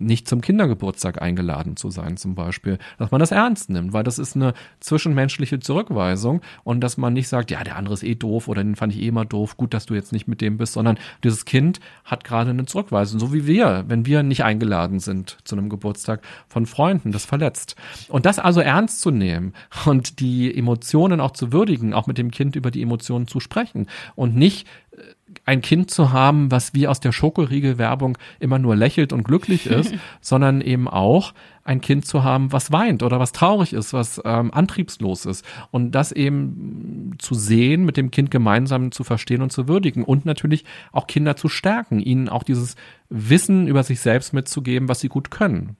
nicht 0.00 0.26
zum 0.26 0.40
Kindergeburtstag 0.40 1.20
eingeladen 1.20 1.76
zu 1.76 1.90
sein 1.90 2.16
zum 2.16 2.34
Beispiel, 2.34 2.78
dass 2.98 3.10
man 3.10 3.20
das 3.20 3.30
ernst 3.30 3.70
nimmt, 3.70 3.92
weil 3.92 4.02
das 4.02 4.18
ist 4.18 4.34
eine 4.34 4.54
zwischenmenschliche 4.80 5.60
Zurückweisung 5.60 6.40
und 6.64 6.80
dass 6.80 6.96
man 6.96 7.12
nicht 7.12 7.28
sagt, 7.28 7.50
ja, 7.50 7.62
der 7.62 7.76
andere 7.76 7.94
ist 7.94 8.02
eh 8.02 8.14
doof 8.14 8.48
oder 8.48 8.64
den 8.64 8.76
fand 8.76 8.94
ich 8.94 9.02
eh 9.02 9.08
immer 9.08 9.24
doof, 9.24 9.56
gut, 9.56 9.74
dass 9.74 9.86
du 9.86 9.94
jetzt 9.94 10.12
nicht 10.12 10.26
mit 10.26 10.40
dem 10.40 10.56
bist, 10.56 10.72
sondern 10.72 10.98
dieses 11.22 11.44
Kind 11.44 11.80
hat 12.04 12.24
gerade 12.24 12.50
eine 12.50 12.64
Zurückweisung, 12.64 13.20
so 13.20 13.32
wie 13.32 13.46
wir, 13.46 13.84
wenn 13.88 14.06
wir 14.06 14.22
nicht 14.22 14.42
eingeladen 14.44 15.00
sind 15.00 15.38
zu 15.44 15.56
einem 15.56 15.68
Geburtstag 15.68 16.22
von 16.48 16.66
Freunden, 16.66 17.12
das 17.12 17.24
verletzt. 17.24 17.76
Und 18.08 18.26
das 18.26 18.38
also 18.38 18.60
ernst 18.60 19.00
zu 19.00 19.10
nehmen 19.10 19.52
und 19.84 20.20
die 20.20 20.56
Emotionen 20.56 21.20
auch 21.20 21.32
zu 21.32 21.52
würdigen, 21.52 21.92
auch 21.92 22.06
mit 22.06 22.18
dem 22.18 22.30
Kind 22.30 22.56
über 22.56 22.70
die 22.70 22.82
Emotionen 22.82 23.26
zu 23.26 23.40
sprechen 23.40 23.86
und 24.14 24.34
nicht 24.34 24.66
ein 25.44 25.62
Kind 25.62 25.90
zu 25.90 26.12
haben, 26.12 26.50
was 26.50 26.74
wie 26.74 26.88
aus 26.88 27.00
der 27.00 27.12
Schokoriegel-Werbung 27.12 28.18
immer 28.38 28.58
nur 28.58 28.76
lächelt 28.76 29.12
und 29.12 29.24
glücklich 29.24 29.66
ist, 29.70 29.94
sondern 30.20 30.60
eben 30.60 30.88
auch 30.88 31.32
ein 31.62 31.80
Kind 31.80 32.06
zu 32.06 32.24
haben, 32.24 32.52
was 32.52 32.72
weint 32.72 33.02
oder 33.02 33.20
was 33.20 33.32
traurig 33.32 33.72
ist, 33.72 33.92
was 33.92 34.20
ähm, 34.24 34.52
antriebslos 34.52 35.26
ist. 35.26 35.44
Und 35.70 35.92
das 35.92 36.10
eben 36.10 37.12
zu 37.18 37.34
sehen, 37.34 37.84
mit 37.84 37.96
dem 37.96 38.10
Kind 38.10 38.30
gemeinsam 38.30 38.92
zu 38.92 39.04
verstehen 39.04 39.42
und 39.42 39.52
zu 39.52 39.68
würdigen 39.68 40.04
und 40.04 40.24
natürlich 40.24 40.64
auch 40.92 41.06
Kinder 41.06 41.36
zu 41.36 41.48
stärken, 41.48 42.00
ihnen 42.00 42.28
auch 42.28 42.42
dieses 42.42 42.76
Wissen 43.08 43.68
über 43.68 43.82
sich 43.82 44.00
selbst 44.00 44.32
mitzugeben, 44.32 44.88
was 44.88 45.00
sie 45.00 45.08
gut 45.08 45.30
können. 45.30 45.76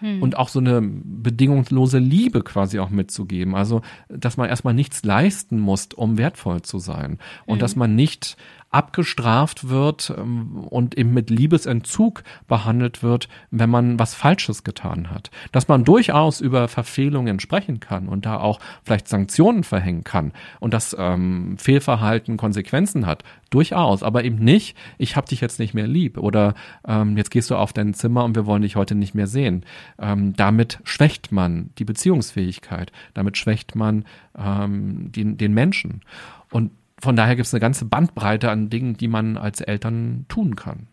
Hm. 0.00 0.22
Und 0.22 0.36
auch 0.36 0.48
so 0.48 0.58
eine 0.58 0.80
bedingungslose 0.82 1.98
Liebe 1.98 2.42
quasi 2.42 2.78
auch 2.78 2.90
mitzugeben. 2.90 3.54
Also, 3.54 3.82
dass 4.08 4.36
man 4.36 4.48
erstmal 4.48 4.74
nichts 4.74 5.04
leisten 5.04 5.58
muss, 5.58 5.88
um 5.94 6.18
wertvoll 6.18 6.62
zu 6.62 6.78
sein. 6.78 7.18
Und 7.46 7.56
hm. 7.56 7.60
dass 7.60 7.76
man 7.76 7.94
nicht 7.94 8.36
abgestraft 8.70 9.68
wird 9.68 10.12
ähm, 10.16 10.64
und 10.68 10.96
eben 10.96 11.14
mit 11.14 11.30
Liebesentzug 11.30 12.22
behandelt 12.46 13.02
wird, 13.02 13.28
wenn 13.50 13.70
man 13.70 13.98
was 13.98 14.14
Falsches 14.14 14.62
getan 14.62 15.10
hat. 15.10 15.30
Dass 15.52 15.68
man 15.68 15.84
durchaus 15.84 16.40
über 16.40 16.68
Verfehlungen 16.68 17.40
sprechen 17.40 17.80
kann 17.80 18.08
und 18.08 18.26
da 18.26 18.38
auch 18.38 18.60
vielleicht 18.84 19.08
Sanktionen 19.08 19.64
verhängen 19.64 20.04
kann 20.04 20.32
und 20.60 20.74
dass 20.74 20.94
ähm, 20.98 21.56
Fehlverhalten 21.58 22.36
Konsequenzen 22.36 23.06
hat, 23.06 23.24
durchaus, 23.50 24.02
aber 24.02 24.24
eben 24.24 24.38
nicht, 24.38 24.76
ich 24.98 25.16
hab 25.16 25.26
dich 25.26 25.40
jetzt 25.40 25.58
nicht 25.58 25.72
mehr 25.72 25.86
lieb 25.86 26.18
oder 26.18 26.54
ähm, 26.86 27.16
jetzt 27.16 27.30
gehst 27.30 27.50
du 27.50 27.56
auf 27.56 27.72
dein 27.72 27.94
Zimmer 27.94 28.24
und 28.24 28.36
wir 28.36 28.44
wollen 28.44 28.62
dich 28.62 28.76
heute 28.76 28.94
nicht 28.94 29.14
mehr 29.14 29.26
sehen. 29.26 29.64
Ähm, 29.98 30.34
damit 30.36 30.80
schwächt 30.84 31.32
man 31.32 31.70
die 31.78 31.84
Beziehungsfähigkeit, 31.84 32.92
damit 33.14 33.38
schwächt 33.38 33.74
man 33.74 34.04
ähm, 34.36 35.10
den, 35.12 35.38
den 35.38 35.54
Menschen. 35.54 36.02
Und 36.50 36.70
von 37.00 37.16
daher 37.16 37.36
gibt 37.36 37.46
es 37.46 37.54
eine 37.54 37.60
ganze 37.60 37.84
Bandbreite 37.84 38.50
an 38.50 38.70
Dingen, 38.70 38.96
die 38.96 39.08
man 39.08 39.36
als 39.36 39.60
Eltern 39.60 40.26
tun 40.28 40.56
kann. 40.56 40.88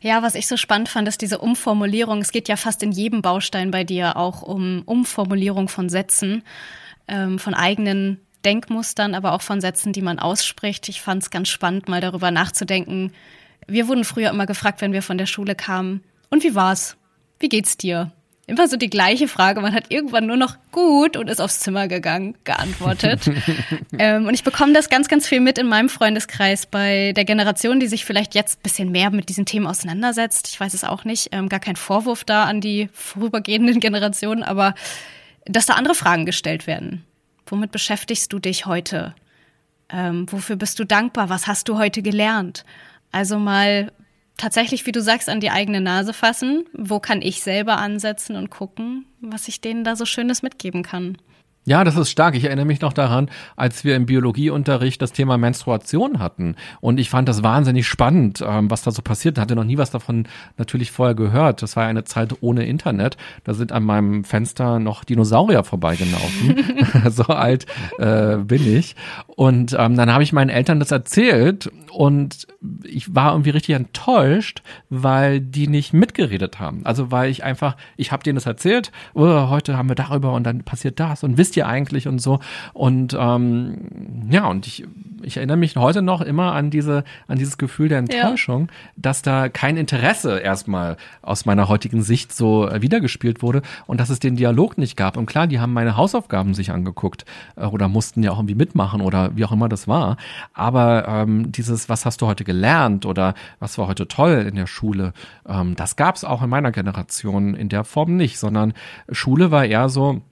Ja, 0.00 0.22
was 0.22 0.34
ich 0.34 0.46
so 0.46 0.56
spannend 0.56 0.88
fand, 0.88 1.08
ist 1.08 1.20
diese 1.20 1.38
Umformulierung. 1.38 2.20
Es 2.20 2.32
geht 2.32 2.48
ja 2.48 2.56
fast 2.56 2.82
in 2.82 2.92
jedem 2.92 3.22
Baustein 3.22 3.70
bei 3.70 3.84
dir 3.84 4.16
auch 4.16 4.42
um 4.42 4.82
Umformulierung 4.86 5.68
von 5.68 5.88
Sätzen, 5.88 6.42
ähm, 7.08 7.38
von 7.38 7.54
eigenen 7.54 8.20
Denkmustern, 8.44 9.14
aber 9.14 9.32
auch 9.32 9.42
von 9.42 9.60
Sätzen, 9.60 9.92
die 9.92 10.02
man 10.02 10.18
ausspricht. 10.18 10.88
Ich 10.88 11.00
fand 11.00 11.22
es 11.22 11.30
ganz 11.30 11.48
spannend, 11.48 11.88
mal 11.88 12.00
darüber 12.00 12.30
nachzudenken. 12.30 13.12
Wir 13.66 13.88
wurden 13.88 14.04
früher 14.04 14.30
immer 14.30 14.46
gefragt, 14.46 14.80
wenn 14.80 14.92
wir 14.92 15.02
von 15.02 15.18
der 15.18 15.26
Schule 15.26 15.54
kamen, 15.54 16.02
und 16.30 16.42
wie 16.42 16.54
war's? 16.54 16.96
Wie 17.38 17.48
geht's 17.48 17.76
dir? 17.76 18.10
Immer 18.46 18.68
so 18.68 18.76
die 18.76 18.90
gleiche 18.90 19.28
Frage. 19.28 19.60
Man 19.60 19.74
hat 19.74 19.90
irgendwann 19.90 20.26
nur 20.26 20.36
noch 20.36 20.56
gut 20.70 21.16
und 21.16 21.28
ist 21.28 21.40
aufs 21.40 21.60
Zimmer 21.60 21.88
gegangen, 21.88 22.34
geantwortet. 22.44 23.30
ähm, 23.98 24.26
und 24.26 24.34
ich 24.34 24.44
bekomme 24.44 24.72
das 24.72 24.90
ganz, 24.90 25.08
ganz 25.08 25.26
viel 25.26 25.40
mit 25.40 25.58
in 25.58 25.66
meinem 25.66 25.88
Freundeskreis 25.88 26.66
bei 26.66 27.12
der 27.12 27.24
Generation, 27.24 27.80
die 27.80 27.86
sich 27.86 28.04
vielleicht 28.04 28.34
jetzt 28.34 28.62
bisschen 28.62 28.92
mehr 28.92 29.10
mit 29.10 29.28
diesen 29.28 29.46
Themen 29.46 29.66
auseinandersetzt. 29.66 30.48
Ich 30.48 30.60
weiß 30.60 30.74
es 30.74 30.84
auch 30.84 31.04
nicht. 31.04 31.28
Ähm, 31.32 31.48
gar 31.48 31.60
kein 31.60 31.76
Vorwurf 31.76 32.24
da 32.24 32.44
an 32.44 32.60
die 32.60 32.88
vorübergehenden 32.92 33.80
Generationen, 33.80 34.42
aber 34.42 34.74
dass 35.46 35.66
da 35.66 35.74
andere 35.74 35.94
Fragen 35.94 36.26
gestellt 36.26 36.66
werden. 36.66 37.04
Womit 37.46 37.70
beschäftigst 37.72 38.32
du 38.32 38.38
dich 38.38 38.66
heute? 38.66 39.14
Ähm, 39.90 40.26
wofür 40.30 40.56
bist 40.56 40.78
du 40.78 40.84
dankbar? 40.84 41.28
Was 41.28 41.46
hast 41.46 41.68
du 41.68 41.78
heute 41.78 42.02
gelernt? 42.02 42.64
Also 43.12 43.38
mal 43.38 43.92
tatsächlich, 44.36 44.86
wie 44.86 44.92
du 44.92 45.00
sagst, 45.00 45.28
an 45.28 45.40
die 45.40 45.50
eigene 45.50 45.80
Nase 45.80 46.12
fassen. 46.12 46.64
Wo 46.72 47.00
kann 47.00 47.22
ich 47.22 47.42
selber 47.42 47.78
ansetzen 47.78 48.36
und 48.36 48.50
gucken, 48.50 49.06
was 49.20 49.48
ich 49.48 49.60
denen 49.60 49.84
da 49.84 49.96
so 49.96 50.04
Schönes 50.04 50.42
mitgeben 50.42 50.82
kann? 50.82 51.18
Ja, 51.66 51.82
das 51.82 51.96
ist 51.96 52.10
stark. 52.10 52.34
Ich 52.34 52.44
erinnere 52.44 52.66
mich 52.66 52.82
noch 52.82 52.92
daran, 52.92 53.30
als 53.56 53.84
wir 53.84 53.96
im 53.96 54.04
Biologieunterricht 54.04 55.00
das 55.00 55.12
Thema 55.12 55.38
Menstruation 55.38 56.18
hatten. 56.18 56.56
Und 56.80 57.00
ich 57.00 57.08
fand 57.08 57.26
das 57.26 57.42
wahnsinnig 57.42 57.86
spannend, 57.86 58.44
ähm, 58.46 58.70
was 58.70 58.82
da 58.82 58.90
so 58.90 59.00
passiert. 59.00 59.38
Ich 59.38 59.42
hatte 59.42 59.56
noch 59.56 59.64
nie 59.64 59.78
was 59.78 59.90
davon 59.90 60.28
natürlich 60.58 60.90
vorher 60.90 61.14
gehört. 61.14 61.62
Das 61.62 61.74
war 61.76 61.86
eine 61.86 62.04
Zeit 62.04 62.34
ohne 62.42 62.66
Internet. 62.66 63.16
Da 63.44 63.54
sind 63.54 63.72
an 63.72 63.82
meinem 63.82 64.24
Fenster 64.24 64.78
noch 64.78 65.04
Dinosaurier 65.04 65.64
vorbeigelaufen. 65.64 66.56
so 67.10 67.24
alt 67.24 67.64
äh, 67.98 68.36
bin 68.36 68.76
ich. 68.76 68.94
Und 69.26 69.74
ähm, 69.78 69.96
dann 69.96 70.12
habe 70.12 70.22
ich 70.22 70.34
meinen 70.34 70.50
Eltern 70.50 70.80
das 70.80 70.90
erzählt 70.90 71.70
und 71.90 72.46
ich 72.84 73.14
war 73.14 73.32
irgendwie 73.32 73.50
richtig 73.50 73.74
enttäuscht, 73.74 74.62
weil 74.90 75.40
die 75.40 75.68
nicht 75.68 75.92
mitgeredet 75.92 76.60
haben. 76.60 76.84
Also 76.84 77.10
weil 77.10 77.30
ich 77.30 77.42
einfach, 77.44 77.76
ich 77.96 78.12
habe 78.12 78.22
denen 78.22 78.36
das 78.36 78.46
erzählt, 78.46 78.92
oh, 79.14 79.48
heute 79.48 79.76
haben 79.76 79.88
wir 79.88 79.96
darüber 79.96 80.32
und 80.32 80.44
dann 80.44 80.62
passiert 80.64 81.00
das 81.00 81.24
und 81.24 81.38
wisst 81.38 81.53
ihr 81.56 81.66
eigentlich 81.66 82.08
und 82.08 82.18
so. 82.18 82.40
Und 82.72 83.16
ähm, 83.18 84.28
ja, 84.30 84.46
und 84.46 84.66
ich, 84.66 84.84
ich 85.22 85.36
erinnere 85.36 85.56
mich 85.56 85.76
heute 85.76 86.02
noch 86.02 86.20
immer 86.20 86.52
an 86.52 86.70
diese, 86.70 87.04
an 87.26 87.38
dieses 87.38 87.58
Gefühl 87.58 87.88
der 87.88 87.98
Enttäuschung, 87.98 88.62
ja. 88.62 88.74
dass 88.96 89.22
da 89.22 89.48
kein 89.48 89.76
Interesse 89.76 90.38
erstmal 90.38 90.96
aus 91.22 91.46
meiner 91.46 91.68
heutigen 91.68 92.02
Sicht 92.02 92.34
so 92.34 92.68
äh, 92.68 92.82
wiedergespielt 92.82 93.42
wurde 93.42 93.62
und 93.86 94.00
dass 94.00 94.10
es 94.10 94.20
den 94.20 94.36
Dialog 94.36 94.78
nicht 94.78 94.96
gab. 94.96 95.16
Und 95.16 95.26
klar, 95.26 95.46
die 95.46 95.60
haben 95.60 95.72
meine 95.72 95.96
Hausaufgaben 95.96 96.54
sich 96.54 96.70
angeguckt 96.70 97.24
äh, 97.56 97.64
oder 97.64 97.88
mussten 97.88 98.22
ja 98.22 98.30
auch 98.32 98.38
irgendwie 98.38 98.54
mitmachen 98.54 99.00
oder 99.00 99.36
wie 99.36 99.44
auch 99.44 99.52
immer 99.52 99.68
das 99.68 99.88
war. 99.88 100.16
Aber 100.52 101.06
ähm, 101.08 101.52
dieses, 101.52 101.88
was 101.88 102.04
hast 102.06 102.20
du 102.20 102.26
heute 102.26 102.44
gelernt 102.44 103.06
oder 103.06 103.34
was 103.58 103.78
war 103.78 103.86
heute 103.86 104.08
toll 104.08 104.46
in 104.48 104.56
der 104.56 104.66
Schule, 104.66 105.12
ähm, 105.48 105.76
das 105.76 105.96
gab 105.96 106.16
es 106.16 106.24
auch 106.24 106.42
in 106.42 106.50
meiner 106.50 106.72
Generation 106.72 107.54
in 107.54 107.68
der 107.68 107.84
Form 107.84 108.16
nicht, 108.16 108.38
sondern 108.38 108.74
Schule 109.10 109.50
war 109.50 109.64
eher 109.64 109.88
so, 109.88 110.22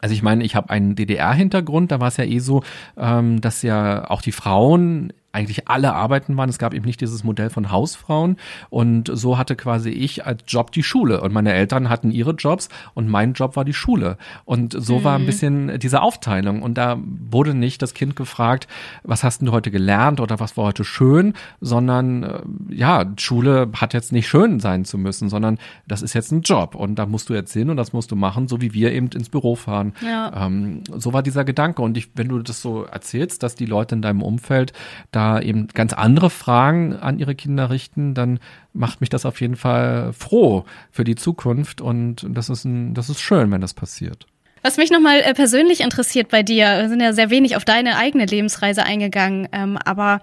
Also 0.00 0.14
ich 0.14 0.22
meine, 0.22 0.44
ich 0.44 0.54
habe 0.54 0.70
einen 0.70 0.94
DDR-Hintergrund, 0.94 1.92
da 1.92 2.00
war 2.00 2.08
es 2.08 2.16
ja 2.16 2.24
eh 2.24 2.38
so, 2.38 2.62
ähm, 2.96 3.40
dass 3.40 3.62
ja 3.62 4.10
auch 4.10 4.22
die 4.22 4.32
Frauen 4.32 5.12
eigentlich 5.32 5.68
alle 5.68 5.94
arbeiten 5.94 6.36
waren. 6.36 6.48
Es 6.48 6.58
gab 6.58 6.74
eben 6.74 6.84
nicht 6.84 7.00
dieses 7.00 7.22
Modell 7.22 7.50
von 7.50 7.70
Hausfrauen. 7.70 8.36
Und 8.68 9.10
so 9.12 9.38
hatte 9.38 9.54
quasi 9.54 9.90
ich 9.90 10.26
als 10.26 10.42
Job 10.46 10.72
die 10.72 10.82
Schule. 10.82 11.20
Und 11.20 11.32
meine 11.32 11.52
Eltern 11.52 11.88
hatten 11.88 12.10
ihre 12.10 12.32
Jobs 12.32 12.68
und 12.94 13.08
mein 13.08 13.34
Job 13.34 13.54
war 13.56 13.64
die 13.64 13.72
Schule. 13.72 14.16
Und 14.44 14.74
so 14.76 14.98
mhm. 14.98 15.04
war 15.04 15.14
ein 15.16 15.22
mhm. 15.22 15.26
bisschen 15.26 15.78
diese 15.78 16.02
Aufteilung. 16.02 16.62
Und 16.62 16.74
da 16.74 16.98
wurde 17.30 17.54
nicht 17.54 17.80
das 17.80 17.94
Kind 17.94 18.16
gefragt, 18.16 18.66
was 19.04 19.22
hast 19.22 19.42
du 19.42 19.52
heute 19.52 19.70
gelernt 19.70 20.20
oder 20.20 20.40
was 20.40 20.56
war 20.56 20.64
heute 20.64 20.84
schön, 20.84 21.34
sondern 21.60 22.22
äh, 22.24 22.40
ja, 22.70 23.04
Schule 23.16 23.70
hat 23.76 23.94
jetzt 23.94 24.12
nicht 24.12 24.28
schön 24.28 24.58
sein 24.58 24.84
zu 24.84 24.98
müssen, 24.98 25.28
sondern 25.28 25.58
das 25.86 26.02
ist 26.02 26.14
jetzt 26.14 26.32
ein 26.32 26.42
Job. 26.42 26.74
Und 26.74 26.96
da 26.96 27.06
musst 27.06 27.28
du 27.28 27.34
jetzt 27.34 27.52
hin 27.52 27.70
und 27.70 27.76
das 27.76 27.92
musst 27.92 28.10
du 28.10 28.16
machen, 28.16 28.48
so 28.48 28.60
wie 28.60 28.72
wir 28.74 28.92
eben 28.92 29.08
ins 29.08 29.28
Büro 29.28 29.54
fahren. 29.54 29.92
Ja. 30.04 30.46
Ähm, 30.46 30.82
so 30.96 31.12
war 31.12 31.22
dieser 31.22 31.44
Gedanke. 31.44 31.82
Und 31.82 31.96
ich, 31.96 32.10
wenn 32.16 32.28
du 32.28 32.40
das 32.40 32.60
so 32.60 32.82
erzählst, 32.82 33.44
dass 33.44 33.54
die 33.54 33.66
Leute 33.66 33.94
in 33.94 34.02
deinem 34.02 34.22
Umfeld 34.22 34.72
da 35.12 35.19
da 35.20 35.40
eben 35.40 35.68
ganz 35.68 35.92
andere 35.92 36.30
Fragen 36.30 36.96
an 36.96 37.18
ihre 37.18 37.34
Kinder 37.34 37.68
richten, 37.68 38.14
dann 38.14 38.38
macht 38.72 39.00
mich 39.00 39.10
das 39.10 39.26
auf 39.26 39.40
jeden 39.40 39.56
Fall 39.56 40.12
froh 40.12 40.64
für 40.90 41.04
die 41.04 41.14
Zukunft 41.14 41.80
und 41.80 42.26
das 42.28 42.48
ist 42.48 42.64
ein, 42.64 42.94
das 42.94 43.10
ist 43.10 43.20
schön, 43.20 43.50
wenn 43.50 43.60
das 43.60 43.74
passiert. 43.74 44.26
Was 44.62 44.76
mich 44.76 44.90
nochmal 44.90 45.20
äh, 45.20 45.34
persönlich 45.34 45.80
interessiert 45.80 46.28
bei 46.28 46.42
dir, 46.42 46.64
wir 46.80 46.88
sind 46.88 47.00
ja 47.00 47.12
sehr 47.12 47.30
wenig 47.30 47.56
auf 47.56 47.64
deine 47.64 47.96
eigene 47.96 48.24
Lebensreise 48.24 48.82
eingegangen, 48.82 49.48
ähm, 49.52 49.78
aber 49.84 50.20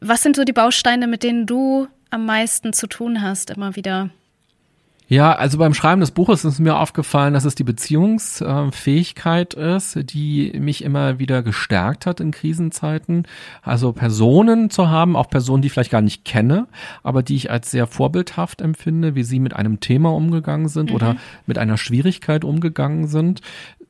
was 0.00 0.22
sind 0.22 0.36
so 0.36 0.44
die 0.44 0.52
Bausteine, 0.52 1.06
mit 1.06 1.22
denen 1.22 1.46
du 1.46 1.86
am 2.08 2.24
meisten 2.24 2.72
zu 2.72 2.86
tun 2.86 3.22
hast, 3.22 3.50
immer 3.50 3.76
wieder? 3.76 4.10
Ja, 5.10 5.32
also 5.32 5.58
beim 5.58 5.74
Schreiben 5.74 6.00
des 6.00 6.12
Buches 6.12 6.44
ist 6.44 6.60
mir 6.60 6.78
aufgefallen, 6.78 7.34
dass 7.34 7.44
es 7.44 7.56
die 7.56 7.64
Beziehungsfähigkeit 7.64 9.54
ist, 9.54 9.98
die 10.12 10.52
mich 10.56 10.84
immer 10.84 11.18
wieder 11.18 11.42
gestärkt 11.42 12.06
hat 12.06 12.20
in 12.20 12.30
Krisenzeiten. 12.30 13.26
Also 13.60 13.90
Personen 13.92 14.70
zu 14.70 14.88
haben, 14.88 15.16
auch 15.16 15.28
Personen, 15.28 15.62
die 15.62 15.66
ich 15.66 15.72
vielleicht 15.72 15.90
gar 15.90 16.00
nicht 16.00 16.24
kenne, 16.24 16.68
aber 17.02 17.24
die 17.24 17.34
ich 17.34 17.50
als 17.50 17.72
sehr 17.72 17.88
vorbildhaft 17.88 18.60
empfinde, 18.60 19.16
wie 19.16 19.24
sie 19.24 19.40
mit 19.40 19.56
einem 19.56 19.80
Thema 19.80 20.14
umgegangen 20.14 20.68
sind 20.68 20.90
mhm. 20.90 20.94
oder 20.94 21.16
mit 21.44 21.58
einer 21.58 21.76
Schwierigkeit 21.76 22.44
umgegangen 22.44 23.08
sind, 23.08 23.40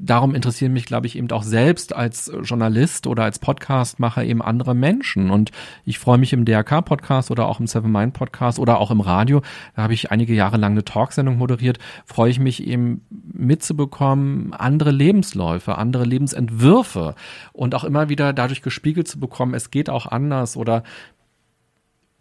darum 0.02 0.35
interessieren 0.35 0.72
mich, 0.72 0.86
glaube 0.86 1.06
ich, 1.06 1.16
eben 1.16 1.31
auch 1.31 1.43
selbst 1.43 1.94
als 1.94 2.32
Journalist 2.43 3.06
oder 3.06 3.24
als 3.24 3.39
Podcastmacher 3.39 4.24
eben 4.24 4.43
andere 4.43 4.74
Menschen. 4.74 5.31
Und 5.31 5.51
ich 5.85 5.98
freue 5.98 6.18
mich 6.18 6.32
im 6.32 6.44
DRK-Podcast 6.44 7.31
oder 7.31 7.47
auch 7.47 7.60
im 7.60 7.66
Seven 7.66 7.93
Mind 7.93 8.14
Podcast 8.14 8.59
oder 8.59 8.78
auch 8.78 8.90
im 8.90 9.01
Radio, 9.01 9.43
da 9.77 9.82
habe 9.82 9.94
ich 9.94 10.10
einige 10.10 10.35
Jahre 10.35 10.56
lang 10.56 10.72
eine 10.72 10.85
Talksendung 10.85 11.36
moderiert, 11.36 11.78
freue 12.06 12.31
ich 12.31 12.40
mich 12.40 12.66
eben 12.66 13.02
mitzubekommen, 13.10 14.55
andere 14.55 14.90
Lebensläufe, 14.90 15.77
andere 15.77 16.05
Lebensentwürfe 16.05 17.14
und 17.52 17.74
auch 17.74 17.85
immer 17.85 18.09
wieder 18.09 18.32
dadurch 18.32 18.62
gespiegelt 18.62 19.09
zu 19.09 19.20
bekommen, 19.20 19.55
es 19.55 19.70
geht 19.70 19.90
auch 19.90 20.06
anders 20.06 20.56
oder 20.56 20.82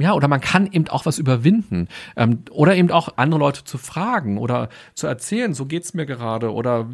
ja, 0.01 0.13
oder 0.13 0.29
man 0.29 0.39
kann 0.39 0.65
eben 0.71 0.87
auch 0.87 1.05
was 1.05 1.19
überwinden. 1.19 1.89
Ähm, 2.15 2.39
oder 2.51 2.73
eben 2.77 2.89
auch 2.89 3.09
andere 3.17 3.41
Leute 3.41 3.65
zu 3.65 3.77
fragen 3.77 4.37
oder 4.37 4.69
zu 4.93 5.07
erzählen, 5.07 5.53
so 5.53 5.65
geht's 5.65 5.93
mir 5.93 6.05
gerade. 6.05 6.53
Oder 6.53 6.87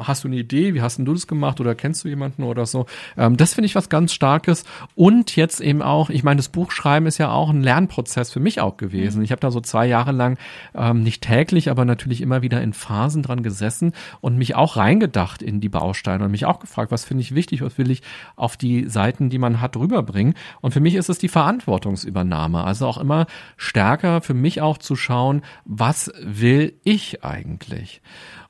hast 0.00 0.24
du 0.24 0.28
eine 0.28 0.36
Idee, 0.36 0.72
wie 0.72 0.80
hast 0.80 0.96
denn 0.96 1.04
du 1.04 1.12
das 1.12 1.26
gemacht 1.26 1.60
oder 1.60 1.74
kennst 1.74 2.04
du 2.04 2.08
jemanden 2.08 2.44
oder 2.44 2.64
so. 2.64 2.86
Ähm, 3.18 3.36
das 3.36 3.52
finde 3.52 3.66
ich 3.66 3.74
was 3.74 3.90
ganz 3.90 4.14
Starkes. 4.14 4.64
Und 4.94 5.36
jetzt 5.36 5.60
eben 5.60 5.82
auch, 5.82 6.08
ich 6.08 6.24
meine, 6.24 6.38
das 6.38 6.48
Buchschreiben 6.48 7.06
ist 7.06 7.18
ja 7.18 7.30
auch 7.30 7.50
ein 7.50 7.62
Lernprozess 7.62 8.32
für 8.32 8.40
mich 8.40 8.62
auch 8.62 8.78
gewesen. 8.78 9.18
Mhm. 9.18 9.24
Ich 9.24 9.30
habe 9.30 9.40
da 9.40 9.50
so 9.50 9.60
zwei 9.60 9.86
Jahre 9.86 10.12
lang, 10.12 10.38
ähm, 10.74 11.02
nicht 11.02 11.22
täglich, 11.22 11.70
aber 11.70 11.84
natürlich 11.84 12.22
immer 12.22 12.40
wieder 12.40 12.62
in 12.62 12.72
Phasen 12.72 13.22
dran 13.22 13.42
gesessen 13.42 13.92
und 14.22 14.38
mich 14.38 14.54
auch 14.54 14.78
reingedacht 14.78 15.42
in 15.42 15.60
die 15.60 15.68
Bausteine 15.68 16.24
und 16.24 16.30
mich 16.30 16.46
auch 16.46 16.60
gefragt, 16.60 16.92
was 16.92 17.04
finde 17.04 17.20
ich 17.20 17.34
wichtig, 17.34 17.60
was 17.60 17.76
will 17.76 17.90
ich 17.90 18.00
auf 18.36 18.56
die 18.56 18.88
Seiten, 18.88 19.28
die 19.28 19.38
man 19.38 19.60
hat, 19.60 19.76
rüberbringen. 19.76 20.32
Und 20.62 20.72
für 20.72 20.80
mich 20.80 20.94
ist 20.94 21.10
es 21.10 21.18
die 21.18 21.28
Verantwortungsübernahme. 21.28 22.21
Übernahme. 22.22 22.64
Also 22.64 22.86
auch 22.86 22.98
immer 22.98 23.26
stärker 23.56 24.20
für 24.20 24.34
mich 24.34 24.60
auch 24.60 24.78
zu 24.78 24.96
schauen, 24.96 25.42
was 25.64 26.12
will 26.22 26.74
ich 26.84 27.24
eigentlich? 27.24 28.00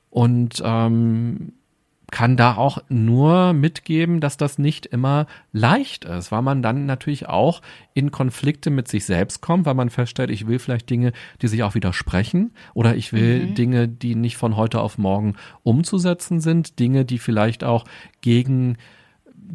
Und 0.09 0.61
ähm, 0.63 1.53
kann 2.11 2.37
da 2.37 2.55
auch 2.57 2.77
nur 2.89 3.53
mitgeben, 3.53 4.19
dass 4.19 4.37
das 4.37 4.59
nicht 4.59 4.85
immer 4.85 5.25
leicht 5.51 6.05
ist, 6.05 6.31
weil 6.31 6.43
man 6.43 6.61
dann 6.61 6.85
natürlich 6.85 7.27
auch 7.27 7.63
in 7.95 8.11
Konflikte 8.11 8.69
mit 8.69 8.87
sich 8.87 9.05
selbst 9.05 9.41
kommt, 9.41 9.65
weil 9.65 9.73
man 9.73 9.89
feststellt, 9.89 10.29
ich 10.29 10.45
will 10.45 10.59
vielleicht 10.59 10.91
Dinge, 10.91 11.11
die 11.41 11.47
sich 11.47 11.63
auch 11.63 11.73
widersprechen 11.73 12.51
oder 12.75 12.95
ich 12.95 13.13
will 13.13 13.47
mhm. 13.47 13.55
Dinge, 13.55 13.87
die 13.87 14.13
nicht 14.13 14.37
von 14.37 14.55
heute 14.55 14.81
auf 14.81 14.99
morgen 14.99 15.33
umzusetzen 15.63 16.39
sind, 16.39 16.77
Dinge, 16.77 17.03
die 17.03 17.17
vielleicht 17.17 17.63
auch 17.63 17.85
gegen 18.21 18.77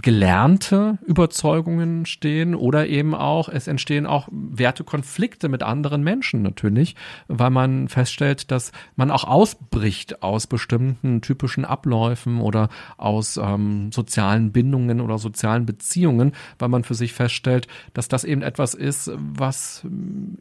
gelernte 0.00 0.98
Überzeugungen 1.06 2.06
stehen 2.06 2.54
oder 2.54 2.86
eben 2.86 3.14
auch, 3.14 3.48
es 3.48 3.66
entstehen 3.66 4.06
auch 4.06 4.28
Wertekonflikte 4.30 5.48
mit 5.48 5.62
anderen 5.62 6.02
Menschen 6.02 6.42
natürlich, 6.42 6.94
weil 7.26 7.50
man 7.50 7.88
feststellt, 7.88 8.50
dass 8.50 8.72
man 8.96 9.10
auch 9.10 9.24
ausbricht 9.24 10.22
aus 10.22 10.46
bestimmten 10.46 11.20
typischen 11.20 11.64
Abläufen 11.64 12.40
oder 12.40 12.68
aus 12.96 13.36
ähm, 13.36 13.90
sozialen 13.92 14.52
Bindungen 14.52 15.00
oder 15.00 15.18
sozialen 15.18 15.66
Beziehungen, 15.66 16.32
weil 16.58 16.68
man 16.68 16.84
für 16.84 16.94
sich 16.94 17.12
feststellt, 17.12 17.66
dass 17.94 18.08
das 18.08 18.24
eben 18.24 18.42
etwas 18.42 18.74
ist, 18.74 19.10
was 19.14 19.84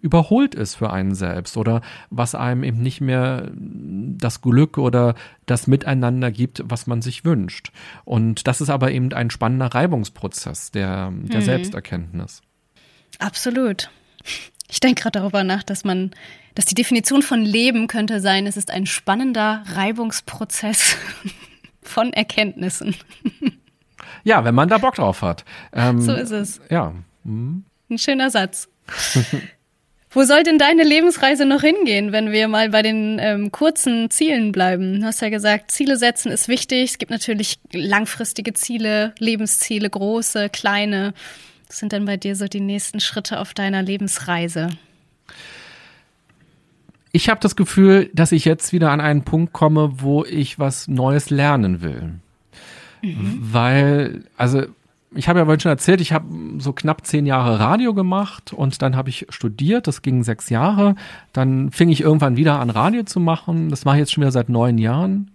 überholt 0.01 0.55
ist 0.55 0.75
für 0.75 0.91
einen 0.91 1.15
selbst 1.15 1.57
oder 1.57 1.81
was 2.09 2.35
einem 2.35 2.63
eben 2.63 2.81
nicht 2.81 3.01
mehr 3.01 3.49
das 3.53 4.41
Glück 4.41 4.77
oder 4.77 5.15
das 5.47 5.65
Miteinander 5.65 6.29
gibt, 6.29 6.61
was 6.65 6.85
man 6.85 7.01
sich 7.01 7.25
wünscht. 7.25 7.71
Und 8.05 8.47
das 8.47 8.61
ist 8.61 8.69
aber 8.69 8.91
eben 8.91 9.11
ein 9.13 9.31
spannender 9.31 9.67
Reibungsprozess 9.67 10.71
der, 10.71 11.11
der 11.11 11.39
mhm. 11.39 11.45
Selbsterkenntnis. 11.45 12.41
Absolut. 13.17 13.89
Ich 14.69 14.79
denke 14.79 15.01
gerade 15.01 15.19
darüber 15.19 15.43
nach, 15.43 15.63
dass 15.63 15.83
man, 15.83 16.11
dass 16.53 16.65
die 16.65 16.75
Definition 16.75 17.21
von 17.21 17.41
Leben 17.41 17.87
könnte 17.87 18.19
sein, 18.19 18.45
es 18.45 18.57
ist 18.57 18.69
ein 18.69 18.85
spannender 18.85 19.63
Reibungsprozess 19.67 20.97
von 21.81 22.13
Erkenntnissen. 22.13 22.95
Ja, 24.23 24.43
wenn 24.43 24.55
man 24.55 24.67
da 24.67 24.77
Bock 24.77 24.95
drauf 24.95 25.21
hat. 25.21 25.45
Ähm, 25.71 26.01
so 26.01 26.13
ist 26.13 26.31
es. 26.31 26.59
Ja. 26.69 26.93
Mhm. 27.23 27.63
Ein 27.89 27.97
schöner 27.97 28.29
Satz. 28.29 28.67
Wo 30.17 30.23
soll 30.23 30.41
denn 30.41 30.57
deine 30.57 30.83
Lebensreise 30.83 31.45
noch 31.45 31.61
hingehen, 31.61 32.11
wenn 32.11 32.31
wir 32.31 32.47
mal 32.47 32.71
bei 32.71 32.81
den 32.81 33.19
ähm, 33.21 33.51
kurzen 33.51 34.09
Zielen 34.09 34.51
bleiben? 34.51 35.01
Du 35.01 35.05
hast 35.05 35.21
ja 35.21 35.29
gesagt, 35.29 35.69
Ziele 35.69 35.95
setzen 35.95 36.31
ist 36.31 36.47
wichtig. 36.47 36.89
Es 36.89 36.97
gibt 36.97 37.11
natürlich 37.11 37.59
langfristige 37.71 38.53
Ziele, 38.53 39.13
Lebensziele, 39.19 39.87
große, 39.87 40.49
kleine. 40.49 41.13
Was 41.67 41.77
sind 41.77 41.91
denn 41.91 42.05
bei 42.05 42.17
dir 42.17 42.35
so 42.35 42.47
die 42.47 42.61
nächsten 42.61 42.99
Schritte 42.99 43.39
auf 43.39 43.53
deiner 43.53 43.83
Lebensreise? 43.83 44.69
Ich 47.11 47.29
habe 47.29 47.39
das 47.39 47.55
Gefühl, 47.55 48.09
dass 48.11 48.31
ich 48.31 48.43
jetzt 48.43 48.73
wieder 48.73 48.89
an 48.89 49.01
einen 49.01 49.21
Punkt 49.21 49.53
komme, 49.53 50.01
wo 50.01 50.25
ich 50.25 50.57
was 50.57 50.87
Neues 50.87 51.29
lernen 51.29 51.83
will. 51.83 52.15
Mhm. 53.03 53.37
Weil, 53.39 54.23
also 54.35 54.63
ich 55.17 55.27
habe 55.27 55.39
ja 55.39 55.45
vorhin 55.45 55.59
schon 55.59 55.71
erzählt, 55.71 55.99
ich 55.99 56.13
habe 56.13 56.25
so 56.59 56.73
knapp 56.73 57.05
zehn 57.05 57.25
Jahre 57.25 57.59
Radio 57.59 57.93
gemacht 57.93 58.53
und 58.53 58.81
dann 58.81 58.95
habe 58.95 59.09
ich 59.09 59.25
studiert, 59.29 59.87
das 59.87 60.01
ging 60.01 60.23
sechs 60.23 60.49
Jahre. 60.49 60.95
Dann 61.33 61.71
fing 61.71 61.89
ich 61.89 62.01
irgendwann 62.01 62.37
wieder 62.37 62.59
an, 62.59 62.69
Radio 62.69 63.03
zu 63.03 63.19
machen. 63.19 63.69
Das 63.69 63.83
mache 63.83 63.97
ich 63.97 64.01
jetzt 64.01 64.13
schon 64.13 64.21
wieder 64.21 64.31
seit 64.31 64.49
neun 64.49 64.77
Jahren. 64.77 65.31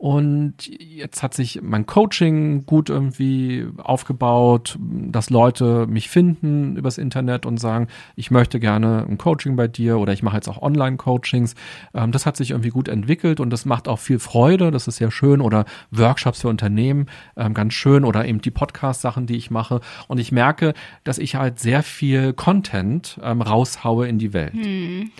Und 0.00 0.54
jetzt 0.78 1.22
hat 1.22 1.34
sich 1.34 1.60
mein 1.60 1.84
Coaching 1.84 2.64
gut 2.64 2.88
irgendwie 2.88 3.66
aufgebaut, 3.76 4.78
dass 4.80 5.28
Leute 5.28 5.86
mich 5.86 6.08
finden 6.08 6.74
übers 6.76 6.96
Internet 6.96 7.44
und 7.44 7.58
sagen, 7.58 7.86
ich 8.16 8.30
möchte 8.30 8.60
gerne 8.60 9.04
ein 9.06 9.18
Coaching 9.18 9.56
bei 9.56 9.68
dir 9.68 9.98
oder 9.98 10.14
ich 10.14 10.22
mache 10.22 10.36
jetzt 10.36 10.48
auch 10.48 10.62
Online-Coachings. 10.62 11.54
Ähm, 11.92 12.12
das 12.12 12.24
hat 12.24 12.38
sich 12.38 12.52
irgendwie 12.52 12.70
gut 12.70 12.88
entwickelt 12.88 13.40
und 13.40 13.50
das 13.50 13.66
macht 13.66 13.88
auch 13.88 13.98
viel 13.98 14.18
Freude. 14.18 14.70
Das 14.70 14.88
ist 14.88 14.96
sehr 14.96 15.10
schön. 15.10 15.42
Oder 15.42 15.66
Workshops 15.90 16.40
für 16.40 16.48
Unternehmen, 16.48 17.04
ähm, 17.36 17.52
ganz 17.52 17.74
schön. 17.74 18.06
Oder 18.06 18.24
eben 18.24 18.40
die 18.40 18.50
Podcast-Sachen, 18.50 19.26
die 19.26 19.36
ich 19.36 19.50
mache. 19.50 19.82
Und 20.08 20.16
ich 20.16 20.32
merke, 20.32 20.72
dass 21.04 21.18
ich 21.18 21.34
halt 21.34 21.58
sehr 21.58 21.82
viel 21.82 22.32
Content 22.32 23.20
ähm, 23.22 23.42
raushaue 23.42 24.08
in 24.08 24.18
die 24.18 24.32
Welt. 24.32 24.54
Hm. 24.54 25.10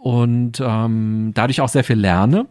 Und 0.00 0.60
ähm, 0.60 1.30
dadurch 1.34 1.60
auch 1.60 1.68
sehr 1.68 1.84
viel 1.84 2.00
lerne 2.00 2.46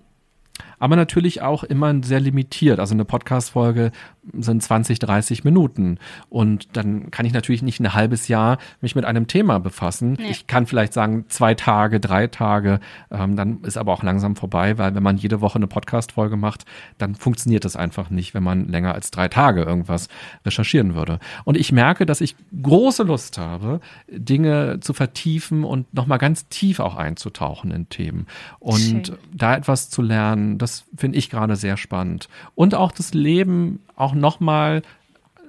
aber 0.79 0.95
natürlich 0.95 1.41
auch 1.41 1.63
immer 1.63 1.93
sehr 2.03 2.19
limitiert. 2.19 2.79
Also 2.79 2.93
eine 2.93 3.05
Podcast-Folge 3.05 3.91
sind 4.33 4.61
20, 4.61 4.99
30 4.99 5.43
Minuten. 5.43 5.99
Und 6.29 6.75
dann 6.75 7.11
kann 7.11 7.25
ich 7.25 7.33
natürlich 7.33 7.61
nicht 7.61 7.79
ein 7.79 7.93
halbes 7.93 8.27
Jahr 8.27 8.57
mich 8.81 8.95
mit 8.95 9.05
einem 9.05 9.27
Thema 9.27 9.59
befassen. 9.59 10.17
Ja. 10.19 10.29
Ich 10.29 10.47
kann 10.47 10.65
vielleicht 10.65 10.93
sagen, 10.93 11.25
zwei 11.29 11.53
Tage, 11.53 11.99
drei 11.99 12.27
Tage, 12.27 12.79
ähm, 13.11 13.35
dann 13.35 13.61
ist 13.61 13.77
aber 13.77 13.93
auch 13.93 14.03
langsam 14.03 14.35
vorbei, 14.35 14.77
weil 14.77 14.95
wenn 14.95 15.03
man 15.03 15.17
jede 15.17 15.41
Woche 15.41 15.55
eine 15.55 15.67
Podcast-Folge 15.67 16.37
macht, 16.37 16.65
dann 16.97 17.15
funktioniert 17.15 17.65
das 17.65 17.75
einfach 17.75 18.09
nicht, 18.09 18.33
wenn 18.33 18.43
man 18.43 18.67
länger 18.67 18.93
als 18.93 19.11
drei 19.11 19.27
Tage 19.27 19.63
irgendwas 19.63 20.07
recherchieren 20.45 20.95
würde. 20.95 21.19
Und 21.43 21.57
ich 21.57 21.71
merke, 21.71 22.05
dass 22.05 22.21
ich 22.21 22.35
große 22.61 23.03
Lust 23.03 23.37
habe, 23.37 23.79
Dinge 24.07 24.79
zu 24.81 24.93
vertiefen 24.93 25.63
und 25.63 25.93
nochmal 25.93 26.17
ganz 26.17 26.47
tief 26.47 26.79
auch 26.79 26.95
einzutauchen 26.95 27.71
in 27.71 27.89
Themen. 27.89 28.27
Und 28.59 28.79
Schön. 28.79 29.03
da 29.33 29.55
etwas 29.55 29.89
zu 29.89 30.01
lernen, 30.01 30.57
das 30.57 30.85
finde 30.95 31.17
ich 31.17 31.29
gerade 31.29 31.55
sehr 31.55 31.77
spannend. 31.77 32.29
Und 32.55 32.75
auch 32.75 32.91
das 32.91 33.13
Leben 33.13 33.79
auch 33.95 34.13
noch 34.13 34.39
mal 34.39 34.81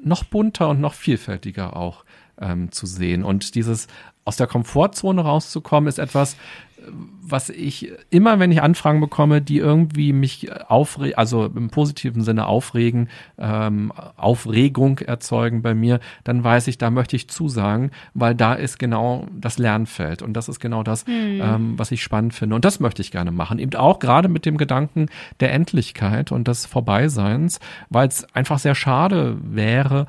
noch 0.03 0.25
bunter 0.25 0.69
und 0.69 0.81
noch 0.81 0.95
vielfältiger 0.95 1.77
auch 1.77 2.05
ähm, 2.41 2.71
zu 2.71 2.87
sehen. 2.87 3.25
Und 3.25 3.55
dieses 3.55 3.89
aus 4.25 4.37
der 4.37 4.47
Komfortzone 4.47 5.23
rauszukommen, 5.23 5.89
ist 5.89 5.99
etwas, 5.99 6.37
was 7.29 7.51
ich 7.51 7.93
immer, 8.11 8.39
wenn 8.39 8.53
ich 8.53 8.63
Anfragen 8.63 9.01
bekomme, 9.01 9.43
die 9.43 9.59
irgendwie 9.59 10.13
mich 10.13 10.49
aufregen, 10.69 11.19
also 11.19 11.47
im 11.47 11.71
positiven 11.71 12.23
Sinne 12.23 12.47
aufregen, 12.47 13.09
ähm, 13.39 13.93
Aufregung 14.17 15.01
erzeugen 15.01 15.63
bei 15.63 15.75
mir, 15.75 16.01
dann 16.25 16.45
weiß 16.45 16.69
ich, 16.69 16.79
da 16.79 16.91
möchte 16.91 17.17
ich 17.17 17.29
zusagen, 17.29 17.91
weil 18.15 18.35
da 18.35 18.55
ist 18.55 18.79
genau 18.79 19.27
das 19.33 19.59
Lernfeld 19.59 20.23
und 20.23 20.35
das 20.35 20.49
ist 20.49 20.61
genau 20.61 20.83
das, 20.83 21.07
mhm. 21.07 21.41
ähm, 21.43 21.75
was 21.77 21.91
ich 21.91 22.03
spannend 22.03 22.35
finde 22.35 22.55
und 22.55 22.65
das 22.65 22.81
möchte 22.81 23.03
ich 23.03 23.11
gerne 23.11 23.33
machen. 23.33 23.59
Eben 23.59 23.75
auch 23.75 23.99
gerade 23.99 24.29
mit 24.29 24.47
dem 24.47 24.57
Gedanken 24.57 25.07
der 25.41 25.53
Endlichkeit 25.53 26.31
und 26.31 26.47
des 26.47 26.67
Vorbeiseins, 26.67 27.59
weil 27.91 28.09
es 28.09 28.33
einfach 28.35 28.59
sehr 28.59 28.75
schade 28.75 29.37
wäre, 29.43 30.07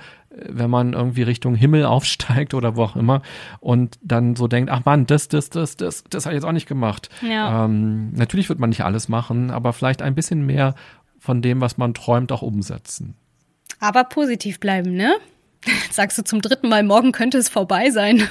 wenn 0.48 0.70
man 0.70 0.94
irgendwie 0.94 1.24
Richtung 1.24 1.56
Himmel 1.56 1.86
aufsteigt 1.86 2.54
oder 2.54 2.76
wo 2.76 2.84
auch 2.84 2.96
immer 2.96 3.22
und 3.60 3.98
dann 4.02 4.36
so 4.36 4.48
denkt, 4.48 4.72
ach 4.72 4.86
man, 4.86 5.06
das, 5.06 5.28
das, 5.28 5.50
das, 5.50 5.78
das, 5.78 6.04
das 6.10 6.26
habe 6.26 6.36
ich 6.36 6.38
jetzt 6.38 6.48
auch 6.48 6.54
nicht 6.54 6.68
gemacht. 6.68 7.10
Ja. 7.22 7.66
Ähm, 7.66 8.14
natürlich 8.14 8.50
wird 8.50 8.60
man 8.60 8.70
nicht 8.70 8.84
alles 8.84 9.10
machen, 9.10 9.52
aber 9.52 9.74
vielleicht 9.74 10.02
ein 10.02 10.16
bisschen 10.16 10.46
mehr 10.46 10.76
von 11.20 11.42
dem, 11.42 11.62
was 11.62 11.78
man 11.78 11.94
träumt, 11.94 12.32
auch 12.32 12.42
umsetzen. 12.42 13.16
Aber 13.80 14.04
positiv 14.04 14.60
bleiben, 14.60 14.96
ne? 14.96 15.16
Sagst 15.92 16.18
du 16.18 16.24
zum 16.24 16.42
dritten 16.42 16.70
Mal, 16.70 16.84
morgen 16.84 17.12
könnte 17.12 17.38
es 17.38 17.50
vorbei 17.50 17.90
sein. 17.90 18.28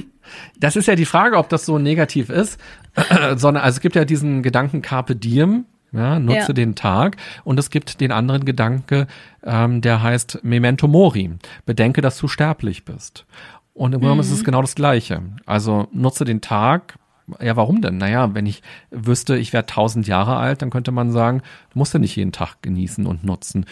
das 0.58 0.76
ist 0.76 0.86
ja 0.86 0.96
die 0.96 1.04
Frage, 1.04 1.36
ob 1.36 1.48
das 1.48 1.66
so 1.66 1.78
negativ 1.78 2.30
ist, 2.30 2.58
sondern 3.36 3.62
also 3.62 3.76
es 3.76 3.80
gibt 3.80 3.96
ja 3.96 4.04
diesen 4.04 4.42
Gedanken 4.42 4.82
Carpe 4.82 5.16
Diem, 5.16 5.66
ja, 5.94 6.18
nutze 6.18 6.48
ja. 6.48 6.52
den 6.52 6.74
Tag. 6.74 7.16
Und 7.44 7.58
es 7.58 7.70
gibt 7.70 8.00
den 8.00 8.12
anderen 8.12 8.44
Gedanke, 8.44 9.06
ähm, 9.44 9.80
der 9.80 10.02
heißt 10.02 10.40
Memento 10.42 10.88
Mori. 10.88 11.30
Bedenke, 11.66 12.00
dass 12.00 12.18
du 12.18 12.28
sterblich 12.28 12.84
bist. 12.84 13.24
Und 13.72 13.94
im 13.94 14.00
Grunde 14.00 14.14
mhm. 14.16 14.20
ist 14.20 14.30
es 14.30 14.40
mhm. 14.40 14.44
genau 14.44 14.60
das 14.60 14.74
Gleiche. 14.74 15.22
Also 15.46 15.88
nutze 15.92 16.24
den 16.24 16.40
Tag. 16.40 16.98
Ja, 17.40 17.56
warum 17.56 17.80
denn? 17.80 17.96
Naja, 17.96 18.34
wenn 18.34 18.44
ich 18.44 18.62
wüsste, 18.90 19.36
ich 19.36 19.52
wäre 19.52 19.64
tausend 19.64 20.06
Jahre 20.06 20.36
alt, 20.36 20.60
dann 20.60 20.70
könnte 20.70 20.92
man 20.92 21.10
sagen, 21.10 21.40
du 21.72 21.78
musst 21.78 21.94
ja 21.94 21.98
nicht 21.98 22.16
jeden 22.16 22.32
Tag 22.32 22.60
genießen 22.60 23.06
und 23.06 23.24
nutzen. 23.24 23.64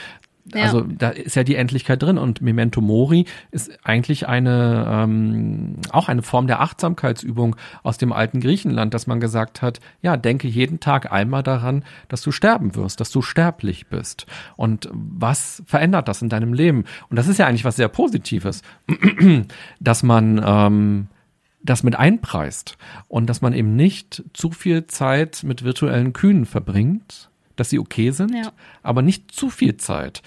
Ja. 0.53 0.65
Also 0.65 0.81
da 0.81 1.11
ist 1.11 1.37
ja 1.37 1.45
die 1.45 1.55
Endlichkeit 1.55 2.03
drin 2.03 2.19
und 2.19 2.41
Memento 2.41 2.81
Mori 2.81 3.27
ist 3.53 3.71
eigentlich 3.85 4.27
eine 4.27 4.87
ähm, 4.89 5.77
auch 5.91 6.09
eine 6.09 6.23
Form 6.23 6.49
der 6.49 6.61
Achtsamkeitsübung 6.61 7.55
aus 7.85 7.97
dem 7.97 8.13
alten 8.13 8.41
Griechenland, 8.41 8.93
dass 8.93 9.07
man 9.07 9.21
gesagt 9.21 9.63
hat, 9.63 9.79
ja, 10.01 10.17
denke 10.17 10.49
jeden 10.49 10.81
Tag 10.81 11.13
einmal 11.13 11.45
daran, 11.45 11.85
dass 12.09 12.23
du 12.23 12.33
sterben 12.33 12.75
wirst, 12.75 13.01
dass 13.01 13.13
du 13.13 13.23
sterblich 13.23 13.87
bist. 13.87 14.27
Und 14.57 14.89
was 14.93 15.63
verändert 15.65 16.09
das 16.09 16.23
in 16.23 16.29
deinem 16.29 16.55
Leben? 16.55 16.85
Und 17.09 17.17
das 17.17 17.29
ist 17.29 17.39
ja 17.39 17.47
eigentlich 17.47 17.65
was 17.65 17.77
sehr 17.77 17.89
Positives, 17.89 18.63
dass 19.81 20.03
man 20.03 20.43
ähm, 20.45 21.07
das 21.63 21.85
mit 21.85 21.97
einpreist 21.97 22.77
und 23.07 23.27
dass 23.31 23.41
man 23.43 23.53
eben 23.53 23.77
nicht 23.77 24.25
zu 24.33 24.51
viel 24.51 24.87
Zeit 24.89 25.45
mit 25.45 25.63
virtuellen 25.63 26.13
Kühen 26.13 26.47
verbringt, 26.47 27.31
dass 27.63 27.71
sie 27.71 27.79
okay 27.79 28.11
sind, 28.11 28.35
ja. 28.35 28.51
aber 28.83 29.03
nicht 29.03 29.31
zu 29.31 29.49
viel 29.49 29.77
Zeit. 29.77 30.21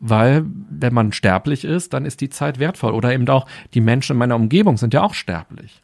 Weil, 0.00 0.44
wenn 0.70 0.94
man 0.94 1.12
sterblich 1.12 1.64
ist, 1.64 1.92
dann 1.92 2.06
ist 2.06 2.22
die 2.22 2.30
Zeit 2.30 2.58
wertvoll. 2.58 2.92
Oder 2.92 3.12
eben 3.12 3.28
auch 3.28 3.46
die 3.74 3.82
Menschen 3.82 4.14
in 4.14 4.18
meiner 4.18 4.36
Umgebung 4.36 4.78
sind 4.78 4.94
ja 4.94 5.02
auch 5.02 5.12
sterblich. 5.12 5.82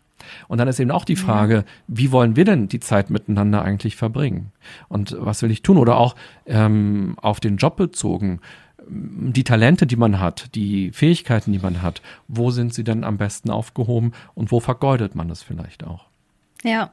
Und 0.48 0.58
dann 0.58 0.68
ist 0.68 0.80
eben 0.80 0.90
auch 0.90 1.04
die 1.04 1.16
Frage, 1.16 1.54
ja. 1.54 1.64
wie 1.86 2.12
wollen 2.12 2.34
wir 2.34 2.44
denn 2.46 2.68
die 2.68 2.80
Zeit 2.80 3.10
miteinander 3.10 3.62
eigentlich 3.62 3.96
verbringen? 3.96 4.52
Und 4.88 5.16
was 5.18 5.42
will 5.42 5.50
ich 5.50 5.62
tun? 5.62 5.76
Oder 5.76 5.96
auch 5.96 6.16
ähm, 6.46 7.16
auf 7.20 7.40
den 7.40 7.58
Job 7.58 7.76
bezogen, 7.76 8.40
die 8.88 9.44
Talente, 9.44 9.86
die 9.86 9.96
man 9.96 10.18
hat, 10.18 10.54
die 10.54 10.92
Fähigkeiten, 10.92 11.52
die 11.52 11.58
man 11.58 11.82
hat, 11.82 12.00
wo 12.26 12.50
sind 12.50 12.72
sie 12.72 12.84
denn 12.84 13.04
am 13.04 13.18
besten 13.18 13.50
aufgehoben 13.50 14.12
und 14.34 14.50
wo 14.50 14.60
vergeudet 14.60 15.14
man 15.14 15.28
es 15.30 15.42
vielleicht 15.42 15.84
auch? 15.84 16.06
Ja, 16.62 16.90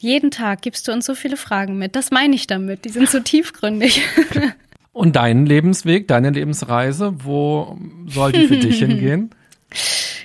jeden 0.00 0.30
Tag 0.30 0.62
gibst 0.62 0.88
du 0.88 0.92
uns 0.92 1.06
so 1.06 1.14
viele 1.14 1.36
Fragen 1.36 1.78
mit. 1.78 1.94
Das 1.94 2.10
meine 2.10 2.34
ich 2.34 2.46
damit. 2.46 2.84
Die 2.84 2.88
sind 2.88 3.08
so 3.08 3.20
tiefgründig. 3.20 4.02
Und 4.92 5.16
deinen 5.16 5.46
Lebensweg, 5.46 6.08
deine 6.08 6.30
Lebensreise, 6.30 7.14
wo 7.24 7.78
soll 8.06 8.32
die 8.32 8.48
für 8.48 8.56
dich 8.56 8.78
hingehen? 8.80 9.30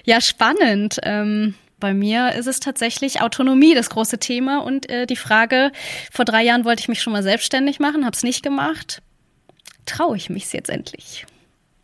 Ja, 0.06 0.22
spannend. 0.22 1.00
Ähm, 1.04 1.54
bei 1.80 1.94
mir 1.94 2.34
ist 2.34 2.48
es 2.48 2.60
tatsächlich 2.60 3.22
Autonomie, 3.22 3.76
das 3.76 3.90
große 3.90 4.18
Thema. 4.18 4.60
Und 4.60 4.90
äh, 4.90 5.06
die 5.06 5.16
Frage, 5.16 5.72
vor 6.12 6.26
drei 6.26 6.44
Jahren 6.44 6.66
wollte 6.66 6.80
ich 6.80 6.88
mich 6.88 7.02
schon 7.02 7.14
mal 7.14 7.24
selbstständig 7.24 7.80
machen, 7.80 8.06
habe 8.06 8.16
es 8.16 8.24
nicht 8.24 8.44
gemacht. 8.44 9.02
Traue 9.86 10.18
ich 10.18 10.30
mich 10.30 10.52
jetzt 10.54 10.70
endlich? 10.70 11.26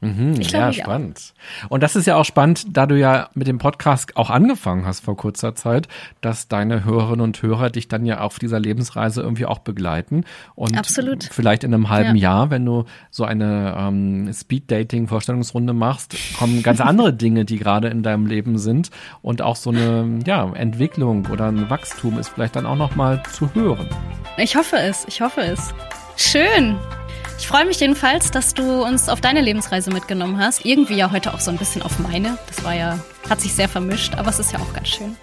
Mhm, 0.02 0.41
ja, 0.41 0.73
spannend. 0.73 1.34
Auch. 1.65 1.72
Und 1.72 1.84
das 1.84 1.95
ist 1.95 2.07
ja 2.07 2.15
auch 2.15 2.26
spannend, 2.26 2.65
da 2.76 2.88
du 2.88 2.98
ja 2.98 3.30
mit 3.36 3.48
dem 3.48 3.60
Podcast 3.60 4.18
auch 4.18 4.32
angefangen 4.32 4.86
hast 4.86 5.02
vor 5.02 5.15
kurzer 5.15 5.53
Zeit, 5.53 5.88
dass 6.22 6.48
deine 6.48 6.84
Hörerinnen 6.84 7.22
und 7.22 7.41
Hörer 7.41 7.69
dich 7.69 7.88
dann 7.88 8.07
ja 8.07 8.22
auf 8.22 8.40
dieser 8.40 8.60
Lebensreise 8.60 9.22
irgendwie 9.22 9.45
auch 9.45 9.60
begleiten. 9.60 10.26
Und 10.56 10.76
Absolut. 10.76 11.26
vielleicht 11.26 11.64
in 11.64 11.72
einem 11.72 11.90
halben 11.90 12.15
ja. 12.15 12.32
Jahr, 12.32 12.49
wenn 12.49 12.65
du 12.65 12.86
so 13.11 13.26
eine 13.26 13.76
ähm, 13.78 14.34
Speed-Dating-Vorstellungsrunde 14.34 15.73
machst, 15.73 16.18
kommen 16.36 16.64
ganz 16.64 16.82
andere 16.82 17.14
Dinge, 17.14 17.45
die 17.45 17.57
gerade 17.57 17.90
in 17.90 18.02
deinem 18.02 18.26
Leben 18.26 18.57
sind. 18.57 18.90
Und 19.22 19.44
auch 19.44 19.56
so 19.56 19.69
eine 19.69 20.19
ja, 20.26 20.52
Entwicklung 20.52 21.28
oder 21.28 21.48
ein 21.48 21.69
Wachstum 21.69 22.18
ist 22.18 22.30
vielleicht 22.30 22.56
dann 22.56 22.65
auch 22.65 22.76
nochmal 22.76 23.22
zu 23.32 23.53
hören. 23.53 23.88
Ich 24.38 24.56
hoffe 24.56 24.78
es, 24.78 25.06
ich 25.07 25.22
hoffe 25.22 25.41
es. 25.41 25.76
Schön. 26.18 26.78
Ich 27.41 27.47
freue 27.47 27.65
mich 27.65 27.80
jedenfalls, 27.80 28.30
dass 28.30 28.53
du 28.53 28.84
uns 28.84 29.09
auf 29.09 29.19
deine 29.19 29.41
Lebensreise 29.41 29.89
mitgenommen 29.89 30.38
hast. 30.38 30.63
Irgendwie 30.63 30.93
ja 30.93 31.11
heute 31.11 31.34
auch 31.34 31.39
so 31.39 31.49
ein 31.49 31.57
bisschen 31.57 31.81
auf 31.81 31.97
meine. 31.97 32.38
Das 32.45 32.63
war 32.63 32.76
ja, 32.76 32.99
hat 33.31 33.41
sich 33.41 33.55
sehr 33.55 33.68
vermischt, 33.68 34.13
aber 34.13 34.30
es 34.30 34.38
ist 34.38 34.51
ja 34.53 34.59
auch 34.59 34.73
ganz 34.73 34.89
schön. 34.89 35.18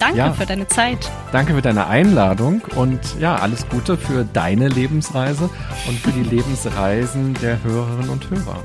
Danke 0.00 0.18
ja. 0.18 0.32
für 0.32 0.46
deine 0.46 0.66
Zeit. 0.66 0.98
Danke 1.30 1.54
für 1.54 1.62
deine 1.62 1.86
Einladung 1.86 2.60
und 2.74 2.98
ja, 3.20 3.36
alles 3.36 3.68
Gute 3.68 3.96
für 3.96 4.24
deine 4.24 4.66
Lebensreise 4.66 5.48
und 5.86 5.96
für 6.00 6.10
die 6.10 6.24
Lebensreisen 6.24 7.34
der 7.34 7.62
Hörerinnen 7.62 8.10
und 8.10 8.28
Hörer. 8.28 8.60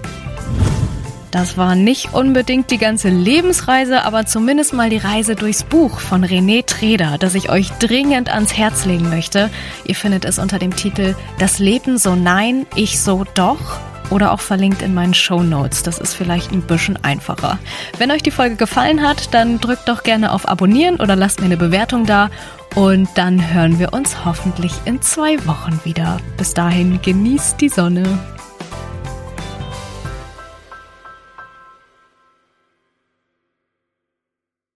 Das 1.31 1.57
war 1.57 1.75
nicht 1.75 2.13
unbedingt 2.13 2.71
die 2.71 2.79
ganze 2.79 3.09
Lebensreise, 3.09 4.03
aber 4.03 4.25
zumindest 4.25 4.73
mal 4.73 4.89
die 4.89 4.97
Reise 4.97 5.35
durchs 5.35 5.63
Buch 5.63 5.99
von 5.99 6.25
René 6.25 6.65
Treder, 6.65 7.17
das 7.19 7.35
ich 7.35 7.49
euch 7.51 7.69
dringend 7.73 8.29
ans 8.29 8.57
Herz 8.57 8.85
legen 8.85 9.09
möchte. 9.09 9.49
Ihr 9.85 9.95
findet 9.95 10.25
es 10.25 10.39
unter 10.39 10.57
dem 10.57 10.75
Titel 10.75 11.15
Das 11.37 11.59
Leben 11.59 11.97
so 11.97 12.15
nein, 12.15 12.65
ich 12.75 12.99
so 12.99 13.25
doch 13.35 13.79
oder 14.09 14.31
auch 14.31 14.39
verlinkt 14.39 14.81
in 14.81 14.93
meinen 14.95 15.13
Show 15.13 15.43
Notes. 15.43 15.83
Das 15.83 15.99
ist 15.99 16.15
vielleicht 16.15 16.51
ein 16.51 16.61
bisschen 16.61 16.97
einfacher. 17.03 17.59
Wenn 17.99 18.11
euch 18.11 18.23
die 18.23 18.31
Folge 18.31 18.55
gefallen 18.55 19.07
hat, 19.07 19.33
dann 19.33 19.59
drückt 19.59 19.87
doch 19.87 20.03
gerne 20.03 20.33
auf 20.33 20.47
Abonnieren 20.47 20.95
oder 20.95 21.15
lasst 21.15 21.39
mir 21.39 21.45
eine 21.45 21.57
Bewertung 21.57 22.05
da. 22.05 22.29
Und 22.75 23.09
dann 23.15 23.53
hören 23.53 23.79
wir 23.79 23.93
uns 23.93 24.25
hoffentlich 24.25 24.73
in 24.85 25.01
zwei 25.01 25.45
Wochen 25.45 25.79
wieder. 25.83 26.17
Bis 26.37 26.53
dahin 26.53 27.01
genießt 27.01 27.59
die 27.61 27.69
Sonne. 27.69 28.19